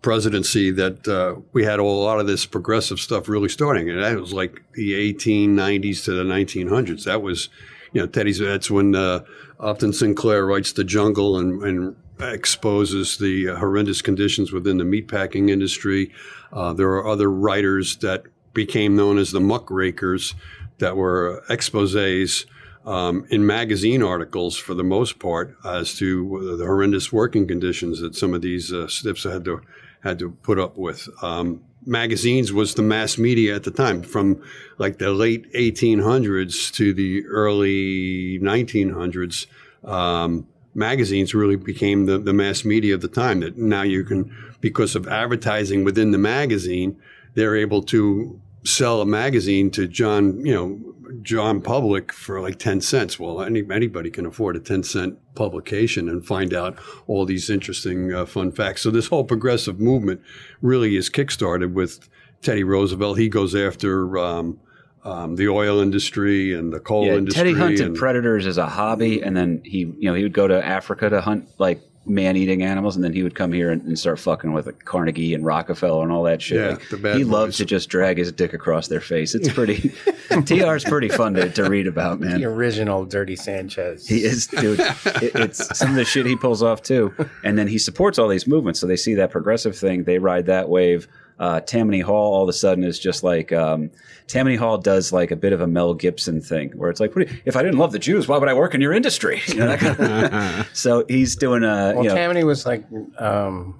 presidency 0.00 0.70
that 0.70 1.06
uh, 1.06 1.40
we 1.52 1.64
had 1.64 1.78
a 1.78 1.82
lot 1.84 2.20
of 2.20 2.26
this 2.26 2.46
progressive 2.46 2.98
stuff 3.00 3.28
really 3.28 3.48
starting, 3.50 3.90
and 3.90 4.02
that 4.02 4.18
was 4.18 4.32
like 4.32 4.62
the 4.74 5.12
1890s 5.12 6.04
to 6.04 6.12
the 6.12 6.22
1900s. 6.22 7.04
That 7.04 7.20
was, 7.20 7.48
you 7.92 8.00
know, 8.00 8.06
Teddy's. 8.06 8.38
That's 8.38 8.70
when 8.70 8.94
uh, 8.94 9.24
Upton 9.60 9.92
Sinclair 9.92 10.46
writes 10.46 10.72
*The 10.72 10.84
Jungle* 10.84 11.38
and, 11.38 11.62
and 11.62 11.96
exposes 12.20 13.18
the 13.18 13.48
uh, 13.50 13.56
horrendous 13.56 14.00
conditions 14.00 14.52
within 14.52 14.78
the 14.78 14.84
meatpacking 14.84 15.50
industry. 15.50 16.12
Uh, 16.52 16.72
there 16.72 16.88
are 16.90 17.06
other 17.06 17.30
writers 17.30 17.96
that 17.96 18.22
became 18.56 18.96
known 18.96 19.18
as 19.18 19.30
the 19.30 19.40
muckrakers 19.40 20.34
that 20.78 20.96
were 20.96 21.44
exposés 21.48 22.46
um, 22.84 23.26
in 23.30 23.46
magazine 23.46 24.02
articles 24.02 24.56
for 24.56 24.74
the 24.74 24.84
most 24.84 25.18
part 25.18 25.56
as 25.64 25.94
to 25.94 26.56
the 26.56 26.64
horrendous 26.64 27.12
working 27.12 27.46
conditions 27.46 28.00
that 28.00 28.16
some 28.16 28.34
of 28.34 28.42
these 28.42 28.72
uh, 28.72 28.88
stiffs 28.88 29.24
had 29.24 29.44
to 29.44 29.60
had 30.02 30.18
to 30.18 30.30
put 30.30 30.58
up 30.58 30.76
with. 30.76 31.08
Um, 31.22 31.64
magazines 31.84 32.52
was 32.52 32.74
the 32.74 32.82
mass 32.82 33.18
media 33.18 33.56
at 33.56 33.64
the 33.64 33.70
time, 33.70 34.02
from 34.02 34.42
like 34.78 34.98
the 34.98 35.10
late 35.10 35.52
1800s 35.52 36.72
to 36.74 36.94
the 36.94 37.26
early 37.26 38.38
1900s. 38.38 39.46
Um, 39.84 40.46
magazines 40.74 41.34
really 41.34 41.56
became 41.56 42.06
the, 42.06 42.18
the 42.18 42.32
mass 42.32 42.64
media 42.64 42.94
of 42.94 43.00
the 43.00 43.08
time. 43.08 43.40
That 43.40 43.56
now 43.56 43.82
you 43.82 44.04
can, 44.04 44.30
because 44.60 44.94
of 44.94 45.08
advertising 45.08 45.82
within 45.82 46.12
the 46.12 46.18
magazine, 46.18 47.00
they're 47.34 47.56
able 47.56 47.82
to 47.84 48.40
sell 48.66 49.00
a 49.00 49.06
magazine 49.06 49.70
to 49.70 49.86
John, 49.86 50.44
you 50.44 50.52
know, 50.52 50.80
John 51.22 51.60
Public 51.60 52.12
for 52.12 52.40
like 52.40 52.58
10 52.58 52.80
cents. 52.80 53.18
Well, 53.18 53.40
any, 53.40 53.62
anybody 53.70 54.10
can 54.10 54.26
afford 54.26 54.56
a 54.56 54.60
10 54.60 54.82
cent 54.82 55.18
publication 55.34 56.08
and 56.08 56.26
find 56.26 56.52
out 56.52 56.76
all 57.06 57.24
these 57.24 57.48
interesting, 57.48 58.12
uh, 58.12 58.26
fun 58.26 58.50
facts. 58.50 58.82
So 58.82 58.90
this 58.90 59.06
whole 59.06 59.24
progressive 59.24 59.78
movement 59.78 60.20
really 60.60 60.96
is 60.96 61.08
kickstarted 61.08 61.72
with 61.74 62.08
Teddy 62.42 62.64
Roosevelt. 62.64 63.18
He 63.18 63.28
goes 63.28 63.54
after, 63.54 64.18
um, 64.18 64.58
um, 65.04 65.36
the 65.36 65.46
oil 65.48 65.78
industry 65.78 66.52
and 66.52 66.72
the 66.72 66.80
coal 66.80 67.06
Yeah, 67.06 67.14
industry. 67.14 67.44
Teddy 67.44 67.54
hunted 67.58 67.86
and- 67.86 67.96
predators 67.96 68.44
as 68.44 68.58
a 68.58 68.66
hobby, 68.66 69.22
and 69.22 69.36
then 69.36 69.62
he, 69.64 69.78
you 69.78 69.96
know, 70.10 70.14
he 70.14 70.24
would 70.24 70.32
go 70.32 70.48
to 70.48 70.66
Africa 70.66 71.08
to 71.08 71.20
hunt 71.20 71.46
like 71.58 71.80
man-eating 72.06 72.62
animals, 72.62 72.96
and 72.96 73.04
then 73.04 73.12
he 73.12 73.22
would 73.22 73.34
come 73.34 73.52
here 73.52 73.70
and, 73.70 73.82
and 73.82 73.98
start 73.98 74.18
fucking 74.18 74.52
with 74.52 74.66
like, 74.66 74.84
Carnegie 74.84 75.34
and 75.34 75.44
Rockefeller 75.44 76.02
and 76.02 76.12
all 76.12 76.22
that 76.24 76.40
shit. 76.40 76.58
Yeah, 76.60 76.68
Like, 76.70 76.88
the 76.88 76.96
bad 76.96 77.16
he 77.16 77.22
boys. 77.24 77.32
loves 77.32 77.56
to 77.58 77.64
just 77.64 77.88
drag 77.88 78.18
his 78.18 78.32
dick 78.32 78.52
across 78.52 78.88
their 78.88 79.00
face. 79.00 79.34
It's 79.34 79.52
pretty. 79.52 79.92
Tr's 80.30 80.84
pretty 80.84 81.08
fun 81.08 81.34
to, 81.34 81.50
to 81.50 81.68
read 81.68 81.86
about, 81.86 82.20
man. 82.20 82.40
The 82.40 82.46
original 82.46 83.04
Dirty 83.04 83.36
Sanchez. 83.36 84.06
He 84.06 84.24
is, 84.24 84.46
dude. 84.46 84.80
It, 84.80 85.34
it's 85.34 85.78
some 85.78 85.90
of 85.90 85.96
the 85.96 86.04
shit 86.04 86.26
he 86.26 86.36
pulls 86.36 86.62
off 86.62 86.82
too, 86.82 87.14
and 87.44 87.58
then 87.58 87.68
he 87.68 87.78
supports 87.78 88.18
all 88.18 88.28
these 88.28 88.46
movements. 88.46 88.80
So 88.80 88.86
they 88.86 88.96
see 88.96 89.14
that 89.14 89.30
progressive 89.30 89.76
thing, 89.76 90.04
they 90.04 90.18
ride 90.18 90.46
that 90.46 90.68
wave. 90.68 91.08
Uh, 91.38 91.60
Tammany 91.60 92.00
Hall 92.00 92.34
all 92.34 92.42
of 92.44 92.48
a 92.48 92.52
sudden 92.54 92.82
is 92.84 92.98
just 92.98 93.22
like 93.22 93.52
um, 93.52 93.90
Tammany 94.26 94.56
Hall 94.56 94.78
does 94.78 95.12
like 95.12 95.30
a 95.30 95.36
bit 95.36 95.52
of 95.52 95.60
a 95.60 95.66
Mel 95.66 95.92
Gibson 95.94 96.40
thing, 96.40 96.70
where 96.76 96.88
it's 96.88 96.98
like, 97.00 97.14
what 97.14 97.28
you- 97.28 97.36
if 97.44 97.56
I 97.56 97.62
didn't 97.62 97.78
love 97.78 97.92
the 97.92 97.98
Jews, 97.98 98.26
why 98.26 98.38
would 98.38 98.48
I 98.48 98.54
work 98.54 98.74
in 98.74 98.80
your 98.80 98.92
industry? 98.94 99.42
You 99.48 99.56
know, 99.56 99.76
kind 99.76 100.00
of- 100.00 100.70
so 100.72 101.04
he's 101.08 101.36
doing 101.36 101.62
a, 101.62 101.92
Well, 101.94 102.04
you 102.04 102.08
know, 102.08 102.14
Tammany 102.14 102.44
was 102.44 102.64
like 102.64 102.84
um, 103.18 103.78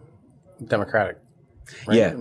Democratic. 0.67 1.19
Right? 1.89 1.97
Yeah. 1.99 2.13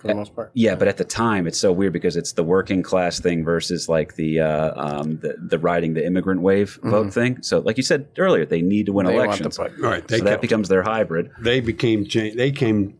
For 0.00 0.08
the 0.08 0.14
most 0.16 0.34
part. 0.34 0.50
Yeah, 0.54 0.74
but 0.74 0.88
at 0.88 0.96
the 0.96 1.04
time, 1.04 1.46
it's 1.46 1.58
so 1.60 1.70
weird 1.70 1.92
because 1.92 2.16
it's 2.16 2.32
the 2.32 2.42
working 2.42 2.82
class 2.82 3.20
thing 3.20 3.44
versus 3.44 3.88
like 3.88 4.16
the 4.16 4.40
uh, 4.40 4.72
um, 4.74 5.18
the, 5.18 5.36
the 5.38 5.60
riding 5.60 5.94
the 5.94 6.04
immigrant 6.04 6.40
wave 6.40 6.76
vote 6.82 7.12
thing. 7.12 7.40
So, 7.42 7.60
like 7.60 7.76
you 7.76 7.84
said 7.84 8.08
earlier, 8.18 8.44
they 8.44 8.62
need 8.62 8.86
to 8.86 8.92
win 8.92 9.06
Mm-hmm. 9.06 9.12
They 9.12 9.26
want 9.28 9.38
the 9.38 9.44
elections. 9.44 9.56
vote. 9.58 9.84
All 9.84 9.90
right, 9.90 10.08
they 10.08 10.18
so 10.18 10.24
that 10.24 10.40
becomes 10.40 10.68
their 10.68 10.82
hybrid. 10.82 11.30
they 11.38 11.60
became 11.60 12.04
they 12.34 12.50
came 12.50 12.98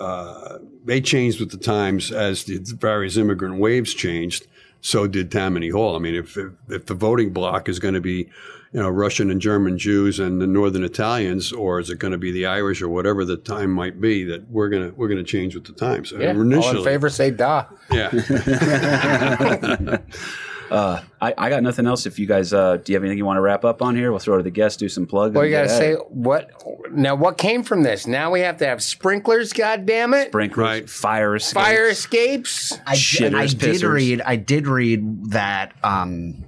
uh, 0.00 0.58
they 0.86 1.00
changed 1.00 1.40
with 1.40 1.50
the 1.50 1.58
times 1.58 2.10
as 2.12 2.44
the 2.44 2.58
various 2.80 3.16
immigrant 3.16 3.58
waves 3.58 3.92
changed. 3.92 4.46
So 4.80 5.06
did 5.06 5.32
Tammany 5.32 5.68
Hall. 5.70 5.96
I 5.96 5.98
mean, 5.98 6.14
if 6.14 6.36
if, 6.36 6.52
if 6.68 6.86
the 6.86 6.94
voting 6.94 7.32
bloc 7.32 7.68
is 7.68 7.78
going 7.80 7.94
to 7.94 8.00
be, 8.00 8.30
you 8.72 8.80
know, 8.80 8.88
Russian 8.88 9.30
and 9.30 9.40
German 9.40 9.78
Jews 9.78 10.20
and 10.20 10.40
the 10.40 10.46
Northern 10.46 10.84
Italians, 10.84 11.52
or 11.52 11.80
is 11.80 11.90
it 11.90 11.98
going 11.98 12.12
to 12.12 12.18
be 12.18 12.30
the 12.30 12.46
Irish 12.46 12.80
or 12.80 12.88
whatever 12.88 13.24
the 13.24 13.36
time 13.36 13.72
might 13.72 14.00
be, 14.00 14.22
that 14.24 14.48
we're 14.48 14.68
gonna 14.68 14.92
we're 14.96 15.08
gonna 15.08 15.24
change 15.24 15.54
with 15.56 15.64
the 15.64 15.72
times. 15.72 16.12
Yeah. 16.12 16.30
And 16.30 16.54
All 16.54 16.76
in 16.76 16.84
favor, 16.84 17.10
say 17.10 17.32
da. 17.32 17.66
yeah. 17.90 18.10
Uh, 20.70 21.00
I, 21.20 21.32
I 21.38 21.48
got 21.50 21.62
nothing 21.62 21.86
else. 21.86 22.06
If 22.06 22.18
you 22.18 22.26
guys, 22.26 22.52
uh, 22.52 22.78
do 22.78 22.92
you 22.92 22.96
have 22.96 23.02
anything 23.04 23.18
you 23.18 23.24
want 23.24 23.36
to 23.36 23.40
wrap 23.40 23.64
up 23.64 23.82
on 23.82 23.94
here? 23.94 24.10
We'll 24.10 24.18
throw 24.18 24.34
it 24.34 24.38
to 24.38 24.42
the 24.42 24.50
guests, 24.50 24.76
do 24.76 24.88
some 24.88 25.06
plugs. 25.06 25.34
Well, 25.34 25.44
and 25.44 25.50
you 25.52 25.56
got 25.56 25.62
to 25.64 25.68
say 25.68 25.94
what 25.94 26.50
now? 26.92 27.14
What 27.14 27.38
came 27.38 27.62
from 27.62 27.82
this? 27.82 28.06
Now 28.06 28.30
we 28.32 28.40
have 28.40 28.56
to 28.58 28.66
have 28.66 28.82
sprinklers. 28.82 29.52
God 29.52 29.86
damn 29.86 30.12
it! 30.14 30.28
sprinklers, 30.28 30.64
Right. 30.64 30.90
fire 30.90 31.36
escapes. 31.36 31.52
Fire 31.52 31.88
escapes. 31.88 32.78
I, 32.86 32.94
Shitters, 32.96 33.34
I 33.34 33.46
did 33.46 33.58
pissers. 33.60 33.92
read. 33.92 34.20
I 34.22 34.36
did 34.36 34.66
read 34.66 35.30
that 35.30 35.72
um, 35.84 36.44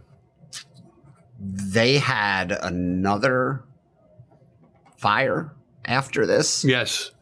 they 1.41 1.99
had 1.99 2.51
another 2.53 3.63
fire 4.97 5.53
after 5.85 6.27
this? 6.27 6.65
Yes. 6.65 7.13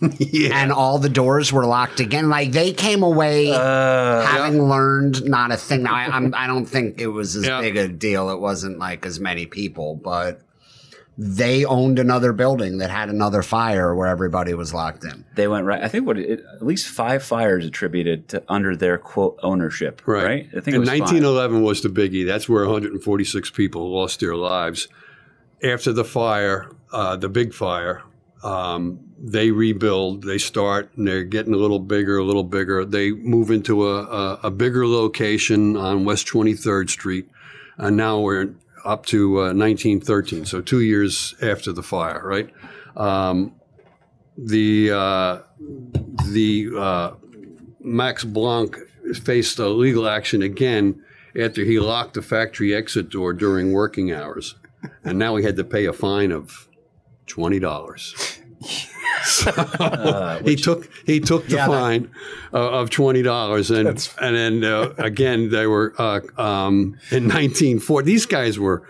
yeah. 0.18 0.60
And 0.62 0.72
all 0.72 0.98
the 0.98 1.08
doors 1.08 1.52
were 1.52 1.64
locked 1.66 2.00
again. 2.00 2.28
Like 2.28 2.52
they 2.52 2.72
came 2.72 3.02
away 3.02 3.46
having 3.46 4.62
learned 4.68 5.24
not 5.24 5.52
a 5.52 5.56
thing. 5.56 5.82
Now 5.84 5.94
I, 5.94 6.04
I'm, 6.06 6.34
I 6.34 6.46
don't 6.46 6.66
think 6.66 7.00
it 7.00 7.08
was 7.08 7.36
as 7.36 7.46
Yeah. 7.46 7.60
big 7.60 7.76
a 7.76 7.88
deal. 7.88 8.30
It 8.30 8.40
wasn't 8.40 8.78
like 8.78 9.06
as 9.06 9.18
many 9.20 9.46
people, 9.46 9.94
but 9.96 10.40
they 11.18 11.64
owned 11.64 11.98
another 11.98 12.34
building 12.34 12.76
that 12.78 12.90
had 12.90 13.08
another 13.08 13.42
fire 13.42 13.94
where 13.94 14.06
everybody 14.06 14.52
was 14.52 14.74
locked 14.74 15.02
in. 15.02 15.24
They 15.34 15.48
went 15.48 15.64
right. 15.64 15.82
I 15.82 15.88
think 15.88 16.06
what 16.06 16.18
it, 16.18 16.44
at 16.54 16.66
least 16.66 16.88
five 16.88 17.22
fires 17.22 17.64
attributed 17.64 18.28
to 18.28 18.42
under 18.50 18.76
their 18.76 18.98
quote 18.98 19.38
ownership. 19.42 20.02
Right. 20.04 20.46
I 20.48 20.60
think 20.60 20.68
it 20.68 20.74
and 20.74 20.80
was 20.80 20.90
five. 20.90 21.00
1911 21.00 21.62
was 21.62 21.80
the 21.80 21.88
biggie. 21.88 22.26
That's 22.26 22.50
where 22.50 22.64
146 22.64 23.50
people 23.50 23.90
lost 23.90 24.20
their 24.20 24.36
lives. 24.36 24.88
After 25.64 25.90
the 25.90 26.04
fire, 26.04 26.70
uh, 26.92 27.16
the 27.16 27.30
big 27.30 27.54
fire, 27.54 28.02
um, 28.44 29.00
they 29.18 29.50
rebuild. 29.50 30.24
They 30.24 30.38
start, 30.38 30.90
and 30.96 31.06
they're 31.06 31.24
getting 31.24 31.54
a 31.54 31.58
little 31.58 31.78
bigger, 31.78 32.18
a 32.18 32.24
little 32.24 32.44
bigger. 32.44 32.84
They 32.84 33.12
move 33.12 33.50
into 33.50 33.88
a, 33.88 34.02
a, 34.02 34.40
a 34.44 34.50
bigger 34.50 34.86
location 34.86 35.76
on 35.76 36.04
West 36.04 36.26
23rd 36.26 36.90
Street, 36.90 37.28
and 37.76 37.96
now 37.96 38.20
we're 38.20 38.54
up 38.84 39.06
to 39.06 39.40
uh, 39.40 39.54
1913. 39.54 40.44
So 40.44 40.60
two 40.60 40.80
years 40.80 41.34
after 41.42 41.72
the 41.72 41.82
fire, 41.82 42.22
right? 42.24 42.50
Um, 42.96 43.54
the 44.38 44.92
uh, 44.92 45.38
the 46.26 46.70
uh, 46.76 47.10
Max 47.80 48.24
Blanck 48.24 48.76
faced 49.22 49.58
a 49.58 49.68
legal 49.68 50.06
action 50.08 50.42
again 50.42 51.02
after 51.38 51.64
he 51.64 51.78
locked 51.80 52.14
the 52.14 52.22
factory 52.22 52.74
exit 52.74 53.08
door 53.08 53.32
during 53.32 53.72
working 53.72 54.12
hours, 54.12 54.56
and 55.04 55.18
now 55.18 55.36
he 55.36 55.44
had 55.44 55.56
to 55.56 55.64
pay 55.64 55.86
a 55.86 55.92
fine 55.92 56.32
of 56.32 56.68
twenty 57.26 57.58
dollars. 57.58 58.40
he 60.44 60.56
took 60.56 60.88
he 61.04 61.20
took 61.20 61.46
the 61.46 61.58
fine 61.58 62.10
uh, 62.52 62.80
of 62.80 62.90
twenty 62.90 63.22
dollars, 63.22 63.70
and 63.70 63.88
and 64.20 64.36
then 64.36 64.64
uh, 64.64 64.94
again 64.98 65.50
they 65.50 65.66
were 65.66 65.94
uh, 65.98 66.20
um, 66.36 66.98
in 67.10 67.26
nineteen 67.26 67.78
four. 67.78 68.02
These 68.02 68.26
guys 68.26 68.58
were 68.58 68.86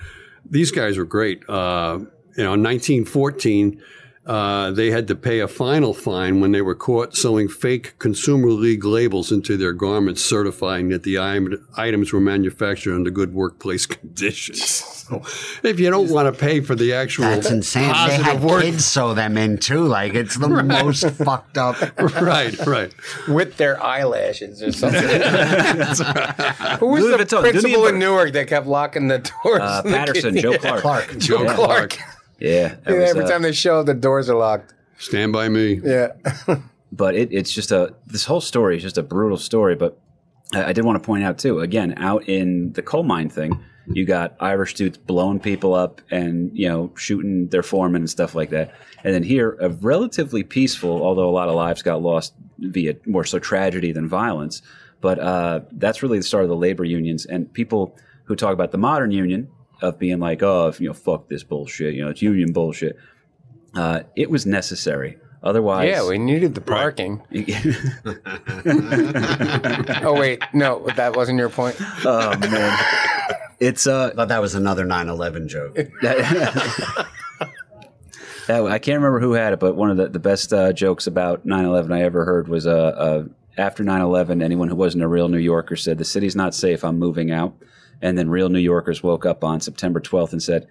these 0.49 0.71
guys 0.71 0.99
were 0.99 1.05
great. 1.05 1.43
Uh, 1.49 2.01
you 2.37 2.45
know, 2.45 2.55
in 2.55 2.63
nineteen 2.63 3.05
fourteen. 3.05 3.83
Uh, 4.27 4.73
they 4.73 4.91
had 4.91 5.07
to 5.07 5.15
pay 5.15 5.39
a 5.39 5.47
final 5.47 5.95
fine 5.95 6.41
when 6.41 6.51
they 6.51 6.61
were 6.61 6.75
caught 6.75 7.17
sewing 7.17 7.47
fake 7.47 7.95
Consumer 8.01 8.49
League 8.51 8.85
labels 8.85 9.31
into 9.31 9.57
their 9.57 9.73
garments, 9.73 10.25
certifying 10.25 10.89
that 10.89 11.05
the 11.05 11.17
im- 11.17 11.65
items 11.77 12.13
were 12.13 12.19
manufactured 12.21 12.93
under 12.95 13.09
good 13.11 13.33
workplace 13.33 13.87
conditions. 13.87 14.61
So 15.07 15.23
if 15.63 15.79
you 15.79 15.89
don't 15.91 16.11
want 16.11 16.27
to 16.35 16.39
pay 16.39 16.59
for 16.61 16.75
the 16.75 16.93
actual 16.93 17.27
That's 17.27 17.49
insane. 17.49 17.85
They 17.87 17.93
positive 17.93 18.27
had 18.27 18.43
work, 18.43 18.63
kids 18.63 18.85
sew 18.85 19.15
them 19.15 19.39
in 19.39 19.59
too. 19.59 19.85
Like 19.85 20.15
it's 20.15 20.37
the 20.37 20.49
most 20.49 21.09
fucked 21.11 21.57
up. 21.57 21.77
right, 22.21 22.59
right. 22.67 22.93
with 23.29 23.57
their 23.59 23.81
eyelashes 23.81 24.61
or 24.61 24.73
something. 24.73 25.01
Who 26.81 26.87
was 26.89 27.05
Louis 27.05 27.17
the 27.17 27.25
Vuitton, 27.25 27.41
principal 27.43 27.87
in 27.87 27.99
Newark 28.01 28.33
that 28.33 28.49
kept 28.49 28.67
locking 28.67 29.07
the 29.07 29.19
doors? 29.19 29.61
Uh, 29.63 29.83
in 29.85 29.93
the 29.93 29.97
Paterson, 29.99 30.37
Joe 30.37 30.59
Clark. 30.59 30.81
Clark. 30.83 31.19
Joe 31.19 31.43
Yeah. 31.45 31.55
Clark. 31.55 31.99
Yeah. 32.39 32.69
that 32.85 32.95
Yeah, 32.95 33.01
was, 33.01 33.11
every 33.11 33.25
uh, 33.25 33.29
time 33.29 33.43
they 33.43 33.53
show, 33.53 33.81
up, 33.81 33.87
the 33.87 33.95
doors 33.95 34.29
are 34.29 34.37
locked. 34.37 34.75
Stand 34.99 35.33
by 35.33 35.49
me. 35.49 35.81
Yeah. 35.83 36.13
but 36.93 37.15
it, 37.15 37.31
it's 37.33 37.53
just 37.53 37.73
a 37.73 37.95
this 38.07 38.25
whole 38.25 38.41
story 38.41 38.77
is 38.77 38.83
just 38.83 38.99
a 38.99 39.03
brutal 39.03 39.37
story. 39.37 39.75
But 39.75 39.99
I, 40.55 40.67
I 40.67 40.73
did 40.73 40.85
want 40.85 41.03
to 41.03 41.07
point 41.07 41.25
out 41.25 41.39
too, 41.39 41.61
again, 41.61 41.95
out 41.99 42.29
in 42.29 42.73
the 42.73 42.83
coal 42.83 43.03
mine 43.03 43.29
thing, 43.29 43.59
you 43.89 44.05
got 44.05 44.37
Irish 44.41 44.75
dudes 44.75 44.99
blowing 44.99 45.39
people 45.39 45.75
up 45.75 46.01
and 46.11 46.51
you 46.57 46.69
know 46.69 46.93
shooting 46.97 47.49
their 47.49 47.63
foreman 47.63 48.03
and 48.03 48.11
stuff 48.11 48.35
like 48.35 48.51
that. 48.51 48.75
And 49.05 49.15
then 49.15 49.23
here, 49.23 49.57
a 49.61 49.69
relatively 49.69 50.43
peaceful, 50.43 51.03
although 51.03 51.29
a 51.29 51.31
lot 51.31 51.49
of 51.49 51.55
lives 51.55 51.83
got 51.83 52.03
lost 52.03 52.35
via 52.59 52.95
more 53.07 53.25
so 53.25 53.39
tragedy 53.39 53.93
than 53.93 54.09
violence. 54.09 54.63
But 55.01 55.19
uh, 55.19 55.61
that's 55.73 56.03
really 56.03 56.19
the 56.19 56.25
start 56.25 56.45
of 56.45 56.49
the 56.51 56.57
labor 56.57 56.85
unions 56.85 57.27
and 57.27 57.53
people 57.53 57.97
who 58.25 58.35
talk 58.35 58.55
about 58.55 58.73
the 58.73 58.79
modern 58.79 59.11
union 59.11 59.49
of 59.83 59.99
being 59.99 60.19
like, 60.21 60.43
oh, 60.43 60.69
if, 60.69 60.81
you 60.81 60.89
know, 60.89 60.95
fuck 60.95 61.29
this 61.29 61.43
bullshit, 61.45 61.95
you 61.95 62.03
know, 62.05 62.11
it's 62.11 62.23
union 62.23 62.53
bullshit. 62.53 62.97
Uh, 63.75 64.01
it 64.17 64.31
was 64.31 64.47
necessary. 64.47 65.19
Otherwise, 65.43 65.89
Yeah, 65.89 66.09
we 66.09 66.19
needed 66.19 66.55
the 66.55 66.61
parking. 66.61 67.23
Oh, 70.03 70.15
wait. 70.19 70.43
No, 70.53 70.87
that 70.97 71.15
wasn't 71.17 71.39
your 71.39 71.49
point. 71.51 71.77
oh 72.05 72.37
man, 72.39 72.79
it's 73.61 73.87
uh, 73.87 74.13
But 74.15 74.27
that 74.29 74.41
was 74.41 74.55
another 74.55 74.85
9/11 74.87 75.47
joke. 75.49 75.75
that, 75.75 75.87
that- 78.49 78.63
I 78.63 78.79
can't 78.79 78.97
remember 78.99 79.21
who 79.21 79.33
had 79.33 79.53
it, 79.53 79.61
but 79.61 79.75
one 79.77 79.91
of 79.91 79.97
the, 79.97 80.09
the 80.09 80.19
best 80.21 80.53
uh, 80.53 80.73
jokes 80.73 81.07
about 81.07 81.47
9/11 81.47 81.93
I 81.93 82.03
ever 82.03 82.25
heard 82.25 82.49
was 82.49 82.67
uh, 82.67 82.71
uh, 82.75 83.25
after 83.59 83.83
9/11, 83.85 84.43
anyone 84.43 84.69
who 84.69 84.77
wasn't 84.77 85.03
a 85.05 85.09
real 85.09 85.29
New 85.29 85.39
Yorker 85.39 85.77
said 85.77 85.99
the 85.99 86.05
city's 86.05 86.37
not 86.37 86.55
safe. 86.55 86.85
I'm 86.85 86.99
moving 86.99 87.31
out, 87.33 87.55
and 88.03 88.17
then 88.19 88.31
real 88.31 88.49
New 88.49 88.59
Yorkers 88.59 89.03
woke 89.03 89.27
up 89.27 89.45
on 89.45 89.61
September 89.61 90.01
12th 90.01 90.33
and 90.33 90.43
said. 90.43 90.69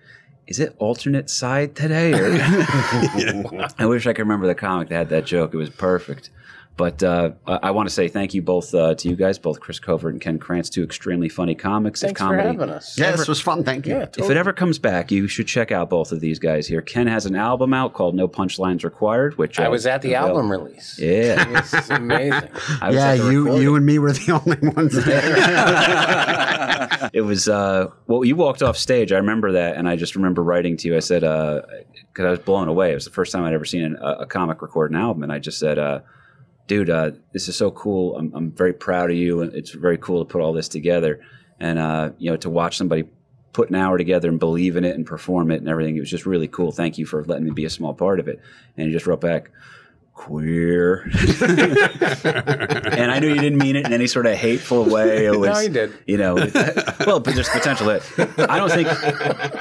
Is 0.48 0.60
it 0.60 0.76
alternate 0.78 1.28
side 1.28 1.76
today? 1.76 2.14
Or 2.14 2.38
I 3.80 3.88
wish 3.88 4.06
I 4.06 4.14
could 4.14 4.22
remember 4.22 4.46
the 4.46 4.54
comic 4.54 4.90
that 4.90 4.96
had 4.96 5.10
that 5.10 5.26
joke. 5.26 5.56
It 5.56 5.58
was 5.58 5.72
perfect. 5.72 6.30
But 6.78 7.02
uh, 7.04 7.32
I, 7.48 7.60
I 7.64 7.72
want 7.72 7.88
to 7.88 7.96
say 7.96 8.10
thank 8.10 8.34
you 8.34 8.42
both 8.42 8.76
uh, 8.76 8.96
to 8.96 9.08
you 9.10 9.16
guys, 9.16 9.40
both 9.40 9.62
Chris 9.62 9.80
Covert 9.80 10.12
and 10.12 10.22
Ken 10.22 10.38
Krantz, 10.38 10.70
two 10.70 10.84
extremely 10.84 11.30
funny 11.30 11.56
comics. 11.56 12.02
Thanks 12.02 12.20
of 12.20 12.28
for 12.28 12.34
comedy. 12.36 12.50
having 12.58 12.70
us. 12.70 13.00
Yeah, 13.00 13.12
this 13.12 13.30
was 13.30 13.40
fun. 13.40 13.64
Thank 13.64 13.88
you. 13.88 13.94
Yeah, 13.96 14.08
If 14.18 14.30
it 14.30 14.36
ever 14.36 14.52
comes 14.52 14.78
back, 14.78 15.10
you 15.10 15.30
should 15.30 15.48
check 15.48 15.72
out 15.72 15.90
both 15.90 16.12
of 16.12 16.20
these 16.20 16.38
guys 16.38 16.68
here. 16.68 16.82
Ken 16.82 17.08
has 17.08 17.26
an 17.26 17.34
album 17.36 17.74
out 17.74 17.94
called 17.94 18.14
No 18.14 18.28
Punchlines 18.28 18.84
Required, 18.84 19.38
which 19.38 19.58
I 19.58 19.68
uh, 19.68 19.72
was 19.72 19.86
at 19.86 20.02
the 20.02 20.16
avail- 20.16 20.28
album 20.30 20.52
release. 20.52 21.00
Yeah, 21.00 21.62
It's 21.74 21.90
amazing. 21.90 22.50
I 22.82 22.92
Yeah, 22.92 23.08
at 23.12 23.20
you 23.20 23.44
recording. 23.44 23.62
you 23.62 23.76
and 23.78 23.86
me 23.86 24.00
were 24.00 24.12
the 24.12 24.32
only 24.46 24.70
ones 24.76 25.06
there. 25.06 25.36
it 27.14 27.22
was 27.22 27.48
uh, 27.48 27.88
well, 28.08 28.24
you 28.26 28.36
walked 28.36 28.62
off 28.62 28.78
stage. 28.78 29.12
I 29.12 29.18
remember 29.18 29.54
that, 29.54 29.78
and 29.78 29.88
I 29.88 29.96
just 29.96 30.16
remember 30.16 30.44
writing 30.44 30.78
to 30.78 30.88
you. 30.90 30.98
I 30.98 31.00
said 31.00 31.22
because 31.22 32.26
I 32.26 32.30
was 32.32 32.40
blown 32.40 32.68
away. 32.68 32.92
It 32.92 32.96
was 32.96 33.06
the 33.06 33.12
first 33.12 33.32
time 33.32 33.44
I'd 33.44 33.54
ever 33.54 33.66
seen 33.66 33.84
an, 33.84 33.98
a, 34.02 34.08
a 34.22 34.26
comic 34.26 34.62
record 34.62 34.92
an 34.92 34.98
album, 34.98 35.24
and 35.24 35.32
I 35.32 35.40
just 35.40 35.60
said, 35.60 35.78
uh, 35.80 36.00
"Dude, 36.68 36.90
uh, 36.90 37.12
this 37.32 37.48
is 37.48 37.58
so 37.58 37.72
cool. 37.72 38.18
I'm, 38.18 38.34
I'm 38.34 38.52
very 38.52 38.74
proud 38.74 39.12
of 39.12 39.18
you, 39.18 39.42
and 39.42 39.54
it's 39.54 39.72
very 39.72 39.98
cool 39.98 40.24
to 40.24 40.32
put 40.32 40.42
all 40.42 40.54
this 40.54 40.68
together, 40.70 41.22
and 41.60 41.80
uh, 41.80 42.12
you 42.18 42.32
know, 42.32 42.38
to 42.38 42.50
watch 42.50 42.78
somebody." 42.78 43.06
Put 43.54 43.70
an 43.70 43.76
hour 43.76 43.98
together 43.98 44.28
and 44.28 44.38
believe 44.38 44.76
in 44.76 44.84
it 44.84 44.98
and 44.98 45.06
perform 45.06 45.50
it 45.50 45.62
and 45.62 45.70
everything. 45.70 45.96
It 45.96 46.02
was 46.02 46.10
just 46.10 46.26
really 46.26 46.50
cool. 46.50 46.74
Thank 46.74 46.98
you 46.98 47.06
for 47.06 47.24
letting 47.24 47.46
me 47.46 47.52
be 47.52 47.64
a 47.64 47.70
small 47.70 47.94
part 47.94 48.20
of 48.20 48.28
it. 48.28 48.42
And 48.76 48.88
he 48.88 48.92
just 48.92 49.08
wrote 49.08 49.22
back, 49.22 49.50
queer. 50.16 51.02
and 51.42 53.12
I 53.12 53.20
knew 53.20 53.28
you 53.28 53.40
didn't 53.40 53.60
mean 53.60 53.76
it 53.76 53.86
in 53.86 53.94
any 53.94 54.08
sort 54.08 54.26
of 54.26 54.36
hateful 54.36 54.86
way. 54.86 55.26
It 55.26 55.38
was, 55.38 55.64
you 55.64 55.70
did. 55.70 55.94
You 56.08 56.18
know, 56.18 56.36
well, 57.06 57.20
but 57.20 57.36
there's 57.36 57.50
potential 57.50 57.90
I 57.90 58.58
don't 58.58 58.72
think. 58.72 58.88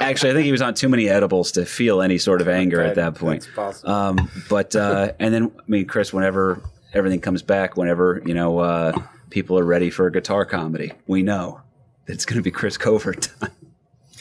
Actually, 0.01 0.31
I 0.31 0.33
think 0.33 0.45
he 0.45 0.51
was 0.51 0.61
on 0.61 0.73
too 0.73 0.89
many 0.89 1.09
edibles 1.09 1.51
to 1.53 1.65
feel 1.65 2.01
any 2.01 2.17
sort 2.17 2.41
of 2.41 2.47
anger 2.47 2.81
at 2.81 2.95
that 2.95 3.15
point. 3.15 3.43
That's 3.43 3.55
possible. 3.55 3.91
Um, 3.91 4.31
but 4.49 4.75
uh, 4.75 5.11
and 5.19 5.33
then 5.33 5.51
I 5.57 5.63
mean, 5.67 5.85
Chris, 5.85 6.11
whenever 6.11 6.61
everything 6.95 7.21
comes 7.21 7.41
back, 7.41 7.77
whenever 7.77 8.21
you 8.25 8.33
know 8.33 8.59
uh, 8.59 8.97
people 9.29 9.59
are 9.59 9.65
ready 9.65 9.89
for 9.89 10.07
a 10.07 10.11
guitar 10.11 10.45
comedy, 10.45 10.93
we 11.07 11.21
know 11.21 11.61
it's 12.07 12.25
going 12.25 12.37
to 12.37 12.43
be 12.43 12.51
Chris 12.51 12.77
Covert 12.77 13.29
time. 13.39 13.51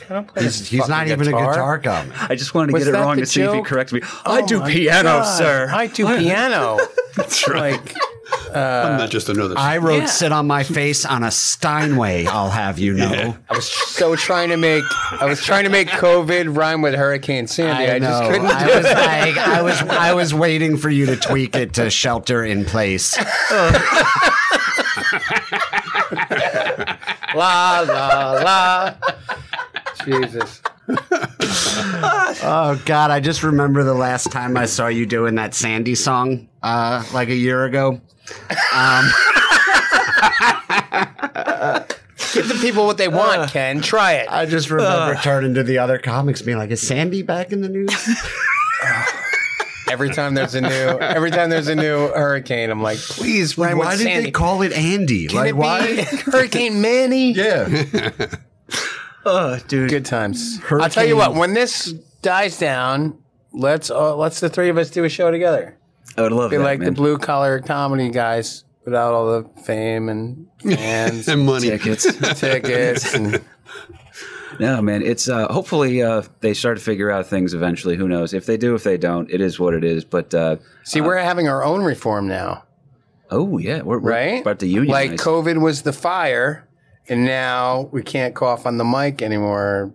I 0.08 0.14
don't 0.14 0.26
play 0.28 0.42
He's, 0.42 0.58
this 0.60 0.68
he's 0.68 0.88
not 0.88 1.06
fucking 1.08 1.12
even 1.12 1.28
a 1.28 1.32
guitar 1.32 1.78
guy. 1.78 2.06
I 2.28 2.34
just 2.34 2.54
wanted 2.54 2.68
to 2.68 2.72
Was 2.74 2.84
get 2.84 2.94
it 2.94 2.98
wrong 2.98 3.16
the 3.16 3.22
to 3.22 3.26
see 3.26 3.42
if 3.42 3.50
he 3.50 3.56
joke? 3.58 3.66
corrects 3.66 3.92
me. 3.92 4.00
Oh 4.26 4.32
I 4.34 4.42
do 4.42 4.62
piano, 4.62 5.02
God. 5.08 5.24
sir. 5.38 5.68
I 5.72 5.86
do 5.86 6.06
piano. 6.18 6.78
That's 7.16 7.48
right. 7.48 7.72
Like, 7.80 7.94
I'm 8.56 8.94
uh, 8.94 8.96
not 8.98 9.10
just 9.10 9.28
another. 9.28 9.54
I 9.56 9.78
wrote 9.78 9.98
Yeah. 9.98 10.06
"Sit 10.06 10.32
on 10.32 10.46
My 10.46 10.62
Face" 10.64 11.04
on 11.04 11.22
a 11.22 11.30
Steinway. 11.30 12.26
I'll 12.26 12.50
have 12.50 12.78
you 12.78 12.94
know. 12.94 13.36
I 13.48 13.54
was 13.54 13.68
so 13.70 14.16
trying 14.16 14.48
to 14.48 14.56
make 14.56 14.82
I 15.12 15.24
was 15.26 15.42
trying 15.42 15.64
to 15.64 15.70
make 15.70 15.88
COVID 15.88 16.56
rhyme 16.56 16.80
with 16.82 16.94
Hurricane 16.94 17.46
Sandy. 17.46 17.84
I, 17.90 17.98
just 17.98 18.22
know. 18.22 18.28
couldn't 18.30 18.46
I 18.46 18.66
do 18.66 18.74
was 18.76 18.86
it. 18.86 18.94
like, 18.94 19.36
I 19.38 19.62
was, 19.62 19.80
I 19.82 20.14
was 20.14 20.34
waiting 20.34 20.76
for 20.76 20.88
you 20.90 21.06
to 21.06 21.16
tweak 21.16 21.54
it 21.54 21.74
to 21.74 21.90
shelter 21.90 22.44
in 22.44 22.64
place. 22.64 23.16
La 27.34 27.80
la 27.80 28.32
la. 28.44 28.94
Jesus. 30.04 30.60
Oh 32.46 32.80
God, 32.84 33.10
I 33.10 33.20
just 33.20 33.42
remember 33.42 33.84
the 33.84 33.94
last 33.94 34.30
time 34.30 34.56
I 34.56 34.66
saw 34.66 34.88
you 34.88 35.06
doing 35.06 35.36
that 35.36 35.54
Sandy 35.54 35.94
song, 35.94 36.48
uh, 36.62 37.04
like 37.12 37.28
a 37.28 37.34
year 37.34 37.64
ago. 37.64 38.00
Um, 38.74 39.10
Give 42.34 42.48
the 42.48 42.58
people 42.60 42.86
what 42.86 42.98
they 42.98 43.08
want, 43.08 43.38
uh, 43.38 43.46
Ken. 43.48 43.80
Try 43.80 44.14
it. 44.14 44.28
I 44.30 44.46
just 44.46 44.70
remember 44.70 45.14
uh. 45.14 45.22
turning 45.22 45.54
to 45.54 45.62
the 45.62 45.78
other 45.78 45.98
comics, 45.98 46.42
being 46.42 46.58
like, 46.58 46.70
"Is 46.70 46.86
Sandy 46.86 47.22
back 47.22 47.52
in 47.52 47.60
the 47.60 47.68
news?" 47.68 47.94
Every 49.90 50.10
time 50.10 50.34
there's 50.34 50.54
a 50.54 50.60
new 50.60 50.68
every 50.68 51.30
time 51.30 51.50
there's 51.50 51.68
a 51.68 51.74
new 51.74 52.08
hurricane, 52.08 52.70
I'm 52.70 52.82
like, 52.82 52.98
please 52.98 53.56
rhyme 53.56 53.78
why 53.78 53.96
did 53.96 54.04
Sandy. 54.04 54.24
they 54.24 54.30
call 54.32 54.62
it 54.62 54.72
Andy? 54.72 55.28
Can 55.28 55.36
like, 55.36 55.50
it 55.50 55.56
why? 55.56 55.86
be 55.86 56.02
Hurricane 56.32 56.80
Manny? 56.80 57.32
yeah, 57.32 57.86
Oh, 59.26 59.58
dude. 59.68 59.90
Good 59.90 60.04
times. 60.04 60.60
I'll 60.70 60.88
tell 60.90 61.04
you 61.06 61.16
what, 61.16 61.34
when 61.34 61.54
this 61.54 61.92
dies 62.22 62.58
down, 62.58 63.18
let's 63.52 63.90
uh, 63.90 64.16
let's 64.16 64.40
the 64.40 64.48
three 64.48 64.68
of 64.68 64.78
us 64.78 64.90
do 64.90 65.04
a 65.04 65.08
show 65.08 65.30
together. 65.30 65.76
I 66.16 66.22
would 66.22 66.32
love 66.32 66.50
Be 66.50 66.58
that, 66.58 66.62
like 66.62 66.78
man. 66.80 66.86
the 66.86 66.92
blue 66.92 67.18
collar 67.18 67.60
comedy 67.60 68.10
guys 68.10 68.64
without 68.84 69.14
all 69.14 69.40
the 69.42 69.48
fame 69.62 70.08
and 70.08 70.46
fans, 70.62 71.26
and 71.28 71.44
money. 71.46 71.68
tickets. 71.70 72.06
tickets, 72.40 73.14
and 73.14 73.42
No, 74.60 74.80
man. 74.82 75.02
It's 75.02 75.28
uh, 75.28 75.50
hopefully 75.52 76.02
uh, 76.02 76.22
they 76.40 76.54
start 76.54 76.78
to 76.78 76.84
figure 76.84 77.10
out 77.10 77.26
things 77.26 77.54
eventually. 77.54 77.96
Who 77.96 78.06
knows? 78.06 78.32
If 78.34 78.46
they 78.46 78.56
do, 78.56 78.74
if 78.74 78.84
they 78.84 78.96
don't, 78.98 79.28
it 79.30 79.40
is 79.40 79.58
what 79.58 79.74
it 79.74 79.82
is. 79.84 80.04
But 80.04 80.32
uh, 80.34 80.56
see, 80.84 81.00
we're 81.00 81.16
having 81.16 81.48
our 81.48 81.64
own 81.64 81.82
reform 81.82 82.28
now, 82.28 82.62
oh 83.30 83.58
yeah, 83.58 83.82
we're, 83.82 83.98
we're 83.98 84.10
right? 84.12 84.40
about 84.42 84.60
to 84.60 84.66
unionize. 84.68 85.10
Like 85.10 85.20
COVID 85.20 85.60
was 85.60 85.82
the 85.82 85.92
fire, 85.92 86.68
and 87.08 87.24
now 87.24 87.88
we 87.92 88.02
can't 88.02 88.34
cough 88.34 88.66
on 88.66 88.78
the 88.78 88.84
mic 88.84 89.20
anymore, 89.22 89.92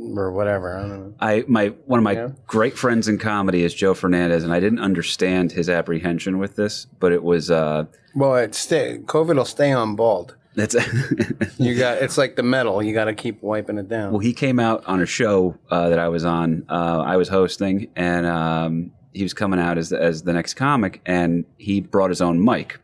or 0.00 0.32
whatever. 0.32 0.76
I 0.76 0.80
don't 0.82 0.90
know. 0.90 1.14
I 1.20 1.44
my 1.48 1.68
one 1.86 1.98
of 1.98 2.04
my 2.04 2.12
Yeah. 2.12 2.28
great 2.46 2.76
friends 2.78 3.08
in 3.08 3.18
comedy 3.18 3.62
is 3.62 3.74
Joe 3.74 3.94
Fernandez, 3.94 4.44
and 4.44 4.52
I 4.52 4.60
didn't 4.60 4.80
understand 4.80 5.52
his 5.52 5.68
apprehension 5.68 6.38
with 6.38 6.56
this, 6.56 6.86
but 7.00 7.12
it 7.12 7.22
was 7.22 7.50
uh, 7.50 7.84
Well, 8.14 8.36
it 8.36 8.54
stay 8.54 8.98
COVID 9.04 9.36
will 9.36 9.44
stay 9.44 9.72
on 9.72 9.96
bald. 9.96 10.34
that's 10.54 10.74
You 11.58 11.76
got 11.76 11.98
it's 12.02 12.18
like 12.18 12.36
the 12.36 12.42
metal. 12.42 12.82
You 12.82 12.92
got 12.94 13.04
to 13.04 13.14
keep 13.14 13.42
wiping 13.42 13.78
it 13.78 13.88
down. 13.88 14.10
well, 14.12 14.20
he 14.20 14.32
came 14.32 14.58
out 14.58 14.84
on 14.86 15.00
a 15.00 15.06
show 15.06 15.56
uh, 15.70 15.88
that 15.90 15.98
I 15.98 16.08
was 16.08 16.24
on. 16.24 16.64
Uh, 16.68 17.02
I 17.06 17.16
was 17.16 17.28
hosting, 17.28 17.88
and 17.96 18.26
um, 18.26 18.90
he 19.12 19.22
was 19.22 19.34
coming 19.34 19.60
out 19.60 19.78
as 19.78 19.92
as 19.92 20.22
the 20.22 20.32
next 20.32 20.54
comic, 20.54 21.00
and 21.06 21.44
he 21.58 21.80
brought 21.80 22.10
his 22.10 22.20
own 22.20 22.42
mic. 22.44 22.78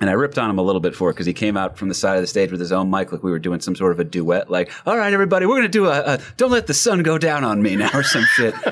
And 0.00 0.10
I 0.10 0.14
ripped 0.14 0.38
on 0.38 0.50
him 0.50 0.58
a 0.58 0.62
little 0.62 0.80
bit 0.80 0.94
for 0.94 1.10
it 1.10 1.12
because 1.12 1.26
he 1.26 1.32
came 1.32 1.56
out 1.56 1.78
from 1.78 1.88
the 1.88 1.94
side 1.94 2.16
of 2.16 2.20
the 2.20 2.26
stage 2.26 2.50
with 2.50 2.58
his 2.58 2.72
own 2.72 2.90
mic, 2.90 3.12
like 3.12 3.22
we 3.22 3.30
were 3.30 3.38
doing 3.38 3.60
some 3.60 3.76
sort 3.76 3.92
of 3.92 4.00
a 4.00 4.04
duet. 4.04 4.50
Like, 4.50 4.72
all 4.86 4.96
right, 4.96 5.12
everybody, 5.12 5.46
we're 5.46 5.54
going 5.54 5.62
to 5.62 5.68
do 5.68 5.86
a, 5.86 6.14
a 6.14 6.20
"Don't 6.36 6.50
Let 6.50 6.66
the 6.66 6.74
Sun 6.74 7.04
Go 7.04 7.16
Down 7.16 7.44
on 7.44 7.62
Me" 7.62 7.76
now, 7.76 7.90
or 7.94 8.02
some 8.02 8.24
shit. 8.24 8.54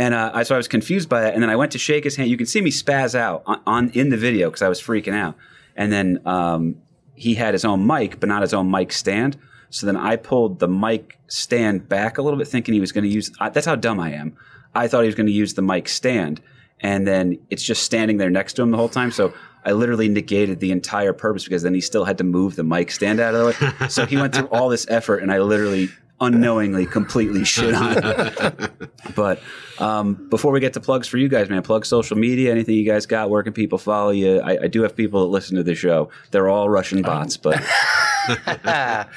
And 0.00 0.14
uh, 0.14 0.30
I, 0.32 0.44
so 0.44 0.54
I 0.54 0.56
was 0.56 0.66
confused 0.66 1.10
by 1.10 1.20
that. 1.20 1.34
And 1.34 1.42
then 1.42 1.50
I 1.50 1.56
went 1.56 1.72
to 1.72 1.78
shake 1.78 2.04
his 2.04 2.16
hand. 2.16 2.30
You 2.30 2.38
can 2.38 2.46
see 2.46 2.62
me 2.62 2.70
spaz 2.70 3.14
out 3.14 3.42
on, 3.44 3.60
on 3.66 3.90
in 3.90 4.08
the 4.08 4.16
video 4.16 4.48
because 4.48 4.62
I 4.62 4.68
was 4.70 4.80
freaking 4.80 5.12
out. 5.12 5.36
And 5.76 5.92
then 5.92 6.22
um, 6.24 6.76
he 7.14 7.34
had 7.34 7.52
his 7.52 7.66
own 7.66 7.86
mic, 7.86 8.18
but 8.18 8.26
not 8.26 8.40
his 8.40 8.54
own 8.54 8.70
mic 8.70 8.92
stand. 8.92 9.36
So 9.68 9.84
then 9.84 9.98
I 9.98 10.16
pulled 10.16 10.58
the 10.58 10.68
mic 10.68 11.18
stand 11.28 11.86
back 11.86 12.16
a 12.16 12.22
little 12.22 12.38
bit, 12.38 12.48
thinking 12.48 12.72
he 12.72 12.80
was 12.80 12.92
going 12.92 13.04
to 13.04 13.10
use. 13.10 13.30
I, 13.38 13.50
that's 13.50 13.66
how 13.66 13.76
dumb 13.76 14.00
I 14.00 14.12
am. 14.12 14.38
I 14.74 14.88
thought 14.88 15.02
he 15.02 15.06
was 15.06 15.14
going 15.14 15.26
to 15.26 15.32
use 15.32 15.52
the 15.52 15.60
mic 15.60 15.86
stand, 15.88 16.40
and 16.80 17.06
then 17.06 17.38
it's 17.50 17.62
just 17.62 17.82
standing 17.82 18.16
there 18.16 18.30
next 18.30 18.54
to 18.54 18.62
him 18.62 18.70
the 18.70 18.78
whole 18.78 18.88
time. 18.88 19.10
So 19.10 19.34
I 19.64 19.72
literally 19.72 20.08
negated 20.08 20.60
the 20.60 20.70
entire 20.72 21.12
purpose 21.12 21.44
because 21.44 21.62
then 21.62 21.74
he 21.74 21.80
still 21.80 22.04
had 22.04 22.18
to 22.18 22.24
move 22.24 22.56
the 22.56 22.64
mic 22.64 22.90
stand 22.90 23.20
out 23.20 23.34
of 23.34 23.40
the 23.40 23.64
way. 23.64 23.88
So 23.88 24.06
he 24.06 24.16
went 24.16 24.34
through 24.34 24.48
all 24.48 24.68
this 24.68 24.86
effort, 24.88 25.18
and 25.18 25.32
I 25.32 25.38
literally 25.40 25.90
unknowingly 26.20 26.86
completely 26.86 27.44
shit 27.44 27.74
on 27.74 28.02
him. 28.02 28.70
but 29.16 29.40
um, 29.78 30.28
before 30.28 30.52
we 30.52 30.60
get 30.60 30.74
to 30.74 30.80
plugs 30.80 31.08
for 31.08 31.16
you 31.16 31.28
guys, 31.28 31.48
man, 31.48 31.62
plug 31.62 31.86
social 31.86 32.16
media, 32.16 32.50
anything 32.50 32.74
you 32.74 32.84
guys 32.84 33.06
got, 33.06 33.30
where 33.30 33.42
can 33.42 33.52
people 33.52 33.78
follow 33.78 34.10
you? 34.10 34.40
I, 34.40 34.64
I 34.64 34.66
do 34.68 34.82
have 34.82 34.94
people 34.94 35.22
that 35.22 35.28
listen 35.28 35.56
to 35.56 35.62
the 35.62 35.74
show. 35.74 36.10
They're 36.30 36.48
all 36.48 36.68
Russian 36.68 37.02
bots, 37.02 37.36
but 37.36 37.62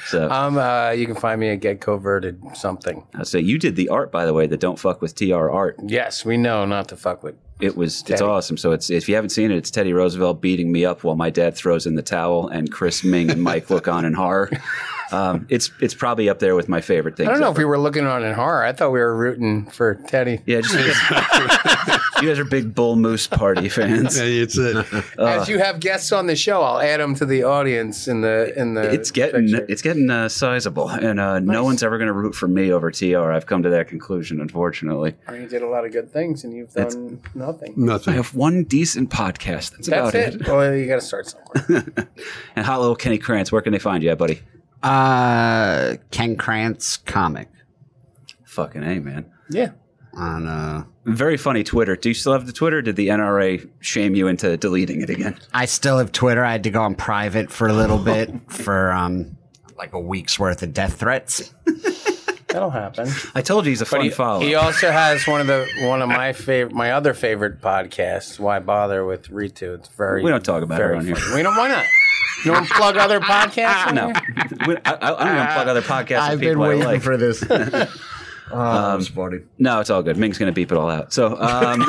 so 0.06 0.30
Um, 0.34 0.58
uh, 0.58 0.90
you 0.90 1.06
can 1.06 1.14
find 1.14 1.40
me 1.40 1.50
at 1.50 1.60
Get 1.60 1.80
Coverted 1.80 2.40
something. 2.54 3.06
I'll 3.14 3.24
say 3.24 3.40
you 3.40 3.58
did 3.58 3.76
the 3.76 3.88
art, 3.88 4.10
by 4.10 4.26
the 4.26 4.32
way, 4.32 4.46
the 4.46 4.56
Don't 4.56 4.78
Fuck 4.78 5.00
with 5.00 5.14
TR 5.14 5.50
art. 5.50 5.76
Yes, 5.84 6.24
we 6.24 6.36
know 6.36 6.64
not 6.64 6.88
to 6.88 6.96
fuck 6.96 7.22
with. 7.22 7.36
It 7.60 7.76
was 7.76 8.02
it's 8.08 8.20
awesome. 8.20 8.56
So 8.56 8.72
it's 8.72 8.90
if 8.90 9.08
you 9.08 9.14
haven't 9.14 9.30
seen 9.30 9.50
it, 9.52 9.56
it's 9.56 9.70
Teddy 9.70 9.92
Roosevelt 9.92 10.40
beating 10.40 10.72
me 10.72 10.84
up 10.84 11.04
while 11.04 11.14
my 11.14 11.30
dad 11.30 11.54
throws 11.54 11.86
in 11.86 11.94
the 11.94 12.02
towel, 12.02 12.48
and 12.48 12.70
Chris 12.70 13.04
Ming 13.04 13.30
and 13.30 13.42
Mike 13.42 13.70
look 13.70 13.86
on 13.86 14.04
in 14.04 14.12
horror. 14.12 14.50
Um, 15.14 15.46
it's 15.48 15.70
it's 15.80 15.94
probably 15.94 16.28
up 16.28 16.40
there 16.40 16.56
with 16.56 16.68
my 16.68 16.80
favorite 16.80 17.16
things. 17.16 17.28
I 17.28 17.32
don't 17.32 17.40
know 17.40 17.50
if 17.50 17.58
we 17.58 17.64
were 17.64 17.78
looking 17.78 18.06
on 18.06 18.24
in 18.24 18.34
horror. 18.34 18.64
I 18.64 18.72
thought 18.72 18.90
we 18.90 18.98
were 18.98 19.16
rooting 19.16 19.66
for 19.66 19.94
Teddy. 19.94 20.40
Yeah, 20.46 20.60
just 20.60 20.74
you 22.22 22.28
guys 22.28 22.38
are 22.38 22.44
big 22.44 22.74
Bull 22.74 22.96
Moose 22.96 23.26
Party 23.26 23.68
fans. 23.68 24.18
Yeah, 24.18 24.24
it's 24.24 24.58
it. 24.58 24.86
As 25.18 25.48
you 25.48 25.58
have 25.58 25.80
guests 25.80 26.10
on 26.12 26.26
the 26.26 26.36
show, 26.36 26.62
I'll 26.62 26.80
add 26.80 27.00
them 27.00 27.14
to 27.16 27.26
the 27.26 27.44
audience 27.44 28.08
in 28.08 28.22
the 28.22 28.52
in 28.56 28.74
the. 28.74 28.92
It's 28.92 29.10
getting 29.10 29.48
picture. 29.48 29.66
it's 29.68 29.82
getting 29.82 30.10
uh, 30.10 30.28
sizable, 30.28 30.88
and 30.90 31.20
uh, 31.20 31.38
no 31.38 31.64
one's 31.64 31.82
ever 31.82 31.98
going 31.98 32.08
to 32.08 32.12
root 32.12 32.34
for 32.34 32.48
me 32.48 32.72
over 32.72 32.90
TR. 32.90 33.30
I've 33.30 33.46
come 33.46 33.62
to 33.62 33.70
that 33.70 33.88
conclusion, 33.88 34.40
unfortunately. 34.40 35.14
You 35.32 35.46
did 35.46 35.62
a 35.62 35.68
lot 35.68 35.84
of 35.84 35.92
good 35.92 36.12
things, 36.12 36.44
and 36.44 36.52
you've 36.52 36.72
done 36.72 37.20
nothing. 37.34 37.74
Nothing. 37.76 38.14
I 38.14 38.16
have 38.16 38.34
one 38.34 38.64
decent 38.64 39.10
podcast. 39.10 39.72
That's, 39.72 39.88
about 39.88 40.12
That's 40.12 40.36
it. 40.36 40.48
Well, 40.48 40.74
you 40.74 40.86
got 40.86 40.96
to 40.96 41.00
start 41.00 41.26
somewhere. 41.26 41.94
And 42.56 42.64
hot 42.64 42.80
little 42.80 42.96
Kenny 42.96 43.18
Krantz, 43.18 43.50
where 43.50 43.60
can 43.60 43.72
they 43.72 43.78
find 43.78 44.02
you, 44.02 44.10
at, 44.10 44.18
buddy? 44.18 44.40
Uh, 44.84 45.96
Ken 46.10 46.36
Krantz 46.36 46.98
comic 46.98 47.48
Fucking 48.44 48.82
a 48.84 49.00
man. 49.00 49.32
yeah. 49.50 49.70
on 50.12 50.46
uh. 50.46 50.84
Very 51.06 51.36
funny 51.36 51.64
Twitter. 51.64 51.96
Do 51.96 52.08
you 52.08 52.14
still 52.14 52.32
have 52.32 52.46
the 52.46 52.52
Twitter? 52.52 52.80
Did 52.80 52.96
the 52.96 53.08
NRA 53.08 53.68
shame 53.80 54.14
you 54.14 54.26
into 54.26 54.56
deleting 54.56 55.02
it 55.02 55.10
again? 55.10 55.38
I 55.52 55.66
still 55.66 55.98
have 55.98 56.12
Twitter. 56.12 56.42
I 56.44 56.52
had 56.52 56.62
to 56.64 56.70
go 56.70 56.80
on 56.82 56.94
private 56.94 57.50
for 57.50 57.66
a 57.68 57.72
little 57.72 57.98
bit 58.12 58.30
for 58.48 58.92
um 58.92 59.36
like 59.76 59.92
a 59.92 60.00
week's 60.00 60.38
worth 60.38 60.62
of 60.62 60.72
death 60.72 61.00
threats. 61.00 61.52
That'll 62.48 62.70
happen. 62.70 63.10
I 63.34 63.42
told 63.42 63.64
you 63.64 63.70
he's 63.70 63.80
a 63.80 63.84
funny 63.84 64.04
he, 64.04 64.10
follow. 64.10 64.40
he 64.40 64.54
also 64.54 64.92
has 64.92 65.26
one 65.26 65.40
of 65.40 65.48
the 65.48 65.66
one 65.80 66.00
of 66.00 66.08
my 66.08 66.32
favorite, 66.32 66.72
my 66.72 66.92
other 66.92 67.12
favorite 67.12 67.60
podcasts. 67.60 68.38
Why 68.38 68.60
bother 68.60 69.04
with 69.04 69.28
Ritu? 69.28 69.74
It's 69.74 69.88
very. 69.88 70.22
We 70.22 70.30
don't 70.30 70.44
talk 70.44 70.62
about 70.62 70.80
it 70.80 70.92
on 70.92 71.04
here. 71.04 71.16
We 71.34 71.42
don't. 71.42 71.56
Why 71.56 71.68
not? 71.68 71.84
You 72.44 72.52
don't 72.52 72.68
plug 72.68 72.96
other 72.96 73.20
podcasts? 73.20 73.92
no, 73.94 74.06
here? 74.06 74.14
We- 74.66 74.76
I, 74.84 74.92
I 74.92 74.94
I 74.94 75.24
don't 75.24 75.34
even 75.36 75.46
plug 75.54 75.68
other 75.68 75.82
podcasts. 75.82 76.18
I've 76.20 76.34
of 76.34 76.40
been 76.40 76.50
people 76.50 76.64
I 76.64 76.68
waiting 76.68 76.84
like. 76.84 77.02
for 77.02 77.16
this. 77.16 77.42
oh, 77.50 78.96
that's 78.96 79.08
funny. 79.08 79.38
No, 79.58 79.80
it's 79.80 79.90
all 79.90 80.02
good. 80.02 80.16
Ming's 80.16 80.38
going 80.38 80.52
to 80.52 80.54
beep 80.54 80.70
it 80.72 80.78
all 80.78 80.90
out. 80.90 81.12
So, 81.12 81.36
um, 81.40 81.80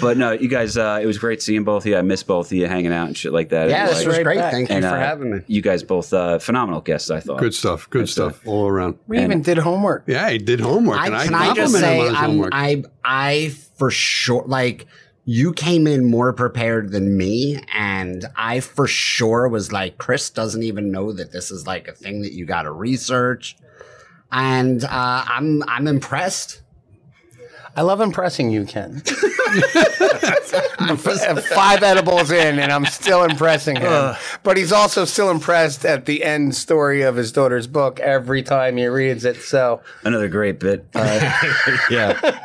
but 0.00 0.16
no, 0.16 0.32
you 0.32 0.48
guys, 0.48 0.76
uh, 0.76 0.98
it 1.02 1.06
was 1.06 1.18
great 1.18 1.42
seeing 1.42 1.64
both 1.64 1.82
of 1.84 1.86
you. 1.86 1.96
I 1.96 2.02
miss 2.02 2.22
both 2.22 2.46
of 2.48 2.52
you 2.52 2.66
hanging 2.66 2.92
out 2.92 3.06
and 3.06 3.16
shit 3.16 3.32
like 3.32 3.48
that. 3.50 3.68
Yeah, 3.70 3.86
It 3.86 3.88
this 3.88 3.98
like- 3.98 4.06
was 4.06 4.16
right 4.16 4.24
great. 4.24 4.38
back. 4.38 4.52
Thank 4.52 4.70
you 4.70 4.80
for 4.80 4.86
uh, 4.86 4.98
having 4.98 5.30
me. 5.30 5.38
You 5.46 5.62
guys 5.62 5.82
both 5.82 6.12
uh, 6.12 6.38
phenomenal 6.38 6.80
guests. 6.80 7.10
I 7.10 7.20
thought. 7.20 7.38
Good 7.40 7.54
stuff. 7.54 7.88
Good 7.90 8.08
stuff 8.08 8.46
all 8.46 8.68
around. 8.68 8.98
We 9.06 9.22
even 9.22 9.42
did 9.42 9.58
homework. 9.58 10.04
Yeah, 10.06 10.30
he 10.30 10.38
did 10.38 10.60
homework, 10.60 10.98
I, 10.98 11.06
and 11.06 11.16
I 11.16 11.24
can 11.26 11.34
I 11.34 11.54
just 11.54 11.74
say 11.74 12.06
him 12.08 12.14
on 12.16 12.38
his 12.38 12.48
I'm. 12.52 12.52
I 12.52 12.82
I 13.04 13.48
for 13.76 13.90
sure 13.90 14.44
like 14.46 14.86
you 15.26 15.52
came 15.54 15.86
in 15.86 16.04
more 16.04 16.32
prepared 16.32 16.90
than 16.92 17.16
me 17.16 17.62
and 17.72 18.26
I 18.36 18.60
for 18.60 18.86
sure 18.86 19.48
was 19.48 19.72
like 19.72 19.96
Chris 19.98 20.28
doesn't 20.30 20.62
even 20.62 20.90
know 20.90 21.12
that 21.12 21.32
this 21.32 21.50
is 21.50 21.66
like 21.66 21.88
a 21.88 21.92
thing 21.92 22.22
that 22.22 22.32
you 22.32 22.44
got 22.44 22.62
to 22.62 22.70
research 22.72 23.56
and 24.30 24.84
uh, 24.84 24.88
I'm 25.26 25.62
I'm 25.68 25.86
impressed. 25.86 26.60
I 27.76 27.82
love 27.82 28.00
impressing 28.00 28.50
you, 28.50 28.64
Ken. 28.66 29.00
Five 31.54 31.82
edibles 31.82 32.30
in, 32.30 32.58
and 32.58 32.70
I'm 32.72 32.86
still 32.86 33.24
impressing 33.24 33.76
him. 33.76 34.14
but 34.42 34.56
he's 34.56 34.72
also 34.72 35.04
still 35.04 35.30
impressed 35.30 35.84
at 35.84 36.06
the 36.06 36.22
end 36.22 36.54
story 36.54 37.02
of 37.02 37.16
his 37.16 37.32
daughter's 37.32 37.66
book 37.66 37.98
every 38.00 38.42
time 38.42 38.76
he 38.76 38.86
reads 38.86 39.24
it. 39.24 39.36
So 39.36 39.82
Another 40.04 40.28
great 40.28 40.60
bit. 40.60 40.86
Uh, 40.94 41.32
Yeah. 41.90 42.38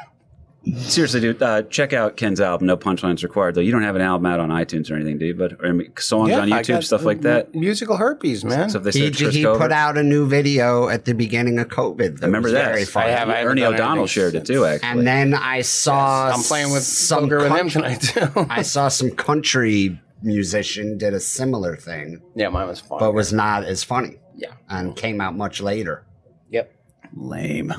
Seriously, 0.78 1.20
dude, 1.22 1.42
uh, 1.42 1.64
check 1.64 1.94
out 1.94 2.18
Ken's 2.18 2.42
album. 2.42 2.68
No 2.68 2.78
punchlines 2.78 3.24
required. 3.24 3.56
Though 3.56 3.62
you 3.62 3.72
don't 3.72 3.84
have 3.84 3.96
an 3.96 4.02
album 4.02 4.26
out 4.26 4.40
on 4.40 4.50
iTunes 4.50 4.92
or 4.92 4.96
anything, 4.96 5.18
do 5.18 5.26
you? 5.28 5.34
But 5.34 5.54
or 5.54 5.68
I 5.68 5.72
mean, 5.72 5.92
songs 5.98 6.32
on 6.34 6.50
YouTube, 6.50 6.84
stuff 6.84 7.04
like 7.04 7.22
that. 7.22 7.54
Musical 7.56 7.98
herpes, 7.98 8.44
man. 8.44 8.70
So 8.70 8.78
if 8.80 8.84
they 8.84 8.92
He, 8.92 9.14
said 9.14 9.34
he 9.34 9.44
put 9.44 9.72
out 9.72 9.98
a 9.98 10.04
new 10.04 10.28
video 10.28 10.90
at 10.90 11.06
the 11.06 11.14
beginning 11.14 11.60
of 11.60 11.68
COVID. 11.70 12.16
that 12.20 12.24
I 12.24 12.26
remember 12.28 12.48
was 12.48 12.54
that. 12.54 12.66
Very 12.66 12.86
funny. 12.86 13.08
I 13.12 13.12
have- 13.12 13.30
I 13.30 13.44
Ernie 13.44 13.64
O'Donnell 13.64 14.00
anything 14.04 14.08
shared 14.08 14.36
it 14.36 14.46
too. 14.46 14.66
Actually, 14.66 14.90
And 14.90 15.08
then 15.08 15.34
I 15.34 15.62
saw 15.62 16.30
I'm 16.32 16.44
playing 16.44 16.72
with 16.72 16.84
some 16.84 17.24
poker 17.24 17.38
with 17.38 17.48
him 17.52 17.70
country- 17.70 17.72
tonight 17.82 18.02
too. 18.02 18.46
I 18.50 18.62
saw 18.62 18.88
some 18.90 19.12
country 19.12 20.00
musician 20.22 20.98
did 20.98 21.14
a 21.14 21.20
similar 21.20 21.78
thing, 21.78 22.22
yeah, 22.36 22.50
mine 22.50 22.68
was 22.68 22.82
fun. 22.82 23.00
but 23.00 23.14
was 23.14 23.32
not 23.32 23.64
as 23.64 23.86
funny 23.86 24.18
yeah. 24.36 24.52
and 24.68 24.94
came 24.96 25.22
out 25.22 25.34
much 25.36 25.62
later. 25.62 26.04
Yep. 26.50 26.74
lame. 27.16 27.74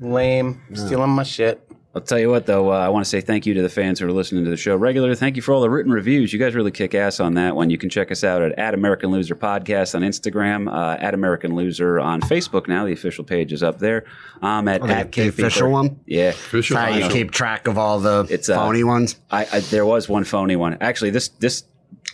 Lame. 0.00 0.62
Stealing 0.72 1.10
my 1.10 1.22
shit. 1.22 1.68
I'll 1.94 2.00
tell 2.00 2.18
you 2.18 2.30
what, 2.30 2.46
though, 2.46 2.72
uh, 2.72 2.76
I 2.78 2.88
want 2.88 3.04
to 3.04 3.08
say 3.08 3.20
thank 3.20 3.44
you 3.44 3.52
to 3.52 3.60
the 3.60 3.68
fans 3.68 4.00
who 4.00 4.06
are 4.06 4.12
listening 4.12 4.44
to 4.44 4.50
the 4.50 4.56
show 4.56 4.74
regularly. 4.74 5.14
Thank 5.14 5.36
you 5.36 5.42
for 5.42 5.52
all 5.52 5.60
the 5.60 5.68
written 5.68 5.92
reviews. 5.92 6.32
You 6.32 6.38
guys 6.38 6.54
really 6.54 6.70
kick 6.70 6.94
ass 6.94 7.20
on 7.20 7.34
that 7.34 7.54
one. 7.54 7.68
You 7.68 7.76
can 7.76 7.90
check 7.90 8.10
us 8.10 8.24
out 8.24 8.40
at, 8.40 8.52
at 8.58 8.72
American 8.72 9.10
Loser 9.10 9.34
Podcast 9.36 9.94
on 9.94 10.00
Instagram, 10.00 10.72
uh, 10.74 10.96
at 10.98 11.12
American 11.12 11.54
Loser 11.54 12.00
on 12.00 12.22
Facebook 12.22 12.66
now. 12.66 12.86
The 12.86 12.92
official 12.92 13.24
page 13.24 13.52
is 13.52 13.62
up 13.62 13.78
there. 13.78 14.04
Um, 14.40 14.68
at, 14.68 14.80
Oh, 14.80 14.86
at 14.86 15.12
the 15.12 15.22
KP 15.22 15.28
official 15.28 15.70
one? 15.70 16.00
Yeah. 16.06 16.30
Official 16.30 16.76
Try 16.76 16.86
to 16.86 16.92
final. 16.94 17.10
keep 17.10 17.30
track 17.30 17.66
of 17.68 17.76
all 17.76 18.00
the 18.00 18.26
It's, 18.30 18.48
uh, 18.48 18.56
phony 18.56 18.84
ones. 18.84 19.16
I, 19.30 19.46
I, 19.52 19.60
there 19.60 19.84
was 19.84 20.08
one 20.08 20.24
phony 20.24 20.56
one. 20.56 20.78
Actually, 20.80 21.10
this 21.10 21.28
this 21.28 21.64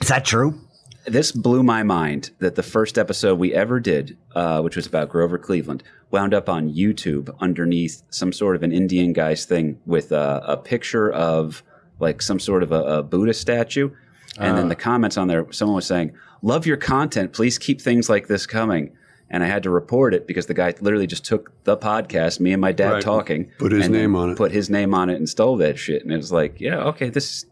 Is 0.00 0.08
that 0.08 0.24
true? 0.24 0.60
This 1.06 1.32
blew 1.32 1.62
my 1.62 1.82
mind 1.82 2.30
that 2.38 2.54
the 2.54 2.62
first 2.62 2.98
episode 2.98 3.38
we 3.38 3.54
ever 3.54 3.80
did, 3.80 4.16
uh, 4.34 4.60
which 4.60 4.76
was 4.76 4.86
about 4.86 5.08
Grover 5.08 5.38
Cleveland, 5.38 5.82
wound 6.10 6.34
up 6.34 6.48
on 6.48 6.72
YouTube 6.72 7.34
underneath 7.40 8.02
some 8.10 8.32
sort 8.32 8.56
of 8.56 8.62
an 8.62 8.72
Indian 8.72 9.12
guy's 9.12 9.44
thing 9.44 9.78
with 9.86 10.12
a, 10.12 10.42
a 10.46 10.56
picture 10.56 11.10
of 11.10 11.62
like 11.98 12.20
some 12.22 12.38
sort 12.38 12.62
of 12.62 12.72
a, 12.72 12.82
a 12.98 13.02
Buddha 13.02 13.34
statue. 13.34 13.90
And 14.38 14.56
then 14.56 14.68
the 14.68 14.76
comments 14.76 15.16
on 15.16 15.26
there, 15.28 15.50
someone 15.52 15.74
was 15.76 15.86
saying, 15.86 16.12
Love 16.42 16.64
your 16.66 16.76
content. 16.76 17.32
Please 17.32 17.58
keep 17.58 17.80
things 17.80 18.08
like 18.08 18.28
this 18.28 18.46
coming. 18.46 18.92
and 19.30 19.42
I 19.42 19.46
had 19.48 19.64
to 19.64 19.70
report 19.70 20.14
it 20.14 20.26
because 20.28 20.46
the 20.46 20.54
guy 20.54 20.72
literally 20.80 21.06
just 21.08 21.24
took 21.24 21.52
the 21.64 21.76
podcast, 21.76 22.38
me 22.40 22.52
and 22.52 22.60
my 22.60 22.70
dad 22.72 22.92
Right. 22.92 23.02
talking, 23.02 23.50
Put 23.58 23.72
his 23.72 23.88
name 23.88 24.14
on 24.14 24.30
it. 24.30 24.36
put 24.36 24.52
his 24.52 24.70
name 24.70 24.94
on 24.94 25.10
it, 25.10 25.16
and 25.16 25.28
stole 25.28 25.56
that 25.56 25.76
shit. 25.78 26.02
And 26.02 26.12
it 26.12 26.16
was 26.16 26.30
like, 26.32 26.60
yeah, 26.60 26.78
okay, 26.84 27.10
this 27.10 27.44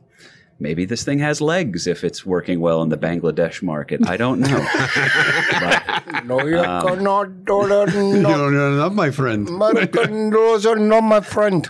maybe 0.59 0.85
this 0.85 1.05
thing 1.05 1.19
has 1.21 1.41
legs 1.41 1.87
if 1.87 2.03
it's 2.05 2.25
working 2.25 2.61
well 2.61 2.83
in 2.83 2.89
the 2.89 2.97
Bangladesh 2.97 3.63
market. 3.63 4.01
I 4.07 4.17
don't 4.17 4.41
know. 4.41 4.67
But, 5.61 6.25
No, 6.25 6.45
you 6.47 6.59
Um, 6.59 6.87
cannot 6.87 7.45
do 7.45 7.67
that. 7.69 7.93
You 7.95 8.21
No, 8.23 8.51
don't 8.51 8.55
my 8.95 9.11
friend. 9.11 9.49
American 9.49 10.31
those 10.31 10.67
are 10.67 10.77
not 10.77 11.03
my 11.03 11.21
friend. 11.21 11.67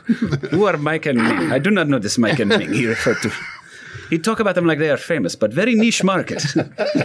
who 0.51 0.65
are 0.67 0.77
Mike 0.77 1.07
and 1.07 1.19
Ming? 1.23 1.53
I 1.53 1.59
do 1.59 1.71
not 1.71 1.89
know 1.89 1.99
this 1.99 2.19
Mike 2.19 2.39
and 2.39 2.51
Ming 2.51 2.73
he 2.73 2.87
referred 2.87 3.21
to. 3.23 3.31
He 4.11 4.19
talk 4.19 4.41
about 4.41 4.55
them 4.55 4.66
like 4.66 4.78
they 4.78 4.91
are 4.91 4.97
famous, 4.97 5.35
but 5.35 5.53
very 5.53 5.74
niche 5.74 6.05
market. 6.05 6.45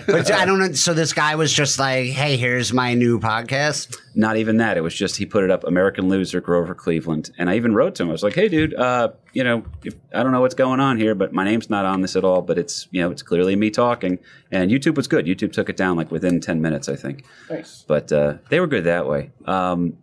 But 0.07 0.31
I 0.31 0.45
don't 0.45 0.59
know. 0.59 0.71
So 0.73 0.93
this 0.93 1.13
guy 1.13 1.35
was 1.35 1.53
just 1.53 1.79
like, 1.79 2.07
"Hey, 2.07 2.35
here's 2.35 2.73
my 2.73 2.93
new 2.93 3.19
podcast." 3.19 3.97
Not 4.13 4.37
even 4.37 4.57
that. 4.57 4.77
It 4.77 4.81
was 4.81 4.93
just 4.93 5.15
he 5.15 5.25
put 5.25 5.43
it 5.43 5.51
up, 5.51 5.63
American 5.63 6.09
Loser, 6.09 6.41
Grover 6.41 6.75
Cleveland, 6.75 7.31
and 7.37 7.49
I 7.49 7.55
even 7.55 7.73
wrote 7.73 7.95
to 7.95 8.03
him. 8.03 8.09
I 8.09 8.11
was 8.11 8.23
like, 8.23 8.33
"Hey, 8.33 8.49
dude, 8.49 8.73
uh, 8.73 9.09
you 9.33 9.43
know, 9.43 9.63
if, 9.83 9.95
I 10.13 10.23
don't 10.23 10.31
know 10.31 10.41
what's 10.41 10.55
going 10.55 10.79
on 10.79 10.97
here, 10.97 11.15
but 11.15 11.33
my 11.33 11.45
name's 11.45 11.69
not 11.69 11.85
on 11.85 12.01
this 12.01 12.15
at 12.15 12.23
all. 12.23 12.41
But 12.41 12.57
it's 12.57 12.87
you 12.91 13.01
know, 13.01 13.11
it's 13.11 13.21
clearly 13.21 13.55
me 13.55 13.69
talking." 13.69 14.19
And 14.51 14.69
YouTube 14.69 14.95
was 14.95 15.07
good. 15.07 15.25
YouTube 15.25 15.53
took 15.53 15.69
it 15.69 15.77
down 15.77 15.95
like 15.95 16.11
within 16.11 16.39
ten 16.41 16.61
minutes, 16.61 16.89
I 16.89 16.95
think. 16.95 17.23
Nice. 17.49 17.83
But 17.87 18.11
uh, 18.11 18.35
they 18.49 18.59
were 18.59 18.67
good 18.67 18.83
that 18.83 19.07
way. 19.07 19.31
Um, 19.45 19.97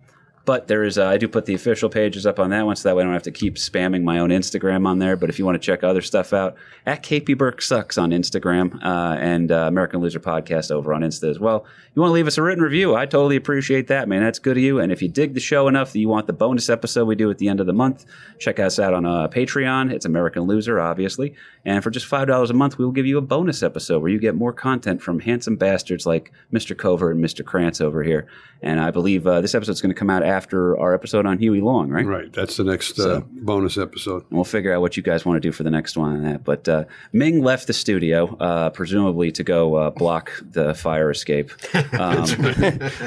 but 0.48 0.66
there 0.66 0.82
is, 0.82 0.96
uh, 0.96 1.06
I 1.06 1.18
do 1.18 1.28
put 1.28 1.44
the 1.44 1.52
official 1.52 1.90
pages 1.90 2.24
up 2.24 2.40
on 2.40 2.48
that 2.48 2.64
one, 2.64 2.74
so 2.74 2.88
that 2.88 2.96
way 2.96 3.02
I 3.02 3.04
don't 3.04 3.12
have 3.12 3.22
to 3.24 3.30
keep 3.30 3.56
spamming 3.56 4.02
my 4.02 4.18
own 4.18 4.30
Instagram 4.30 4.86
on 4.86 4.98
there. 4.98 5.14
But 5.14 5.28
if 5.28 5.38
you 5.38 5.44
want 5.44 5.60
to 5.60 5.66
check 5.66 5.84
other 5.84 6.00
stuff 6.00 6.32
out, 6.32 6.56
at 6.86 7.02
KP 7.02 7.36
Burke 7.36 7.60
Sucks 7.60 7.98
on 7.98 8.12
Instagram 8.12 8.82
uh, 8.82 9.18
and 9.20 9.52
uh, 9.52 9.66
American 9.68 10.00
Loser 10.00 10.20
Podcast 10.20 10.70
over 10.70 10.94
on 10.94 11.02
Insta 11.02 11.28
as 11.28 11.38
well. 11.38 11.66
You 11.94 12.00
want 12.00 12.12
to 12.12 12.14
leave 12.14 12.26
us 12.26 12.38
a 12.38 12.42
written 12.42 12.64
review? 12.64 12.96
I 12.96 13.04
totally 13.04 13.36
appreciate 13.36 13.88
that, 13.88 14.08
man. 14.08 14.22
That's 14.22 14.38
good 14.38 14.56
of 14.56 14.62
you. 14.62 14.80
And 14.80 14.90
if 14.90 15.02
you 15.02 15.08
dig 15.08 15.34
the 15.34 15.40
show 15.40 15.68
enough 15.68 15.92
that 15.92 15.98
you 15.98 16.08
want 16.08 16.26
the 16.26 16.32
bonus 16.32 16.70
episode 16.70 17.04
we 17.04 17.14
do 17.14 17.30
at 17.30 17.36
the 17.36 17.48
end 17.48 17.60
of 17.60 17.66
the 17.66 17.74
month, 17.74 18.06
check 18.38 18.58
us 18.58 18.78
out 18.78 18.94
on 18.94 19.04
uh, 19.04 19.28
Patreon. 19.28 19.92
It's 19.92 20.06
American 20.06 20.44
Loser, 20.44 20.80
obviously. 20.80 21.34
And 21.68 21.84
for 21.84 21.90
just 21.90 22.08
$5 22.08 22.48
a 22.48 22.52
month, 22.54 22.78
we 22.78 22.84
will 22.86 22.92
give 22.92 23.04
you 23.04 23.18
a 23.18 23.20
bonus 23.20 23.62
episode 23.62 24.00
where 24.00 24.10
you 24.10 24.18
get 24.18 24.34
more 24.34 24.54
content 24.54 25.02
from 25.02 25.20
handsome 25.20 25.56
bastards 25.56 26.06
like 26.06 26.32
Mr. 26.50 26.74
Cover 26.74 27.10
and 27.10 27.22
Mr. 27.22 27.44
Krantz 27.44 27.82
over 27.82 28.02
here. 28.02 28.26
And 28.62 28.80
I 28.80 28.90
believe 28.90 29.26
uh, 29.26 29.42
this 29.42 29.54
episode's 29.54 29.82
going 29.82 29.94
to 29.94 29.98
come 29.98 30.08
out 30.08 30.22
after 30.22 30.78
our 30.78 30.94
episode 30.94 31.26
on 31.26 31.38
Huey 31.38 31.60
Long, 31.60 31.90
right? 31.90 32.06
Right, 32.06 32.32
that's 32.32 32.56
the 32.56 32.64
next 32.64 32.98
uh, 32.98 33.20
bonus 33.30 33.76
episode. 33.76 34.24
And 34.30 34.38
we'll 34.38 34.44
figure 34.44 34.74
out 34.74 34.80
what 34.80 34.96
you 34.96 35.02
guys 35.02 35.26
want 35.26 35.36
to 35.36 35.46
do 35.46 35.52
for 35.52 35.62
the 35.62 35.70
next 35.70 35.98
one 35.98 36.16
on 36.16 36.22
that. 36.22 36.42
But 36.42 36.66
uh, 36.66 36.84
Ming 37.12 37.44
left 37.44 37.66
the 37.66 37.74
studio, 37.74 38.34
uh, 38.40 38.70
presumably 38.70 39.30
to 39.32 39.44
go 39.44 39.74
uh, 39.74 39.90
block 39.90 40.32
the 40.40 40.74
fire 40.74 41.10
escape. 41.10 41.50
Um, 41.98 42.26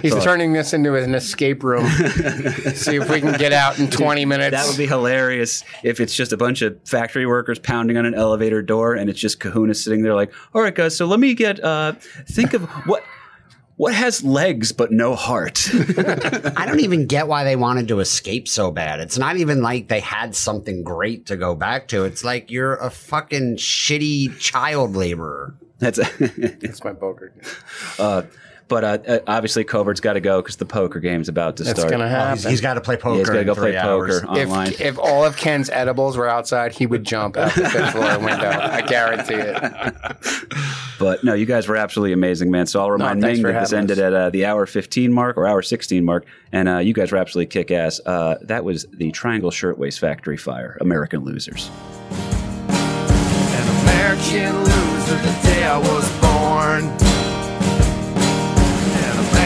He's 0.02 0.22
turning 0.24 0.54
this 0.54 0.74
into 0.74 0.96
an 0.96 1.16
escape 1.16 1.64
room. 1.64 1.88
See 2.74 2.96
if 2.98 3.10
we 3.10 3.22
can 3.22 3.38
get 3.38 3.54
out 3.54 3.80
in 3.80 3.90
20 3.90 4.26
minutes. 4.26 4.52
that 4.52 4.68
would 4.68 4.78
be 4.78 4.88
hilarious 4.88 5.64
if 5.84 6.00
it's 6.00 6.14
just 6.14 6.34
a 6.34 6.38
bunch 6.38 6.62
of 6.62 6.78
factory 6.86 7.26
workers 7.26 7.58
pounding 7.60 7.98
on 7.98 8.06
an 8.06 8.14
elevator 8.14 8.51
door 8.60 8.96
and 8.96 9.10
it's 9.10 9.20
just 9.20 9.40
Kahuna 9.40 9.74
sitting 9.76 10.02
there 10.02 10.16
like, 10.16 10.34
all 10.54 10.62
right, 10.62 10.74
guys, 10.74 10.98
so 10.98 11.06
let 11.06 11.20
me 11.20 11.34
get, 11.36 11.64
uh, 11.64 11.94
think 12.28 12.54
of 12.54 12.64
what. 12.86 13.04
What 13.78 13.96
has 13.96 14.24
legs 14.24 14.74
but 14.74 14.92
no 14.92 15.16
heart? 15.16 15.68
I 15.74 16.68
don't 16.68 16.82
even 16.82 17.08
get 17.08 17.28
why 17.28 17.44
they 17.44 17.56
wanted 17.56 17.88
to 17.88 18.00
escape 18.00 18.48
so 18.48 18.70
bad. 18.70 19.00
It's 19.00 19.18
not 19.18 19.38
even 19.38 19.64
like 19.64 19.88
they 19.88 20.02
had 20.02 20.36
something 20.36 20.84
great 20.84 21.26
to 21.28 21.36
go 21.38 21.56
back 21.56 21.88
to. 21.88 22.04
It's 22.04 22.24
like 22.24 22.52
you're 22.52 22.76
a 22.76 22.92
fucking 22.92 23.56
shitty 23.56 24.38
child 24.38 24.96
laborer. 24.96 25.56
That's 25.80 25.98
That's 26.20 26.84
my 26.84 26.94
poker. 26.94 27.34
uh, 27.98 28.24
but 28.72 28.84
uh, 28.86 28.98
uh, 29.06 29.20
obviously 29.28 29.66
Covert's 29.66 30.00
got 30.00 30.14
to 30.14 30.22
go 30.22 30.42
because 30.42 30.56
the 30.56 30.66
poker 30.66 31.02
game's 31.02 31.28
about 31.28 31.58
to 31.58 31.64
That's 31.64 31.78
start. 31.78 31.92
gonna 31.92 32.08
happen. 32.08 32.38
He's, 32.38 32.46
he's 32.50 32.62
got 32.62 32.76
to 32.76 32.82
play 32.82 32.96
poker. 32.96 33.16
Yeah, 33.16 33.20
he's 33.20 33.28
got 33.30 33.38
to 33.40 33.44
go 33.44 33.54
play 33.56 33.76
hours. 33.76 34.22
poker 34.22 34.32
online. 34.32 34.68
If, 34.70 34.80
if 34.80 34.98
all 34.98 35.26
of 35.26 35.36
Ken's 35.36 35.70
edibles 35.70 36.16
were 36.16 36.30
outside, 36.30 36.72
he 36.72 36.86
would 36.88 37.04
jump 37.04 37.36
out 37.36 37.54
the 37.54 37.70
fifth 37.70 37.92
floor 37.92 38.18
window. 38.18 38.50
I 38.50 38.82
guarantee 38.82 39.34
it. 39.36 39.96
But 41.00 41.24
no, 41.24 41.34
you 41.34 41.48
guys 41.48 41.68
were 41.68 41.78
absolutely 41.78 42.14
amazing, 42.14 42.52
man. 42.52 42.68
So 42.68 42.80
I'll 42.80 42.92
remind 42.92 43.24
thanks 43.24 43.40
Ming 43.40 43.52
that 43.54 43.62
this 43.62 43.72
having 43.72 43.90
ended 43.90 43.98
us. 43.98 44.04
at 44.04 44.14
uh, 44.14 44.30
the 44.30 44.46
hour 44.46 44.68
15 44.68 45.12
mark 45.12 45.36
or 45.36 45.48
hour 45.48 45.64
16 45.64 46.06
mark, 46.06 46.28
and 46.52 46.70
uh, 46.70 46.78
you 46.78 46.94
guys 46.94 47.12
were 47.12 47.18
absolutely 47.18 47.48
kick 47.48 47.72
ass. 47.72 48.00
Uh, 48.06 48.36
that 48.44 48.64
was 48.64 48.86
the 48.94 49.10
Triangle 49.10 49.50
Shirtwaist 49.50 50.00
Factory 50.00 50.38
Fire, 50.38 50.78
American 50.80 51.26
Losers. 51.26 51.72
An 52.70 53.82
American 53.82 54.56
loser 54.60 55.16
the 55.18 55.40
day 55.42 55.64
I 55.64 55.80
was 55.80 56.22
born. 56.22 57.11